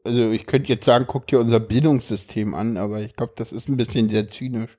Also 0.05 0.31
ich 0.31 0.47
könnte 0.47 0.69
jetzt 0.69 0.85
sagen, 0.85 1.07
guck 1.09 1.27
dir 1.27 1.41
unser 1.41 1.61
Bildungssystem 1.61 2.55
an, 2.55 2.77
aber 2.77 3.01
ich 3.01 3.17
glaube, 3.17 3.33
das 3.37 3.53
ist 3.53 3.69
ein 3.69 3.77
bisschen 3.77 4.09
sehr 4.09 4.29
zynisch. 4.29 4.79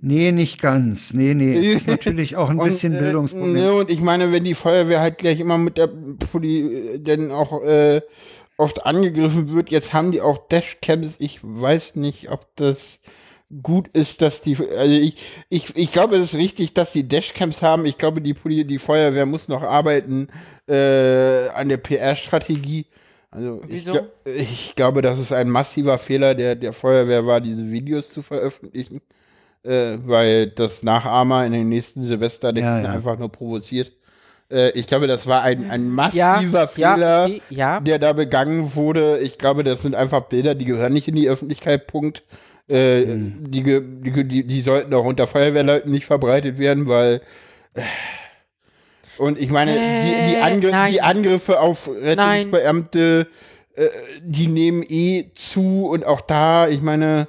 Nee, 0.00 0.32
nicht 0.32 0.60
ganz. 0.60 1.12
Nee, 1.12 1.34
nee. 1.34 1.54
Es 1.54 1.82
ist 1.82 1.86
natürlich 1.86 2.36
auch 2.36 2.50
ein 2.50 2.58
bisschen 2.58 2.94
und, 2.94 2.98
Bildungsproblem. 2.98 3.56
Äh, 3.56 3.60
ne, 3.60 3.72
und 3.72 3.90
ich 3.90 4.00
meine, 4.00 4.32
wenn 4.32 4.44
die 4.44 4.54
Feuerwehr 4.54 5.00
halt 5.00 5.18
gleich 5.18 5.38
immer 5.38 5.58
mit 5.58 5.78
der 5.78 5.86
Poli 5.86 6.98
denn 6.98 7.30
auch 7.30 7.62
äh, 7.62 8.02
oft 8.56 8.84
angegriffen 8.84 9.52
wird, 9.52 9.70
jetzt 9.70 9.92
haben 9.92 10.10
die 10.10 10.20
auch 10.20 10.38
Dashcams. 10.48 11.16
Ich 11.18 11.40
weiß 11.42 11.94
nicht, 11.96 12.30
ob 12.30 12.46
das 12.56 13.00
gut 13.62 13.88
ist, 13.88 14.22
dass 14.22 14.40
die, 14.40 14.56
also 14.56 14.92
ich, 14.92 15.16
ich, 15.50 15.76
ich 15.76 15.92
glaube, 15.92 16.16
es 16.16 16.32
ist 16.32 16.38
richtig, 16.38 16.74
dass 16.74 16.92
die 16.92 17.06
Dashcams 17.06 17.62
haben. 17.62 17.84
Ich 17.84 17.98
glaube, 17.98 18.22
die, 18.22 18.34
Poli 18.34 18.64
die 18.64 18.78
Feuerwehr 18.78 19.26
muss 19.26 19.48
noch 19.48 19.62
arbeiten 19.62 20.28
äh, 20.66 21.48
an 21.48 21.68
der 21.68 21.76
PR-Strategie. 21.76 22.86
Also 23.32 23.60
ich, 23.68 23.88
ich 24.24 24.74
glaube, 24.76 25.02
dass 25.02 25.18
es 25.18 25.32
ein 25.32 25.48
massiver 25.50 25.98
Fehler 25.98 26.34
der, 26.36 26.54
der 26.54 26.72
Feuerwehr 26.72 27.26
war, 27.26 27.40
diese 27.40 27.70
Videos 27.72 28.10
zu 28.10 28.22
veröffentlichen 28.22 29.00
äh, 29.64 29.96
weil 30.04 30.48
das 30.48 30.82
Nachahmer 30.82 31.46
in 31.46 31.52
den 31.52 31.68
nächsten 31.68 32.04
Silvesternächten 32.04 32.68
Ja, 32.68 32.82
ja. 32.82 32.90
einfach 32.90 33.16
nur 33.18 33.30
provoziert. 33.30 33.92
Äh, 34.50 34.70
ich 34.70 34.88
glaube, 34.88 35.06
das 35.06 35.28
war 35.28 35.42
ein, 35.42 35.70
ein 35.70 35.88
massiver 35.88 36.60
ja, 36.62 36.66
Fehler, 36.66 37.24
okay, 37.28 37.42
ja. 37.48 37.78
der 37.80 38.00
da 38.00 38.12
begangen 38.12 38.74
wurde. 38.74 39.20
Ich 39.20 39.38
glaube, 39.38 39.62
das 39.62 39.82
sind 39.82 39.94
einfach 39.94 40.22
Bilder, 40.22 40.56
die 40.56 40.64
gehören 40.64 40.92
nicht 40.92 41.06
in 41.08 41.14
die 41.14 41.28
Öffentlichkeit, 41.28 41.86
Punkt. 41.86 42.24
Äh, 42.68 43.04
Hm. 43.04 43.50
die, 43.50 43.62
ge- 43.62 43.82
die, 43.84 44.24
die, 44.26 44.46
die 44.46 44.62
sollten 44.62 44.92
auch 44.94 45.04
unter 45.04 45.26
Feuerwehrleuten 45.28 45.90
nicht 45.92 46.06
verbreitet 46.06 46.58
werden, 46.58 46.88
weil 46.88 47.20
äh, 47.74 47.82
und 49.22 49.38
ich 49.38 49.50
meine, 49.50 49.72
die, 49.72 50.32
die, 50.32 50.34
Äh, 50.34 50.40
Angr 50.40 50.86
die 50.90 51.00
Angriffe 51.00 51.60
auf 51.60 51.88
Rettungsbeamte, 51.88 53.28
äh, 53.74 53.88
die 54.22 54.48
nehmen 54.48 54.84
eh 54.86 55.30
zu 55.34 55.86
und 55.86 56.04
auch 56.04 56.20
da, 56.20 56.68
ich 56.68 56.82
meine, 56.82 57.28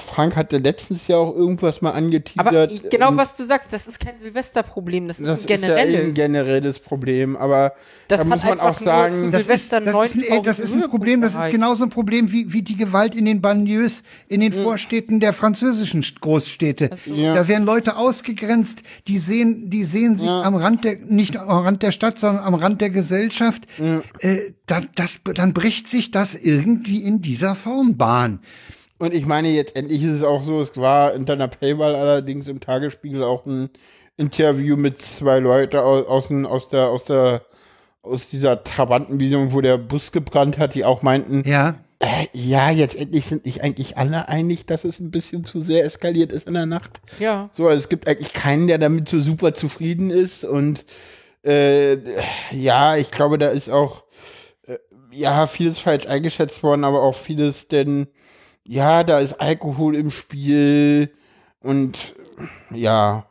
Frank 0.00 0.36
hatte 0.36 0.58
letztens 0.58 1.06
ja 1.08 1.16
auch 1.16 1.34
irgendwas 1.34 1.82
mal 1.82 1.90
angeteasert. 1.92 2.46
Aber 2.72 2.88
genau 2.88 3.08
ähm, 3.10 3.16
was 3.16 3.36
du 3.36 3.44
sagst, 3.44 3.72
das 3.72 3.86
ist 3.86 4.00
kein 4.00 4.18
Silvesterproblem, 4.18 5.08
das 5.08 5.18
ist 5.20 5.26
das 5.26 5.38
ein 5.40 5.44
ist 5.44 5.50
ja 5.50 5.56
generelles. 5.56 6.06
ein 6.08 6.14
generelles 6.14 6.80
Problem, 6.80 7.36
aber 7.36 7.72
das 8.08 8.20
da 8.20 8.24
muss 8.24 8.44
man 8.44 8.60
auch 8.60 8.78
sagen, 8.80 9.14
Das 9.14 9.40
ist, 9.40 9.44
Silvester 9.46 9.80
das, 9.80 10.14
ist 10.14 10.30
ein, 10.30 10.42
das 10.42 10.60
ist 10.60 10.72
ein 10.74 10.88
Problem, 10.88 11.20
das 11.20 11.34
ist 11.34 11.50
genauso 11.50 11.84
ein 11.84 11.90
Problem 11.90 12.30
wie, 12.32 12.52
wie 12.52 12.62
die 12.62 12.76
Gewalt 12.76 13.14
in 13.14 13.24
den 13.24 13.40
Banlieues, 13.40 14.02
in 14.28 14.40
den 14.40 14.52
Vorstädten 14.52 15.20
der 15.20 15.32
französischen 15.32 16.02
St- 16.02 16.20
Großstädte. 16.20 16.90
Ja. 17.06 17.34
Da 17.34 17.48
werden 17.48 17.64
Leute 17.64 17.96
ausgegrenzt, 17.96 18.82
die 19.08 19.18
sehen, 19.18 19.70
die 19.70 19.84
sehen 19.84 20.16
sich 20.16 20.26
Ja. 20.26 20.42
am 20.42 20.54
Rand 20.54 20.84
der, 20.84 20.96
nicht 21.04 21.36
am 21.36 21.48
Rand 21.64 21.82
der 21.82 21.90
Stadt, 21.90 22.18
sondern 22.18 22.44
am 22.44 22.54
Rand 22.54 22.80
der 22.80 22.90
Gesellschaft. 22.90 23.64
Äh, 24.20 24.38
da, 24.66 24.80
das, 24.94 25.20
dann 25.34 25.52
bricht 25.52 25.88
sich 25.88 26.10
das 26.10 26.34
irgendwie 26.34 27.02
in 27.02 27.22
dieser 27.22 27.54
Form 27.54 27.96
Bahn. 27.96 28.40
Und 28.98 29.12
ich 29.14 29.26
meine, 29.26 29.48
jetzt 29.50 29.76
endlich 29.76 30.02
ist 30.02 30.16
es 30.16 30.22
auch 30.22 30.42
so, 30.42 30.60
es 30.60 30.76
war 30.76 31.14
unter 31.14 31.34
einer 31.34 31.48
Paywall 31.48 31.94
allerdings 31.94 32.48
im 32.48 32.60
Tagesspiegel 32.60 33.22
auch 33.22 33.44
ein 33.46 33.70
Interview 34.16 34.76
mit 34.76 35.02
zwei 35.02 35.38
Leuten 35.40 35.76
aus, 35.76 36.06
aus, 36.06 36.30
aus 36.30 36.68
der, 36.70 36.88
aus 36.88 37.04
der, 37.04 37.42
aus 38.02 38.28
dieser 38.28 38.64
Trabantenvision, 38.64 39.52
wo 39.52 39.60
der 39.60 39.76
Bus 39.76 40.12
gebrannt 40.12 40.58
hat, 40.58 40.74
die 40.74 40.84
auch 40.86 41.02
meinten, 41.02 41.42
Ja. 41.46 41.74
äh, 41.98 42.26
ja, 42.32 42.70
jetzt 42.70 42.96
endlich 42.96 43.26
sind 43.26 43.44
sich 43.44 43.62
eigentlich 43.62 43.98
alle 43.98 44.28
einig, 44.28 44.64
dass 44.64 44.84
es 44.84 44.98
ein 45.00 45.10
bisschen 45.10 45.44
zu 45.44 45.60
sehr 45.60 45.84
eskaliert 45.84 46.32
ist 46.32 46.46
in 46.46 46.54
der 46.54 46.64
Nacht. 46.66 47.00
Ja. 47.18 47.50
So, 47.52 47.66
also 47.66 47.76
es 47.78 47.88
gibt 47.90 48.08
eigentlich 48.08 48.32
keinen, 48.32 48.66
der 48.66 48.78
damit 48.78 49.08
so 49.08 49.20
super 49.20 49.52
zufrieden 49.52 50.10
ist. 50.10 50.44
Und 50.44 50.86
äh, 51.44 51.98
ja, 52.50 52.96
ich 52.96 53.10
glaube, 53.10 53.36
da 53.36 53.48
ist 53.48 53.68
auch 53.68 54.04
äh, 54.66 54.78
ja 55.12 55.46
vieles 55.46 55.80
falsch 55.80 56.06
eingeschätzt 56.06 56.62
worden, 56.62 56.84
aber 56.84 57.02
auch 57.02 57.14
vieles, 57.14 57.68
denn 57.68 58.06
ja, 58.66 59.04
da 59.04 59.18
ist 59.20 59.40
Alkohol 59.40 59.96
im 59.96 60.10
Spiel 60.10 61.12
und 61.60 62.14
ja. 62.70 63.26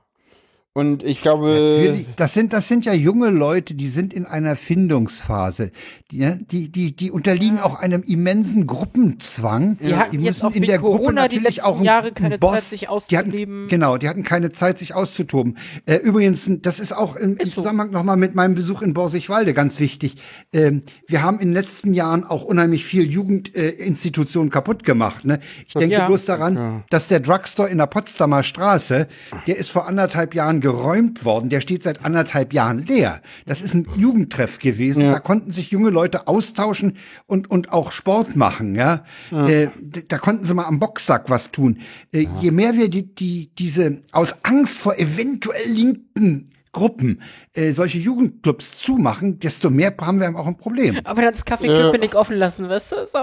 Und 0.78 1.04
ich 1.04 1.22
glaube, 1.22 1.46
Natürlich, 1.78 2.08
das 2.18 2.34
sind, 2.34 2.52
das 2.52 2.68
sind 2.68 2.84
ja 2.84 2.92
junge 2.94 3.30
Leute, 3.30 3.76
die 3.76 3.88
sind 3.88 4.14
in 4.14 4.26
einer 4.26 4.58
Findungsphase. 4.58 5.72
Die, 6.12 6.18
ja, 6.18 6.32
die, 6.52 6.70
die, 6.70 6.94
die 6.94 7.12
unterliegen 7.12 7.60
auch 7.62 7.80
einem 7.80 8.04
immensen 8.04 8.68
Gruppenzwang. 8.68 9.78
Die 9.80 9.96
hatten 9.96 10.20
jetzt 10.20 10.44
auch 10.44 10.54
wegen 10.54 10.78
Corona 10.82 11.30
die 11.30 11.40
letzten 11.40 11.82
Jahre 11.86 12.12
keine 12.12 12.38
Zeit, 12.42 12.62
sich 12.62 12.80
Die 12.82 12.88
auszuleben. 12.90 13.62
hatten, 13.62 13.68
genau, 13.70 13.96
die 13.98 14.10
hatten 14.10 14.24
keine 14.24 14.52
Zeit, 14.52 14.78
sich 14.78 14.94
auszutoben. 14.94 15.58
Äh, 15.86 15.96
übrigens, 15.96 16.50
das 16.62 16.82
ist 16.82 16.92
auch 16.92 17.16
im, 17.16 17.38
im 17.38 17.38
Ist 17.38 17.56
so. 17.56 17.62
Zusammenhang 17.62 17.92
nochmal 17.92 18.18
mit 18.18 18.36
meinem 18.36 18.56
Besuch 18.56 18.82
in 18.82 18.94
Borsigwalde 18.94 19.54
ganz 19.54 19.80
wichtig. 19.80 20.18
Ähm, 20.52 20.84
wir 21.08 21.24
haben 21.24 21.40
in 21.40 21.48
den 21.50 21.54
letzten 21.54 21.94
Jahren 21.94 22.26
auch 22.26 22.44
unheimlich 22.44 22.84
viel 22.84 23.10
Jugendinstitutionen 23.10 24.50
äh, 24.50 24.52
kaputt 24.52 24.84
gemacht. 24.84 25.24
Ne? 25.24 25.40
Ich 25.70 25.74
denke 25.74 25.96
Ja. 25.96 26.08
bloß 26.08 26.26
daran, 26.26 26.84
dass 26.90 27.08
der 27.08 27.22
Drugstore 27.22 27.70
in 27.70 27.78
der 27.78 27.88
Potsdamer 27.88 28.44
Straße, 28.44 29.08
der 29.48 29.56
ist 29.58 29.70
vor 29.72 29.88
anderthalb 29.88 30.36
Jahren 30.36 30.65
geräumt 30.66 31.26
worden. 31.26 31.50
Der 31.50 31.62
steht 31.62 31.84
seit 31.84 32.04
anderthalb 32.04 32.52
Jahren 32.54 32.80
leer. 32.80 33.22
Das 33.46 33.62
ist 33.62 33.76
ein 33.76 33.86
Jugendtreff 33.96 34.58
gewesen. 34.58 35.04
Da 35.04 35.20
konnten 35.20 35.52
sich 35.52 35.70
junge 35.70 35.92
Leute 35.92 36.28
austauschen 36.28 36.98
und, 37.28 37.52
und 37.52 37.72
auch 37.72 37.92
Sport 37.92 38.36
machen. 38.36 38.74
Ja, 38.74 39.04
Äh, 39.32 39.68
d- 39.80 40.06
da 40.08 40.18
konnten 40.18 40.44
sie 40.44 40.54
mal 40.56 40.66
am 40.66 40.80
Boxsack 40.80 41.30
was 41.30 41.52
tun. 41.52 41.80
Äh, 42.12 42.28
Je 42.42 42.50
mehr 42.50 42.74
wir 42.76 42.90
die, 42.90 43.04
die, 43.14 43.52
diese 43.60 44.02
aus 44.12 44.36
Angst 44.44 44.80
vor 44.80 44.98
eventuell 44.98 45.70
linken 45.70 46.50
Gruppen 46.72 47.22
äh, 47.54 47.72
solche 47.72 48.00
Jugendclubs 48.00 48.78
zumachen, 48.80 49.40
desto 49.40 49.70
mehr 49.70 49.94
haben 50.02 50.20
wir 50.20 50.36
auch 50.36 50.48
ein 50.48 50.58
Problem. 50.58 51.00
Aber 51.06 51.22
dann 51.22 51.34
das 51.34 51.46
Café 51.46 51.68
Köpenick 51.68 52.16
offen 52.16 52.36
lassen, 52.38 52.68
weißt 52.68 52.92
du? 52.92 52.96
So. 53.06 53.20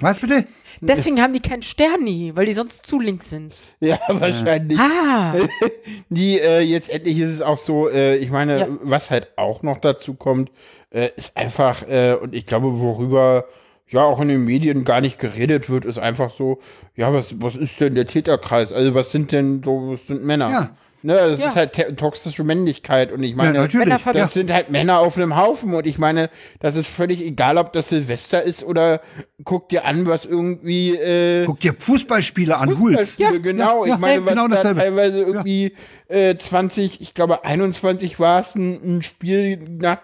Was 0.00 0.18
bitte? 0.18 0.44
Deswegen 0.80 1.20
haben 1.20 1.32
die 1.32 1.40
keinen 1.40 1.62
Sterni, 1.62 2.32
weil 2.34 2.46
die 2.46 2.54
sonst 2.54 2.86
zu 2.86 2.98
links 3.00 3.30
sind. 3.30 3.56
ja, 3.80 3.98
wahrscheinlich. 4.08 4.78
Ah, 4.78 5.34
Die, 6.08 6.38
äh, 6.40 6.60
jetzt 6.60 6.90
endlich 6.90 7.18
ist 7.18 7.28
es 7.34 7.42
auch 7.42 7.58
so, 7.58 7.88
äh, 7.88 8.16
ich 8.16 8.30
meine, 8.30 8.60
Ja. 8.60 8.68
was 8.82 9.10
halt 9.10 9.28
auch 9.36 9.62
noch 9.62 9.78
dazu 9.78 10.14
kommt, 10.14 10.50
äh, 10.90 11.10
ist 11.16 11.36
einfach, 11.36 11.86
äh, 11.88 12.14
und 12.14 12.34
ich 12.34 12.46
glaube, 12.46 12.80
worüber 12.80 13.44
ja 13.88 14.04
auch 14.04 14.20
in 14.20 14.28
den 14.28 14.44
Medien 14.44 14.84
gar 14.84 15.00
nicht 15.00 15.18
geredet 15.18 15.68
wird, 15.68 15.84
ist 15.84 15.98
einfach 15.98 16.30
so, 16.30 16.60
ja, 16.96 17.12
was, 17.12 17.40
was 17.42 17.56
ist 17.56 17.80
denn 17.80 17.94
der 17.94 18.06
Täterkreis? 18.06 18.72
Also 18.72 18.94
was 18.94 19.10
sind 19.10 19.32
denn 19.32 19.62
so, 19.64 19.90
was 19.92 20.06
sind 20.06 20.24
Männer? 20.24 20.50
Ja. 20.50 20.76
Ne, 21.02 21.14
das 21.14 21.40
Ja. 21.40 21.48
ist 21.48 21.56
halt 21.56 21.98
toxische 21.98 22.44
Männlichkeit 22.44 23.10
und 23.10 23.22
ich 23.22 23.34
meine, 23.34 23.54
ja, 23.56 23.62
natürlich. 23.62 23.88
Männerver- 23.88 24.12
das 24.12 24.34
sind 24.34 24.52
halt 24.52 24.70
Männer 24.70 24.98
auf 24.98 25.16
einem 25.16 25.34
Haufen 25.34 25.72
und 25.72 25.86
ich 25.86 25.96
meine, 25.96 26.28
das 26.58 26.76
ist 26.76 26.88
völlig 26.90 27.24
egal, 27.24 27.56
ob 27.56 27.72
das 27.72 27.88
Silvester 27.88 28.42
ist 28.42 28.62
oder 28.62 29.00
guck 29.44 29.70
dir 29.70 29.86
an, 29.86 30.06
was 30.06 30.26
irgendwie 30.26 30.94
äh, 30.96 31.44
Guck 31.46 31.60
dir 31.60 31.74
Fußballspiele 31.78 32.56
an. 32.56 32.70
Fußballspiele, 32.76 33.32
Ja, 33.34 33.38
genau. 33.38 33.86
ja, 33.86 33.94
ich 33.94 34.00
meine, 34.00 34.26
was 34.26 34.30
genau 34.34 34.48
da 34.48 34.56
dasselbe. 34.56 34.80
teilweise 34.80 35.22
irgendwie 35.22 35.74
äh, 36.08 36.36
20, 36.36 37.00
ich 37.00 37.14
glaube 37.14 37.44
21 37.44 38.20
war 38.20 38.40
es 38.40 38.54
ein, 38.54 38.98
ein 38.98 39.02
Spiel 39.02 39.56
nach, 39.80 40.02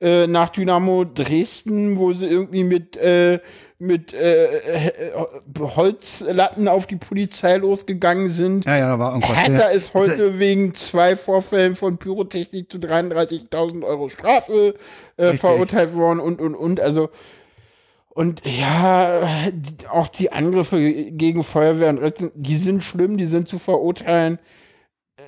äh, 0.00 0.26
nach 0.28 0.50
Dynamo 0.50 1.04
Dresden, 1.04 1.98
wo 1.98 2.12
sie 2.12 2.26
irgendwie 2.26 2.62
mit 2.64 2.96
äh, 2.96 3.40
mit 3.78 4.14
äh, 4.14 4.46
äh, 4.78 4.90
Holzlatten 5.58 6.66
auf 6.68 6.86
die 6.86 6.96
Polizei 6.96 7.56
losgegangen 7.58 8.28
sind. 8.30 8.64
Ja, 8.64 8.78
ja, 8.78 8.88
da 8.88 8.98
war 8.98 9.10
irgendwas. 9.14 9.36
Hertha 9.36 9.68
Ja. 9.70 9.76
ist 9.76 9.92
heute 9.92 10.38
wegen 10.38 10.72
zwei 10.74 11.14
Vorfällen 11.16 11.74
von 11.74 11.98
Pyrotechnik 11.98 12.70
zu 12.72 12.78
33.000 12.78 13.84
Euro 13.84 14.08
Strafe 14.08 14.74
äh, 15.18 15.34
verurteilt 15.34 15.94
worden 15.94 16.20
und, 16.20 16.40
und, 16.40 16.54
und. 16.54 16.80
Also, 16.80 17.10
und 18.08 18.40
ja, 18.46 19.50
die, 19.52 19.86
auch 19.88 20.08
die 20.08 20.32
Angriffe 20.32 20.80
gegen 21.10 21.42
Feuerwehr 21.42 21.90
und 21.90 21.98
Retten, 21.98 22.30
die 22.34 22.56
sind 22.56 22.82
schlimm, 22.82 23.18
die 23.18 23.26
sind 23.26 23.46
zu 23.46 23.58
verurteilen. 23.58 24.38
Äh, 25.18 25.22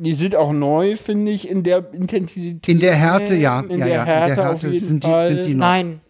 Die 0.00 0.14
sind 0.14 0.34
auch 0.34 0.52
neu, 0.52 0.96
finde 0.96 1.30
ich, 1.30 1.48
in 1.48 1.62
der 1.62 1.92
Intensität. 1.94 2.68
In 2.68 2.80
der 2.80 2.96
Härte, 2.96 3.36
ja. 3.36 3.60
In 3.60 3.78
ja, 3.78 3.86
der 3.86 3.94
ja. 3.94 4.04
Härte 4.04 4.50
auf 4.50 4.62
jeden 4.64 4.80
sind, 4.80 5.04
die, 5.04 5.08
Fall. 5.08 5.30
sind 5.30 5.46
die 5.46 5.54
noch. 5.54 5.60
nein, 5.66 6.00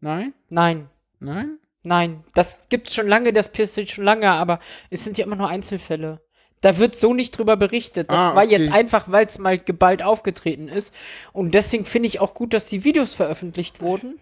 Nein? 0.00 0.32
nein, 0.48 0.86
Nein? 1.24 1.58
nein. 1.82 2.24
Das 2.34 2.60
gibt's 2.68 2.94
schon 2.94 3.08
lange, 3.08 3.32
das 3.32 3.50
passiert 3.52 3.90
schon 3.90 4.04
lange, 4.04 4.30
aber 4.30 4.58
es 4.90 5.04
sind 5.04 5.18
ja 5.18 5.24
immer 5.26 5.36
nur 5.36 5.48
Einzelfälle. 5.48 6.20
Da 6.60 6.78
wird 6.78 6.96
so 6.96 7.12
nicht 7.12 7.36
drüber 7.36 7.56
berichtet. 7.58 8.08
Das 8.10 8.16
Ah, 8.18 8.34
war 8.34 8.44
okay. 8.44 8.56
jetzt 8.56 8.72
einfach, 8.72 9.10
weil 9.10 9.26
es 9.26 9.38
mal 9.38 9.58
geballt 9.58 10.02
aufgetreten 10.02 10.68
ist. 10.68 10.94
Und 11.34 11.52
deswegen 11.52 11.84
finde 11.84 12.06
ich 12.06 12.20
auch 12.20 12.32
gut, 12.32 12.54
dass 12.54 12.68
die 12.68 12.84
Videos 12.84 13.12
veröffentlicht 13.12 13.82
wurden, 13.82 14.18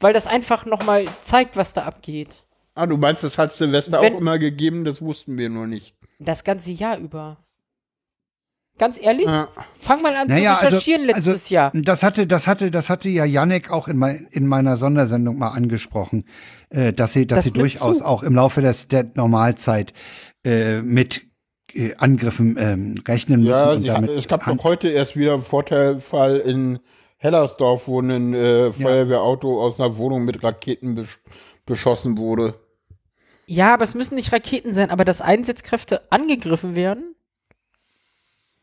weil 0.00 0.12
das 0.12 0.26
einfach 0.26 0.66
nochmal 0.66 1.06
zeigt, 1.22 1.56
was 1.56 1.72
da 1.72 1.82
abgeht. 1.84 2.44
Ah, 2.74 2.86
du 2.86 2.96
meinst, 2.96 3.22
das 3.22 3.38
hat 3.38 3.52
Silvester 3.52 4.00
Wenn- 4.00 4.14
auch 4.14 4.18
immer 4.20 4.38
gegeben, 4.40 4.84
das 4.84 5.02
wussten 5.02 5.38
wir 5.38 5.50
nur 5.50 5.66
nicht. 5.68 5.94
Das 6.18 6.42
ganze 6.42 6.72
Jahr 6.72 6.98
über. 6.98 7.36
Ganz 8.78 8.98
ehrlich, 9.00 9.26
Ja. 9.26 9.48
fang 9.78 10.02
mal 10.02 10.14
an 10.16 10.28
Naja, 10.28 10.58
zu 10.58 10.66
recherchieren 10.66 11.02
also, 11.02 11.30
letztes 11.30 11.44
also, 11.44 11.54
Jahr. 11.54 11.72
Das 11.74 12.02
hatte, 12.02 12.26
das 12.26 12.46
hatte, 12.46 12.70
das 12.70 12.88
hatte 12.90 13.08
ja 13.08 13.24
Yannick 13.24 13.70
auch 13.70 13.86
in, 13.86 13.96
mein, 13.98 14.26
in 14.30 14.46
meiner 14.46 14.76
Sondersendung 14.76 15.38
mal 15.38 15.50
angesprochen, 15.50 16.24
äh, 16.70 16.92
dass 16.92 17.12
sie, 17.12 17.26
dass 17.26 17.38
Das 17.38 17.44
sie 17.44 17.52
durchaus 17.52 17.98
zu. 17.98 18.04
auch 18.06 18.22
im 18.22 18.34
Laufe 18.34 18.62
des, 18.62 18.88
der 18.88 19.10
Normalzeit 19.14 19.92
äh, 20.44 20.80
mit 20.80 21.22
äh, 21.74 21.94
Angriffen 21.98 22.56
ähm, 22.58 22.94
rechnen 23.06 23.42
müssen. 23.42 23.52
Ja, 23.52 23.72
und 23.72 23.82
sie, 23.82 23.88
damit 23.88 24.10
es 24.10 24.26
gab 24.26 24.44
doch 24.44 24.64
heute 24.64 24.88
erst 24.88 25.16
wieder 25.16 25.34
einen 25.34 25.42
Vorteilfall 25.42 26.38
in 26.38 26.78
Hellersdorf, 27.18 27.86
wo 27.86 28.00
ein 28.00 28.34
äh, 28.34 28.72
Feuerwehrauto 28.72 29.62
aus 29.62 29.78
einer 29.78 29.96
Wohnung 29.96 30.24
mit 30.24 30.42
Raketen 30.42 30.94
besch 30.96 31.20
beschossen 31.64 32.18
wurde. 32.18 32.54
Ja, 33.46 33.74
aber 33.74 33.84
es 33.84 33.94
müssen 33.94 34.16
nicht 34.16 34.32
Raketen 34.32 34.72
sein, 34.72 34.90
aber 34.90 35.04
dass 35.04 35.20
Einsatzkräfte 35.20 36.10
angegriffen 36.10 36.74
werden. 36.74 37.14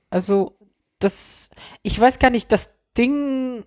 Also, 0.09 0.57
das, 0.99 1.49
ich 1.83 1.99
weiß 1.99 2.19
gar 2.19 2.29
nicht, 2.29 2.51
das 2.51 2.73
Ding 2.97 3.63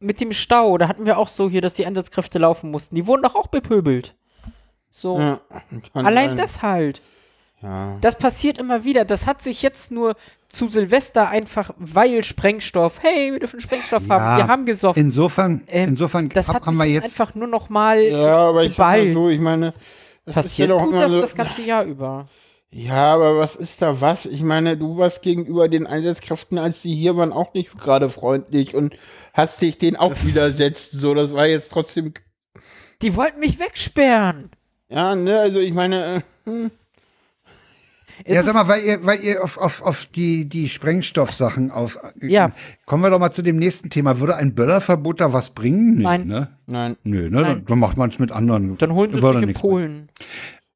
mit 0.00 0.20
dem 0.20 0.32
Stau, 0.32 0.78
da 0.78 0.88
hatten 0.88 1.06
wir 1.06 1.18
auch 1.18 1.28
so 1.28 1.48
hier, 1.48 1.60
dass 1.60 1.74
die 1.74 1.86
Einsatzkräfte 1.86 2.38
laufen 2.38 2.70
mussten. 2.70 2.94
Die 2.94 3.06
wurden 3.06 3.22
doch 3.22 3.34
auch 3.34 3.46
bepöbelt. 3.46 4.14
So, 4.90 5.18
Ja, 5.18 5.40
allein 5.94 6.30
sein. 6.30 6.36
das 6.36 6.62
halt. 6.62 7.02
Ja. 7.62 7.96
Das 8.02 8.16
passiert 8.18 8.58
immer 8.58 8.84
wieder. 8.84 9.04
Das 9.06 9.26
hat 9.26 9.40
sich 9.42 9.62
jetzt 9.62 9.90
nur 9.90 10.14
zu 10.48 10.68
Silvester 10.68 11.28
einfach, 11.30 11.70
weil 11.78 12.22
Sprengstoff, 12.22 13.02
hey, 13.02 13.32
wir 13.32 13.40
dürfen 13.40 13.60
Sprengstoff 13.60 14.08
haben, 14.08 14.36
wir 14.38 14.46
haben 14.46 14.66
gesoffen. 14.66 15.00
Insofern, 15.02 15.62
Ähm, 15.66 15.88
insofern 15.90 16.28
das 16.28 16.48
hab- 16.48 16.56
hat 16.56 16.66
haben 16.66 16.76
wir 16.76 16.84
jetzt 16.84 17.04
einfach 17.04 17.34
nur 17.34 17.48
noch 17.48 17.70
mal 17.70 18.00
ja, 18.02 18.36
aber 18.36 18.64
ich 18.64 18.74
so, 18.76 19.28
ich 19.30 19.40
meine, 19.40 19.72
das 20.26 20.34
Passiert 20.34 20.68
ist 20.68 20.72
ja 20.72 20.78
doch 20.78 20.84
tut 20.84 20.92
immer 20.92 21.02
das 21.02 21.12
so, 21.12 21.20
das 21.22 21.34
ganze 21.34 21.62
Jahr 21.62 21.84
über. 21.84 22.28
Ja, 22.76 23.14
aber 23.14 23.38
was 23.38 23.54
ist 23.54 23.82
da 23.82 24.00
was? 24.00 24.26
Ich 24.26 24.42
meine, 24.42 24.76
du 24.76 24.96
warst 24.96 25.22
gegenüber 25.22 25.68
den 25.68 25.86
Einsatzkräften, 25.86 26.58
als 26.58 26.82
die 26.82 26.92
hier 26.92 27.16
waren, 27.16 27.32
auch 27.32 27.54
nicht 27.54 27.78
gerade 27.78 28.10
freundlich 28.10 28.74
und 28.74 28.96
hast 29.32 29.62
dich 29.62 29.78
denen 29.78 29.96
auch 29.96 30.12
widersetzt. 30.24 30.90
So, 30.90 31.14
das 31.14 31.36
war 31.36 31.46
jetzt 31.46 31.70
trotzdem, 31.70 32.12
Die 33.00 33.14
wollten 33.14 33.38
mich 33.38 33.60
wegsperren. 33.60 34.50
ja, 34.88 35.14
ne, 35.14 35.38
also 35.38 35.60
ich 35.60 35.72
meine, 35.72 36.24
äh, 36.46 36.50
Es 38.24 38.34
ja, 38.36 38.42
sag 38.42 38.54
mal, 38.54 38.66
weil 38.66 38.82
ihr, 38.82 39.06
weil 39.06 39.20
ihr 39.20 39.44
auf, 39.44 39.56
auf, 39.56 39.80
auf 39.82 40.06
die, 40.06 40.48
die 40.48 40.68
Sprengstoffsachen 40.68 41.70
auf. 41.70 42.00
Ja. 42.20 42.50
Kommen 42.86 43.04
wir 43.04 43.10
doch 43.10 43.20
mal 43.20 43.30
zu 43.30 43.42
dem 43.42 43.56
nächsten 43.56 43.88
Thema. 43.88 44.18
Würde 44.18 44.34
ein 44.34 44.56
Böllerverbot 44.56 45.20
da 45.20 45.32
was 45.32 45.50
bringen? 45.50 45.98
Nee, 45.98 46.02
Nein. 46.02 46.26
Ne? 46.26 46.48
nein. 46.66 46.96
Nö, 47.04 47.30
ne? 47.30 47.30
Nein. 47.30 47.44
Dann, 47.44 47.64
dann 47.66 47.78
macht 47.78 47.96
man 47.96 48.10
es 48.10 48.18
mit 48.18 48.32
anderen. 48.32 48.76
Dann 48.78 48.94
holen 48.94 49.12
sie 49.12 49.22
Würde 49.22 49.38
sich 49.38 49.48
in 49.48 49.54
Polen. 49.54 50.08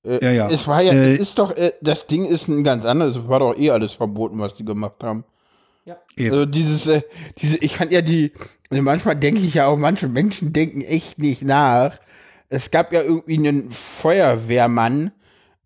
Äh, 0.09 0.25
Ja, 0.25 0.31
ja. 0.33 0.51
Es 0.51 0.67
war 0.67 0.83
ja, 0.83 0.93
Äh, 0.93 1.15
es 1.15 1.21
ist 1.21 1.39
doch, 1.39 1.57
äh, 1.57 1.73
das 1.81 2.07
Ding 2.07 2.25
ist 2.25 2.49
ein 2.49 2.65
ganz 2.65 2.85
anderes. 2.85 3.17
Es 3.17 3.29
war 3.29 3.41
doch 3.41 3.57
eh 3.57 3.71
alles 3.71 3.93
verboten, 3.93 4.39
was 4.41 4.55
die 4.55 4.65
gemacht 4.65 5.03
haben. 5.03 5.25
Eben. 6.17 6.33
Also 6.33 6.47
dieses, 6.47 6.87
äh, 6.87 7.03
diese, 7.39 7.57
ich 7.59 7.75
kann 7.75 7.91
ja 7.91 8.03
die, 8.03 8.33
also 8.71 8.83
manchmal 8.83 9.17
denke 9.17 9.41
ich 9.41 9.55
ja 9.55 9.67
auch, 9.67 9.77
manche 9.77 10.09
Menschen 10.09 10.53
denken 10.53 10.83
echt 10.83 11.19
nicht 11.19 11.43
nach. 11.43 11.99
Es 12.51 12.71
gab 12.71 12.93
ja 12.93 13.03
irgendwie 13.03 13.39
einen 13.39 13.71
Feuerwehrmann, 13.71 15.13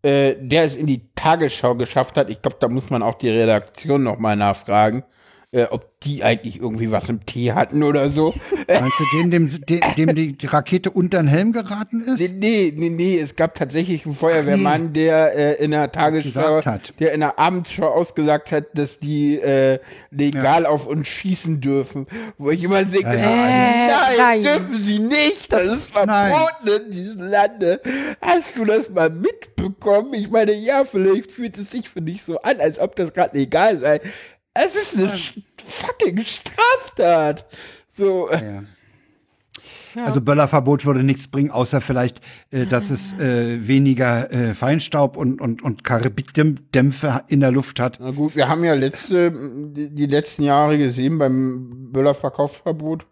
äh, 0.02 0.34
der 0.38 0.64
es 0.64 0.74
in 0.74 0.86
die 0.86 1.02
Tagesschau 1.14 1.74
geschafft 1.74 2.16
hat. 2.16 2.28
Ich 2.30 2.42
glaube, 2.42 2.56
da 2.60 2.68
muss 2.68 2.90
man 2.90 3.02
auch 3.02 3.14
die 3.14 3.30
Redaktion 3.30 4.02
nochmal 4.02 4.36
nachfragen, 4.36 5.04
äh, 5.52 5.64
ob 5.64 6.00
die 6.00 6.24
eigentlich 6.24 6.60
irgendwie 6.60 6.90
was 6.90 7.08
im 7.10 7.24
Tee 7.26 7.52
hatten 7.52 7.82
oder 7.82 8.08
so. 8.08 8.34
Meinst 8.68 8.98
du 8.98 9.18
den, 9.18 9.30
dem, 9.30 9.66
dem, 9.66 9.80
dem 9.96 10.38
die, 10.38 10.46
Rakete 10.46 10.90
unter 10.90 11.18
den 11.18 11.28
Helm 11.28 11.52
geraten 11.52 12.00
ist? 12.00 12.18
Nee, 12.18 12.30
nee, 12.38 12.72
nee, 12.74 12.88
nee, 12.88 13.18
es 13.18 13.36
gab 13.36 13.54
tatsächlich 13.54 14.06
einen 14.06 14.14
Feuerwehrmann, 14.14 14.94
der 14.94 15.36
äh, 15.36 15.62
in 15.62 15.72
der 15.72 15.92
Tagesschau, 15.92 16.60
der 16.98 17.12
in 17.12 17.20
der 17.20 17.38
Abendschau 17.38 17.86
ausgesagt 17.86 18.50
hat, 18.50 18.64
dass 18.74 18.98
die 18.98 19.38
äh, 19.38 19.78
legal 20.10 20.64
auf 20.64 20.86
uns 20.86 21.06
schießen 21.08 21.60
dürfen. 21.60 22.06
Wo 22.38 22.50
ich 22.50 22.64
immer 22.64 22.82
denke, 22.84 23.08
Ja, 23.08 23.14
ja. 23.14 23.84
Äh, 23.84 23.86
nein, 23.86 24.16
nein. 24.18 24.42
dürfen 24.42 24.76
sie 24.76 24.98
nicht, 25.00 25.52
das, 25.52 25.64
ist 25.64 25.94
nein. 25.94 26.32
verboten 26.32 26.84
in 26.86 26.90
diesem 26.90 27.22
Lande. 27.22 27.80
Hast 28.22 28.56
du 28.56 28.64
das 28.64 28.88
mal 28.88 29.10
mitbekommen? 29.10 30.14
Ich 30.14 30.30
meine, 30.30 30.52
ja, 30.54 30.84
vielleicht 30.84 31.30
fühlt 31.30 31.58
es 31.58 31.70
sich 31.70 31.90
für 31.90 32.00
dich 32.00 32.22
so 32.22 32.40
an, 32.40 32.58
als 32.58 32.78
ob 32.78 32.96
das 32.96 33.12
gerade 33.12 33.36
legal 33.36 33.78
sei. 33.80 34.00
Es 34.54 34.76
ist 34.76 34.96
eine 34.96 35.12
sch- 35.12 35.42
fucking 35.64 36.18
Straftat. 36.24 37.46
So, 37.96 38.30
Ja. 38.30 38.64
Ja. 39.94 40.06
Also 40.06 40.22
Böllerverbot 40.22 40.86
würde 40.86 41.02
nichts 41.02 41.28
bringen, 41.28 41.50
außer 41.50 41.82
vielleicht, 41.82 42.22
äh, 42.50 42.64
dass 42.64 42.88
es 42.88 43.12
äh, 43.20 43.68
weniger 43.68 44.32
äh, 44.32 44.54
Feinstaub 44.54 45.18
und, 45.18 45.38
und, 45.42 45.60
und 45.60 45.84
Karibikdämpfe 45.84 47.24
in 47.28 47.40
der 47.40 47.50
Luft 47.50 47.78
hat. 47.78 47.98
Na 48.00 48.10
gut, 48.10 48.34
wir 48.34 48.48
haben 48.48 48.64
ja 48.64 48.72
letzte, 48.72 49.30
die, 49.32 49.90
die 49.94 50.06
letzten 50.06 50.44
Jahre 50.44 50.78
gesehen 50.78 51.18
beim 51.18 51.92
Böller-Verkaufsverbot 51.92 53.04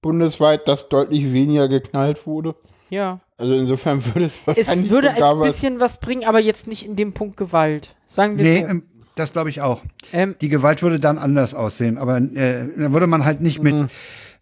bundesweit, 0.00 0.66
dass 0.68 0.88
deutlich 0.88 1.34
weniger 1.34 1.68
geknallt 1.68 2.26
wurde. 2.26 2.54
ja. 2.88 3.20
Also 3.38 3.52
insofern 3.52 4.02
würde 4.06 4.24
es 4.28 4.38
Es 4.38 4.46
wahrscheinlich 4.46 4.90
würde 4.90 5.10
sogar 5.10 5.34
ein 5.34 5.40
bisschen 5.42 5.80
was 5.80 6.00
bringen, 6.00 6.24
aber 6.24 6.38
jetzt 6.40 6.66
nicht 6.66 6.86
in 6.86 6.96
dem 6.96 7.12
Punkt 7.12 7.36
Gewalt. 7.36 7.94
Sagen 8.06 8.38
wir 8.38 8.44
Nee, 8.44 8.60
so. 8.66 8.80
Das 9.16 9.32
glaube 9.32 9.50
ich 9.50 9.60
auch. 9.60 9.82
Ähm, 10.12 10.36
Die 10.40 10.48
Gewalt 10.48 10.82
würde 10.82 11.00
dann 11.00 11.18
anders 11.18 11.52
aussehen, 11.54 11.98
aber 11.98 12.18
äh, 12.18 12.68
dann 12.76 12.92
würde 12.92 13.06
man 13.08 13.24
halt 13.24 13.40
nicht 13.40 13.60
mit 13.62 13.88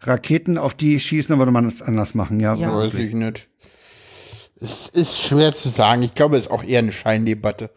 Raketen 0.01 0.57
auf 0.59 0.75
die 0.75 0.99
schießen, 0.99 1.29
dann 1.33 1.39
würde 1.39 1.51
man 1.51 1.67
es 1.67 1.81
anders 1.81 2.13
machen, 2.13 2.39
ja. 2.39 2.53
Ja. 2.55 2.71
Weiß 2.75 2.93
ich 2.93 3.13
nicht. 3.13 3.47
Es 4.61 4.87
ist 4.89 5.19
schwer 5.21 5.53
zu 5.53 5.69
sagen. 5.69 6.01
Ich 6.03 6.13
glaube, 6.13 6.37
es 6.37 6.45
ist 6.45 6.51
auch 6.51 6.63
eher 6.63 6.79
eine 6.79 6.91
Scheindebatte, 6.91 7.71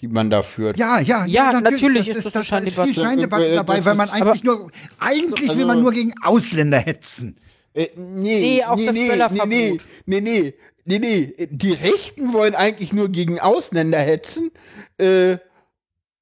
die 0.00 0.08
man 0.08 0.30
da 0.30 0.42
führt. 0.42 0.76
Ja, 0.78 0.98
ja, 0.98 1.24
Ja, 1.26 1.60
natürlich 1.60 2.08
das 2.08 2.16
ist 2.18 2.24
das 2.26 2.32
da 2.32 2.38
eine 2.40 2.44
Scheindebatte. 2.46 2.90
ist 2.90 2.94
viel 2.96 3.04
Scheindebatte 3.04 3.46
Das 3.48 3.56
dabei, 3.56 3.78
ist- 3.78 3.84
weil 3.84 3.94
man 3.94 4.08
aber- 4.08 4.22
eigentlich 4.30 4.44
nur, 4.44 4.70
eigentlich 4.98 5.48
Also- 5.48 5.60
will 5.60 5.66
man 5.66 5.82
nur 5.82 5.92
gegen 5.92 6.12
Ausländer 6.22 6.78
hetzen. 6.78 7.36
Äh, 7.74 7.88
nee, 7.96 8.40
Nee, 8.40 8.64
auch 8.64 8.76
nee, 8.76 8.86
das 8.86 8.94
nee, 8.94 9.00
nee, 9.02 9.08
Böllerverbot. 9.10 9.48
nee, 9.48 9.78
nee, 10.06 10.20
nee, 10.20 10.54
nee, 10.84 10.98
nee. 10.98 11.48
Die 11.50 11.72
Rechten 11.72 12.32
wollen 12.32 12.54
eigentlich 12.54 12.92
nur 12.92 13.08
gegen 13.10 13.40
Ausländer 13.40 13.98
hetzen. 13.98 14.50
Äh, 14.98 15.38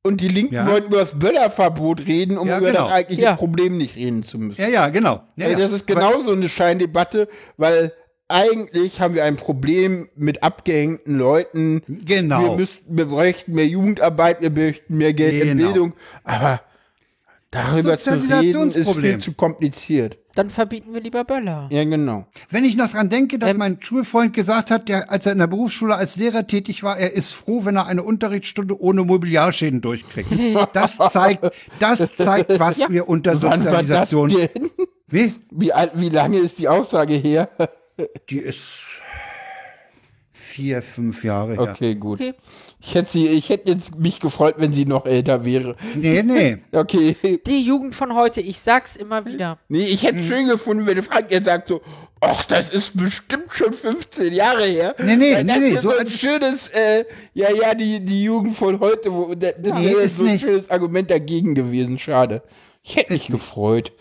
und 0.04 0.20
die 0.20 0.28
Linken 0.28 0.54
Ja. 0.54 0.66
wollen 0.66 0.84
über 0.84 0.98
das 0.98 1.18
Böllerverbot 1.18 2.06
reden, 2.06 2.36
um 2.38 2.48
Ja, 2.48 2.58
über 2.58 2.68
genau. 2.68 2.84
das 2.84 2.92
eigentliche 2.92 3.22
Ja. 3.22 3.36
Problem 3.36 3.78
nicht 3.78 3.96
reden 3.96 4.22
zu 4.22 4.38
müssen. 4.38 4.60
Ja, 4.60 4.68
ja, 4.68 4.88
genau. 4.88 5.22
Ja, 5.36 5.46
Also 5.46 5.58
das 5.58 5.72
ist 5.72 5.86
genauso 5.86 6.32
eine 6.32 6.48
Scheindebatte, 6.48 7.28
weil 7.56 7.92
eigentlich 8.28 9.00
haben 9.00 9.14
wir 9.14 9.24
ein 9.24 9.36
Problem 9.36 10.08
mit 10.16 10.42
abgehängten 10.42 11.18
Leuten. 11.18 11.82
Genau. 11.86 12.42
Wir, 12.42 12.56
müssten, 12.56 12.96
wir 12.96 13.04
bräuchten 13.06 13.52
mehr 13.52 13.66
Jugendarbeit, 13.66 14.40
wir 14.40 14.50
bräuchten 14.50 14.96
mehr 14.96 15.12
Geld 15.12 15.42
in 15.42 15.56
Genau. 15.58 15.68
Bildung. 15.72 15.92
Aber 16.24 16.60
darüber 17.50 17.98
zu 17.98 18.10
reden 18.14 18.70
ist 18.70 18.90
viel 18.98 19.18
zu 19.18 19.34
kompliziert. 19.34 20.18
Dann 20.34 20.50
verbieten 20.50 20.94
wir 20.94 21.00
lieber 21.00 21.24
Böller. 21.24 21.68
Ja, 21.70 21.84
genau. 21.84 22.26
Wenn 22.50 22.64
ich 22.64 22.76
noch 22.76 22.90
dran 22.90 23.10
denke, 23.10 23.38
dass 23.38 23.50
Ähm, 23.50 23.58
mein 23.58 23.78
Schulfreund 23.82 24.32
gesagt 24.34 24.70
hat, 24.70 24.88
der, 24.88 25.10
als 25.10 25.26
er 25.26 25.32
in 25.32 25.38
der 25.38 25.46
Berufsschule 25.46 25.94
als 25.94 26.16
Lehrer 26.16 26.46
tätig 26.46 26.82
war, 26.82 26.98
er 26.98 27.12
ist 27.12 27.32
froh, 27.34 27.64
wenn 27.64 27.76
er 27.76 27.86
eine 27.86 28.02
Unterrichtsstunde 28.02 28.80
ohne 28.80 29.04
Mobiliarschäden 29.04 29.80
durchkriegt. 29.80 30.28
Das 30.72 30.96
zeigt, 31.10 31.50
das 31.80 32.14
zeigt, 32.16 32.58
was 32.58 32.78
Ja. 32.78 32.88
wir 32.88 33.08
unter 33.08 33.32
Wann 33.42 33.64
war 33.64 33.82
das 33.82 34.10
Sozialisation. 34.10 34.28
denn? 34.30 34.48
Wie? 35.08 35.34
Wie, 35.50 35.72
alt- 35.72 35.92
wie 35.94 36.08
lange 36.08 36.38
ist 36.38 36.58
die 36.58 36.68
Aussage 36.68 37.14
her? 37.14 37.48
Die 38.30 38.38
ist 38.38 38.80
vier, 40.32 40.82
fünf 40.82 41.24
Jahre 41.24 41.52
her. 41.52 41.60
Okay, 41.62 41.94
gut. 41.94 42.20
Okay. 42.20 42.34
Ich 42.84 42.96
hätte, 42.96 43.12
sie, 43.12 43.26
ich 43.28 43.48
hätte 43.48 43.70
jetzt 43.70 43.96
mich 43.96 44.18
gefreut, 44.18 44.56
wenn 44.58 44.74
sie 44.74 44.84
noch 44.86 45.06
älter 45.06 45.44
wäre. 45.44 45.76
Nee, 45.94 46.22
nee. 46.24 46.58
Okay. 46.72 47.14
Die 47.46 47.62
Jugend 47.62 47.94
von 47.94 48.12
heute, 48.14 48.40
ich 48.40 48.58
sag's 48.58 48.96
immer 48.96 49.24
wieder. 49.24 49.56
Nee, 49.68 49.84
ich 49.84 50.02
Mhm. 50.02 50.06
hätte 50.06 50.22
schön 50.24 50.48
gefunden, 50.48 50.84
wenn 50.86 51.00
Frank 51.02 51.26
jetzt 51.30 51.44
sagt 51.44 51.68
so, 51.68 51.80
ach, 52.20 52.44
das 52.46 52.70
ist 52.70 52.96
bestimmt 52.96 53.52
schon 53.52 53.72
15 53.72 54.32
Jahre 54.32 54.64
her. 54.64 54.96
Nee, 54.98 55.14
nee, 55.16 55.34
Weil 55.34 55.44
nee, 55.44 55.48
das 55.52 55.58
nee, 55.60 55.68
ist 55.68 55.82
so 55.82 55.90
so 55.90 55.96
ein 55.96 56.06
ein- 56.06 56.12
schönes, 56.12 56.68
äh, 56.70 57.04
ja, 57.34 57.48
ja, 57.52 57.72
die, 57.74 58.00
die 58.00 58.24
Jugend 58.24 58.56
von 58.56 58.80
heute, 58.80 59.12
wo, 59.12 59.32
das 59.34 59.54
das 59.62 59.78
Nee, 59.78 59.86
wäre 59.90 60.02
ist 60.02 60.16
so 60.16 60.24
ein 60.24 60.32
nicht. 60.32 60.42
schönes 60.42 60.68
Argument 60.68 61.08
dagegen 61.08 61.54
gewesen, 61.54 61.98
schade. 62.00 62.42
Ich 62.84 62.96
hätte 62.96 63.12
mich 63.12 63.26
gefreut, 63.28 63.92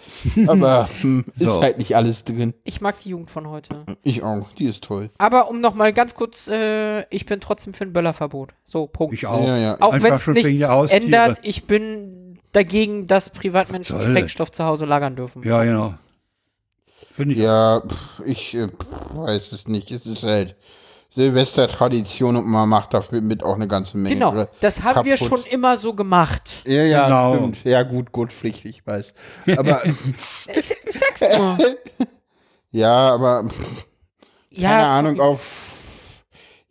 aber 0.47 0.89
ist 1.37 1.45
So. 1.45 1.61
halt 1.61 1.77
nicht 1.77 1.95
alles 1.95 2.23
drin. 2.23 2.53
Ich 2.63 2.81
mag 2.81 2.99
die 2.99 3.09
Jugend 3.09 3.29
von 3.29 3.47
heute. 3.49 3.83
Ich 4.03 4.23
auch, 4.23 4.49
die 4.57 4.65
ist 4.65 4.83
toll. 4.83 5.09
Aber 5.17 5.49
um 5.49 5.61
noch 5.61 5.75
mal 5.75 5.93
ganz 5.93 6.15
kurz, 6.15 6.47
äh, 6.47 7.01
ich 7.13 7.25
bin 7.25 7.39
trotzdem 7.39 7.73
für 7.73 7.85
ein 7.85 7.93
Böllerverbot. 7.93 8.53
So, 8.65 8.87
Punkt. 8.87 9.13
Ich 9.13 9.27
auch. 9.27 9.45
Ja, 9.45 9.57
ja. 9.57 9.77
Auch 9.81 9.93
wenn 9.93 10.13
es 10.13 10.27
nichts 10.27 10.91
ändert, 10.91 11.39
ich 11.43 11.65
bin 11.65 12.39
dagegen, 12.53 13.07
dass 13.07 13.29
Privatmenschen 13.29 13.97
Soll. 13.97 14.09
Sprengstoff 14.09 14.51
zu 14.51 14.63
Hause 14.65 14.85
lagern 14.85 15.15
dürfen. 15.15 15.43
Ja, 15.43 15.63
genau. 15.63 15.93
Finde 17.11 17.33
ich. 17.35 17.39
Ja, 17.39 17.81
pff, 17.87 18.21
ich 18.25 18.55
äh, 18.55 18.67
pff, 18.67 19.15
weiß 19.15 19.51
es 19.51 19.67
nicht. 19.67 19.91
Es 19.91 20.05
ist 20.05 20.23
halt 20.23 20.55
Silvestertradition 21.13 22.37
und 22.37 22.47
man 22.47 22.69
macht 22.69 22.93
dafür 22.93 23.21
mit 23.21 23.43
auch 23.43 23.55
eine 23.55 23.67
ganze 23.67 23.97
Menge. 23.97 24.15
Genau, 24.15 24.47
das 24.61 24.83
haben 24.83 25.05
wir 25.05 25.17
kaputt. 25.17 25.27
schon 25.43 25.51
immer 25.51 25.75
so 25.77 25.93
gemacht. 25.93 26.63
Ja, 26.65 26.83
ja, 26.83 27.05
Genau. 27.05 27.35
stimmt. 27.35 27.63
Ja, 27.65 27.83
gut, 27.83 28.11
Gurtpflicht, 28.11 28.63
ich 28.65 28.85
weiß. 28.87 29.13
Aber, 29.57 29.85
Ich, 29.85 29.95
sag's 30.93 31.37
nur. 31.37 31.57
ja, 32.71 32.89
aber 33.13 33.43
ja, 34.51 34.69
keine 34.69 34.81
sorry. 34.85 34.97
Ahnung, 34.99 35.19
auf. 35.21 35.77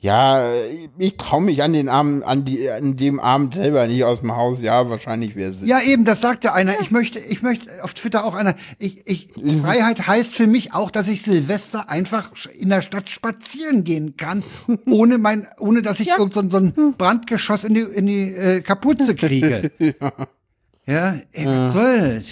Ja, 0.02 0.50
ich 0.96 1.18
traue 1.18 1.42
mich 1.42 1.62
an 1.62 1.74
den 1.74 1.90
Abend, 1.90 2.24
an, 2.24 2.46
die, 2.46 2.70
an 2.70 2.96
dem 2.96 3.20
Abend 3.20 3.52
selber 3.52 3.86
nicht 3.86 4.02
aus 4.04 4.20
dem 4.20 4.34
Haus. 4.34 4.62
Ja, 4.62 4.88
wahrscheinlich 4.88 5.36
wäre 5.36 5.50
es. 5.50 5.62
Ja, 5.66 5.78
eben, 5.82 6.06
das 6.06 6.22
sagte 6.22 6.54
einer. 6.54 6.80
Ich 6.80 6.90
möchte, 6.90 7.18
ich 7.18 7.42
möchte 7.42 7.84
auf 7.84 7.92
Twitter 7.92 8.24
auch 8.24 8.34
einer. 8.34 8.54
Ich, 8.78 9.06
ich, 9.06 9.28
Freiheit 9.60 10.06
heißt 10.06 10.34
für 10.34 10.46
mich 10.46 10.72
auch, 10.72 10.90
dass 10.90 11.06
ich 11.06 11.20
Silvester 11.20 11.90
einfach 11.90 12.30
in 12.58 12.70
der 12.70 12.80
Stadt 12.80 13.10
spazieren 13.10 13.84
gehen 13.84 14.16
kann, 14.16 14.42
ohne 14.86 15.18
mein, 15.18 15.46
ohne 15.58 15.82
dass 15.82 16.00
ich 16.00 16.06
Ja. 16.06 16.16
irgend 16.18 16.32
so, 16.32 16.40
ein- 16.40 16.50
so 16.50 16.56
ein 16.56 16.94
Brandgeschoss 16.96 17.64
in 17.64 17.74
die, 17.74 17.82
in 17.82 18.06
die 18.06 18.22
äh, 18.34 18.60
Kapuze 18.62 19.14
kriege. 19.14 19.70
ja, 20.86 21.16
ey, 21.32 21.44
was 21.46 21.72
soll 21.74 22.14
das? 22.20 22.24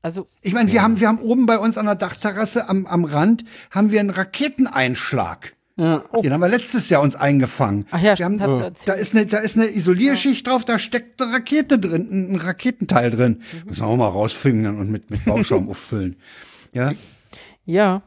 Also, 0.00 0.28
Ich 0.42 0.52
meine, 0.52 0.70
wir 0.70 0.80
haben, 0.84 1.00
wir 1.00 1.08
haben 1.08 1.18
oben 1.18 1.46
bei 1.46 1.58
uns 1.58 1.76
an 1.76 1.86
der 1.86 1.96
Dachterrasse 1.96 2.68
am, 2.68 2.86
am 2.86 3.04
Rand 3.04 3.44
haben 3.72 3.90
wir 3.90 3.98
einen 3.98 4.10
Raketeneinschlag. 4.10 5.54
Ja. 5.78 6.02
Den 6.22 6.32
haben 6.32 6.40
wir 6.40 6.48
letztes 6.48 6.90
Jahr 6.90 7.02
uns 7.02 7.14
eingefangen. 7.14 7.86
ach 7.92 8.02
ja, 8.02 8.16
haben, 8.18 8.40
hat's 8.40 8.84
da 8.84 8.94
ist 8.94 9.14
eine, 9.14 9.26
da 9.26 9.38
ist 9.38 9.56
eine 9.56 9.68
Isolierschicht 9.74 10.46
drauf, 10.46 10.64
da 10.64 10.78
steckt 10.78 11.22
eine 11.22 11.32
Rakete 11.32 11.78
drin, 11.78 12.32
ein 12.32 12.36
Raketenteil 12.36 13.10
drin. 13.12 13.42
Müssen 13.64 13.82
wir 13.82 13.86
auch 13.86 13.96
mal 13.96 14.08
rausfingen 14.08 14.78
und 14.78 14.90
mit, 14.90 15.08
mit 15.08 15.24
Bauschaum 15.24 15.68
auffüllen. 15.70 16.16
Ja, 16.72 16.92
Ja, 17.64 18.02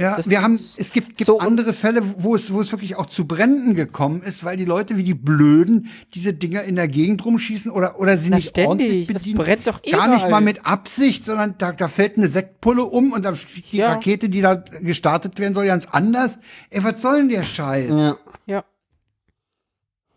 ja, 0.00 0.16
Das 0.16 0.28
wir 0.30 0.42
haben, 0.42 0.54
es 0.54 0.92
gibt, 0.92 1.16
gibt 1.16 1.26
so- 1.26 1.38
andere 1.38 1.72
Fälle, 1.72 2.02
wo 2.18 2.34
es, 2.34 2.52
wo 2.52 2.60
es 2.60 2.72
wirklich 2.72 2.96
auch 2.96 3.06
zu 3.06 3.26
Bränden 3.26 3.74
gekommen 3.74 4.22
ist, 4.22 4.42
weil 4.44 4.56
die 4.56 4.64
Leute 4.64 4.96
wie 4.96 5.04
die 5.04 5.14
Blöden 5.14 5.88
diese 6.14 6.32
Dinger 6.34 6.62
in 6.62 6.76
der 6.76 6.88
Gegend 6.88 7.24
rumschießen 7.24 7.70
oder, 7.70 8.00
oder 8.00 8.16
sie 8.16 8.30
Na, 8.30 8.36
nicht 8.36 8.48
ständig. 8.50 8.68
ordentlich 8.68 9.06
bedienen. 9.08 9.36
brennt 9.38 9.66
doch 9.66 9.82
Gar 9.82 10.08
nicht 10.08 10.28
mal 10.28 10.40
mit 10.40 10.66
Absicht, 10.66 11.24
sondern 11.24 11.54
da, 11.58 11.72
da 11.72 11.88
fällt 11.88 12.16
eine 12.16 12.28
Sektpulle 12.28 12.82
um 12.84 13.12
und 13.12 13.24
dann 13.24 13.36
fliegt 13.36 13.72
die 13.72 13.76
Ja. 13.78 13.92
Rakete, 13.92 14.28
die 14.28 14.40
da 14.40 14.54
gestartet 14.54 15.38
werden 15.38 15.54
soll, 15.54 15.66
ganz 15.66 15.86
anders. 15.86 16.38
Ey, 16.70 16.82
was 16.82 17.00
soll 17.02 17.18
denn 17.18 17.28
der 17.28 17.42
Scheiß? 17.42 17.90
Ja. 17.90 18.16
ja. 18.46 18.64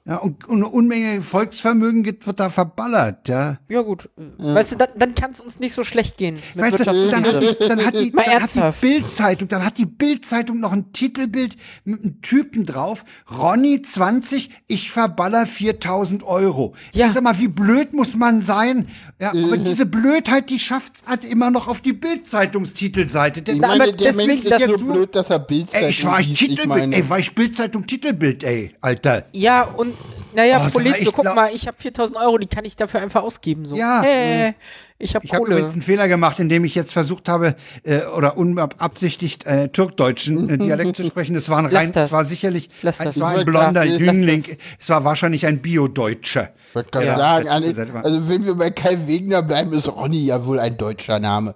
Ja, 0.05 0.17
und, 0.17 0.43
und 0.49 0.57
eine 0.57 0.67
Unmenge 0.67 1.21
Volksvermögen 1.21 2.03
gibt, 2.03 2.27
wird 2.27 2.37
da 2.41 2.49
verballert, 2.49 3.29
ja. 3.29 3.59
Ja, 3.69 3.83
gut. 3.83 4.09
Weißt 4.37 4.73
du, 4.73 4.75
dann, 4.75 4.89
dann 4.97 5.15
kann 5.15 5.31
es 5.31 5.39
uns 5.39 5.61
nicht 5.61 5.71
so 5.71 5.85
schlecht 5.85 6.17
gehen. 6.17 6.39
Mit 6.55 6.65
Weißt 6.65 6.79
du, 6.79 6.83
dann 6.83 7.25
hat 7.25 7.41
die, 7.41 7.55
dann 7.67 7.85
hat 7.85 7.93
die, 7.93 8.11
Mal 8.11 8.25
dann 8.25 8.43
hat 8.43 8.53
die. 8.53 8.81
Bildzeitung, 8.81 9.47
dann 9.47 9.65
hat 9.65 9.77
die 9.77 9.85
Bildzeitung 9.85 10.59
noch 10.59 10.73
ein 10.73 10.91
Titelbild 10.91 11.55
mit 11.85 12.01
einem 12.01 12.21
Typen 12.21 12.65
drauf. 12.65 13.05
Ronny 13.31 13.81
20, 13.81 14.49
ich 14.67 14.91
verballer 14.91 15.45
4000 15.45 16.23
Euro. 16.23 16.75
Ja. 16.91 17.07
Ich 17.07 17.13
sag 17.13 17.23
mal, 17.23 17.39
wie 17.39 17.47
blöd 17.47 17.93
muss 17.93 18.17
man 18.17 18.41
sein? 18.41 18.89
Ja, 19.21 19.29
aber 19.29 19.55
diese 19.55 19.85
Blödheit, 19.85 20.49
die 20.49 20.59
schafft 20.59 21.05
hat 21.05 21.23
immer 21.23 21.49
noch 21.49 21.69
auf 21.69 21.79
die 21.79 21.93
Bildzeitungstitelseite. 21.93 23.41
Der, 23.41 23.55
Ich 23.55 23.61
meine, 23.61 23.83
aber 23.83 23.91
der 23.93 24.11
deswegen, 24.11 24.27
Mensch 24.27 24.43
ist 24.43 24.51
das 24.51 24.65
so 24.65 24.77
blöd, 24.77 25.15
dass 25.15 25.29
er 25.29 25.39
Bildzeitung 25.39 25.81
ey, 25.81 25.89
ich 25.89 26.03
war 26.03 26.19
ich 26.19 26.33
Titelbild, 26.33 26.93
ey, 26.93 27.09
war 27.09 27.19
ich 27.19 27.33
Bildzeitung 27.33 27.87
Titelbild, 27.87 28.43
ey, 28.43 28.73
Alter. 28.81 29.27
Ja, 29.31 29.63
und 29.63 29.92
naja, 30.35 30.61
Oh, 30.65 30.69
so, 30.69 31.11
guck 31.11 31.21
glaub- 31.23 31.35
mal, 31.35 31.51
ich 31.53 31.67
habe 31.67 31.77
4000 31.79 32.17
Euro, 32.17 32.37
die 32.37 32.47
kann 32.47 32.65
ich 32.65 32.75
dafür 32.75 33.01
einfach 33.01 33.21
ausgeben. 33.23 33.65
So. 33.65 33.75
Ja. 33.75 34.01
Hey, 34.01 34.53
ich 34.99 35.15
habe 35.15 35.25
Ich 35.25 35.33
habe 35.33 35.45
übrigens 35.45 35.73
einen 35.73 35.81
Fehler 35.81 36.07
gemacht, 36.07 36.39
indem 36.39 36.63
ich 36.65 36.75
jetzt 36.75 36.93
versucht 36.93 37.27
habe, 37.29 37.55
äh, 37.83 38.01
oder 38.05 38.37
unbeabsichtigt 38.37 39.45
äh, 39.45 39.67
türkdeutschen 39.69 40.49
äh, 40.49 40.57
Dialekt 40.57 40.95
zu 40.95 41.03
sprechen. 41.05 41.35
Es 41.35 41.49
war 41.49 41.59
ein 41.59 41.65
rein, 41.65 41.91
das. 41.91 42.07
es 42.07 42.11
war 42.11 42.25
sicherlich, 42.25 42.69
Lass 42.81 42.99
es 42.99 43.05
das. 43.05 43.19
war 43.19 43.31
ein 43.37 43.45
blonder 43.45 43.85
lass 43.85 43.99
Jüngling. 43.99 44.41
das. 44.41 44.57
Es 44.79 44.89
war 44.89 45.03
wahrscheinlich 45.03 45.45
ein 45.45 45.61
Bio-Deutscher. 45.61 46.49
Ich 46.75 46.91
gerade 46.91 47.05
Ja. 47.05 47.15
sagen, 47.17 47.49
also, 47.49 47.71
also 48.01 48.29
wenn 48.29 48.45
wir 48.45 48.55
bei 48.55 48.71
Kai 48.71 48.97
Wegner 49.05 49.43
bleiben, 49.43 49.73
ist 49.73 49.87
Ronny 49.93 50.25
ja 50.25 50.43
wohl 50.45 50.59
ein 50.59 50.75
deutscher 50.77 51.19
Name. 51.19 51.53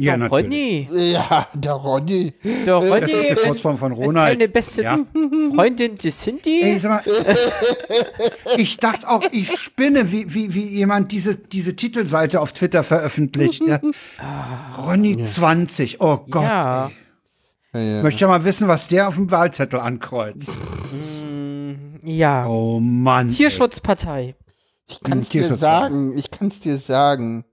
Ja, 0.00 0.12
Doch, 0.16 0.30
natürlich. 0.30 0.88
Ronny. 0.90 1.10
Ja, 1.12 1.48
der 1.54 1.72
Ronny. 1.72 2.32
Doch, 2.64 2.82
Ronny. 2.82 3.00
Das 3.00 3.10
ist 3.10 3.30
die 3.30 3.34
Kurzform 3.34 3.76
von 3.76 3.92
Ronald. 3.92 4.38
Meine 4.38 4.48
beste 4.48 4.82
Ja. 4.82 4.98
Freundin, 5.54 5.96
die 5.98 6.10
Cindy. 6.10 6.62
Ey, 6.62 6.78
sag 6.78 7.04
mal, 7.06 7.14
ich 8.56 8.76
dachte 8.76 9.08
auch, 9.08 9.22
ich 9.32 9.50
spinne, 9.58 10.12
wie, 10.12 10.32
wie, 10.32 10.54
wie 10.54 10.64
jemand 10.68 11.10
diese, 11.12 11.34
diese 11.36 11.74
Titelseite 11.76 12.40
auf 12.40 12.52
Twitter 12.52 12.82
veröffentlicht. 12.84 13.62
Ja. 13.66 13.80
Ronny 14.78 15.22
20, 15.24 16.00
oh 16.00 16.18
Gott. 16.30 16.44
ja. 16.44 16.90
Ja, 17.74 17.80
ja. 17.80 18.02
Möchte 18.02 18.22
ja 18.22 18.28
mal 18.28 18.44
wissen, 18.44 18.66
was 18.66 18.88
der 18.88 19.08
auf 19.08 19.16
dem 19.16 19.30
Wahlzettel 19.30 19.78
ankreuzt. 19.80 20.48
Ja. 22.02 22.46
Oh 22.46 22.80
Mann. 22.80 23.30
Tierschutzpartei. 23.30 24.34
Ich 24.88 25.00
kann 25.02 25.18
es 25.20 25.28
dir 25.28 25.42
Tierschutz- 25.42 25.58
sagen, 25.60 26.16
ich 26.16 26.30
kann 26.30 26.48
es 26.48 26.60
dir 26.60 26.78
sagen. 26.78 27.44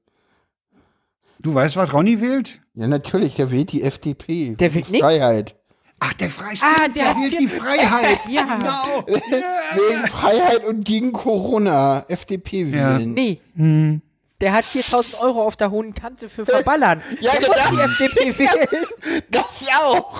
Du 1.45 1.53
weißt, 1.53 1.76
was 1.77 1.93
Ronny 1.93 2.19
wählt? 2.22 2.59
Ja, 2.73 2.88
natürlich, 2.88 3.35
der 3.35 3.51
wählt 3.51 3.72
die 3.72 3.84
FDP. 3.84 4.55
Der 4.55 4.73
wählt 4.73 4.89
nix? 4.89 5.03
Freiheit. 5.05 5.55
Ach, 5.99 6.11
der 6.13 6.31
Freiheit. 6.31 6.59
Ah, 6.63 6.88
der 6.88 7.09
hat 7.09 7.17
wählt 7.17 7.39
die 7.39 7.47
Freiheit. 7.47 8.19
Ja. 8.27 8.41
Genau. 8.57 9.05
Wegen 9.15 10.07
Freiheit 10.07 10.65
und 10.65 10.84
gegen 10.84 11.11
Corona. 11.11 12.03
FDP 12.07 12.63
Ja. 12.63 12.97
wählen. 12.97 13.13
Nee. 13.13 13.39
Hm. 13.55 14.01
Der 14.41 14.53
hat 14.53 14.65
4000 14.65 15.19
Euro 15.22 15.43
auf 15.43 15.55
der 15.55 15.69
hohen 15.69 15.93
Kante 15.93 16.30
für 16.30 16.47
Verballern. 16.47 16.99
Ja, 17.22 17.34
der 17.34 17.47
muss 17.47 17.57
genau. 17.69 17.85
die 17.99 18.05
FDP 18.05 18.39
wählen. 18.39 19.22
Das 19.30 19.67
auch. 19.84 20.19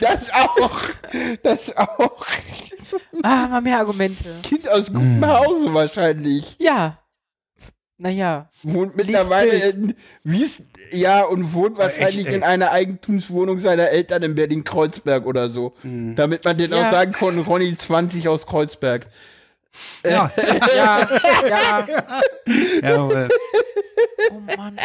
Das 0.00 0.32
auch. 0.34 0.80
Das 1.44 1.76
auch. 1.76 2.26
Ah, 3.22 3.46
mal 3.46 3.62
mehr 3.62 3.78
Argumente. 3.78 4.34
Kind 4.42 4.68
aus 4.68 4.88
gutem 4.88 5.22
Hm. 5.22 5.26
Hause 5.28 5.72
wahrscheinlich. 5.74 6.56
Ja. 6.58 6.98
Naja. 7.98 8.48
Wohnt 8.62 8.94
mittlerweile 8.96 9.52
in 9.70 9.94
Wies 10.22 10.62
ja 10.92 11.24
und 11.24 11.54
wohnt 11.54 11.78
wahrscheinlich 11.78 12.26
ey. 12.28 12.34
in 12.36 12.42
einer 12.42 12.70
Eigentumswohnung 12.70 13.58
seiner 13.60 13.88
Eltern 13.88 14.22
in 14.22 14.34
Berlin-Kreuzberg 14.34 15.24
oder 15.26 15.48
so. 15.48 15.74
Hm. 15.80 16.14
Damit 16.14 16.44
man 16.44 16.58
den 16.58 16.70
Ja. 16.72 16.88
auch 16.88 16.92
sagen 16.92 17.12
kann, 17.12 17.38
Ronny 17.38 17.76
20 17.76 18.28
aus 18.28 18.46
Kreuzberg. 18.46 19.06
Ja, 20.04 20.30
Ja, 20.76 21.08
ja. 21.48 21.86
jawohl. 22.82 23.28
Oh 24.30 24.40
Mann. 24.56 24.76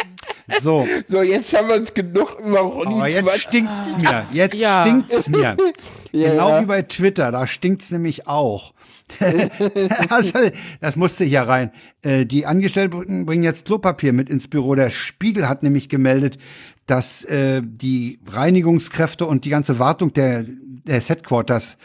So, 0.60 0.86
So, 1.08 1.22
jetzt 1.22 1.52
haben 1.56 1.68
wir 1.68 1.76
uns 1.76 1.94
genug 1.94 2.38
über 2.40 2.60
Ronny 2.60 2.94
aber 2.96 3.08
jetzt 3.08 3.24
20. 3.24 3.42
stinkt's 3.42 3.96
mir. 3.98 4.26
Jetzt 4.32 4.54
Ja. 4.54 4.82
stinkt's 4.82 5.28
mir. 5.28 5.56
Ja, 6.14 6.28
genau 6.32 6.48
ja. 6.50 6.60
wie 6.60 6.66
bei 6.66 6.82
Twitter, 6.82 7.32
da 7.32 7.46
stinkt's 7.46 7.90
nämlich 7.90 8.26
auch. 8.26 8.74
also, 10.08 10.38
das 10.80 10.96
musste 10.96 11.24
hier 11.24 11.42
rein. 11.42 11.70
Äh, 12.02 12.26
Die 12.26 12.46
Angestellten 12.46 13.26
bringen 13.26 13.42
jetzt 13.42 13.66
Klopapier 13.66 14.12
mit 14.12 14.28
ins 14.28 14.48
Büro. 14.48 14.74
Der 14.74 14.90
Spiegel 14.90 15.48
hat 15.48 15.62
nämlich 15.62 15.88
gemeldet, 15.88 16.38
dass 16.86 17.24
äh, 17.24 17.62
die 17.64 18.18
Reinigungskräfte 18.26 19.26
und 19.26 19.44
die 19.44 19.50
ganze 19.50 19.78
Wartung 19.78 20.12
der, 20.12 20.44
des 20.46 21.08
Headquarters 21.08 21.76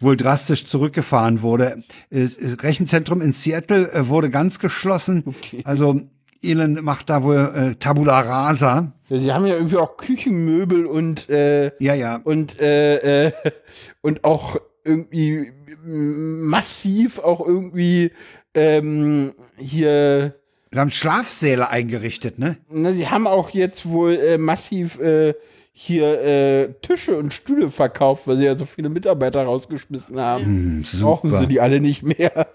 wohl 0.00 0.16
drastisch 0.16 0.66
zurückgefahren 0.66 1.42
wurde. 1.42 1.82
Äh, 2.10 2.22
Das 2.26 2.62
Rechenzentrum 2.62 3.20
in 3.20 3.32
Seattle 3.32 4.08
wurde 4.08 4.30
ganz 4.30 4.58
geschlossen. 4.58 5.34
Also 5.64 6.00
Elon 6.42 6.78
macht 6.82 7.10
da 7.10 7.22
wohl 7.22 7.52
äh, 7.54 7.74
Tabula 7.74 8.20
Rasa. 8.20 8.92
Ja, 9.08 9.18
Sie 9.18 9.32
haben 9.32 9.46
ja 9.46 9.54
irgendwie 9.56 9.76
auch 9.76 9.98
Küchenmöbel 9.98 10.86
und 10.86 11.28
äh, 11.28 11.70
Ja, 11.80 11.94
ja. 11.94 12.16
und 12.24 12.58
äh, 12.60 13.26
äh, 13.26 13.32
und 14.00 14.24
auch 14.24 14.56
irgendwie 14.84 15.52
massiv 15.84 17.18
auch 17.18 17.40
irgendwie 17.44 18.12
ähm, 18.54 19.32
hier 19.56 20.34
Wir 20.70 20.80
haben 20.80 20.90
Schlafsäle 20.90 21.68
eingerichtet, 21.68 22.38
ne? 22.38 22.58
Ne, 22.68 22.94
sie 22.94 23.08
haben 23.08 23.26
auch 23.26 23.50
jetzt 23.50 23.86
wohl 23.88 24.14
äh, 24.14 24.38
massiv 24.38 24.98
äh, 25.00 25.34
hier 25.72 26.20
äh, 26.20 26.74
Tische 26.82 27.16
und 27.16 27.32
Stühle 27.32 27.70
verkauft, 27.70 28.26
weil 28.26 28.36
sie 28.36 28.44
ja 28.44 28.56
so 28.56 28.64
viele 28.64 28.88
Mitarbeiter 28.88 29.44
rausgeschmissen 29.44 30.18
haben. 30.18 30.84
Brauchen 31.00 31.30
sie 31.38 31.46
die 31.46 31.60
alle 31.60 31.80
nicht 31.80 32.02
mehr. 32.02 32.48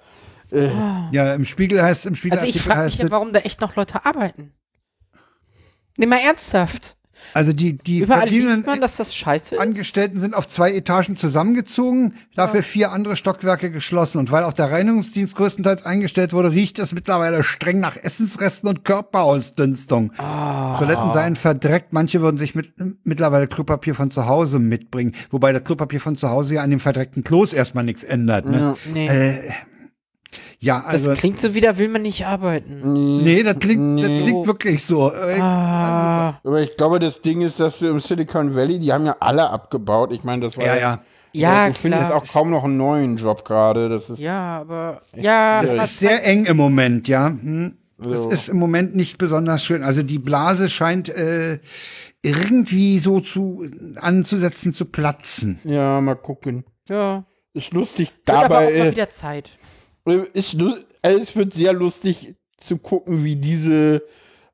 Ja, 0.52 1.34
im 1.34 1.44
Spiegel 1.44 1.82
heißt, 1.82 2.06
im 2.06 2.16
Spiegel 2.16 2.38
Also 2.38 2.50
ich 2.50 2.62
frage 2.62 2.86
mich 2.86 2.98
ja, 2.98 3.06
es, 3.06 3.12
warum 3.12 3.34
da 3.34 3.40
echt 3.40 3.62
noch 3.62 3.76
Leute 3.76 4.06
arbeiten. 4.06 4.54
Nimm 5.98 6.10
mal 6.10 6.20
ernsthaft. 6.20 6.95
Also 7.34 7.54
die, 7.54 7.74
die 7.74 8.00
Überall 8.00 8.30
liest 8.30 8.66
man, 8.66 8.82
dass 8.82 8.98
das 8.98 9.14
scheiße 9.14 9.56
ist. 9.56 9.62
Angestellten 9.62 10.20
sind 10.20 10.36
auf 10.36 10.48
zwei 10.48 10.74
Etagen 10.74 11.16
zusammengezogen, 11.16 12.14
dafür 12.36 12.64
vier 12.64 12.92
andere 12.92 13.16
Stockwerke 13.16 13.72
geschlossen. 13.72 14.20
Und 14.20 14.32
weil 14.32 14.44
auch 14.44 14.54
der 14.54 14.72
Reinigungsdienst 14.72 15.36
größtenteils 15.36 15.86
eingestellt 15.86 16.34
wurde, 16.34 16.52
riecht 16.52 16.80
es 16.80 16.94
mittlerweile 16.94 17.44
streng 17.44 17.80
nach 17.80 17.98
Essensresten 17.98 18.68
und 18.70 18.86
Körperausdünstung. 18.86 20.12
Ah. 20.18 20.78
Toiletten 20.78 21.14
seien 21.14 21.36
verdreckt, 21.36 21.94
manche 21.94 22.22
würden 22.22 22.38
sich 22.38 22.56
mit, 22.56 22.74
mittlerweile 23.04 23.48
Klopapier 23.48 23.96
von 23.96 24.10
zu 24.10 24.28
Hause 24.28 24.60
mitbringen. 24.60 25.14
Wobei 25.30 25.54
das 25.54 25.64
Klopapier 25.64 26.00
von 26.00 26.16
zu 26.16 26.30
Hause 26.30 26.56
ja 26.56 26.64
an 26.64 26.70
dem 26.70 26.80
verdreckten 26.80 27.24
Klos 27.24 27.54
erstmal 27.54 27.84
nichts 27.84 28.04
ändert. 28.04 28.46
Ne? 28.46 28.76
Nee. 28.94 29.08
Äh, 29.08 29.52
ja, 30.60 30.82
das 30.86 31.08
also. 31.08 31.14
klingt 31.14 31.40
so 31.40 31.54
wie, 31.54 31.62
da 31.62 31.78
will 31.78 31.90
man 31.90 32.02
nicht 32.02 32.26
arbeiten. 32.26 33.22
Nee, 33.24 33.44
das 33.44 33.60
klingt, 33.60 34.02
das 34.02 34.10
Nee. 34.10 34.24
klingt 34.24 34.48
wirklich 34.48 34.84
so. 34.84 35.12
Äh, 35.12 35.40
Ah, 35.40 36.40
Aber 36.44 36.62
ich 36.62 36.76
glaube, 36.78 37.00
das 37.00 37.22
Ding 37.22 37.42
ist, 37.42 37.60
dass 37.60 37.80
du 37.80 37.88
im 37.88 38.00
Silicon 38.00 38.56
Valley, 38.56 38.80
die 38.80 38.92
haben 38.94 39.06
ja 39.06 39.16
alle 39.20 39.50
abgebaut. 39.50 40.12
Ich 40.12 40.24
meine, 40.24 40.42
das 40.46 40.58
war 40.58 40.66
Ja, 40.66 40.76
ja. 40.76 41.02
ja, 41.34 41.68
du 41.68 41.74
findest 41.74 42.12
auch 42.12 42.26
kaum 42.26 42.50
noch 42.52 42.64
einen 42.64 42.78
neuen 42.78 43.18
Job 43.18 43.44
gerade. 43.46 43.90
Das 43.90 44.10
ist 44.10 44.20
Ja, 44.20 44.60
aber 44.62 45.02
ja, 45.16 45.62
Das 45.62 45.76
ist 45.92 46.00
sehr 46.00 46.24
eng 46.26 46.46
im 46.46 46.58
Moment, 46.58 47.08
ja. 47.08 47.28
Hm. 47.28 47.78
Das 47.98 48.24
So. 48.24 48.30
ist 48.30 48.50
im 48.50 48.58
Moment 48.58 48.96
nicht 48.96 49.18
besonders 49.18 49.64
schön. 49.64 49.82
Also 49.84 50.04
die 50.04 50.20
Blase 50.20 50.68
scheint 50.68 51.08
äh, 51.10 51.60
irgendwie 52.22 53.00
so 53.00 53.20
zu 53.22 53.66
anzusetzen 53.98 54.74
zu 54.74 54.86
platzen. 54.86 55.60
ja 55.64 56.02
mal 56.02 56.16
gucken. 56.16 56.66
ja. 56.90 57.24
Ist 57.54 57.72
lustig. 57.72 58.12
Wird 58.26 58.38
aber 58.38 58.46
auch 58.58 58.62
Dabei 58.64 58.78
mal 58.80 58.88
äh, 58.88 58.92
wieder 58.92 59.10
Zeit. 59.10 59.50
Lu- 60.06 60.76
also 61.02 61.20
es 61.20 61.36
wird 61.36 61.54
sehr 61.54 61.74
lustig 61.74 62.36
zu 62.58 62.78
gucken, 62.78 63.24
wie 63.24 63.36
diese 63.36 64.04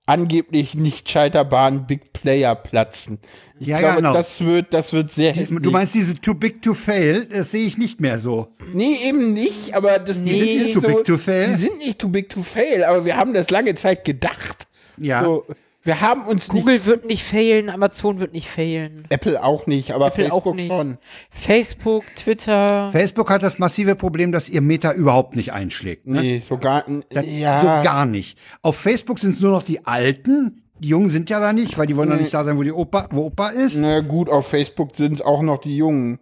angeblich 0.05 0.73
nicht 0.75 1.07
scheiterbaren 1.09 1.85
Big 1.85 2.11
Player 2.11 2.55
platzen. 2.55 3.19
Ich 3.59 3.67
Ja, 3.67 3.77
glaube, 3.77 3.97
genau. 3.97 4.13
das 4.13 4.41
wird, 4.43 4.73
das 4.73 4.91
wird 4.91 5.11
sehr 5.11 5.31
hässlich. 5.31 5.59
Du 5.61 5.71
meinst 5.71 5.93
diese 5.93 6.15
too 6.15 6.33
big 6.33 6.61
to 6.61 6.73
fail? 6.73 7.25
Das 7.25 7.51
sehe 7.51 7.65
ich 7.65 7.77
nicht 7.77 8.01
mehr 8.01 8.19
so. 8.19 8.47
Nee, 8.73 8.97
eben 9.07 9.33
nicht, 9.33 9.73
aber 9.73 9.99
das, 9.99 10.17
die 10.17 10.23
Nee. 10.23 10.39
sind 10.39 10.63
nicht 10.65 10.73
Too 10.73 10.81
so, 10.81 10.87
big 10.87 11.05
to 11.05 11.17
fail? 11.17 11.47
Die 11.53 11.61
sind 11.61 11.77
nicht 11.79 11.99
too 11.99 12.09
big 12.09 12.29
to 12.29 12.41
fail, 12.41 12.83
aber 12.83 13.05
wir 13.05 13.15
haben 13.15 13.33
das 13.33 13.49
lange 13.51 13.75
Zeit 13.75 14.03
gedacht. 14.03 14.67
Ja. 14.97 15.23
So, 15.23 15.45
wir 15.83 16.01
haben 16.01 16.21
uns 16.27 16.47
Google 16.47 16.75
nicht, 16.75 16.85
wird 16.85 17.05
nicht 17.05 17.23
failen, 17.23 17.69
Amazon 17.69 18.19
wird 18.19 18.33
nicht 18.33 18.49
failen. 18.49 19.05
Apple 19.09 19.43
auch 19.43 19.65
nicht, 19.65 19.91
aber 19.91 20.07
Apple 20.07 20.25
auch 20.31 20.43
Facebook 20.43 20.55
nicht. 20.55 20.67
schon. 20.67 20.97
Facebook, 21.31 22.03
Twitter. 22.15 22.91
Facebook 22.91 23.29
hat 23.31 23.41
das 23.41 23.57
massive 23.57 23.95
Problem, 23.95 24.31
dass 24.31 24.47
ihr 24.47 24.61
Meta 24.61 24.93
überhaupt 24.93 25.35
nicht 25.35 25.53
einschlägt. 25.53 26.05
Ne? 26.05 26.21
Nee, 26.21 26.43
sogar, 26.47 26.85
Das, 27.09 27.25
ja. 27.27 27.61
So 27.61 27.67
gar 27.83 28.05
nicht. 28.05 28.37
Auf 28.61 28.77
Facebook 28.77 29.17
sind 29.19 29.35
es 29.35 29.41
nur 29.41 29.51
noch 29.51 29.63
die 29.63 29.85
Alten. 29.85 30.63
Die 30.79 30.89
Jungen 30.89 31.09
sind 31.09 31.29
ja 31.29 31.39
da 31.39 31.53
nicht, 31.53 31.77
weil 31.77 31.87
die 31.87 31.95
wollen 31.95 32.09
doch 32.09 32.17
nicht 32.17 32.33
da 32.33 32.43
sein, 32.43 32.57
wo 32.57 32.63
die 32.63 32.71
Opa, 32.71 33.07
wo 33.11 33.25
Opa 33.25 33.49
ist. 33.49 33.75
Na 33.75 33.99
gut, 34.01 34.29
auf 34.29 34.47
Facebook 34.47 34.95
sind 34.95 35.13
es 35.13 35.21
auch 35.21 35.41
noch 35.41 35.59
die 35.59 35.77
Jungen. 35.77 36.19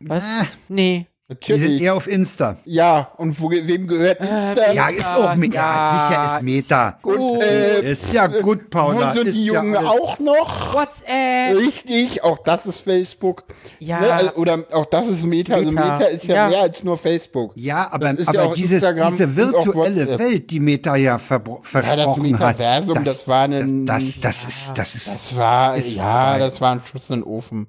Was? 0.00 0.24
Nee. 0.68 1.06
Die 1.28 1.34
sind 1.34 1.58
Natürlich. 1.58 1.82
eher 1.82 1.94
auf 1.96 2.06
Insta. 2.06 2.56
Ja, 2.66 3.10
und 3.16 3.40
wo, 3.42 3.50
wem 3.50 3.88
gehört 3.88 4.20
Insta? 4.20 4.70
Ja, 4.72 4.88
ist 4.90 5.08
auch 5.08 5.34
Meta. 5.34 5.56
ja. 5.58 6.08
Sicher 6.08 6.36
ist 6.36 6.42
Meta. 6.42 6.98
Oh, 7.02 7.40
äh, 7.42 7.90
Ist 7.90 8.12
ja 8.12 8.28
gut, 8.28 8.70
Paula. 8.70 9.10
Wo 9.10 9.14
sind 9.14 9.26
ist 9.26 9.34
die 9.34 9.46
ja 9.46 9.54
Jungen 9.54 9.74
alles- 9.76 9.90
auch 9.90 10.18
noch? 10.20 10.74
WhatsApp. 10.74 11.56
Richtig, 11.56 12.22
auch 12.22 12.38
das 12.44 12.66
ist 12.66 12.78
Facebook. 12.78 13.42
Ja. 13.80 14.00
Ne, 14.00 14.12
also, 14.12 14.34
oder 14.36 14.58
auch 14.70 14.84
das 14.84 15.08
ist 15.08 15.24
Meta. 15.24 15.54
Also 15.54 15.72
Meta. 15.72 15.94
Meta 15.94 16.04
ist 16.04 16.24
ja, 16.26 16.34
Ja. 16.36 16.48
mehr 16.48 16.62
als 16.62 16.84
nur 16.84 16.96
Facebook. 16.96 17.50
Ja, 17.56 17.88
aber, 17.90 18.12
Das 18.12 18.20
ist 18.20 18.32
ja 18.32 18.40
aber 18.42 18.50
auch 18.50 18.54
dieses, 18.54 18.84
diese 18.84 19.36
virtuelle. 19.36 20.18
Welt, 20.20 20.48
die 20.50 20.60
Meta 20.60 20.94
ja 20.94 21.18
versprochen 21.18 22.38
hat. 22.38 22.56
Metaversum, 22.56 23.02
das 23.02 23.26
war 23.26 23.48
ein- 23.48 23.84
Das, 23.84 24.20
das, 24.20 24.44
ist, 24.46 24.72
das 24.78 24.94
ist, 24.94 25.08
Das 25.08 25.36
war, 25.36 25.76
Ist 25.76 25.90
ja, 25.90 26.38
das 26.38 26.60
war 26.60 26.70
ein 26.70 26.82
Schuss 26.88 27.10
in 27.10 27.16
den 27.16 27.24
Ofen. 27.24 27.66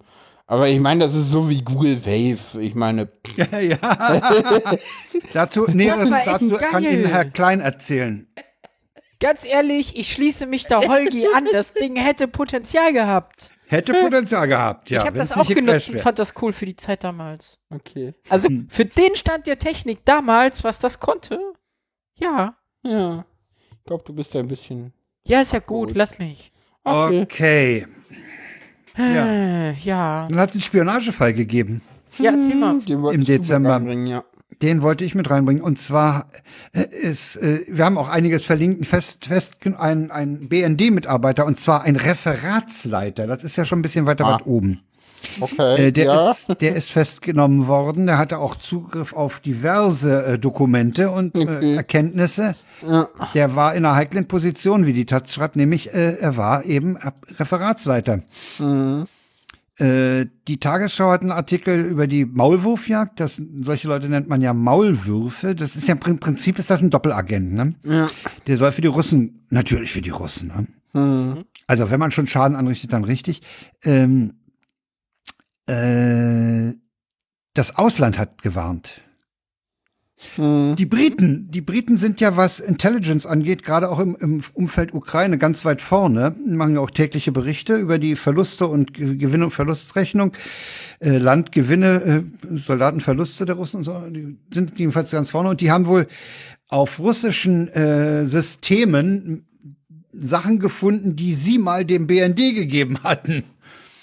Aber 0.50 0.70
ich 0.70 0.80
meine, 0.80 1.04
das 1.04 1.14
ist 1.14 1.30
so 1.30 1.50
wie 1.50 1.62
Google 1.62 2.06
Wave. 2.06 2.62
Ich 2.62 2.74
meine, 2.74 3.10
ja, 3.36 3.60
ja. 3.60 3.78
dazu, 5.34 5.66
Näheres 5.66 6.10
dazu 6.26 6.56
kann. 6.56 6.84
Ihnen 6.84 7.06
Herr 7.06 7.26
Klein 7.26 7.60
erzählen. 7.60 8.28
Ganz 9.20 9.46
ehrlich, 9.46 9.98
ich 9.98 10.12
schließe 10.12 10.46
mich 10.46 10.66
da 10.66 10.88
Holgi 10.88 11.26
an. 11.36 11.48
Das 11.52 11.74
Ding 11.74 11.98
hätte 11.98 12.28
Potenzial 12.28 12.94
gehabt. 12.94 13.52
Hätte 13.66 13.94
Potenzial 13.94 14.48
gehabt, 14.48 14.90
ja. 14.90 15.02
ich 15.02 15.06
habe 15.06 15.18
das 15.18 15.34
auch 15.34 15.46
genutzt 15.46 15.90
und 15.90 16.00
fand 16.00 16.18
das 16.20 16.34
cool 16.42 16.54
für 16.54 16.66
die 16.66 16.78
Zeit 16.78 17.04
damals. 17.04 17.60
okay. 17.70 18.14
Also 18.30 18.48
Hm. 18.48 18.68
für 18.70 18.86
den 18.86 19.14
Stand 19.18 19.46
der 19.46 19.60
Technik 19.60 20.06
damals, 20.06 20.64
was 20.64 20.80
das 20.80 21.02
konnte, 21.02 21.38
ja. 22.16 22.56
Ja. 22.84 23.26
Ich 23.72 23.84
glaube, 23.84 24.06
du 24.06 24.14
bist 24.14 24.34
ein 24.38 24.48
bisschen. 24.48 24.94
Ja, 25.26 25.42
ist 25.42 25.52
ja 25.52 25.60
gut, 25.60 25.94
lass 25.96 26.18
mich. 26.18 26.54
Okay. 26.86 27.22
Okay. 27.24 27.88
Ja. 28.98 29.72
Ja. 29.84 30.28
Dann 30.30 30.40
hat 30.40 30.50
es 30.50 30.56
einen 30.56 30.62
Spionagefall 30.64 31.34
gegeben. 31.34 31.82
Ja, 32.18 32.32
erzähl 32.32 32.56
mal. 32.56 32.80
Den 32.80 33.02
wolltest 33.02 33.30
Im 33.30 33.36
Dezember. 33.42 33.74
reinbringen, 33.74 34.08
ja. 34.08 34.24
Den 34.62 34.82
wollte 34.82 35.06
ich 35.06 35.14
mit 35.14 35.30
reinbringen. 35.30 35.62
Und 35.62 35.78
zwar 35.78 36.26
äh, 36.74 36.84
ist, 36.84 37.36
äh, 37.36 37.60
wir 37.70 37.86
haben 37.86 37.98
auch 37.98 38.10
einiges 38.10 38.46
verlinkt, 38.46 38.82
ein 38.82 38.86
fest, 38.86 39.26
fest, 39.28 39.58
ein, 39.78 40.10
ein 40.10 40.50
BND-Mitarbeiter, 40.50 41.46
und 41.46 41.60
zwar 41.60 41.84
ein 41.84 41.96
Referatsleiter. 41.96 43.28
Das 43.28 43.44
ist 43.44 43.56
ja 43.56 43.66
schon 43.66 43.80
ein 43.80 43.84
bisschen 43.84 44.06
weiter 44.08 44.26
Ah. 44.26 44.34
weit 44.34 44.48
oben. 44.48 44.82
Okay. 45.40 45.88
Äh, 45.88 45.92
der, 45.92 46.06
ja. 46.06 46.32
ist, 46.32 46.48
der 46.62 46.76
ist 46.76 46.92
festgenommen 46.92 47.68
worden. 47.68 48.06
Der 48.08 48.18
hatte 48.18 48.40
auch 48.40 48.56
Zugriff 48.56 49.14
auf 49.14 49.40
diverse 49.40 50.26
äh, 50.26 50.40
Dokumente 50.40 51.10
und 51.10 51.36
äh, 51.36 51.48
Okay. 51.48 51.76
Erkenntnisse. 51.76 52.56
Der 53.34 53.56
war 53.56 53.74
in 53.74 53.86
einer 53.86 53.96
heiklen 53.96 54.28
Position, 54.28 54.86
wie 54.86 54.94
die 54.94 55.06
Taz 55.06 55.34
schreibt, 55.34 55.56
nämlich 55.56 55.94
äh, 55.94 56.18
er 56.20 56.38
war 56.38 56.66
eben 56.66 56.98
Referatsleiter. 57.40 58.22
Äh, 59.80 60.26
die 60.48 60.60
Tagesschau 60.60 61.10
hat 61.12 61.22
einen 61.22 61.32
Artikel 61.32 61.80
über 61.80 62.08
die 62.08 62.26
Maulwurfjagd. 62.26 63.20
Das, 63.20 63.42
solche 63.62 63.88
Leute 63.88 64.10
nennt 64.10 64.28
man 64.28 64.42
ja 64.42 64.54
Maulwürfe. 64.54 65.56
Das 65.56 65.76
ist 65.76 65.88
ja 65.88 65.96
im 65.96 66.20
Prinzip 66.20 66.60
ist 66.60 66.70
das 66.70 66.82
ein 66.82 66.90
Doppelagent. 66.90 67.54
Ne? 67.54 67.76
Der 68.46 68.58
soll 68.58 68.72
für 68.72 68.82
die 68.82 68.88
Russen, 68.88 69.46
natürlich 69.50 69.92
für 69.92 70.02
die 70.02 70.10
Russen, 70.12 70.48
ne? 70.50 70.68
Also 71.68 71.92
wenn 71.92 72.00
man 72.00 72.12
schon 72.12 72.28
Schaden 72.28 72.56
anrichtet, 72.56 72.94
dann 72.94 73.04
richtig. 73.04 73.42
Ähm, 73.84 74.34
äh, 75.68 76.74
das 77.54 77.76
Ausland 77.76 78.18
hat 78.18 78.42
gewarnt. 78.42 79.02
Die 80.36 80.86
Briten, 80.88 81.52
die 81.52 81.62
Briten 81.62 81.96
sind 81.96 82.20
ja, 82.22 82.36
was 82.36 82.60
Intelligence 82.60 83.28
angeht, 83.28 83.64
gerade 83.64 83.88
auch 83.88 84.00
im, 84.00 84.16
im 84.16 84.42
Umfeld 84.56 84.92
Ukraine 84.96 85.38
ganz 85.38 85.64
weit 85.64 85.80
vorne, 85.80 86.36
machen 86.44 86.74
ja 86.74 86.80
auch 86.80 86.90
tägliche 86.90 87.32
Berichte 87.32 87.76
über 87.76 88.00
die 88.00 88.16
Verluste 88.16 88.66
und 88.66 88.96
Ge- 88.96 89.16
Gewinn- 89.18 89.44
und 89.44 89.52
Verlustrechnung, 89.52 90.34
äh, 91.02 91.20
Landgewinne, 91.20 92.24
äh, 92.52 92.56
Soldatenverluste 92.58 93.46
der 93.46 93.56
Russen 93.58 93.78
und 93.78 93.84
so, 93.84 94.00
die 94.10 94.40
sind 94.52 94.80
jedenfalls 94.80 95.12
ganz 95.12 95.30
vorne 95.30 95.50
und 95.50 95.62
die 95.62 95.70
haben 95.70 95.86
wohl 95.86 96.08
auf 96.68 96.98
russischen 96.98 97.68
äh, 97.68 98.26
Systemen 98.26 99.46
Sachen 100.14 100.58
gefunden, 100.58 101.16
die 101.16 101.34
sie 101.36 101.60
mal 101.60 101.86
dem 101.86 102.08
BND 102.08 102.56
gegeben 102.56 103.04
hatten. 103.04 103.44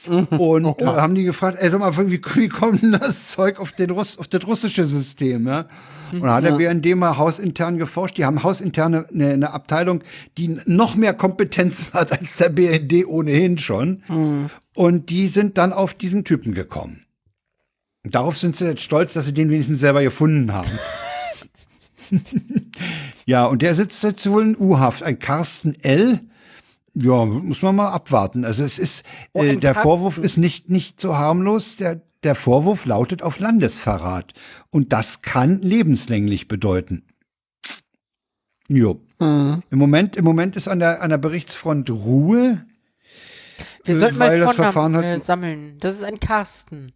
Und 0.07 0.81
äh, 0.81 0.87
haben 0.87 1.15
die 1.15 1.25
gefragt, 1.25 1.59
ey, 1.61 1.71
sag 1.71 1.81
mal, 1.81 1.97
wie, 2.11 2.21
wie 2.35 2.49
kommt 2.49 2.83
denn 2.83 2.93
das 2.93 3.31
Zeug 3.31 3.59
auf, 3.59 3.73
den 3.73 3.91
Russ, 3.91 4.19
auf 4.19 4.29
das 4.29 4.47
russische 4.47 4.85
System? 4.85 5.47
Ja? 5.47 5.67
Und 6.13 6.23
da 6.23 6.35
hat 6.35 6.45
der 6.45 6.53
BND 6.53 6.95
mal 6.97 7.17
hausintern 7.17 7.79
geforscht. 7.79 8.19
Die 8.19 8.25
haben 8.25 8.43
hausinterne 8.43 9.07
eine, 9.13 9.33
eine 9.33 9.53
Abteilung, 9.53 10.03
die 10.39 10.59
noch 10.67 10.95
mehr 10.95 11.15
Kompetenzen 11.15 11.87
hat 11.93 12.13
als 12.13 12.37
der 12.37 12.51
BND 12.51 13.07
ohnehin 13.07 13.59
schon. 13.59 14.03
Und 14.75 15.11
die 15.11 15.29
sind 15.29 15.59
dann 15.59 15.73
auf 15.73 15.95
diesen 15.95 16.25
Typen 16.25 16.55
gekommen. 16.55 17.05
Darauf 18.05 18.39
sind 18.39 18.57
sie 18.57 18.67
jetzt 18.67 18.83
stolz, 18.83 19.15
dass 19.15 19.25
sie 19.25 19.33
den 19.33 19.49
wenigstens 19.49 19.81
selber 19.81 20.03
gefunden 20.03 20.53
haben. 20.53 20.71
ja, 23.27 23.47
und 23.47 23.63
der 23.63 23.75
sitzt 23.75 24.03
jetzt 24.03 24.29
wohl 24.29 24.43
in 24.43 24.57
U-Haft. 24.59 25.03
Ein 25.03 25.19
Carsten 25.19 25.75
L. 25.83 26.21
Ja, 26.95 27.25
muss 27.25 27.63
man 27.63 27.75
mal 27.77 27.89
abwarten. 27.91 28.45
Also 28.45 28.63
es 28.65 28.79
ist, 28.79 29.05
Oh, 29.33 29.43
äh, 29.43 29.57
der. 29.57 29.75
Vorwurf 29.75 30.19
ist 30.19 30.37
nicht, 30.37 30.71
nicht 30.71 31.01
so 31.01 31.17
harmlos. 31.17 31.77
Der, 31.77 32.01
der 32.23 32.35
Vorwurf 32.37 32.87
lautet 32.87 33.23
auf 33.23 33.41
Landesverrat. 33.41 34.33
Und 34.71 34.93
das 34.93 35.21
kann 35.23 35.61
lebenslänglich 35.61 36.47
bedeuten. 36.49 37.05
Jo. 38.69 39.01
Im 39.21 39.63
Moment, 39.71 40.17
im 40.17 40.25
Moment 40.25 40.55
ist 40.57 40.69
an 40.69 40.79
der, 40.81 41.01
an 41.03 41.11
der 41.11 41.19
Berichtsfront 41.19 41.91
Ruhe. 41.91 42.65
Wir 43.85 43.97
sollten 43.97 44.19
mal 44.19 44.39
das 44.39 44.55
Verfahren 44.57 44.97
hat- 44.97 45.05
äh, 45.05 45.19
sammeln. 45.21 45.79
Das 45.81 45.95
ist 45.95 46.05
ein 46.05 46.21
Carsten. 46.21 46.93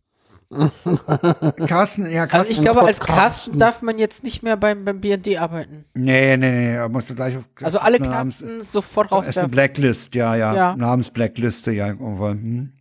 Carsten, 1.67 2.11
ja, 2.11 2.23
Also 2.23 2.31
Carsten. 2.31 2.53
ich 2.53 2.61
glaube, 2.63 2.81
als 2.83 3.01
Carsten. 3.01 3.15
Carsten 3.21 3.59
darf 3.59 3.83
man 3.83 3.99
jetzt 3.99 4.25
nicht 4.25 4.43
mehr 4.43 4.57
beim, 4.57 4.85
beim 4.85 5.01
BND 5.01 5.37
arbeiten. 5.39 5.85
nee, 5.95 6.37
nee, 6.37 6.51
nee, 6.51 6.75
er 6.75 6.89
muss 6.89 7.15
gleich 7.15 7.37
auf. 7.37 7.45
Also 7.63 7.79
alle 7.79 7.99
Namens- 7.99 8.39
Carstens 8.41 8.73
sofort 8.73 9.07
Erst 9.07 9.13
eine 9.13 9.27
rauswerfen. 9.27 9.51
Blacklist, 9.51 10.15
ja, 10.15 10.37
ja. 10.37 10.55
Ja. 10.55 10.77
Namensblackliste, 10.77 11.73
ja. 11.73 11.89
irgendwo, 11.89 12.29
hm. 12.31 12.73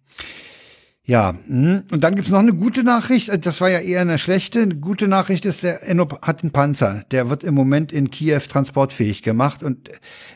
Ja, 1.04 1.36
hm. 1.48 1.84
und 1.90 2.04
dann 2.04 2.16
gibt's 2.16 2.32
noch 2.32 2.40
eine 2.40 2.54
gute 2.54 2.84
Nachricht. 2.84 3.30
Äh, 3.30 3.40
Das 3.40 3.62
war 3.62 3.70
ja 3.70 3.80
eher 3.80 4.02
eine 4.02 4.18
schlechte. 4.18 4.62
Eine 4.62 4.76
gute 4.76 5.08
Nachricht 5.08 5.46
ist, 5.46 5.64
der 5.64 5.88
Enno 5.88 6.06
hat 6.22 6.44
einen 6.44 6.52
Panzer. 6.52 7.04
Der 7.12 7.30
wird 7.30 7.46
im 7.46 7.54
Moment 7.54 7.94
in 7.94 8.12
Kiew 8.12 8.40
transportfähig 8.40 9.24
gemacht 9.24 9.64
und 9.64 9.90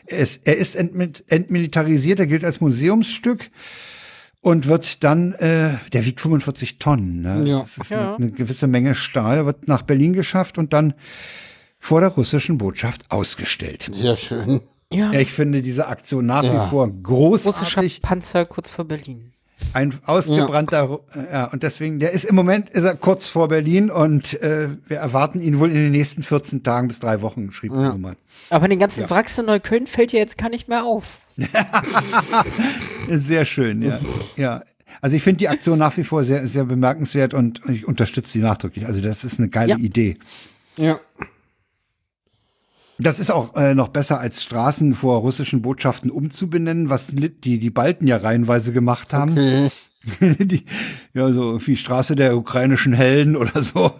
er 0.06 0.18
ist, 0.18 0.46
er 0.46 0.56
ist 0.56 0.74
entmi- 0.78 1.22
entmilitarisiert. 1.28 2.20
Er 2.20 2.26
gilt 2.26 2.42
als 2.44 2.62
Museumsstück 2.62 3.50
und 4.42 4.66
wird 4.66 5.02
dann, 5.04 5.32
äh, 5.34 5.70
der 5.92 6.04
wiegt 6.04 6.20
45 6.20 6.78
Tonnen. 6.78 7.22
Ne? 7.22 7.44
Ja. 7.48 7.60
Das 7.60 7.78
ist 7.78 7.90
Ja. 7.90 8.16
eine, 8.16 8.16
eine 8.16 8.30
gewisse 8.32 8.66
Menge 8.66 8.94
Stahl. 8.94 9.46
Wird 9.46 9.66
nach 9.68 9.82
Berlin 9.82 10.12
geschafft 10.12 10.58
und 10.58 10.72
dann 10.74 10.92
vor 11.78 12.00
der 12.00 12.10
russischen 12.10 12.58
Botschaft 12.58 13.10
ausgestellt. 13.10 13.90
Sehr 13.94 14.16
schön. 14.16 14.60
Ja, 14.92 15.12
ich 15.12 15.32
finde 15.32 15.62
diese 15.62 15.86
Aktion 15.86 16.26
nach 16.26 16.42
Ja. 16.44 16.66
wie 16.66 16.70
vor 16.70 16.86
russischer 16.86 17.52
großartig. 17.52 18.02
Panzer 18.02 18.44
kurz 18.44 18.70
vor 18.70 18.84
Berlin. 18.84 19.32
Ein 19.74 19.94
ausgebrannter, 20.04 20.82
Ru- 20.84 21.00
ja, 21.32 21.46
und 21.46 21.62
deswegen, 21.62 21.98
der 21.98 22.12
ist 22.12 22.24
im 22.24 22.34
Moment 22.34 22.70
ist 22.70 22.84
er 22.84 22.94
kurz 22.94 23.28
vor 23.28 23.48
Berlin 23.48 23.90
und 23.90 24.40
äh, 24.42 24.68
wir 24.88 24.98
erwarten 24.98 25.40
ihn 25.40 25.58
wohl 25.58 25.68
in 25.70 25.76
den 25.76 25.90
nächsten 25.92 26.22
14 26.22 26.62
Tagen 26.62 26.88
bis 26.88 26.98
drei 27.00 27.20
Wochen, 27.22 27.50
schrieb 27.52 27.72
ja. 27.72 27.90
Nummer. 27.92 28.14
Aber 28.50 28.68
den 28.68 28.78
ganzen 28.78 29.08
Wracks 29.08 29.38
in 29.38 29.46
Neukölln 29.46 29.86
fällt 29.86 30.12
ja 30.12 30.18
jetzt 30.18 30.36
gar 30.38 30.48
nicht 30.50 30.68
mehr 30.68 30.84
auf. 30.84 31.20
Sehr 33.08 33.44
schön, 33.44 33.82
ja. 33.82 33.98
ja. 34.36 34.62
Also 35.00 35.16
ich 35.16 35.22
finde 35.22 35.38
die 35.38 35.48
Aktion 35.48 35.78
nach 35.78 35.96
wie 35.96 36.04
vor 36.04 36.22
sehr, 36.24 36.46
sehr 36.46 36.64
bemerkenswert 36.64 37.34
und 37.34 37.60
ich 37.68 37.86
unterstütze 37.88 38.30
sie 38.32 38.38
nachdrücklich. 38.40 38.86
Also 38.86 39.00
das 39.00 39.24
ist 39.24 39.38
eine 39.38 39.48
geile 39.48 39.70
Ja. 39.70 39.76
Idee. 39.78 40.16
Ja. 40.76 41.00
Das 42.98 43.18
ist 43.18 43.30
auch 43.30 43.56
äh, 43.56 43.74
noch 43.74 43.88
besser 43.88 44.20
als 44.20 44.42
Straßen 44.42 44.94
vor 44.94 45.20
russischen 45.20 45.62
Botschaften 45.62 46.10
umzubenennen, 46.10 46.88
was 46.90 47.08
die, 47.12 47.58
die 47.58 47.70
Balten 47.70 48.06
ja 48.06 48.18
reihenweise 48.18 48.72
gemacht 48.72 49.12
haben. 49.12 49.32
Okay. 49.32 49.70
die, 50.44 50.64
ja, 51.14 51.32
so 51.32 51.64
wie 51.66 51.76
Straße 51.76 52.16
der 52.16 52.36
ukrainischen 52.36 52.92
Helden 52.92 53.36
oder 53.36 53.62
so. 53.62 53.92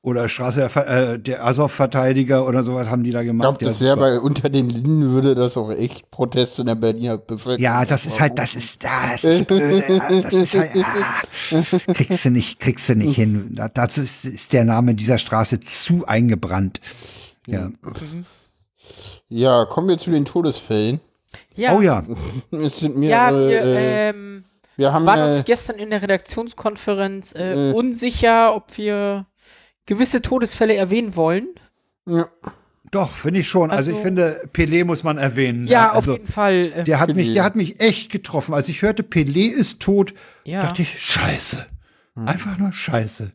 Oder 0.00 0.28
Straße 0.28 0.68
der, 0.74 0.88
äh, 1.12 1.18
der 1.18 1.44
Azov-Verteidiger 1.44 2.46
oder 2.46 2.62
sowas 2.64 2.88
haben 2.88 3.02
die 3.02 3.10
da 3.10 3.20
Ich 3.20 3.26
gemacht. 3.26 3.58
glaube, 3.58 3.64
das 3.64 3.80
wäre 3.80 3.96
bei 3.96 4.18
unter 4.20 4.48
den 4.48 4.70
Linden 4.70 5.10
würde 5.10 5.34
das 5.34 5.56
auch 5.56 5.70
echt 5.70 6.10
Proteste 6.10 6.62
in 6.62 6.68
der 6.68 6.76
Berliner 6.76 7.18
Bevölkerung. 7.18 7.62
ja, 7.62 7.84
das 7.84 8.06
ist 8.06 8.20
halt, 8.20 8.38
das 8.38 8.54
ist, 8.54 8.84
das 8.84 9.24
ist 9.24 9.46
blöde. 9.48 10.00
Das 10.22 10.32
ist 10.32 10.54
halt, 10.56 10.70
ah, 10.76 11.92
kriegst 11.94 12.24
du 12.24 12.30
nicht, 12.30 12.60
kriegst 12.60 12.88
du 12.88 12.94
nicht 12.94 13.14
hin. 13.16 13.50
Da- 13.54 13.68
Dazu 13.68 14.00
ist, 14.00 14.24
ist 14.24 14.52
der 14.52 14.64
Name 14.64 14.94
dieser 14.94 15.18
Straße 15.18 15.60
zu 15.60 16.06
eingebrannt. 16.06 16.80
Ja. 17.50 17.70
Ja, 19.28 19.64
kommen 19.66 19.88
wir 19.88 19.98
zu 19.98 20.10
den 20.10 20.24
Todesfällen. 20.24 21.00
Ja, 21.54 21.74
Oh 21.76 21.80
ja. 21.80 22.04
Es 22.52 22.80
sind 22.80 23.02
ja 23.02 23.30
mehrere. 23.30 23.48
wir 23.48 23.60
äh, 23.62 24.08
ähm, 24.10 24.44
wir 24.76 24.92
haben 24.92 25.04
waren 25.06 25.30
uns 25.30 25.40
äh, 25.40 25.42
gestern 25.44 25.76
in 25.76 25.90
der 25.90 26.02
Redaktionskonferenz 26.02 27.34
äh, 27.34 27.70
Äh. 27.70 27.72
unsicher, 27.74 28.54
ob 28.54 28.76
wir 28.78 29.26
gewisse 29.86 30.22
Todesfälle 30.22 30.76
erwähnen 30.76 31.16
wollen. 31.16 31.48
ja, 32.06 32.28
Doch, 32.90 33.10
finde 33.10 33.40
ich 33.40 33.48
schon. 33.48 33.70
Also, 33.70 33.90
Also- 33.90 33.92
ich 33.92 33.98
finde, 33.98 34.40
Pelé 34.54 34.84
muss 34.84 35.02
man 35.02 35.18
erwähnen. 35.18 35.66
Ja, 35.66 35.82
ne? 35.82 35.90
auf 35.90 35.96
also, 35.96 36.12
jeden 36.12 36.26
Fall. 36.26 36.72
Äh, 36.74 36.84
Der 36.84 37.00
hat 37.00 37.14
mich, 37.14 37.34
der 37.34 37.44
hat 37.44 37.56
mich 37.56 37.80
echt 37.80 38.10
getroffen. 38.10 38.54
Als 38.54 38.68
ich 38.68 38.80
hörte, 38.82 39.02
Pelé 39.02 39.50
ist 39.50 39.80
tot, 39.80 40.14
Ja. 40.44 40.62
dachte 40.62 40.82
ich, 40.82 40.98
scheiße. 40.98 41.66
Einfach 42.14 42.56
nur 42.58 42.72
scheiße. 42.72 43.32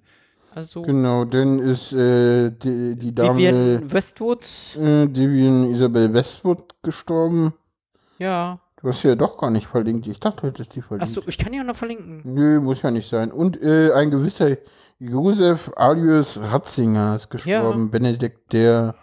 Also 0.56 0.82
genau, 0.84 1.26
dann 1.26 1.60
ist 1.60 1.94
äh, 1.94 2.52
die, 2.52 2.96
die 2.96 3.14
Dame 3.14 3.38
Vivian 3.38 3.92
Westwood. 3.92 4.46
äh, 4.78 5.08
Vivian 5.08 5.72
Isabel 5.72 6.14
Westwood 6.14 6.76
gestorben. 6.84 7.54
Ja. 8.20 8.60
Du 8.82 8.90
hast 8.90 9.02
sie 9.02 9.08
ja 9.08 9.16
doch 9.16 9.38
gar 9.38 9.50
nicht 9.50 9.68
verlinkt. 9.68 10.08
Ich 10.08 10.20
dachte, 10.20 10.42
du 10.42 10.48
hättest 10.48 10.76
die 10.76 10.82
verlinkt. 10.82 11.04
Achso, 11.04 11.22
ich 11.28 11.38
kann 11.38 11.54
ja 11.54 11.64
noch 11.64 11.76
verlinken. 11.76 12.22
Nö, 12.26 12.60
muss 12.60 12.82
ja 12.82 12.92
nicht 12.92 13.08
sein. 13.10 13.32
Und 13.32 13.62
äh, 13.62 13.94
ein 13.94 14.12
gewisser 14.12 14.58
Josef 15.00 15.72
Alius 15.76 16.38
Ratzinger 16.40 17.16
ist 17.16 17.30
gestorben. 17.30 17.92
Benedikt 17.92 18.52
der 18.52 18.96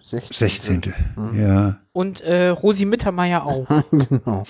16. 0.00 0.80
16. 0.82 0.94
Mhm. 1.16 1.40
Ja. 1.40 1.76
Und 1.92 2.20
äh, 2.20 2.48
Rosi 2.48 2.84
Mittermeier 2.84 3.44
auch. 3.44 3.66
genau. 3.90 4.44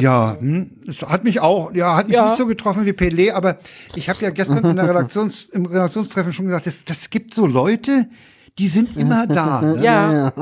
Ja, 0.00 0.36
hm, 0.38 0.70
es 0.86 1.02
hat 1.02 1.24
mich 1.24 1.40
auch, 1.40 1.72
ja, 1.74 1.96
hat 1.96 2.06
mich 2.08 2.16
Ja. 2.16 2.26
nicht 2.28 2.36
so 2.38 2.46
getroffen 2.46 2.84
wie 2.86 2.90
Pelé, 2.92 3.32
aber 3.32 3.58
ich 3.94 4.08
habe 4.08 4.20
ja 4.22 4.30
gestern 4.30 4.64
in 4.64 4.76
der 4.76 4.88
Redaktions, 4.88 5.44
im 5.46 5.66
Redaktionstreffen 5.66 6.32
schon 6.32 6.46
gesagt, 6.46 6.66
das, 6.66 6.84
das 6.84 7.10
gibt 7.10 7.34
so 7.34 7.46
Leute, 7.46 8.08
die 8.58 8.68
sind 8.68 8.96
immer 8.96 9.26
da. 9.26 9.60
Ne? 9.76 9.82
Ja. 9.84 10.32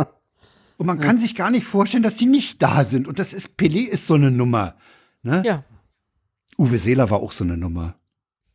Und 0.78 0.86
man 0.86 1.00
kann 1.00 1.16
sich 1.18 1.34
gar 1.34 1.50
nicht 1.50 1.64
vorstellen, 1.66 2.02
dass 2.02 2.16
die 2.16 2.26
nicht 2.26 2.62
da 2.62 2.84
sind. 2.84 3.08
Und 3.08 3.18
das 3.18 3.32
ist, 3.32 3.58
Pelé 3.58 3.86
ist 3.88 4.06
so 4.06 4.14
eine 4.14 4.30
Nummer. 4.30 4.74
Ne? 5.22 5.42
Ja. 5.44 5.64
Uwe 6.58 6.76
Seeler 6.78 7.08
war 7.10 7.20
auch 7.20 7.32
so 7.32 7.44
eine 7.44 7.56
Nummer. 7.56 7.94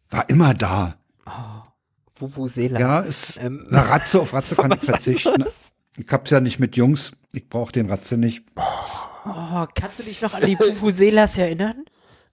War 0.10 0.30
immer 0.30 0.54
da. 0.54 0.98
Vuvuzela. 2.16 2.80
Ja, 2.80 3.00
ist 3.00 3.38
Ähm, 3.42 3.66
eine 3.72 3.90
Ratze, 3.90 4.20
auf 4.22 4.34
Ratze 4.34 4.56
kann 4.58 4.72
ich 4.72 4.84
verzichten. 4.84 5.30
anderes? 5.34 5.74
Ich 5.98 6.08
hab's 6.12 6.30
ja 6.30 6.40
nicht 6.40 6.60
mit 6.60 6.78
Jungs. 6.78 7.14
Ich 7.34 7.50
brauche 7.50 7.72
den 7.72 7.90
Ratze 7.90 8.18
nicht. 8.18 8.44
Oh, 9.26 9.66
kannst 9.76 10.00
du 10.00 10.04
dich 10.04 10.22
noch 10.22 10.34
an 10.34 10.42
die 10.46 10.58
Vuvuzelas 10.60 11.38
erinnern? 11.38 11.86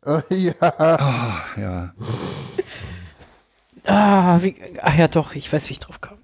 Äh, 0.04 0.22
ja. 0.34 0.54
Ah, 0.60 1.40
ja. 1.56 1.92
Ah, 3.84 4.38
wie, 4.42 4.56
ach 4.82 4.96
ja, 4.96 5.08
doch, 5.08 5.34
ich 5.34 5.52
weiß, 5.52 5.68
wie 5.68 5.72
ich 5.72 5.78
drauf 5.78 6.00
komme. 6.00 6.18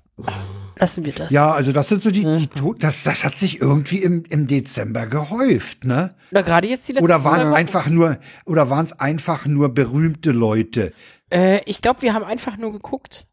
Lassen 0.77 1.05
wir 1.05 1.12
das. 1.12 1.31
Ja, 1.31 1.53
also 1.53 1.73
das 1.73 1.89
sind 1.89 2.03
so 2.03 2.11
die, 2.11 2.24
Mhm. 2.24 2.39
die 2.39 2.47
Tod- 2.49 2.82
das, 2.82 3.05
das 3.05 3.24
hat 3.24 3.35
sich 3.35 3.61
irgendwie 3.61 3.99
im, 3.99 4.24
im 4.28 4.47
Dezember 4.47 5.07
gehäuft, 5.07 5.85
ne? 5.85 6.15
Oder 6.31 6.43
gerade 6.43 6.69
jetzt 6.69 6.89
die 6.89 6.93
letzten 6.93 7.05
Oder 7.05 7.24
waren 7.24 7.41
es 7.41 7.49
einfach 7.49 7.89
nur, 7.89 8.19
oder 8.45 8.70
waren 8.70 8.85
es 8.85 8.93
einfach 8.99 9.47
nur 9.47 9.69
berühmte 9.70 10.32
Leute? 10.32 10.93
Äh, 11.31 11.61
ich 11.66 11.81
glaube, 11.81 12.03
wir 12.03 12.12
haben 12.12 12.24
einfach 12.24 12.57
nur 12.57 12.73
geguckt. 12.73 13.27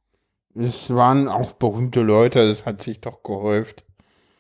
Es 0.54 0.94
waren 0.94 1.28
auch 1.28 1.54
berühmte 1.54 2.02
Leute, 2.02 2.48
das 2.48 2.66
hat 2.66 2.82
sich 2.84 3.02
doch 3.02 3.24
gehäuft. 3.24 3.86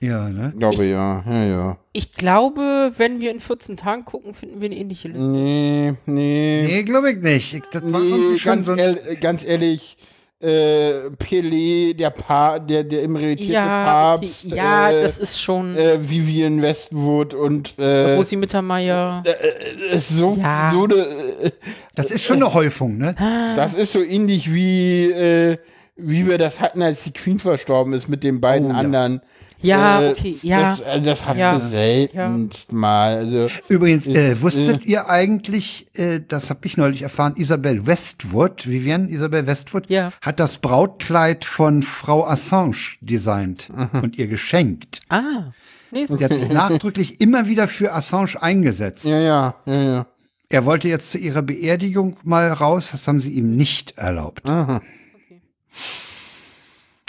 Ja, 0.02 0.30
ne? 0.30 0.49
Ich 0.53 0.60
glaube 0.60 0.86
ja, 0.86 1.23
ja, 1.28 1.44
ja. 1.45 1.78
Ich 1.94 2.14
glaube, 2.14 2.91
wenn 2.98 3.19
wir 3.19 3.32
in 3.32 3.40
14 3.40 3.78
Tagen 3.78 4.03
gucken, 4.03 4.34
finden 4.34 4.60
wir 4.60 4.65
eine 4.65 4.76
ähnliche 4.78 5.10
Liste. 5.10 5.22
Nee, 5.23 5.94
nee. 6.07 6.64
Nee, 6.65 6.84
glaube 6.84 7.11
ich 7.11 7.18
nicht. 7.19 7.53
Ich, 7.53 7.61
das 7.72 7.84
war 7.86 7.99
Nee, 8.02 8.38
schon 8.38 8.53
ganz, 8.64 8.65
so 8.68 8.76
ehrlich, 8.76 9.19
ganz 9.19 9.45
ehrlich, 9.45 9.98
äh, 10.40 11.10
Pelé, 11.19 11.94
der 11.94 12.10
Pa, 12.10 12.57
der, 12.57 12.84
der 12.84 13.03
emeritierte 13.03 13.53
Ja, 13.53 14.14
okay, 14.15 14.22
Papst, 14.26 14.44
ja, 14.45 14.90
äh, 14.90 15.03
das 15.03 15.19
ist 15.19 15.40
schon. 15.40 15.76
äh, 15.78 15.99
Vivian 16.02 16.64
Westwood 16.64 17.36
und 17.36 17.78
äh, 17.78 18.15
Rosi 18.15 18.38
Mittermeier. 18.38 19.22
äh, 19.23 19.95
ist 19.95 20.10
so, 20.10 20.36
Ja. 20.41 20.72
so 20.73 20.86
eine, 20.86 20.95
äh, 20.95 21.52
Das 21.94 22.10
ist 22.10 22.23
schon 22.23 22.38
eine 22.38 22.52
Häufung, 22.56 22.98
ne? 22.98 23.14
das 23.56 23.76
ist 23.76 23.94
so 23.94 24.02
ähnlich 24.02 24.52
wie, 24.52 25.11
äh, 25.11 25.57
wie 25.95 26.28
wir 26.28 26.40
das 26.40 26.60
hatten, 26.60 26.82
als 26.82 27.03
die 27.03 27.11
Queen 27.14 27.38
verstorben 27.38 27.94
ist 27.94 28.07
mit 28.10 28.23
den 28.23 28.41
beiden 28.41 28.72
Oh, 28.72 28.76
anderen. 28.76 29.14
Ja, 29.15 29.22
Äh, 29.64 30.12
okay, 30.12 30.38
ja. 30.42 30.62
Das, 30.72 30.80
äh, 30.82 31.02
das 31.02 31.26
hatten 31.26 31.40
Ja. 31.40 31.54
wir 31.62 31.68
seltenst 31.70 32.72
mal. 32.74 33.18
Also, 33.18 33.48
Übrigens, 33.68 34.08
äh, 34.08 34.42
wusstet 34.42 34.86
ihr 34.86 35.10
eigentlich, 35.10 35.88
äh, 35.98 36.20
das 36.28 36.50
habe 36.50 36.62
ich 36.66 36.78
neulich 36.78 37.02
erfahren, 37.04 37.34
Isabel 37.36 37.86
Westwood, 37.86 38.68
Vivienne 38.68 39.10
Isabel 39.10 39.46
Westwood, 39.48 39.90
Ja. 39.90 40.12
hat 40.22 40.40
das 40.40 40.58
Brautkleid 40.58 41.46
von 41.46 41.84
Frau 41.84 42.26
Assange 42.26 42.76
designt 43.02 43.68
und 44.02 44.18
ihr 44.18 44.28
geschenkt. 44.28 45.02
Ah. 45.10 45.52
Nee, 45.92 46.06
so. 46.06 46.18
Sie 46.18 46.24
hat 46.24 46.34
sich 46.34 46.48
nachdrücklich 46.50 47.20
immer 47.20 47.48
wieder 47.48 47.68
für 47.68 47.94
Assange 47.94 48.42
eingesetzt. 48.42 49.06
ja, 49.06 49.20
ja, 49.20 49.56
ja, 49.66 49.84
ja. 49.84 50.06
Er 50.50 50.66
wollte 50.66 50.88
jetzt 50.90 51.12
zu 51.12 51.18
ihrer 51.18 51.42
Beerdigung 51.42 52.18
mal 52.24 52.52
raus, 52.52 52.90
das 52.92 53.08
haben 53.08 53.22
sie 53.22 53.32
ihm 53.32 53.56
nicht 53.56 53.98
erlaubt. 53.98 54.46
Aha. 54.50 54.82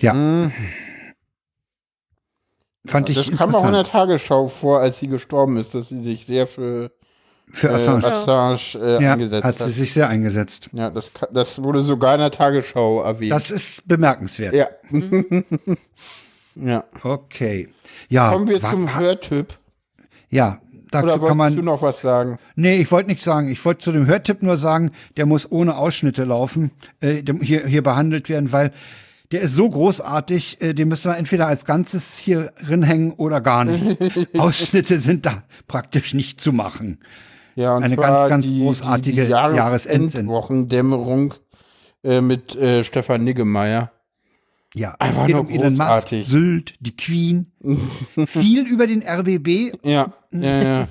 Ja. 0.00 0.14
Mhm. 0.14 0.52
Fand 2.84 3.08
ich 3.08 3.16
Das 3.16 3.36
kam 3.36 3.54
auch 3.54 3.66
in 3.66 3.72
der. 3.72 3.84
Tagesschau 3.84 4.48
vor, 4.48 4.80
als 4.80 4.98
sie 4.98 5.06
gestorben 5.08 5.56
ist, 5.56 5.74
dass 5.74 5.88
sie 5.90 6.02
sich 6.02 6.26
sehr 6.26 6.46
für 6.48 6.90
Für 7.52 7.68
äh, 7.68 7.74
Assange. 7.74 8.04
Assange 8.06 8.58
äh, 8.74 9.02
ja, 9.02 9.12
eingesetzt 9.12 9.44
hat 9.44 9.60
hat. 9.60 9.66
sie 9.68 9.72
sich 9.72 9.92
sehr 9.92 10.08
eingesetzt. 10.08 10.68
Ja, 10.72 10.90
das, 10.90 11.10
das 11.32 11.62
wurde 11.62 11.82
sogar 11.82 12.14
in 12.14 12.20
der 12.20 12.30
Tagesschau 12.32 13.02
erwähnt. 13.02 13.32
Das 13.32 13.50
ist 13.50 13.86
bemerkenswert. 13.86 14.54
ja. 14.54 14.66
ja. 16.54 16.84
Okay. 17.02 17.68
Ja, 18.08 18.30
Kommen 18.30 18.48
wir 18.48 18.60
zum 18.60 18.98
Hörtipp. 18.98 19.58
Ja, 20.28 20.58
dazu 20.90 21.06
Oder 21.06 21.28
kann 21.28 21.36
man. 21.36 21.56
du 21.56 21.62
noch 21.62 21.82
was 21.82 22.00
sagen? 22.00 22.38
Nee, 22.56 22.76
ich 22.80 22.90
wollte 22.90 23.08
nichts 23.08 23.24
sagen. 23.24 23.48
Ich 23.48 23.64
wollte 23.64 23.80
zu 23.80 23.92
dem 23.92 24.06
Hörtipp 24.06 24.42
nur 24.42 24.56
sagen, 24.56 24.90
der 25.16 25.26
muss 25.26 25.50
ohne 25.50 25.76
Ausschnitte 25.76 26.24
laufen, 26.24 26.70
äh, 27.00 27.22
der- 27.22 27.36
hier, 27.42 27.66
hier 27.66 27.82
behandelt 27.82 28.28
werden, 28.28 28.50
weil 28.52 28.72
der 29.32 29.40
ist 29.40 29.54
so 29.56 29.68
großartig, 29.68 30.60
äh, 30.60 30.74
den 30.74 30.88
müssen 30.88 31.10
wir 31.10 31.16
entweder 31.16 31.46
als 31.48 31.64
Ganzes 31.64 32.16
hier 32.16 32.52
hängen 32.82 33.12
oder 33.12 33.40
gar 33.40 33.64
nicht. 33.64 33.98
Ausschnitte 34.38 35.00
sind 35.00 35.26
da 35.26 35.42
praktisch 35.66 36.14
nicht 36.14 36.40
zu 36.40 36.52
machen. 36.52 36.98
Ja, 37.54 37.76
und 37.76 37.82
Eine 37.82 37.96
zwar 37.96 38.28
ganz, 38.28 38.28
ganz 38.28 38.46
die, 38.46 38.60
großartige 38.60 39.22
die, 39.22 39.28
die 39.28 39.34
äh, 42.04 42.20
mit 42.20 42.54
äh, 42.56 42.84
Stefan 42.84 43.24
Niggemeier. 43.24 43.90
Ja, 44.74 44.94
Einfach 44.98 45.22
es 45.22 45.26
geht 45.26 45.36
nur 45.36 45.44
um 45.44 45.50
Elon 45.50 45.74
Musk, 45.74 45.78
großartig. 45.80 46.28
Sylt, 46.28 46.74
die 46.80 46.96
Queen. 46.96 47.52
Viel 48.26 48.66
über 48.66 48.86
den 48.86 49.02
RBB. 49.02 49.76
Ja, 49.82 50.12
ja, 50.30 50.62
ja. 50.62 50.88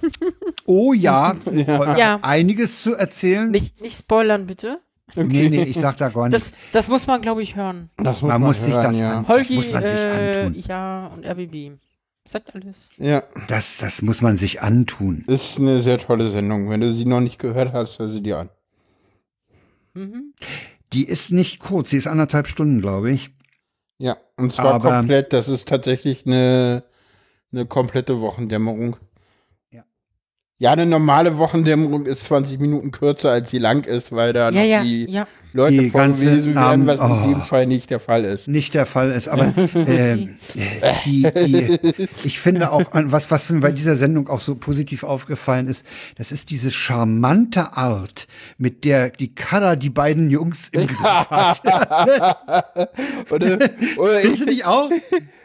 Oh 0.65 0.93
ja, 0.93 1.35
ja. 1.51 1.97
Ja. 1.97 2.19
einiges 2.21 2.83
zu 2.83 2.95
erzählen. 2.95 3.49
Nicht, 3.49 3.81
nicht 3.81 3.97
spoilern, 3.97 4.45
bitte. 4.45 4.79
Nee, 5.15 5.49
nee, 5.49 5.63
ich 5.63 5.77
sag 5.77 5.97
da 5.97 6.09
gar 6.09 6.29
nicht. 6.29 6.33
Das, 6.33 6.51
das 6.71 6.87
muss 6.87 7.07
man, 7.07 7.21
glaube 7.21 7.41
ich, 7.43 7.55
hören. 7.55 7.89
Das 7.97 8.21
muss 8.21 8.29
man, 8.29 8.41
man, 8.41 8.47
muss 8.49 8.63
sich 8.63 8.73
hören, 8.73 8.83
das, 8.91 8.99
ja. 8.99 9.17
an, 9.17 9.23
das 9.23 9.29
Holgi, 9.29 9.55
muss 9.55 9.71
man 9.71 9.81
sich 9.83 9.91
äh, 9.91 10.39
antun. 10.39 10.63
ja, 10.67 11.07
und 11.07 11.25
RBB. 11.25 11.77
Sagt 12.23 12.53
alles. 12.53 12.89
Ja, 12.97 13.23
Das, 13.47 13.79
das 13.79 14.01
muss 14.03 14.21
man 14.21 14.37
sich 14.37 14.61
antun. 14.61 15.23
ist 15.27 15.57
eine 15.57 15.81
sehr 15.81 15.97
tolle 15.97 16.29
Sendung. 16.31 16.69
Wenn 16.69 16.79
du 16.81 16.93
sie 16.93 17.05
noch 17.05 17.19
nicht 17.19 17.39
gehört 17.39 17.73
hast, 17.73 17.97
hör 17.99 18.09
sie 18.09 18.21
dir 18.21 18.37
an. 18.39 18.49
Mhm. 19.93 20.33
Die 20.93 21.05
ist 21.05 21.31
nicht 21.31 21.59
kurz, 21.59 21.89
die 21.89 21.97
ist 21.97 22.07
anderthalb 22.07 22.47
Stunden, 22.47 22.79
glaube 22.81 23.11
ich. 23.11 23.31
Ja, 23.97 24.17
und 24.37 24.53
zwar 24.53 24.75
Aber- 24.75 24.89
komplett, 24.97 25.33
das 25.33 25.47
ist 25.49 25.67
tatsächlich 25.67 26.25
eine, 26.25 26.83
eine 27.51 27.65
komplette 27.65 28.19
Wochendämmerung. 28.21 28.97
Ja. 30.61 30.69
Eine 30.73 30.85
normale 30.85 31.39
Wochendämmerung 31.39 32.05
ist 32.05 32.25
20 32.25 32.59
Minuten 32.59 32.91
kürzer, 32.91 33.31
als 33.31 33.49
sie 33.49 33.57
lang 33.57 33.83
ist, 33.83 34.11
weil 34.11 34.31
da 34.31 34.51
Ja, 34.51 34.61
noch 34.61 34.67
ja, 34.69 34.83
die 34.83 35.09
ja. 35.09 35.27
Leute 35.53 35.77
Die 35.77 35.89
ganze 35.89 36.23
vorgelesen 36.23 36.55
werden, 36.55 36.87
was 36.87 36.99
oh. 37.01 37.05
in 37.05 37.29
dem 37.31 37.41
Fall 37.43 37.67
nicht 37.67 37.89
der 37.89 37.99
Fall 37.99 38.23
ist. 38.23 38.47
Nicht 38.47 38.73
der 38.73 38.85
Fall 38.85 39.11
ist, 39.11 39.27
aber 39.27 39.53
äh, 39.75 40.17
die, 41.05 41.23
die, 41.23 41.79
ich 42.23 42.39
finde 42.39 42.71
auch, 42.71 42.83
was, 42.93 43.29
was 43.31 43.49
mir 43.49 43.59
bei 43.59 43.71
dieser 43.71 43.95
Sendung 43.97 44.29
auch 44.29 44.39
so 44.39 44.55
positiv 44.55 45.03
aufgefallen 45.03 45.67
ist, 45.67 45.85
das 46.15 46.31
ist 46.31 46.51
diese 46.51 46.71
charmante 46.71 47.75
Art, 47.75 48.27
mit 48.57 48.85
der 48.85 49.09
die 49.09 49.35
Kada 49.35 49.75
die 49.75 49.89
beiden 49.89 50.29
Jungs 50.29 50.69
im 50.71 50.87
Griff 50.87 50.99
hat. 51.29 51.61
Oder, 53.29 53.57
oder 53.97 54.21
du 54.21 54.45
nicht 54.45 54.65
auch? 54.65 54.89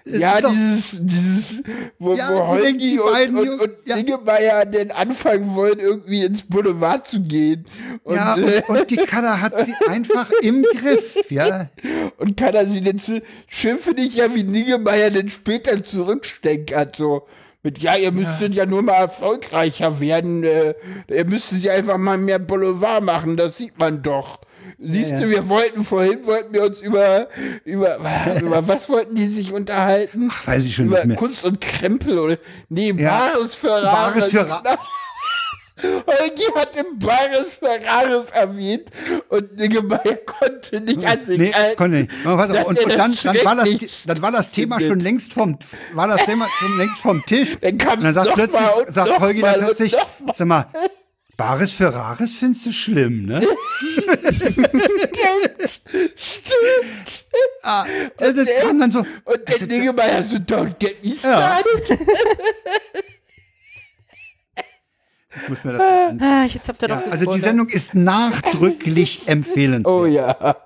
Es 0.08 0.20
ja, 0.20 0.40
dieses, 0.40 0.96
dieses, 1.00 1.62
wo, 1.98 2.14
Ja, 2.14 2.30
wo 2.30 2.46
Holgi 2.46 3.00
und, 3.00 3.36
und, 3.36 3.60
und 3.60 3.70
ja. 3.84 3.96
Dingemeier 3.96 4.64
denn 4.64 4.92
anfangen 4.92 5.56
wollen, 5.56 5.80
irgendwie 5.80 6.24
ins 6.24 6.42
Boulevard 6.42 7.08
zu 7.08 7.22
gehen. 7.22 7.66
Und, 8.04 8.14
ja, 8.14 8.36
äh, 8.36 8.62
und, 8.68 8.78
und 8.78 8.90
die 8.90 8.96
Kada 8.96 9.40
hat 9.40 9.58
sie 9.66 9.74
einfach 9.96 10.30
im 10.42 10.62
Griff, 10.62 11.16
ja. 11.30 11.68
Und 12.18 12.36
kann 12.36 12.54
er 12.54 12.66
sie 12.66 12.80
denn 12.80 12.98
finde 13.78 14.02
ich 14.02 14.16
ja, 14.16 14.34
wie 14.34 14.42
Niggemeier 14.44 15.10
dann 15.10 15.28
später 15.30 15.82
zurücksteckert, 15.82 16.96
so. 16.96 17.26
Mit, 17.62 17.78
ja, 17.78 17.96
ihr 17.96 18.12
müsstet 18.12 18.54
ja. 18.54 18.64
nur 18.64 18.82
mal 18.82 18.92
erfolgreicher 18.94 20.00
werden, 20.00 20.44
äh, 20.44 20.74
ihr 21.08 21.24
müsstet 21.24 21.62
ja 21.62 21.72
einfach 21.72 21.98
mal 21.98 22.16
mehr 22.16 22.38
Boulevard 22.38 23.02
machen, 23.02 23.36
das 23.36 23.56
sieht 23.56 23.76
man 23.78 24.02
doch. 24.02 24.38
Siehst 24.78 25.10
Ja, 25.10 25.18
du, 25.20 25.24
ja. 25.24 25.30
wir 25.30 25.48
wollten 25.48 25.82
vorhin, 25.84 26.24
wollten 26.26 26.54
wir 26.54 26.62
uns 26.64 26.80
über, 26.80 27.26
über, 27.64 27.96
über 28.40 28.68
was 28.68 28.88
wollten 28.88 29.16
die 29.16 29.26
sich 29.26 29.52
unterhalten? 29.52 30.28
Ach, 30.30 30.46
weiß 30.46 30.64
ich 30.64 30.74
schon 30.76 30.86
über 30.86 30.98
nicht 30.98 31.06
mehr. 31.08 31.16
Kunst 31.16 31.44
und 31.44 31.60
Krempel 31.60 32.18
oder, 32.20 32.38
nee, 32.68 32.92
Ja, 32.96 33.32
Bares 33.34 33.54
Ferraris. 33.56 34.32
Bares 34.32 34.32
Ferra- 34.32 34.62
Holgi 35.82 36.42
hatte 36.54 36.84
Bares 36.94 37.56
Ferraris 37.56 38.30
erwähnt 38.32 38.88
und 39.28 39.56
Niggemeier 39.58 40.16
konnte 40.24 40.80
nicht 40.80 41.04
an 41.06 41.26
sich 41.26 41.38
Nee, 41.38 41.52
halten. 41.52 41.76
konnte 41.76 41.96
nicht. 41.98 42.10
Aber 42.24 42.36
pass 42.36 42.50
auf, 42.50 42.56
dass 42.56 42.66
Und, 42.66 42.78
und 42.80 42.88
dann, 42.98 43.14
dann, 43.22 43.44
war 43.44 43.56
das, 43.56 43.68
dann 44.06 44.22
war 44.22 44.32
das 44.32 44.50
Thema 44.52 44.80
schon 44.80 45.00
längst 45.00 45.34
vom, 45.34 45.58
war 45.92 46.08
das 46.08 46.24
Thema 46.24 46.48
schon 46.58 46.78
längst 46.78 47.02
vom 47.02 47.22
Tisch. 47.26 47.58
Dann 47.60 47.72
und 47.74 48.04
dann 48.04 48.14
sagt 48.14 48.32
plötzlich, 48.34 48.62
und 48.86 48.94
sagt 48.94 49.18
Holgi 49.20 49.40
dann 49.42 49.56
und 49.60 49.64
plötzlich, 49.66 49.94
sag 50.34 50.46
mal, 50.46 50.66
Bares 51.36 51.72
Ferraris 51.72 52.36
findest 52.38 52.64
du 52.64 52.72
schlimm, 52.72 53.26
ne? 53.26 53.40
ah, 57.62 57.84
das, 58.16 58.34
der- 58.34 58.60
kam 58.62 58.78
dann 58.80 58.90
so, 58.92 59.00
Und 59.24 59.48
der 59.48 59.66
Niggemeier 59.66 60.22
so, 60.22 60.36
don't 60.36 60.74
get 60.78 61.04
me 61.04 61.10
Ja. 61.10 61.16
started. 61.60 61.90
ich 61.90 63.15
muss 65.48 65.64
mir 65.64 65.72
das 65.72 65.80
Ah, 66.20 66.44
jetzt 66.44 66.68
habt 66.68 66.82
ihr 66.82 66.88
ja, 66.88 66.96
doch 67.04 67.10
Also 67.12 67.32
die. 67.32 67.40
Sendung 67.40 67.68
ist 67.68 67.94
nachdrücklich 67.94 69.22
empfehlenswert. 69.28 69.94
Oh 69.94 70.06
ja. 70.06 70.56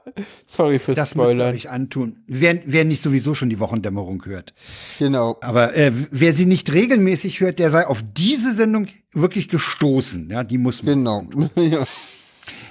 Sorry 0.46 0.78
fürs 0.78 0.96
Das 0.96 1.14
müsst 1.14 1.26
ihr 1.28 1.32
Spoilern. 1.34 1.54
euch 1.54 1.70
antun. 1.70 2.22
Wer, 2.26 2.60
wer 2.66 2.84
nicht 2.84 3.02
sowieso 3.02 3.34
schon 3.34 3.50
die 3.50 3.58
Wochendämmerung 3.60 4.24
hört. 4.24 4.54
Genau. 4.98 5.36
Aber 5.40 5.74
äh, 5.76 5.92
wer 6.10 6.32
sie 6.32 6.46
nicht 6.46 6.72
regelmäßig 6.72 7.40
hört, 7.40 7.58
der 7.58 7.70
sei 7.70 7.86
auf 7.86 8.02
diese 8.16 8.52
Sendung 8.52 8.86
wirklich 9.12 9.48
gestoßen. 9.48 10.30
Ja, 10.30 10.44
die 10.44 10.58
muss 10.58 10.82
man. 10.82 10.94
Genau. 10.98 11.24
ja. 11.56 11.84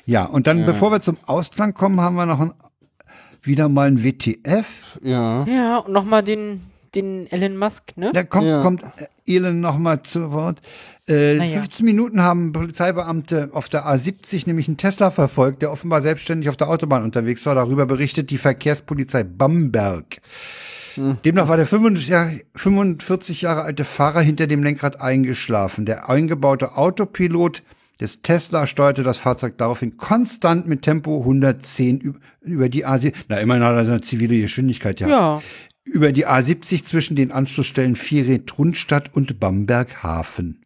Ja, 0.05 0.25
und 0.25 0.47
dann, 0.47 0.65
bevor 0.65 0.91
wir 0.91 1.01
zum 1.01 1.17
Ausklang 1.25 1.73
kommen, 1.75 2.01
haben 2.01 2.15
wir 2.15 2.25
noch 2.25 2.39
ein, 2.39 2.53
wieder 3.43 3.69
mal 3.69 3.87
ein 3.87 4.03
WTF. 4.03 4.97
ja. 5.03 5.45
Ja, 5.45 5.77
und 5.77 5.93
nochmal 5.93 6.23
den, 6.23 6.61
den 6.95 7.27
Elon 7.31 7.57
Musk, 7.57 7.95
ne? 7.95 8.11
Da 8.13 8.23
kommt, 8.23 8.47
Ja. 8.47 8.61
kommt 8.63 8.81
äh, 8.83 9.35
Elon 9.35 9.59
noch 9.59 9.77
mal 9.77 10.01
zu 10.01 10.31
Wort. 10.31 10.61
Äh, 11.09 11.37
ja. 11.37 11.59
15 11.61 11.85
Minuten 11.85 12.21
haben 12.21 12.51
Polizeibeamte 12.51 13.49
auf 13.53 13.67
der 13.67 13.85
A70 13.87 14.43
nämlich 14.45 14.67
einen 14.67 14.77
Tesla 14.77 15.09
verfolgt, 15.11 15.61
der 15.61 15.71
offenbar 15.71 16.01
selbstständig 16.01 16.49
auf 16.49 16.57
der 16.57 16.69
Autobahn 16.69 17.03
unterwegs 17.03 17.45
war. 17.45 17.55
Darüber 17.55 17.85
berichtet 17.85 18.29
die 18.29 18.37
Verkehrspolizei 18.37 19.23
Bamberg. 19.23 20.21
Demnach 21.23 21.47
war 21.47 21.55
der 21.57 21.65
45 21.67 22.09
Jahre, 22.09 22.41
45 22.55 23.41
Jahre 23.41 23.61
alte 23.61 23.85
Fahrer 23.85 24.21
hinter 24.21 24.47
dem 24.47 24.63
Lenkrad 24.63 24.99
eingeschlafen. 24.99 25.85
Der 25.85 26.09
eingebaute 26.09 26.77
Autopilot 26.77 27.63
des 28.01 28.21
Tesla 28.21 28.67
steuerte 28.67 29.03
das 29.03 29.17
Fahrzeug 29.17 29.57
daraufhin 29.57 29.97
konstant 29.97 30.67
mit 30.67 30.81
Tempo 30.81 31.19
110 31.19 32.01
üb- 32.01 32.15
über 32.41 32.69
die 32.69 32.85
A7. 32.85 33.13
Na, 33.29 33.37
immerhin 33.39 33.63
hat 33.63 33.75
er 33.75 33.85
seine 33.85 34.01
zivile 34.01 34.39
Geschwindigkeit, 34.41 34.99
ja. 34.99 35.07
Ja. 35.09 35.41
Über 35.85 36.11
die 36.11 36.27
A70 36.27 36.83
zwischen 36.83 37.15
den 37.15 37.31
Anschlussstellen 37.31 37.95
Vieret-Rundstadt 37.95 39.13
und 39.15 39.39
Bamberg-Hafen. 39.39 40.58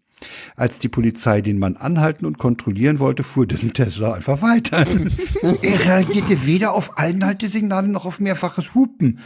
Als 0.55 0.79
die 0.79 0.89
Polizei 0.89 1.41
den 1.41 1.59
Mann 1.59 1.77
anhalten 1.77 2.25
und 2.25 2.37
kontrollieren 2.37 2.99
wollte, 2.99 3.23
fuhr 3.23 3.47
dessen 3.47 3.73
Tesla 3.73 4.13
einfach 4.13 4.41
weiter. 4.41 4.79
er 5.41 5.79
reagierte 5.85 6.45
weder 6.45 6.73
auf 6.73 6.97
Einhaltesignale 6.97 7.87
noch 7.87 8.05
auf 8.05 8.19
mehrfaches 8.19 8.75
Hupen. 8.75 9.19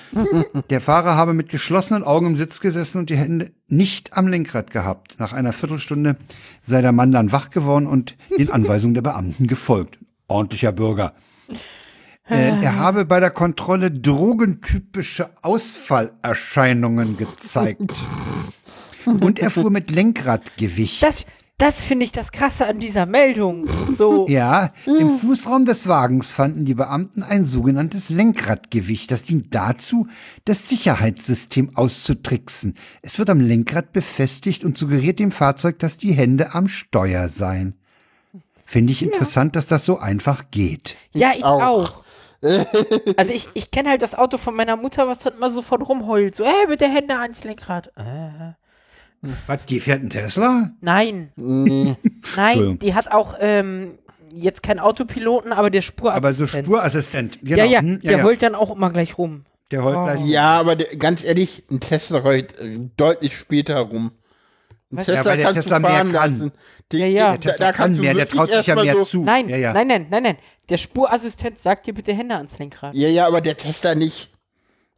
Der 0.69 0.81
Fahrer 0.81 1.15
habe 1.15 1.33
mit 1.33 1.49
geschlossenen 1.49 2.03
Augen 2.03 2.27
im 2.27 2.37
Sitz 2.37 2.59
gesessen 2.59 2.99
und 2.99 3.09
die 3.09 3.17
Hände 3.17 3.51
nicht 3.67 4.15
am 4.15 4.27
Lenkrad 4.27 4.71
gehabt. 4.71 5.19
Nach 5.19 5.33
einer 5.33 5.53
Viertelstunde 5.53 6.17
sei 6.61 6.81
der 6.81 6.91
Mann 6.91 7.11
dann 7.11 7.31
wach 7.31 7.49
geworden 7.49 7.87
und 7.87 8.15
den 8.37 8.49
Anweisungen 8.49 8.93
der 8.93 9.01
Beamten 9.01 9.47
gefolgt. 9.47 9.99
Ordentlicher 10.27 10.71
Bürger. 10.71 11.13
Äh, 12.29 12.61
er 12.61 12.75
habe 12.75 13.05
bei 13.05 13.19
der 13.21 13.31
Kontrolle 13.31 13.89
drogentypische 13.89 15.29
Ausfallerscheinungen 15.41 17.15
gezeigt. 17.15 17.93
Und 19.07 19.39
er 19.39 19.49
fuhr 19.49 19.71
mit 19.71 19.89
Lenkradgewicht. 19.91 21.01
Das, 21.01 21.25
das 21.57 21.83
finde 21.83 22.05
ich 22.05 22.11
das 22.11 22.31
Krasse 22.31 22.67
an 22.67 22.77
dieser 22.79 23.05
Meldung. 23.05 23.65
So, 23.67 24.27
Ja, 24.29 24.73
im 24.85 25.17
Fußraum 25.17 25.65
des 25.65 25.87
Wagens 25.87 26.33
fanden 26.33 26.65
die 26.65 26.75
Beamten 26.75 27.23
ein 27.23 27.45
sogenanntes 27.45 28.09
Lenkradgewicht. 28.09 29.09
Das 29.09 29.23
dient 29.23 29.55
dazu, 29.55 30.07
das 30.45 30.69
Sicherheitssystem 30.69 31.75
auszutricksen. 31.75 32.75
Es 33.01 33.17
wird 33.17 33.29
am 33.29 33.39
Lenkrad 33.39 33.91
befestigt 33.93 34.63
und 34.63 34.77
suggeriert 34.77 35.19
dem 35.19 35.31
Fahrzeug, 35.31 35.79
dass 35.79 35.97
die 35.97 36.13
Hände 36.13 36.53
am 36.53 36.67
Steuer 36.67 37.27
seien. 37.29 37.75
Finde 38.65 38.91
ich 38.91 39.01
interessant, 39.01 39.55
dass 39.55 39.65
das 39.67 39.85
so 39.85 39.97
einfach 39.97 40.51
geht. 40.51 40.95
ja, 41.13 41.31
ich 41.35 41.43
auch. 41.43 41.61
auch. 41.61 42.03
Also 43.17 43.33
ich, 43.33 43.49
ich 43.55 43.71
kenne 43.71 43.89
halt 43.89 44.03
das 44.03 44.13
Auto 44.13 44.37
von 44.37 44.55
meiner 44.55 44.75
Mutter, 44.75 45.07
was 45.07 45.19
dann 45.23 45.33
immer 45.33 45.49
sofort 45.49 45.89
rumheult. 45.89 46.35
So, 46.35 46.45
hey, 46.45 46.67
bitte 46.67 46.87
Hände 46.87 47.17
ans 47.17 47.43
Lenkrad. 47.43 47.87
Äh, 47.97 48.53
Was, 49.21 49.65
die 49.65 49.79
fährt 49.79 50.03
ein 50.03 50.09
Tesla? 50.09 50.71
nein, 50.81 51.31
nein, 51.35 51.97
Entschuldigung. 52.03 52.79
die 52.79 52.93
hat 52.93 53.11
auch 53.11 53.35
ähm, 53.39 53.97
jetzt 54.33 54.61
keinen 54.63 54.79
Autopiloten, 54.79 55.51
aber 55.53 55.69
der 55.69 55.81
Spurassistent. 55.81 56.25
Aber 56.25 56.33
so 56.33 56.47
Spurassistent. 56.47 57.39
Genau. 57.41 57.57
Ja, 57.57 57.65
ja, 57.65 57.79
hm, 57.79 58.01
der 58.01 58.23
heult 58.23 58.43
dann 58.43 58.55
auch 58.55 58.75
immer 58.75 58.91
gleich 58.91 59.17
rum. 59.17 59.45
Der 59.71 59.83
heult 59.83 59.97
gleich. 60.03 60.25
Ja, 60.27 60.59
aber 60.59 60.75
der, 60.75 60.95
ganz 60.97 61.23
ehrlich, 61.23 61.63
ein 61.71 61.79
Tesla 61.79 62.19
rollt 62.19 62.57
äh, 62.59 62.79
deutlich 62.95 63.35
später 63.37 63.79
rum. 63.79 64.11
Ein 64.91 64.97
Was? 64.97 65.07
Ja, 65.07 65.25
weil 65.25 65.37
der 65.37 65.53
Tesla 65.53 65.79
mehr 65.79 65.89
kann. 65.91 66.11
lassen. 66.11 66.51
Den- 66.91 66.99
Ja, 66.99 67.05
ja. 67.07 67.31
Der 67.31 67.51
Tesla 67.51 67.65
da 67.65 67.71
kann 67.73 67.85
kannst 67.87 67.97
du 67.99 68.03
mehr, 68.03 68.13
der 68.13 68.29
traut 68.29 68.51
sich 68.51 68.65
ja 68.67 68.75
mehr 68.75 68.93
so, 68.93 69.03
zu. 69.03 69.23
Nein, 69.23 69.49
ja, 69.49 69.57
ja. 69.57 69.73
nein, 69.73 69.87
nein, 69.87 70.07
nein, 70.09 70.23
nein. 70.23 70.37
Der 70.69 70.77
Spurassistent 70.77 71.59
sagt 71.59 71.87
dir 71.87 71.93
bitte 71.93 72.13
Hände 72.13 72.35
ans 72.35 72.57
Lenkrad. 72.59 72.95
Ja, 72.95 73.09
ja, 73.09 73.27
aber 73.27 73.41
der 73.41 73.57
Tesla 73.57 73.95
nicht. 73.95 74.29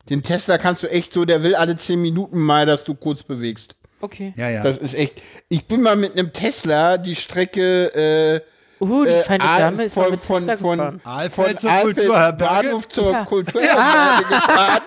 Den 0.10 0.22
Tesla 0.24 0.58
kannst 0.58 0.84
du 0.84 0.88
echt 0.92 1.14
so, 1.14 1.26
der 1.26 1.42
will 1.44 1.56
alle 1.56 1.76
10 1.78 2.02
Minuten 2.02 2.40
mal, 2.40 2.66
dass 2.66 2.84
du 2.84 2.94
kurz 2.96 3.24
bewegst. 3.24 3.76
Okay. 4.02 4.34
Ja, 4.38 4.50
ja. 4.50 4.64
Das 4.64 4.78
ist 4.78 4.94
echt. 4.94 5.22
Ich 5.50 5.66
bin 5.66 5.82
mal 5.82 5.96
mit 5.96 6.18
einem 6.18 6.32
Tesla 6.34 6.98
die 6.98 7.16
Strecke 7.16 8.42
äh, 8.42 8.42
Uh, 8.82 9.04
die 9.04 9.10
äh, 9.12 9.24
feine 9.24 9.44
Aal- 9.44 9.60
Dame 9.60 9.84
ist 9.84 9.94
von, 9.94 10.10
mit 10.12 10.20
von, 10.22 10.40
Tesla 10.48 10.56
von, 10.56 10.78
gefahren. 10.78 11.02
Aalfeld 11.04 11.60
zur 11.60 11.70
Kulturherberge. 11.70 12.68
Bahnhof 12.70 12.88
zur 12.88 13.12
Ja. 13.12 13.26
Kulturherberge 13.26 14.24
gefahren 14.30 14.82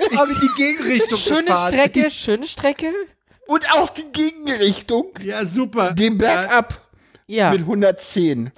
Ich 0.00 0.08
bin 0.08 0.18
in 0.18 0.40
die 0.40 0.54
Gegenrichtung 0.56 1.18
Schöne 1.18 1.44
gefahren. 1.44 1.72
Strecke, 1.72 2.10
schöne 2.10 2.48
Strecke. 2.48 2.86
und 3.46 3.70
auch 3.74 3.90
die 3.90 4.10
Gegenrichtung, 4.12 5.06
Ja, 5.22 5.44
super. 5.46 5.92
den 5.92 6.18
Berg 6.18 6.52
ab 6.52 6.80
Ja. 7.28 7.50
mit 7.52 7.60
110. 7.60 8.50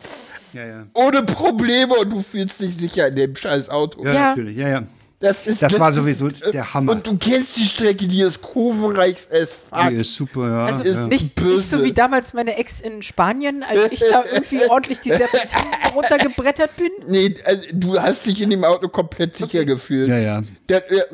Ja, 0.54 0.64
ja. 0.64 0.86
Ohne 0.94 1.24
Probleme 1.24 1.92
und 1.96 2.10
du 2.10 2.22
fühlst 2.22 2.58
dich 2.60 2.74
sicher 2.78 3.08
in 3.08 3.16
dem 3.16 3.36
scheiß 3.36 3.68
Auto. 3.68 4.02
Ja, 4.02 4.12
Ja. 4.14 4.28
natürlich. 4.30 4.56
Ja, 4.56 4.68
ja. 4.70 4.82
Das, 5.24 5.46
ist, 5.46 5.62
Das 5.62 5.78
war 5.78 5.88
ist- 5.90 5.96
sowieso 5.96 6.28
äh, 6.28 6.50
der 6.52 6.74
Hammer. 6.74 6.92
Und 6.92 7.06
du 7.06 7.16
kennst 7.16 7.56
die 7.56 7.64
Strecke, 7.64 8.06
die 8.06 8.20
ist 8.20 8.42
kurvenreich 8.42 9.16
as 9.32 9.54
fuck. 9.54 9.88
Die 9.88 9.94
ist 9.96 10.14
super, 10.14 10.48
ja. 10.48 10.66
Also 10.66 10.84
ja. 10.84 11.06
nicht, 11.06 11.34
Böse. 11.34 11.54
nicht 11.56 11.70
so 11.70 11.82
wie 11.84 11.92
damals 11.92 12.34
meine 12.34 12.56
Ex 12.58 12.80
in 12.80 13.02
Spanien, 13.02 13.62
als 13.62 13.90
ich 13.90 14.00
da 14.00 14.22
irgendwie 14.32 14.68
ordentlich 14.68 15.00
die 15.00 15.10
Serpentinen 15.10 15.72
runtergebrettert 15.94 16.76
bin. 16.76 16.90
Nee, 17.06 17.34
also, 17.44 17.62
du 17.72 17.98
hast 18.00 18.26
dich 18.26 18.40
in 18.42 18.50
dem 18.50 18.64
Auto 18.64 18.88
komplett 18.88 19.34
sicher 19.36 19.64
gefühlt. 19.64 20.08
ja, 20.10 20.18
ja. 20.18 20.42
Der, 20.68 20.80
der, 20.80 21.06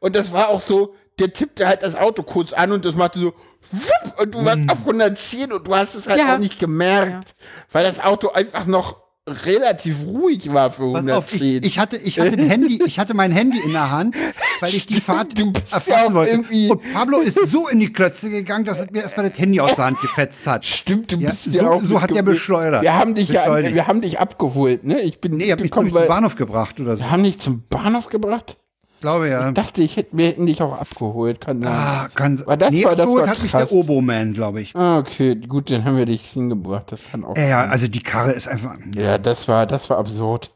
und 0.00 0.16
das 0.16 0.32
war 0.32 0.48
auch 0.48 0.60
so, 0.60 0.94
der 1.18 1.32
tippte 1.32 1.66
halt 1.66 1.82
das 1.82 1.94
Auto 1.94 2.22
kurz 2.22 2.52
an 2.52 2.72
und 2.72 2.84
das 2.84 2.94
machte 2.94 3.18
so 3.18 3.26
wupp, 3.72 4.20
und 4.22 4.34
du 4.34 4.44
warst 4.44 4.60
auf 4.70 4.78
110 4.80 5.52
und 5.52 5.66
du 5.66 5.74
hast 5.74 5.94
es 5.94 6.06
halt 6.06 6.18
Ja. 6.20 6.34
auch 6.34 6.38
nicht 6.38 6.58
gemerkt, 6.58 7.34
weil 7.72 7.84
das 7.84 8.00
Auto 8.00 8.28
einfach 8.30 8.66
noch 8.66 9.02
relativ 9.28 10.04
ruhig 10.06 10.52
war 10.52 10.70
für 10.70 10.92
Pass 10.92 11.02
auf, 11.08 11.32
110. 11.32 11.40
ich, 11.62 11.66
ich 11.66 11.78
hatte, 11.78 11.96
ich 11.96 12.18
hatte 12.20 12.32
ein 12.38 12.48
Handy, 12.50 12.80
ich 12.86 12.98
hatte 12.98 13.14
mein 13.14 13.30
Handy 13.32 13.58
in 13.58 13.72
der 13.72 13.90
Hand, 13.90 14.14
weil 14.60 14.74
ich 14.74 14.86
die 14.86 14.94
Fahrt 15.00 15.34
auch 15.40 16.14
wollte. 16.14 16.32
irgendwie- 16.32 16.70
Und 16.70 16.80
Pablo 16.92 17.18
ist 17.20 17.34
so 17.46 17.68
in 17.68 17.80
die 17.80 17.92
Klötze 17.92 18.30
gegangen, 18.30 18.64
dass 18.64 18.80
er 18.80 18.90
mir 18.92 19.02
erstmal 19.02 19.28
das 19.30 19.38
Handy 19.38 19.60
aus 19.60 19.74
der 19.74 19.84
Hand 19.86 20.00
gefetzt 20.00 20.46
hat. 20.46 20.64
Stimmt, 20.64 21.12
du 21.12 21.16
Ja, 21.18 21.30
bist 21.30 21.44
so- 21.44 21.50
ja 21.50 21.68
auch 21.70 21.82
so 21.82 22.00
hat 22.02 22.10
er 22.10 22.22
beschleudert. 22.22 22.82
Wir 22.82 22.94
haben 22.94 23.14
dich 23.14 23.28
ja, 23.28 23.56
wir 23.62 23.86
haben 23.86 24.00
dich 24.00 24.18
abgeholt, 24.18 24.84
ne? 24.84 25.00
Ich 25.02 25.20
bin 25.20 25.36
Nee, 25.36 25.44
ich 25.44 25.52
hab 25.52 25.60
mich 25.60 25.70
zum 25.72 25.90
Bahnhof 25.90 26.34
gebracht 26.36 26.80
oder 26.80 26.96
so. 26.96 27.04
wir 27.04 27.10
haben 27.10 27.22
dich 27.24 27.38
zum 27.38 27.62
Bahnhof 27.68 28.08
gebracht. 28.08 28.56
Glaube 29.00 29.28
ja. 29.28 29.48
Ich 29.48 29.54
dachte, 29.54 29.80
ich 29.82 29.96
hätte, 29.96 30.16
wir 30.16 30.26
hätten 30.26 30.46
dich 30.46 30.60
auch 30.60 30.78
abgeholt, 30.78 31.40
kann. 31.40 31.64
Ah, 31.64 32.08
kann, 32.14 32.40
Aber 32.42 32.56
das 32.56 32.70
nee, 32.72 32.84
war- 32.84 32.96
das 32.96 33.04
abgeholt 33.04 33.26
war 33.26 33.30
hat 33.34 33.42
mich 33.42 33.52
der 33.52 33.70
Oboman, 33.72 34.32
glaube 34.34 34.60
ich. 34.60 34.74
Ah, 34.74 34.98
okay, 34.98 35.36
gut, 35.36 35.70
dann 35.70 35.84
haben 35.84 35.96
wir 35.96 36.06
dich 36.06 36.22
hingebracht. 36.26 36.90
Das 36.90 37.00
kann 37.10 37.24
auch. 37.24 37.36
Ja, 37.36 37.44
ja, 37.44 37.64
also 37.66 37.86
die 37.86 38.02
Karre 38.02 38.32
ist 38.32 38.48
einfach. 38.48 38.76
Ja, 38.94 39.18
das 39.18 39.46
war, 39.46 39.66
das 39.66 39.88
war 39.88 39.98
absurd. 39.98 40.50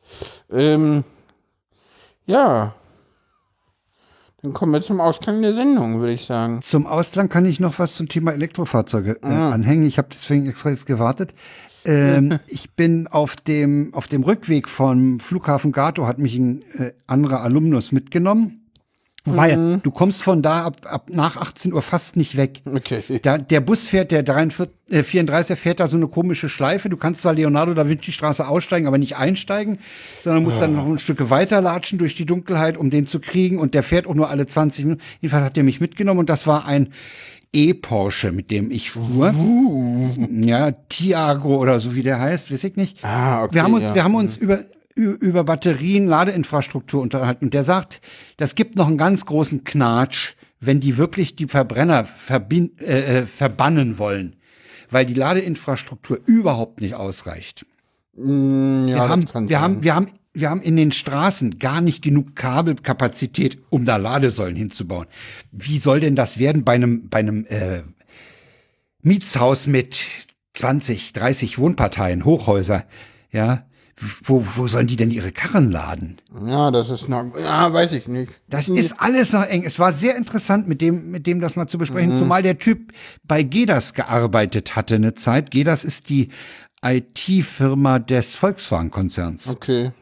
Ähm, 0.52 1.05
ja. 2.27 2.74
Dann 4.43 4.52
kommen 4.52 4.73
wir 4.73 4.82
zum 4.82 5.01
Ausklang 5.01 5.40
der 5.40 5.55
Sendung, 5.55 6.01
würde 6.01 6.12
ich 6.14 6.24
sagen. 6.24 6.62
Zum 6.62 6.86
Ausland 6.89 7.31
kann 7.31 7.47
ich 7.47 7.60
noch 7.60 7.78
was 7.78 7.94
zum 7.94 8.09
Thema 8.09 8.32
Elektrofahrzeuge 8.32 9.20
äh, 9.23 9.27
Ah. 9.28 9.52
anhängen. 9.52 9.85
Ich 9.85 9.98
habe 9.98 10.09
deswegen 10.12 10.48
extra 10.48 10.70
jetzt 10.70 10.86
gewartet. 10.86 11.32
Ähm, 11.84 12.38
ich 12.46 12.70
bin 12.72 13.06
auf 13.09 13.36
dem, 13.36 13.92
auf 13.94 14.09
dem 14.09 14.22
Rückweg 14.22 14.68
vom 14.68 15.20
Flughafen 15.20 15.72
Gato, 15.72 16.06
hat 16.06 16.18
mich 16.18 16.36
ein 16.36 16.62
äh, 16.78 16.92
anderer 17.06 17.42
Alumnus 17.42 17.92
mitgenommen. 17.92 18.59
Weil 19.24 19.56
Mhm. 19.56 19.82
du 19.84 19.92
kommst 19.92 20.20
von 20.20 20.42
da 20.42 20.64
ab, 20.64 20.78
ab 20.84 21.09
nach 21.09 21.36
18 21.36 21.72
Uhr 21.72 21.82
fast 21.82 22.16
nicht 22.16 22.36
weg. 22.36 22.60
Okay. 22.66 23.04
Da, 23.22 23.38
der 23.38 23.60
Bus 23.60 23.86
fährt, 23.86 24.10
der 24.10 24.24
43, 24.24 24.74
äh, 24.90 25.04
34 25.04 25.56
fährt 25.56 25.78
da 25.78 25.86
so 25.86 25.96
eine 25.96 26.09
komische 26.09 26.48
Schleife. 26.48 26.88
Du 26.88 26.96
kannst 26.96 27.20
zwar 27.20 27.32
Leonardo 27.32 27.72
da 27.72 27.88
Vinci 27.88 28.10
Straße 28.10 28.48
aussteigen, 28.48 28.88
aber 28.88 28.98
nicht 28.98 29.14
einsteigen, 29.16 29.78
sondern 30.22 30.42
musst 30.42 30.60
dann 30.60 30.72
noch 30.72 30.86
ein 30.88 30.98
Stück 30.98 31.30
weiterlatschen 31.30 32.00
durch 32.00 32.16
die 32.16 32.26
Dunkelheit, 32.26 32.76
um 32.76 32.90
den 32.90 33.06
zu 33.06 33.20
kriegen. 33.20 33.60
Und 33.60 33.74
der 33.74 33.84
fährt 33.84 34.09
auch 34.09 34.14
nur 34.16 34.28
alle 34.28 34.48
20 34.48 34.86
Minuten. 34.86 35.02
Jedenfalls 35.20 35.44
hat 35.44 35.56
der 35.56 35.62
mich 35.62 35.80
mitgenommen 35.80 36.18
und 36.18 36.28
das 36.28 36.48
war 36.48 36.66
ein 36.66 36.92
E-Porsche, 37.52 38.32
mit 38.32 38.50
dem 38.50 38.70
ich 38.70 38.90
fuhr. 38.90 39.34
Ja, 40.30 40.70
Tiago 40.72 41.56
oder 41.56 41.78
so 41.80 41.94
wie 41.94 42.02
der 42.02 42.18
heißt, 42.18 42.50
weiß 42.52 42.64
ich 42.64 42.76
nicht. 42.76 43.04
Ah, 43.04 43.44
okay, 43.44 43.54
wir 43.56 43.62
haben 43.62 43.74
uns, 43.74 43.84
ja. 43.84 43.94
wir 43.94 44.04
haben 44.04 44.14
uns 44.14 44.36
über 44.36 44.60
ü- 44.96 45.16
über 45.20 45.44
Batterien, 45.44 46.06
Ladeinfrastruktur 46.06 47.02
unterhalten. 47.02 47.46
Und 47.46 47.54
der 47.54 47.64
sagt, 47.64 48.00
das 48.38 48.54
gibt 48.54 48.76
noch 48.76 48.88
einen 48.88 48.98
ganz 48.98 49.26
großen 49.26 49.64
Knatsch, 49.64 50.34
wenn 50.60 50.80
die 50.80 50.96
wirklich 50.96 51.36
die 51.36 51.46
Verbrenner 51.46 52.06
äh, 52.28 52.38
äh, 53.18 53.26
verbannen 53.26 53.98
wollen, 53.98 54.36
weil 54.90 55.04
die 55.06 55.14
Ladeinfrastruktur 55.14 56.18
überhaupt 56.24 56.80
nicht 56.80 56.94
ausreicht. 56.94 57.66
Mm, 58.14 58.88
ja, 58.88 58.94
wir, 58.96 59.08
haben, 59.08 59.22
wir, 59.24 59.32
sein. 59.32 59.60
haben, 59.60 59.82
wir, 59.84 59.94
haben, 59.94 60.06
wir 60.34 60.50
haben 60.50 60.62
in 60.62 60.76
den 60.76 60.92
Straßen 60.92 61.59
gar 61.59 61.80
nicht 61.80 62.02
genug 62.02 62.34
Kabelkapazität, 62.34 63.59
um 63.70 63.84
da 63.84 63.96
Ladesäulen 63.96 64.56
hinzubauen. 64.56 65.06
Wie 65.50 65.78
soll 65.78 66.00
denn 66.00 66.16
das 66.16 66.38
werden 66.38 66.64
bei 66.64 66.74
einem, 66.74 67.09
bei 67.09 67.18
einem 67.18 67.44
äh, 67.46 67.82
Mietshaus 69.02 69.66
mit 69.66 70.06
20, 70.54 71.12
30 71.12 71.59
Wohnparteien, 71.59 72.24
Hochhäuser? 72.24 72.84
Ja, 73.30 73.66
wo, 74.22 74.42
wo 74.56 74.66
sollen 74.66 74.86
die 74.86 74.96
denn 74.96 75.10
ihre 75.10 75.32
Karren 75.32 75.70
laden? 75.70 76.18
Ja, 76.46 76.70
das 76.70 76.90
ist 76.90 77.09
noch. 77.09 77.36
Ja, 77.38 77.72
weiß 77.72 77.92
ich 77.92 78.09
nicht. 78.09 78.32
Das 78.48 78.68
ist 78.68 79.00
alles 79.00 79.32
noch 79.32 79.44
eng. 79.44 79.64
Es 79.64 79.78
war 79.78 79.92
sehr 79.92 80.16
interessant, 80.16 80.66
mit 80.66 80.80
dem, 80.80 81.10
mit 81.10 81.26
dem 81.26 81.40
das 81.40 81.56
mal 81.56 81.68
zu 81.68 81.78
besprechen, 81.78 82.18
zumal 82.18 82.42
der 82.42 82.59
Typ 82.59 82.92
bei 83.22 83.42
GEDAS 83.42 83.94
gearbeitet 83.94 84.76
hatte 84.76 84.96
eine 84.96 85.14
Zeit. 85.14 85.50
GEDAS 85.50 85.84
ist 85.84 86.09
die 86.09 86.30
IT-Firma 86.84 87.98
des 87.98 88.34
Volkswagen-Konzerns. 88.34 89.48
Okay. 89.48 89.92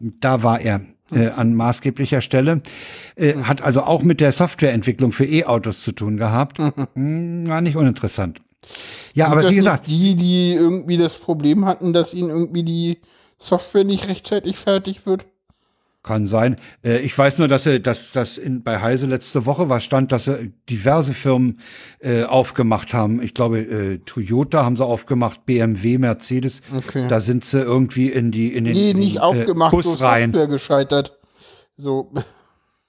Da 0.00 0.42
war 0.42 0.60
er 0.60 0.80
äh, 1.12 1.28
an 1.28 1.54
maßgeblicher 1.54 2.20
Stelle. 2.20 2.62
Äh, 3.16 3.34
hat 3.34 3.62
also 3.62 3.82
auch 3.82 4.02
mit 4.02 4.20
der 4.20 4.32
Softwareentwicklung 4.32 5.12
für 5.12 5.26
E-Autos 5.26 5.82
zu 5.82 5.92
tun 5.92 6.16
gehabt. 6.16 6.58
Hm, 6.94 7.48
war 7.48 7.60
nicht 7.60 7.76
uninteressant. 7.76 8.40
Ja, 9.14 9.28
aber 9.28 9.42
das 9.42 9.50
wie 9.50 9.56
gesagt, 9.56 9.88
die, 9.88 10.14
die 10.14 10.52
irgendwie 10.52 10.96
das 10.96 11.18
Problem 11.18 11.64
hatten, 11.66 11.92
dass 11.92 12.14
ihnen 12.14 12.30
irgendwie 12.30 12.62
die 12.62 12.98
Software 13.38 13.84
nicht 13.84 14.08
rechtzeitig 14.08 14.56
fertig 14.56 15.06
wird. 15.06 15.26
Kann 16.04 16.26
sein. 16.26 16.56
Äh, 16.84 16.98
ich 16.98 17.16
weiß 17.16 17.38
nur, 17.38 17.48
dass 17.48 17.64
sie, 17.64 17.80
dass 17.80 18.12
das 18.12 18.36
in, 18.36 18.62
bei 18.62 18.82
Heise 18.82 19.06
letzte 19.06 19.46
Woche 19.46 19.70
was 19.70 19.84
stand, 19.84 20.12
dass 20.12 20.26
sie 20.26 20.52
diverse 20.68 21.14
Firmen 21.14 21.60
äh, 21.98 22.24
aufgemacht 22.24 22.92
haben. 22.92 23.22
Ich 23.22 23.32
glaube, 23.32 23.60
äh, 23.60 23.98
Toyota 24.04 24.64
haben 24.66 24.76
sie 24.76 24.84
aufgemacht, 24.84 25.46
BMW, 25.46 25.96
Mercedes. 25.96 26.60
Okay. 26.76 27.08
Da 27.08 27.20
sind 27.20 27.46
sie 27.46 27.58
irgendwie 27.58 28.10
in 28.10 28.30
die 28.30 28.54
in 28.54 28.66
den, 28.66 28.74
Nee, 28.74 28.90
in 28.90 28.98
nicht 28.98 29.20
aufgemacht, 29.22 29.72
äh, 29.72 29.82
so 29.82 29.90
Bus 29.92 30.00
rein. 30.02 30.32
Gescheitert. 30.32 31.18
So, 31.78 32.12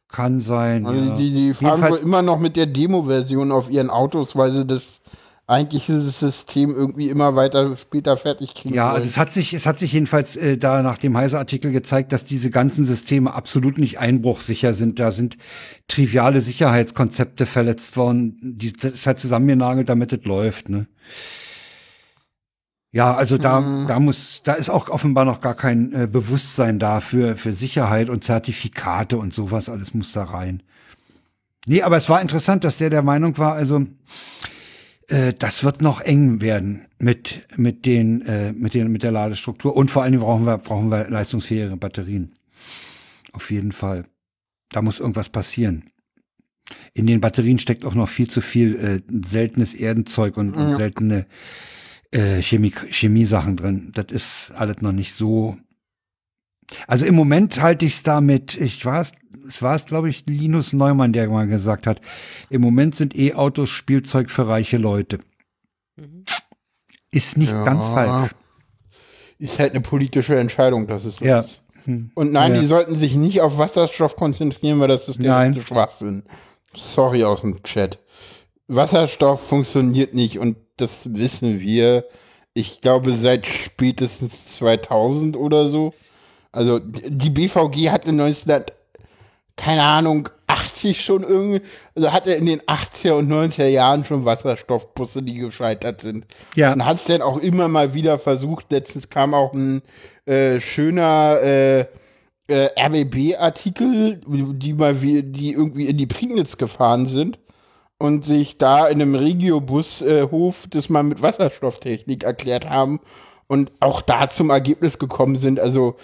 Kann 0.09 0.41
sein. 0.41 0.85
also 0.85 0.99
ja. 0.99 1.15
die, 1.15 1.31
die 1.31 1.53
fahren 1.53 1.89
wohl 1.89 1.97
immer 1.99 2.21
noch 2.21 2.39
mit 2.39 2.57
der 2.57 2.65
Demo-Version 2.65 3.53
auf 3.53 3.69
ihren 3.71 3.89
Autos, 3.89 4.35
weil 4.35 4.51
sie 4.51 4.65
das 4.65 4.99
eigentliche 5.47 5.99
System 5.99 6.71
irgendwie 6.71 7.09
immer 7.09 7.35
weiter 7.35 7.77
später 7.77 8.17
fertig 8.17 8.55
kriegen 8.55 8.73
ja, 8.73 8.85
wollen. 8.85 8.95
also 8.95 9.07
es 9.07 9.17
hat 9.17 9.31
sich, 9.31 9.53
es 9.53 9.67
hat 9.67 9.77
sich 9.77 9.93
jedenfalls 9.93 10.35
äh, 10.35 10.57
da 10.57 10.81
nach 10.81 10.97
dem 10.97 11.15
Heise-Artikel 11.15 11.71
gezeigt, 11.71 12.11
dass 12.11 12.25
diese 12.25 12.49
ganzen 12.49 12.83
Systeme 12.83 13.33
absolut 13.33 13.77
nicht 13.77 13.99
einbruchsicher 13.99 14.73
sind. 14.73 14.99
Da 14.99 15.11
sind 15.11 15.37
triviale 15.87 16.41
Sicherheitskonzepte 16.41 17.45
verletzt 17.45 17.95
worden. 17.95 18.37
Die, 18.41 18.73
das 18.73 18.93
ist 18.93 19.07
halt 19.07 19.19
zusammengenagelt, 19.19 19.87
damit 19.87 20.11
es 20.13 20.23
läuft. 20.25 20.69
Ne? 20.69 20.87
Ja, 22.91 23.13
also 23.13 23.37
da, 23.37 23.59
Mhm. 23.59 23.87
da 23.87 23.99
muss, 23.99 24.41
da 24.43 24.53
ist 24.53 24.69
auch 24.69 24.89
offenbar 24.89 25.25
noch 25.25 25.41
gar 25.41 25.53
kein 25.53 25.93
äh, 25.93 26.07
Bewusstsein 26.07 26.79
da 26.79 27.01
für, 27.01 27.35
für 27.35 27.53
Sicherheit 27.53 28.09
und 28.09 28.23
Zertifikate 28.23 29.17
und 29.17 29.33
sowas, 29.33 29.69
alles 29.69 29.93
muss 29.93 30.11
da 30.13 30.23
rein. 30.23 30.63
Nee, 31.67 31.81
aber 31.81 31.97
es 31.97 32.09
war 32.09 32.21
interessant, 32.21 32.63
dass 32.63 32.77
der 32.77 32.89
der 32.89 33.01
Meinung 33.03 33.37
war, 33.37 33.53
also 33.53 33.85
äh, 35.09 35.33
das 35.37 35.63
wird 35.63 35.81
noch 35.81 36.01
eng 36.01 36.41
werden 36.41 36.87
mit, 36.99 37.47
mit 37.55 37.85
den, 37.85 38.21
äh, 38.21 38.53
mit 38.53 38.73
den, 38.73 38.91
mit 38.91 39.03
der 39.03 39.11
Ladestruktur. 39.11 39.75
Und 39.75 39.91
vor 39.91 40.03
allen 40.03 40.13
Dingen 40.13 40.23
brauchen 40.23 40.45
wir, 40.45 40.57
brauchen 40.57 40.89
wir 40.89 41.09
leistungsfähigere 41.09 41.77
Batterien. 41.77 42.35
Auf 43.33 43.51
jeden 43.51 43.71
Fall. 43.71 44.05
Da 44.69 44.81
muss 44.81 44.99
irgendwas 44.99 45.29
passieren. 45.29 45.89
In 46.93 47.05
den 47.05 47.21
Batterien 47.21 47.59
steckt 47.59 47.85
auch 47.85 47.93
noch 47.95 48.09
viel 48.09 48.29
zu 48.29 48.41
viel 48.41 48.75
äh, 48.75 49.01
seltenes 49.27 49.73
Erdenzeug 49.73 50.37
und, 50.37 50.53
und 50.53 50.69
Ja. 50.71 50.75
seltene 50.77 51.27
äh, 52.11 52.41
Chemie, 52.41 52.73
Chemiesachen 52.89 53.55
drin. 53.57 53.91
Das 53.93 54.05
ist 54.09 54.51
alles 54.55 54.81
noch 54.81 54.91
nicht 54.93 55.13
so. 55.13 55.57
Also 56.87 57.05
im 57.05 57.15
Moment 57.15 57.61
halte 57.61 57.85
ich 57.85 57.95
es 57.95 58.03
damit, 58.03 58.55
ich 58.59 58.85
war 58.85 59.01
es, 59.01 59.11
es 59.47 59.61
war 59.61 59.75
es, 59.75 59.85
glaube 59.85 60.09
ich, 60.09 60.23
Linus 60.27 60.73
Neumann, 60.73 61.13
der 61.13 61.29
mal 61.29 61.47
gesagt 61.47 61.85
hat, 61.87 62.01
im 62.49 62.61
Moment 62.61 62.95
sind 62.95 63.15
E-Autos 63.15 63.69
Spielzeug 63.69 64.31
für 64.31 64.47
reiche 64.47 64.77
Leute. 64.77 65.19
Ist 67.11 67.37
nicht 67.37 67.51
Ja. 67.53 67.63
ganz 67.63 67.85
falsch. 67.85 68.31
Ist 69.37 69.59
halt 69.59 69.71
eine 69.71 69.81
politische 69.81 70.37
Entscheidung, 70.37 70.87
dass 70.87 71.05
es 71.05 71.17
so 71.17 71.25
Ja. 71.25 71.41
ist. 71.41 71.61
Und 71.85 72.31
nein, 72.31 72.55
Ja. 72.55 72.61
die 72.61 72.65
sollten 72.65 72.95
sich 72.95 73.15
nicht 73.15 73.41
auf 73.41 73.57
Wasserstoff 73.59 74.15
konzentrieren, 74.15 74.79
weil 74.79 74.87
das 74.87 75.07
ist 75.07 75.21
der 75.21 75.45
letzte 75.47 75.61
Schwachsinn. 75.61 76.23
Sorry 76.75 77.23
aus 77.23 77.41
dem 77.41 77.61
Chat. 77.63 77.99
Wasserstoff 78.67 79.47
funktioniert 79.47 80.13
nicht 80.15 80.39
und 80.39 80.57
das 80.77 81.01
wissen 81.13 81.59
wir. 81.59 82.05
Ich 82.55 82.81
glaube 82.81 83.15
seit 83.15 83.45
spätestens 83.45 84.55
2000 84.55 85.37
oder 85.37 85.67
so. 85.67 85.93
Also 86.55 86.79
die 86.79 87.29
BVG 87.29 87.91
hatte 87.91 88.13
19, 88.13 88.63
keine 89.57 89.83
Ahnung, 89.83 90.29
80 90.47 91.03
schon 91.03 91.23
irgendwie, 91.23 91.61
also 91.95 92.13
hatte 92.13 92.31
in 92.31 92.45
den 92.45 92.61
80er 92.61 93.11
und 93.11 93.29
90er 93.29 93.67
Jahren 93.67 94.05
schon 94.05 94.23
Wasserstoffbusse, 94.23 95.21
die 95.21 95.35
gescheitert 95.35 96.01
sind. 96.01 96.25
Ja. 96.55 96.71
Und 96.71 96.85
hat 96.85 96.97
es 96.97 97.05
dann 97.05 97.21
auch 97.21 97.39
immer 97.39 97.67
mal 97.67 97.93
wieder 97.93 98.17
versucht. 98.17 98.71
Letztens 98.71 99.09
kam 99.09 99.33
auch 99.33 99.53
ein 99.53 99.81
äh, 100.25 100.61
schöner 100.61 101.39
äh, 101.41 101.85
äh, 102.47 102.69
RBB-Artikel, 102.79 104.21
die 104.25 104.73
mal 104.73 105.01
wie, 105.01 105.23
die 105.23 105.51
irgendwie 105.51 105.87
in 105.87 105.97
die 105.97 106.07
Prignitz 106.07 106.57
gefahren 106.57 107.07
sind 107.07 107.37
und 107.97 108.23
sich 108.23 108.57
da 108.57 108.87
in 108.87 109.01
einem 109.01 109.15
Regiobus-Hof 109.15 110.67
das 110.69 110.89
mal 110.89 111.03
mit 111.03 111.21
Wasserstofftechnik 111.21 112.23
erklärt 112.23 112.69
haben 112.69 113.01
und 113.47 113.71
auch 113.81 114.01
da 114.01 114.29
zum 114.29 114.51
Ergebnis 114.51 114.99
gekommen 114.99 115.35
sind. 115.35 115.59
Also 115.59 115.97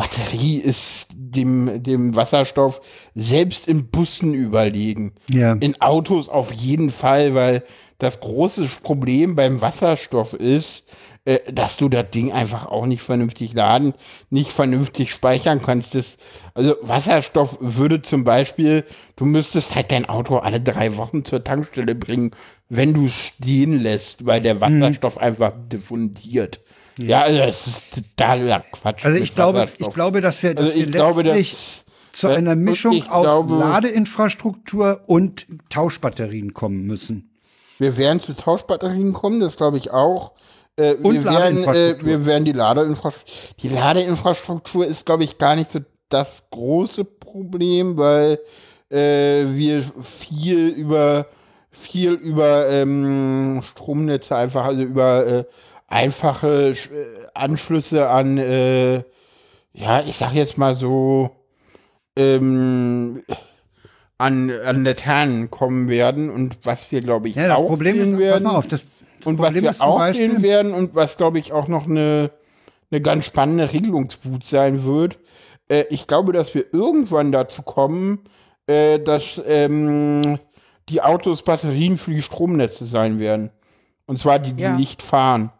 Batterie 0.00 0.56
ist 0.56 1.08
dem, 1.12 1.82
dem 1.82 2.16
Wasserstoff 2.16 2.80
selbst 3.14 3.68
in 3.68 3.90
Bussen 3.90 4.32
überlegen. 4.32 5.12
Ja. 5.28 5.52
In 5.52 5.78
Autos 5.82 6.30
auf 6.30 6.54
jeden 6.54 6.88
Fall, 6.90 7.34
weil 7.34 7.64
das 7.98 8.20
große 8.20 8.66
Problem 8.82 9.36
beim 9.36 9.60
Wasserstoff 9.60 10.32
ist, 10.32 10.86
äh, 11.26 11.40
dass 11.52 11.76
du 11.76 11.90
das 11.90 12.08
Ding 12.12 12.32
einfach 12.32 12.64
auch 12.64 12.86
nicht 12.86 13.02
vernünftig 13.02 13.52
laden, 13.52 13.92
nicht 14.30 14.52
vernünftig 14.52 15.12
speichern 15.12 15.60
kannst. 15.60 15.94
Das, 15.94 16.16
also 16.54 16.76
Wasserstoff 16.80 17.58
würde 17.60 18.00
zum 18.00 18.24
Beispiel, 18.24 18.86
du 19.16 19.26
müsstest 19.26 19.74
halt 19.74 19.92
dein 19.92 20.08
Auto 20.08 20.38
alle 20.38 20.62
drei 20.62 20.96
Wochen 20.96 21.26
zur 21.26 21.44
Tankstelle 21.44 21.94
bringen, 21.94 22.30
wenn 22.70 22.94
du 22.94 23.08
stehen 23.08 23.78
lässt, 23.78 24.24
weil 24.24 24.40
der 24.40 24.62
Wasserstoff 24.62 25.18
einfach 25.18 25.52
diffundiert. 25.70 26.60
Ja, 26.98 27.20
also 27.20 27.38
das 27.38 27.66
ist 27.66 27.82
totaler 27.94 28.60
Quatsch. 28.72 29.04
Also 29.04 29.16
ich 29.18 29.34
glaube, 29.34 29.68
ich 29.78 29.90
glaube, 29.90 30.20
dass 30.20 30.42
wir, 30.42 30.54
dass 30.54 30.66
Also 30.66 30.78
wir 30.78 30.86
glaube, 30.86 31.22
letztlich 31.22 31.50
dass- 31.52 31.84
zu 32.20 32.28
einer 32.28 32.56
Mischung 32.56 33.08
aus 33.08 33.22
glaube- 33.24 33.56
Ladeinfrastruktur 33.56 35.00
und 35.06 35.46
Tauschbatterien 35.70 36.52
kommen 36.54 36.86
müssen. 36.86 37.30
Wir 37.78 37.96
werden 37.96 38.20
zu 38.20 38.34
Tauschbatterien 38.34 39.12
kommen, 39.12 39.40
das 39.40 39.56
glaube 39.56 39.78
ich 39.78 39.90
auch. 39.90 40.32
Äh, 40.76 40.94
Und 40.96 41.24
wir, 41.24 41.32
werden, 41.32 41.64
äh, 41.64 41.96
wir 42.02 42.26
werden 42.26 42.44
die 42.44 42.52
Ladeinfrastruktur. 42.52 43.34
Die 43.62 43.68
Ladeinfrastruktur 43.68 44.86
ist, 44.86 45.06
glaube 45.06 45.24
ich, 45.24 45.38
gar 45.38 45.56
nicht 45.56 45.70
so 45.70 45.80
das 46.08 46.42
große 46.50 47.04
Problem, 47.04 47.96
weil 47.96 48.38
äh, 48.90 49.44
wir 49.54 49.82
viel 50.02 50.68
über 50.68 51.26
viel 51.70 52.12
über 52.14 52.68
ähm, 52.68 53.60
Stromnetze 53.62 54.34
einfach, 54.34 54.64
also 54.64 54.82
über 54.82 55.24
äh, 55.26 55.44
einfache 55.90 56.70
Sch- 56.72 56.92
äh, 56.92 57.26
Anschlüsse 57.34 58.08
an, 58.08 58.38
äh, 58.38 59.02
ja, 59.72 60.00
ich 60.06 60.16
sag 60.16 60.32
jetzt 60.32 60.56
mal 60.56 60.76
so, 60.76 61.30
ähm, 62.16 63.22
an, 64.18 64.50
an 64.64 64.84
Laternen 64.84 65.50
kommen 65.50 65.88
werden 65.88 66.30
und 66.30 66.58
was 66.64 66.90
wir, 66.90 67.00
glaube 67.00 67.28
ich, 67.28 67.34
Ja, 67.36 67.48
das 67.48 67.56
auch 67.58 67.68
Problem 67.68 67.96
ist, 67.98 68.04
sehen 68.04 68.12
pass 68.14 68.20
werden. 68.20 68.44
mal 68.44 68.56
auf, 68.56 68.66
das 68.66 68.84
und 69.24 69.38
was 69.38 69.46
Problem 69.48 69.62
wir 69.64 69.70
ist 69.70 69.78
zum 69.78 69.88
auch 69.88 69.98
Beispiel- 69.98 70.30
sehen 70.30 70.42
werden 70.42 70.72
und 70.74 70.94
was, 70.94 71.16
glaube 71.16 71.38
ich, 71.38 71.52
auch 71.52 71.68
noch 71.68 71.86
eine, 71.86 72.30
eine 72.90 73.00
ganz 73.00 73.26
spannende 73.26 73.72
Regelungswut 73.72 74.44
sein 74.44 74.82
wird. 74.84 75.18
Äh, 75.68 75.84
ich 75.90 76.06
glaube, 76.06 76.32
dass 76.32 76.54
wir 76.54 76.72
irgendwann 76.72 77.30
dazu 77.32 77.62
kommen, 77.62 78.20
äh, 78.66 78.98
dass 78.98 79.40
ähm, 79.46 80.38
die 80.88 81.02
Autos 81.02 81.42
Batterien 81.42 81.98
für 81.98 82.12
die 82.12 82.22
Stromnetze 82.22 82.84
sein 82.84 83.18
werden. 83.18 83.50
Und 84.06 84.18
zwar 84.18 84.38
die, 84.38 84.54
die 84.54 84.64
Ja. 84.64 84.76
nicht 84.76 85.02
fahren. 85.02 85.52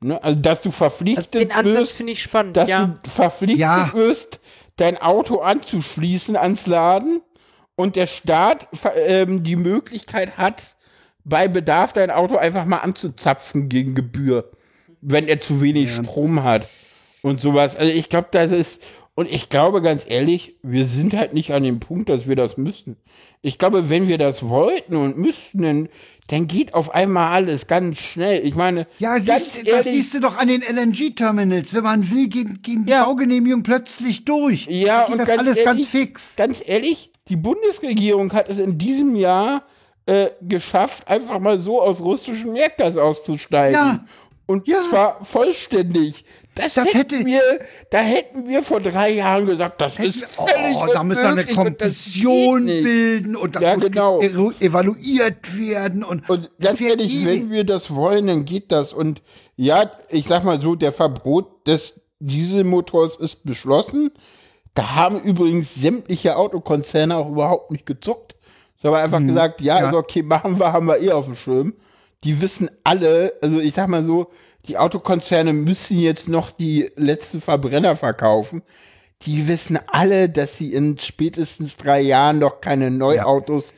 Ne? 0.00 0.22
Also, 0.22 0.40
dass 0.40 0.62
du 0.62 0.68
Also 0.68 0.78
verpflichtet 0.78 1.34
den 1.34 1.52
Ansatz 1.52 1.64
wirst, 1.80 1.92
finde 1.92 2.12
ich 2.12 2.22
spannend, 2.22 2.56
dass 2.56 2.68
ja. 2.68 2.98
du 3.02 3.10
verpflichtet 3.10 3.58
Ja. 3.58 3.90
wirst, 3.94 4.40
dein 4.76 4.96
Auto 4.98 5.38
anzuschließen 5.40 6.36
ans 6.36 6.66
Laden 6.66 7.20
und 7.74 7.96
der 7.96 8.06
Staat 8.06 8.68
ähm, 8.96 9.42
die 9.42 9.56
Möglichkeit 9.56 10.38
hat, 10.38 10.76
bei 11.24 11.48
Bedarf 11.48 11.92
dein 11.92 12.10
Auto 12.10 12.36
einfach 12.36 12.64
mal 12.64 12.78
anzuzapfen 12.78 13.68
gegen 13.68 13.94
Gebühr, 13.94 14.50
wenn 15.00 15.28
er 15.28 15.40
zu 15.40 15.60
wenig 15.60 15.92
Strom 15.92 16.42
hat 16.42 16.68
und 17.22 17.40
sowas. 17.40 17.76
Also 17.76 17.92
ich 17.92 18.08
glaube, 18.08 18.28
das 18.30 18.50
ist, 18.52 18.80
und 19.14 19.28
ich 19.30 19.48
glaube 19.48 19.82
ganz 19.82 20.04
ehrlich, 20.08 20.56
wir 20.62 20.86
sind 20.86 21.14
halt 21.14 21.34
nicht 21.34 21.52
an 21.52 21.64
dem 21.64 21.80
Punkt, 21.80 22.08
dass 22.08 22.28
wir 22.28 22.36
das 22.36 22.56
müssen. 22.56 22.96
Ich 23.42 23.58
glaube, 23.58 23.90
wenn 23.90 24.08
wir 24.08 24.16
das 24.16 24.48
wollten 24.48 24.96
und 24.96 25.18
müssten, 25.18 25.62
dann, 25.62 25.88
dann 26.28 26.46
geht 26.46 26.74
auf 26.74 26.94
einmal 26.94 27.32
alles 27.32 27.66
ganz 27.66 27.98
schnell. 27.98 28.46
Ich 28.46 28.54
meine, 28.54 28.86
Ja, 28.98 29.16
siehst, 29.18 29.56
du- 29.58 29.64
das 29.64 29.86
ehrlich- 29.86 30.02
siehst 30.02 30.14
du 30.14 30.20
doch 30.20 30.36
an 30.36 30.48
den 30.48 30.62
LNG-Terminals. 30.62 31.74
Wenn 31.74 31.84
man 31.84 32.10
will, 32.10 32.28
gehen, 32.28 32.60
gehen 32.62 32.84
die 32.84 32.92
Ja. 32.92 33.04
Baugenehmigungen 33.04 33.62
plötzlich 33.62 34.24
durch. 34.24 34.66
Ja, 34.66 35.04
und 35.06 35.18
das 35.18 35.26
ganz 35.28 35.40
alles 35.40 35.58
ehrlich, 35.58 35.64
ganz 35.64 35.88
fix. 35.88 36.36
Ganz 36.36 36.62
ehrlich, 36.64 37.10
die 37.28 37.36
Bundesregierung 37.36 38.32
hat 38.32 38.48
es 38.48 38.58
in 38.58 38.78
diesem 38.78 39.16
Jahr 39.16 39.62
äh, 40.06 40.30
geschafft, 40.40 41.06
einfach 41.06 41.38
mal 41.38 41.58
so 41.60 41.82
aus 41.82 42.00
russischem 42.00 42.56
Erdgas 42.56 42.96
auszusteigen. 42.96 43.74
Ja. 43.74 44.04
Und 44.48 44.66
Ja. 44.66 44.82
zwar 44.88 45.24
vollständig. 45.24 46.24
Das, 46.54 46.74
Das 46.74 46.86
hätten 46.94 47.18
hätte- 47.18 47.26
wir, 47.26 47.42
da 47.90 47.98
hätten 47.98 48.48
wir 48.48 48.62
vor 48.62 48.80
drei 48.80 49.10
Jahren 49.10 49.46
gesagt, 49.46 49.80
das 49.80 49.98
ist 50.00 50.24
völlig 50.24 50.76
Oh, 50.76 50.86
da 50.92 51.04
müssen 51.04 51.22
wir 51.22 51.28
eine 51.28 51.44
Kommission 51.44 52.64
bilden 52.64 53.36
und 53.36 53.54
das 53.54 53.62
Ja, 53.62 53.74
muss 53.74 53.84
genau. 53.84 54.20
evaluiert 54.58 55.56
werden. 55.58 56.02
Und, 56.02 56.28
Und 56.28 56.50
ganz 56.58 56.80
ehrlich, 56.80 57.24
wenn 57.24 57.50
wir 57.50 57.62
das 57.64 57.94
wollen, 57.94 58.26
dann 58.26 58.44
geht 58.44 58.72
das. 58.72 58.92
Und 58.92 59.22
ja, 59.56 59.90
ich 60.10 60.26
sag 60.26 60.42
mal 60.44 60.60
so, 60.60 60.74
der 60.74 60.90
Verbot 60.92 61.66
des 61.68 62.00
Dieselmotors 62.18 63.16
ist 63.18 63.44
beschlossen. 63.44 64.10
Da 64.74 64.94
haben 64.96 65.20
übrigens 65.20 65.74
sämtliche 65.74 66.36
Autokonzerne 66.36 67.16
auch 67.16 67.28
überhaupt 67.30 67.70
nicht 67.70 67.86
gezuckt. 67.86 68.34
Sie 68.80 68.88
haben 68.88 68.94
einfach 68.94 69.20
gesagt, 69.20 69.60
ja, 69.60 69.78
ja. 69.80 69.88
ist 69.88 69.94
okay, 69.94 70.22
machen 70.22 70.58
wir, 70.58 70.72
haben 70.72 70.86
wir 70.86 71.00
eh 71.00 71.10
auf 71.12 71.26
dem 71.26 71.36
Schirm. 71.36 71.74
Die 72.24 72.40
wissen 72.40 72.68
alle, 72.84 73.32
also 73.42 73.60
ich 73.60 73.74
sag 73.74 73.88
mal 73.88 74.04
so, 74.04 74.30
die 74.66 74.76
Autokonzerne 74.76 75.52
müssen 75.52 75.98
jetzt 75.98 76.28
noch 76.28 76.50
die 76.50 76.90
letzten 76.96 77.40
Verbrenner 77.40 77.96
verkaufen. 77.96 78.62
Die 79.22 79.48
wissen 79.48 79.78
alle, 79.90 80.28
dass 80.28 80.56
sie 80.56 80.72
in 80.74 80.98
spätestens 80.98 81.76
drei 81.76 82.00
Jahren 82.00 82.40
doch 82.40 82.60
keine 82.60 82.90
Neuautos 82.90 83.72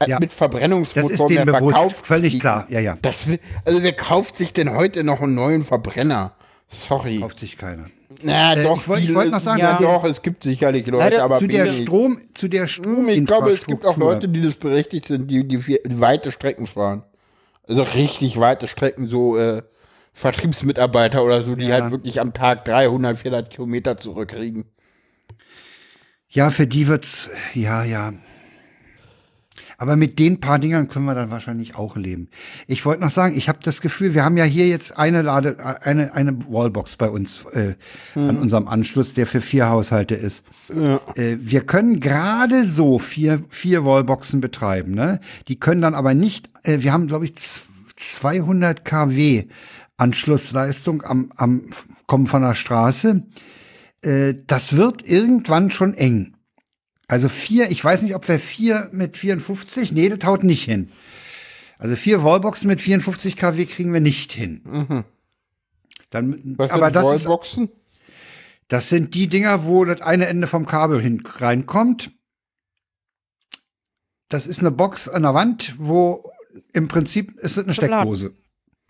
äh, 0.00 0.08
Ja. 0.10 0.18
mit 0.18 0.30
das 0.30 0.36
Verbrennungsmotor 0.38 1.28
mehr 1.30 1.44
bewusst, 1.46 1.74
verkauft. 1.76 2.06
völlig 2.06 2.32
kriegen. 2.32 2.40
klar. 2.40 2.66
Ja, 2.68 2.80
ja. 2.80 2.98
Das 3.00 3.28
also 3.64 3.82
wer 3.82 3.92
kauft 3.92 4.36
sich 4.36 4.52
denn 4.52 4.74
heute 4.74 5.02
noch 5.04 5.20
einen 5.20 5.34
neuen 5.34 5.64
Verbrenner? 5.64 6.32
Sorry. 6.68 7.20
Kauft 7.20 7.38
sich 7.38 7.56
keiner. 7.58 7.86
Na 8.22 8.54
Äh, 8.54 8.62
doch, 8.64 8.80
ich 8.80 8.88
wollt- 8.88 9.00
ich 9.00 9.06
viele- 9.06 9.18
wollt 9.18 9.30
noch 9.30 9.40
sagen, 9.40 9.60
ja, 9.60 9.78
doch, 9.80 10.04
es 10.04 10.22
gibt 10.22 10.44
sicherlich 10.44 10.86
Leute, 10.86 10.98
Leider 11.04 11.24
aber 11.24 11.38
Zu 11.38 11.46
der 11.46 11.64
wenig. 11.66 11.82
Strom, 11.82 12.18
zu 12.34 12.48
der 12.48 12.66
Hm, 12.66 13.08
Ich 13.08 13.24
glaube, 13.26 13.50
es 13.50 13.64
gibt 13.66 13.84
auch. 13.86 13.96
Leute, 13.96 14.28
die 14.28 14.42
das 14.42 14.56
berechtigt 14.56 15.06
sind, 15.06 15.28
die, 15.28 15.46
die 15.46 15.60
weite 16.00 16.30
Strecken 16.32 16.66
fahren. 16.66 17.02
Also 17.68 17.82
richtig 17.82 18.38
weite 18.38 18.68
Strecken, 18.68 19.08
so 19.08 19.36
äh, 19.36 19.62
Vertriebsmitarbeiter 20.12 21.24
oder 21.24 21.42
so, 21.42 21.56
die 21.56 21.66
Ja. 21.66 21.80
halt 21.82 21.92
wirklich 21.92 22.20
am 22.20 22.32
Tag 22.32 22.64
300, 22.64 23.16
400 23.16 23.50
Kilometer 23.50 23.96
zurückkriegen. 23.96 24.64
Ja, 26.28 26.50
für 26.50 26.66
die 26.66 26.88
wird's, 26.88 27.30
ja, 27.54 27.84
ja. 27.84 28.12
Aber 29.78 29.96
mit 29.96 30.18
den 30.18 30.40
paar 30.40 30.58
Dingern 30.58 30.88
können 30.88 31.04
wir 31.04 31.14
dann 31.14 31.30
wahrscheinlich 31.30 31.74
auch 31.76 31.96
leben. 31.96 32.28
Ich 32.66 32.84
wollte 32.86 33.02
noch 33.02 33.10
sagen, 33.10 33.36
ich 33.36 33.48
habe 33.48 33.58
das 33.62 33.80
Gefühl, 33.80 34.14
wir 34.14 34.24
haben 34.24 34.36
ja 34.36 34.44
hier 34.44 34.68
jetzt 34.68 34.96
eine 34.98 35.22
Lade, 35.22 35.56
eine, 35.82 36.14
eine 36.14 36.38
Wallbox 36.48 36.96
bei 36.96 37.08
uns 37.10 37.44
äh, 37.52 37.74
an 38.14 38.38
unserem 38.38 38.68
Anschluss, 38.68 39.14
der 39.14 39.26
für 39.26 39.40
vier 39.40 39.68
Haushalte 39.68 40.14
ist. 40.14 40.44
Äh, 41.16 41.38
wir 41.40 41.62
können 41.62 42.00
gerade 42.00 42.64
so 42.66 42.98
vier, 42.98 43.42
vier 43.48 43.84
Wallboxen 43.84 44.40
betreiben. 44.40 44.94
Ne? 44.94 45.20
Die 45.48 45.58
können 45.58 45.82
dann 45.82 45.94
aber 45.94 46.14
nicht, 46.14 46.48
äh, 46.62 46.78
wir 46.82 46.92
haben, 46.92 47.06
glaube 47.06 47.24
ich, 47.24 47.36
z- 47.36 47.62
200 47.96 48.84
kW 48.84 49.44
Anschlussleistung 49.96 51.02
am, 51.02 51.30
am 51.36 51.62
kommen 52.06 52.26
von 52.26 52.42
der 52.42 52.54
Straße. 52.54 53.22
Äh, 54.02 54.34
das 54.46 54.76
wird 54.76 55.08
irgendwann 55.08 55.70
schon 55.70 55.94
eng. 55.94 56.33
Also 57.06 57.28
vier, 57.28 57.70
ich 57.70 57.84
weiß 57.84 58.02
nicht, 58.02 58.14
ob 58.14 58.26
wir 58.28 58.38
vier 58.38 58.88
mit 58.92 59.16
54, 59.16 59.92
nee, 59.92 60.08
das 60.08 60.24
haut 60.26 60.42
nicht 60.44 60.64
hin. 60.64 60.90
Also 61.78 61.96
vier 61.96 62.22
Wallboxen 62.24 62.68
mit 62.68 62.80
54 62.80 63.36
kW 63.36 63.66
kriegen 63.66 63.92
wir 63.92 64.00
nicht 64.00 64.32
hin. 64.32 65.04
Dann, 66.10 66.54
Was 66.56 66.70
aber 66.70 66.86
sind 66.86 66.96
das, 66.96 67.16
ist, 67.16 67.24
Wallboxen? 67.26 67.68
das 68.68 68.88
sind 68.88 69.14
die 69.14 69.26
Dinger, 69.26 69.64
wo 69.66 69.84
das 69.84 70.00
eine 70.00 70.26
Ende 70.26 70.46
vom 70.46 70.64
Kabel 70.66 71.00
hin 71.02 71.22
reinkommt. 71.26 72.10
Das 74.28 74.46
ist 74.46 74.60
eine 74.60 74.70
Box 74.70 75.08
an 75.08 75.22
der 75.22 75.34
Wand, 75.34 75.74
wo 75.78 76.30
im 76.72 76.88
Prinzip 76.88 77.32
ist 77.40 77.58
es 77.58 77.64
eine 77.64 77.74
Zum 77.74 77.88
Laden. 77.88 78.14
Steckdose 78.16 78.34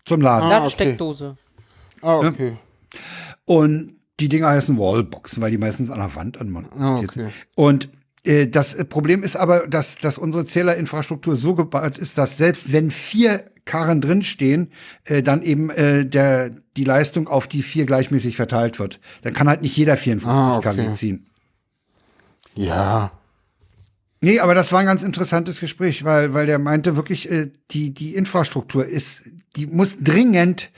zum 0.05 0.21
Laden. 0.21 0.45
Ah, 0.45 0.59
Ladesteckdose. 0.59 1.35
Ah, 2.01 2.19
okay. 2.19 2.57
Und 3.45 3.95
die 4.19 4.29
Dinger 4.29 4.49
heißen 4.49 4.77
Wallboxen, 4.77 5.41
weil 5.41 5.51
die 5.51 5.57
meistens 5.57 5.89
an 5.89 5.99
der 5.99 6.13
Wand 6.15 6.39
anmontiert 6.39 6.79
Ah, 6.79 6.97
sind. 6.97 7.09
okay. 7.09 7.29
Und 7.55 7.85
äh, 7.85 7.87
das 8.47 8.73
äh, 8.73 8.85
Problem 8.85 9.23
ist 9.23 9.35
aber, 9.35 9.67
dass, 9.67 9.97
dass 9.97 10.17
unsere 10.17 10.45
Zählerinfrastruktur 10.45 11.35
so 11.35 11.55
gebaut 11.55 11.97
ist, 11.97 12.17
dass 12.17 12.37
selbst 12.37 12.71
wenn 12.71 12.91
vier 12.91 13.45
Karren 13.65 14.01
drinstehen, 14.01 14.71
äh, 15.05 15.23
dann 15.23 15.41
eben 15.41 15.69
äh, 15.69 16.05
der, 16.05 16.51
die 16.77 16.83
Leistung 16.83 17.27
auf 17.27 17.47
die 17.47 17.63
vier 17.63 17.85
gleichmäßig 17.85 18.35
verteilt 18.35 18.79
wird. 18.79 18.99
Dann 19.23 19.33
kann 19.33 19.47
halt 19.47 19.61
nicht 19.61 19.75
jeder 19.75 19.97
54 19.97 20.29
Ah, 20.29 20.57
okay. 20.57 20.75
kW 20.75 20.93
ziehen. 20.93 21.27
Ja. 22.53 23.11
Nee, 24.21 24.39
aber 24.39 24.55
das 24.55 24.71
war 24.71 24.79
ein 24.79 24.85
ganz 24.85 25.03
interessantes 25.03 25.59
Gespräch, 25.59 26.03
weil, 26.03 26.33
weil 26.33 26.45
der 26.45 26.57
meinte 26.57 26.95
wirklich, 26.95 27.29
äh, 27.29 27.51
die, 27.71 27.93
die 27.93 28.15
Infrastruktur 28.15 28.85
ist, 28.85 29.23
die 29.55 29.67
muss 29.67 29.97
dringend 29.99 30.71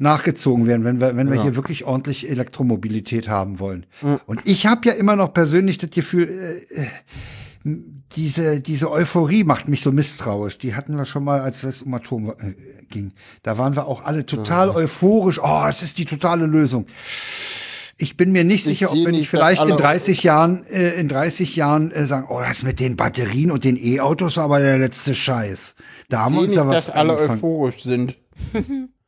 nachgezogen 0.00 0.66
werden, 0.66 0.84
wenn 0.84 0.98
wir, 1.00 1.14
wenn 1.16 1.30
wir 1.30 1.42
hier 1.42 1.56
wirklich 1.56 1.84
ordentlich 1.84 2.28
Elektromobilität 2.28 3.28
haben 3.28 3.58
wollen. 3.58 3.84
Und 4.26 4.40
ich 4.44 4.66
habe 4.66 4.88
ja 4.88 4.94
immer 4.94 5.14
noch 5.14 5.34
persönlich 5.34 5.76
das 5.78 5.90
Gefühl, 5.90 6.28
äh, 6.74 6.80
äh, 6.80 7.76
diese, 8.16 8.60
diese 8.60 8.90
Euphorie 8.90 9.44
macht 9.44 9.68
mich 9.68 9.82
so 9.82 9.92
misstrauisch. 9.92 10.56
Die 10.56 10.74
hatten 10.74 10.96
wir 10.96 11.04
schon 11.04 11.22
mal, 11.22 11.40
als 11.40 11.62
es 11.62 11.82
um 11.82 11.92
Atom 11.92 12.30
äh, 12.30 12.34
ging. 12.88 13.12
Da 13.42 13.58
waren 13.58 13.76
wir 13.76 13.86
auch 13.86 14.02
alle 14.02 14.24
total 14.24 14.70
euphorisch. 14.70 15.38
Oh, 15.42 15.66
es 15.68 15.82
ist 15.82 15.98
die 15.98 16.06
totale 16.06 16.46
Lösung. 16.46 16.86
Ich 17.98 18.16
bin 18.16 18.32
mir 18.32 18.44
nicht 18.44 18.60
Ich 18.66 18.78
sicher, 18.78 18.90
ob 18.90 18.96
wir 18.96 19.12
nicht 19.12 19.28
vielleicht 19.28 19.60
in 19.60 19.72
alle- 19.72 19.76
30 19.76 20.22
Jahren, 20.22 20.64
äh, 20.64 20.94
in 20.98 21.08
30 21.08 21.54
Jahren 21.56 21.90
äh, 21.90 22.06
sagen, 22.06 22.26
oh, 22.30 22.40
das 22.40 22.62
mit 22.62 22.80
den 22.80 22.96
Batterien 22.96 23.50
und 23.50 23.64
den 23.64 23.76
E-Autos 23.76 24.38
war 24.38 24.44
aber 24.44 24.60
der 24.60 24.78
letzte 24.78 25.14
Scheiß. 25.14 25.74
Da 26.08 26.20
haben 26.20 26.36
wir 26.36 26.40
uns 26.40 26.54
ja 26.54 26.66
was 26.66 26.86
dass 26.86 26.94
alle 26.96 27.18
euphorisch 27.18 27.82
sind. 27.82 28.16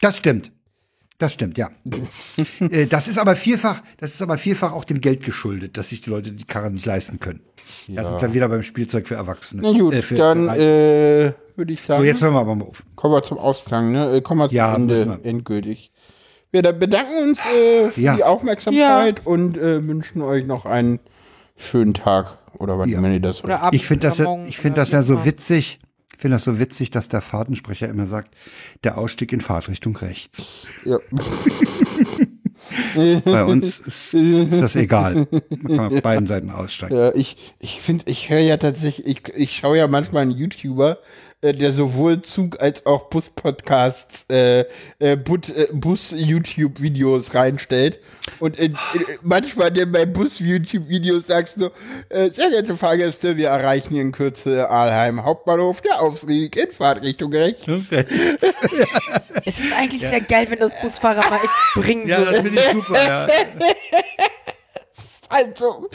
Das 0.00 0.16
stimmt. 0.16 0.52
Das 1.18 1.34
stimmt, 1.34 1.58
ja. 1.58 1.68
Äh, 2.60 2.86
das 2.86 3.08
ist 3.08 3.18
aber 3.18 3.36
vielfach, 3.36 3.82
das 3.98 4.14
ist 4.14 4.22
aber 4.22 4.38
vielfach 4.38 4.72
auch 4.72 4.84
dem 4.84 5.00
Geld 5.02 5.22
geschuldet, 5.22 5.76
dass 5.76 5.90
sich 5.90 6.00
die 6.00 6.08
Leute 6.10 6.32
die 6.32 6.44
Karren 6.44 6.74
nicht 6.74 6.86
leisten 6.86 7.20
können. 7.20 7.40
Da 7.88 8.04
sind 8.04 8.20
wir 8.22 8.32
wieder 8.34 8.48
beim 8.48 8.62
Spielzeug 8.62 9.06
für 9.06 9.16
Erwachsene. 9.16 9.62
Na 9.62 9.72
gut, 9.78 9.92
Äh, 9.94 10.02
für- 10.02 10.14
dann 10.16 10.48
äh, 10.48 11.32
würde 11.56 11.72
ich 11.74 11.80
sagen, 11.82 12.00
so, 12.00 12.06
jetzt 12.06 12.22
hören 12.22 12.32
wir 12.34 12.40
aber 12.40 12.54
mal 12.54 12.64
auf. 12.64 12.84
kommen 12.96 13.14
wir 13.14 13.22
zum 13.22 13.36
Ausklang, 13.38 13.92
ne? 13.92 14.16
Äh, 14.16 14.20
Kommen 14.22 14.40
wir 14.40 14.48
zum 14.48 14.56
Ja, 14.56 14.74
Ende 14.74 15.20
endgültig. 15.22 15.92
Wir 16.52 16.62
da 16.62 16.72
bedanken 16.72 17.28
uns 17.30 17.38
äh, 17.38 17.90
für 17.90 18.00
Ja. 18.00 18.16
die 18.16 18.24
Aufmerksamkeit 18.24 19.26
und 19.26 19.56
äh, 19.58 19.86
wünschen 19.86 20.22
euch 20.22 20.46
noch 20.46 20.64
einen 20.64 20.98
schönen 21.56 21.92
Tag 21.94 22.38
oder 22.58 22.78
wann 22.78 22.88
Ja. 22.88 22.98
immer 22.98 23.10
ihr 23.10 23.20
das 23.20 23.44
Oder 23.44 23.68
Ich 23.72 23.86
finde 23.86 24.08
das, 24.08 24.18
ja, 24.18 24.42
ich 24.46 24.56
finde 24.58 24.76
oder 24.80 24.82
das 24.84 24.92
ja 24.92 25.02
so 25.02 25.24
witzig. 25.26 25.80
Ich 26.20 26.22
finde 26.22 26.34
das 26.34 26.44
so 26.44 26.58
witzig, 26.58 26.90
dass 26.90 27.08
der 27.08 27.22
Fahrtensprecher 27.22 27.88
immer 27.88 28.04
sagt, 28.04 28.34
der 28.84 28.98
Ausstieg 28.98 29.32
in 29.32 29.40
Fahrtrichtung 29.40 29.96
rechts. 29.96 30.66
Ja. 30.84 30.98
Bei 33.24 33.42
uns 33.46 33.80
ist, 33.80 34.12
ist 34.12 34.52
das 34.52 34.76
egal. 34.76 35.26
Man 35.62 35.76
kann 35.78 35.94
auf 35.94 36.02
beiden 36.02 36.26
Seiten 36.26 36.50
aussteigen. 36.50 36.94
Ja, 36.94 37.14
ich 37.14 37.38
ich 37.58 37.80
finde, 37.80 38.04
ich 38.10 38.28
höre 38.28 38.40
ja 38.40 38.58
tatsächlich, 38.58 39.06
ich, 39.06 39.34
ich 39.34 39.56
schaue 39.56 39.78
ja 39.78 39.88
manchmal 39.88 40.24
einen 40.24 40.32
YouTuber, 40.32 40.98
äh, 41.42 41.52
der 41.52 41.72
sowohl 41.72 42.20
Zug 42.20 42.60
als 42.60 42.84
auch 42.84 43.04
Bus-Podcasts, 43.04 44.26
äh, 44.30 44.60
äh, 44.60 45.12
äh, 45.12 45.16
Bus-YouTube-Videos 45.72 47.34
reinstellt. 47.34 47.98
Und 48.40 48.58
in, 48.58 48.72
in, 48.94 49.04
manchmal 49.22 49.70
der 49.70 49.86
bei 49.86 50.04
Bus-YouTube-Videos 50.04 51.26
sagst 51.26 51.60
du, 51.60 51.70
äh, 52.10 52.30
sehr 52.30 52.50
geehrte 52.50 52.76
Fahrgäste, 52.76 53.36
wir 53.36 53.48
erreichen 53.48 53.90
hier 53.90 54.02
in 54.02 54.12
Kürze 54.12 54.68
Aalheim 54.68 55.24
Hauptbahnhof, 55.24 55.80
der 55.80 56.00
Aufstieg 56.02 56.56
in 56.56 56.70
Fahrtrichtung 56.70 57.32
rechts. 57.32 57.64
Es 59.46 59.58
ist 59.58 59.72
eigentlich 59.72 60.02
sehr 60.06 60.20
geil, 60.20 60.46
wenn 60.50 60.58
das 60.58 60.78
Busfahrer 60.82 61.28
mal 61.30 61.36
echt 61.36 61.74
bringen 61.74 62.06
Ja, 62.06 62.20
das 62.20 62.36
würde. 62.36 62.42
finde 62.42 62.60
ich 62.60 62.70
super. 62.70 63.06
Ja. 63.06 63.26
Also, 65.32 65.88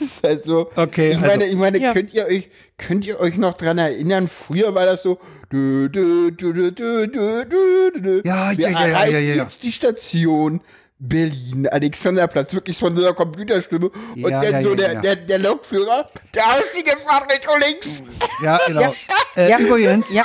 ist 0.00 0.22
halt 0.24 0.44
so. 0.44 0.68
Okay, 0.74 1.12
Ich 1.12 1.20
meine, 1.20 1.32
also- 1.44 1.46
ich 1.46 1.56
meine, 1.56 1.78
Ja. 1.80 1.92
könnt 1.92 2.12
ihr 2.12 2.26
euch, 2.26 2.48
könnt 2.76 3.06
ihr 3.06 3.20
euch 3.20 3.36
noch 3.36 3.54
dran 3.56 3.78
erinnern? 3.78 4.26
Früher 4.26 4.74
war 4.74 4.84
das 4.84 5.02
so. 5.04 5.18
Dü, 5.52 5.88
dü, 5.90 6.32
dü, 6.32 6.52
dü, 6.52 6.72
dü, 6.74 7.06
dü, 7.12 7.44
dü, 7.94 8.02
dü. 8.02 8.22
Ja, 8.24 8.50
Wir 8.50 8.58
ja, 8.58 8.70
ja, 8.70 8.80
ja, 8.80 8.86
erreichen 8.88 9.12
ja, 9.28 9.34
ja. 9.36 9.44
jetzt 9.44 9.62
die 9.62 9.70
Station. 9.72 10.60
Berlin, 11.08 11.68
Alexanderplatz, 11.70 12.54
wirklich 12.54 12.78
von 12.78 12.96
so 12.96 13.02
einer 13.02 13.14
Computerstimme. 13.14 13.88
Und 13.90 14.16
Ja, 14.16 14.40
dann 14.42 14.52
ja, 14.52 14.62
so 14.62 14.70
ja, 14.70 14.74
der, 14.76 14.92
ja. 14.94 15.00
Der, 15.00 15.16
der 15.16 15.38
Lokführer, 15.38 16.08
der 16.34 16.46
Ausstieg 16.46 16.86
in 16.90 16.98
Fahrtrichtung 16.98 17.54
links. 17.60 18.02
Ja, 18.42 18.58
genau. 18.66 18.94
Äh, 19.36 19.50
Ja. 19.50 19.58
Übrigens, 19.58 20.10
Ja. 20.12 20.24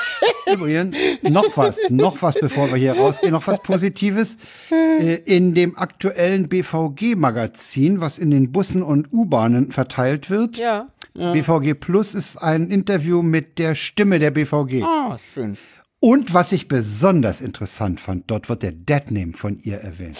übrigens, 0.53 0.95
noch 1.23 1.57
was, 1.57 1.77
noch 1.89 2.21
was, 2.21 2.35
bevor 2.39 2.69
wir 2.69 2.77
hier 2.77 2.93
rausgehen, 2.93 3.31
noch 3.33 3.45
was 3.47 3.61
Positives. 3.63 4.37
Äh, 4.71 5.15
in 5.25 5.53
dem 5.55 5.77
aktuellen 5.77 6.47
BVG-Magazin, 6.49 8.01
was 8.01 8.17
in 8.17 8.31
den 8.31 8.51
Bussen 8.51 8.83
und 8.83 9.11
U-Bahnen 9.11 9.71
verteilt 9.71 10.29
wird, 10.29 10.57
Ja. 10.57 10.87
BVG 11.15 11.73
Plus 11.73 12.13
ist 12.13 12.37
ein 12.37 12.69
Interview 12.71 13.21
mit 13.21 13.57
der 13.59 13.75
Stimme 13.75 14.19
der 14.19 14.31
BVG. 14.31 14.83
Ah, 14.83 15.19
schön. 15.33 15.57
Und 15.99 16.33
was 16.33 16.51
ich 16.53 16.67
besonders 16.67 17.41
interessant 17.41 17.99
fand, 17.99 18.29
dort 18.31 18.47
wird 18.49 18.63
der 18.63 18.71
Deadname 18.71 19.33
von 19.33 19.57
ihr 19.59 19.77
erwähnt. 19.77 20.17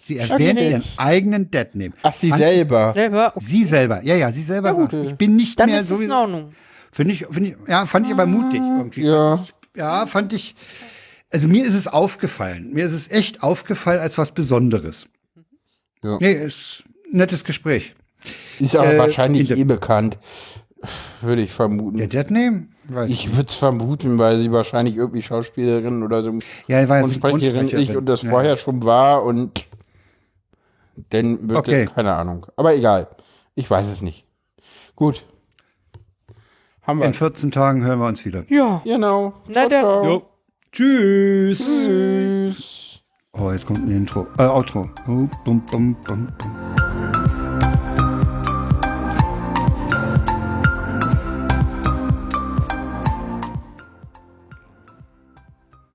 Sie 0.00 0.18
erwähnt 0.18 0.60
ihren 0.60 0.82
eigenen 0.96 1.50
Deadname. 1.50 1.92
Ach, 2.02 2.12
sie 2.12 2.28
Fand- 2.30 2.40
selber. 2.42 2.92
Selber. 2.92 3.32
Okay. 3.34 3.44
Sie 3.44 3.64
selber, 3.64 4.02
ja, 4.04 4.14
ja, 4.16 4.30
sie 4.32 4.42
selber. 4.42 4.74
sagt, 4.74 4.92
ich 4.92 5.14
bin 5.16 5.36
nicht 5.36 5.58
Dann 5.58 5.70
mehr 5.70 5.80
ist 5.80 5.88
so 5.88 5.96
in 6.00 6.10
Ordnung. 6.12 6.52
Finde 6.92 7.12
ich, 7.14 7.26
finde 7.30 7.50
ich, 7.50 7.56
ja, 7.68 7.86
fand 7.86 8.06
ich 8.06 8.12
aber 8.12 8.26
mutig 8.26 8.60
irgendwie. 8.60 9.02
Ja. 9.04 9.44
Ja, 9.76 10.06
fand 10.06 10.32
ich. 10.32 10.54
Also 11.30 11.48
mir 11.48 11.64
ist 11.64 11.74
es 11.74 11.88
aufgefallen. 11.88 12.70
Mir 12.72 12.84
ist 12.84 12.92
es 12.92 13.10
echt 13.10 13.42
aufgefallen 13.42 14.00
als 14.00 14.18
was 14.18 14.32
Besonderes. 14.32 15.08
Ja. 16.02 16.18
Nee, 16.20 16.32
ist 16.32 16.84
ein 17.12 17.16
nettes 17.18 17.42
Gespräch. 17.44 17.94
Ist 18.60 18.76
aber 18.76 18.94
Äh, 18.94 18.98
wahrscheinlich 18.98 19.50
eh 19.50 19.64
bekannt. 19.64 20.18
Würde 21.20 21.42
ich 21.42 21.52
vermuten. 21.52 21.98
Der 21.98 22.08
Deadname? 22.08 22.66
Weiß 22.88 23.08
ich. 23.08 23.34
Würde 23.36 23.48
es 23.48 23.54
vermuten, 23.54 24.18
weil 24.18 24.40
sie 24.40 24.50
wahrscheinlich 24.50 24.96
irgendwie 24.96 25.22
Schauspielerin 25.22 26.02
oder 26.02 26.22
so 26.22 26.38
Ja, 26.66 26.88
war 26.88 27.04
und 27.04 27.12
Sprecherin 27.14 27.68
ich 27.68 27.96
und 27.96 28.06
das 28.06 28.22
Ja. 28.22 28.30
vorher 28.30 28.56
schon 28.56 28.82
war 28.82 29.22
und 29.22 29.66
dann 31.10 31.48
wirklich, 31.48 31.76
Okay. 31.86 31.90
keine 31.94 32.14
Ahnung. 32.14 32.46
Aber 32.56 32.74
egal. 32.74 33.08
Ich 33.54 33.70
weiß 33.70 33.86
es 33.86 34.02
nicht. 34.02 34.24
Gut. 34.96 35.24
Haben 36.82 36.98
wir. 37.00 37.06
In 37.06 37.14
14 37.14 37.52
Tagen 37.52 37.84
hören 37.84 38.00
wir 38.00 38.06
uns 38.06 38.24
wieder. 38.24 38.44
Ja. 38.48 38.80
genau. 38.84 39.32
Na 39.48 39.68
dann. 39.68 39.82
ciao. 39.82 40.22
Tschüss. 40.72 41.58
Tschüss. 41.84 43.00
Oh, 43.34 43.50
jetzt 43.52 43.66
kommt 43.66 43.86
ein 43.86 43.90
Intro. 43.90 44.26
Äh, 44.38 44.42
Outro. 44.42 44.90
Oh, 45.06 45.28
bum, 45.44 45.60
bum, 45.70 45.96
bum, 46.04 46.26
bum. 46.38 47.21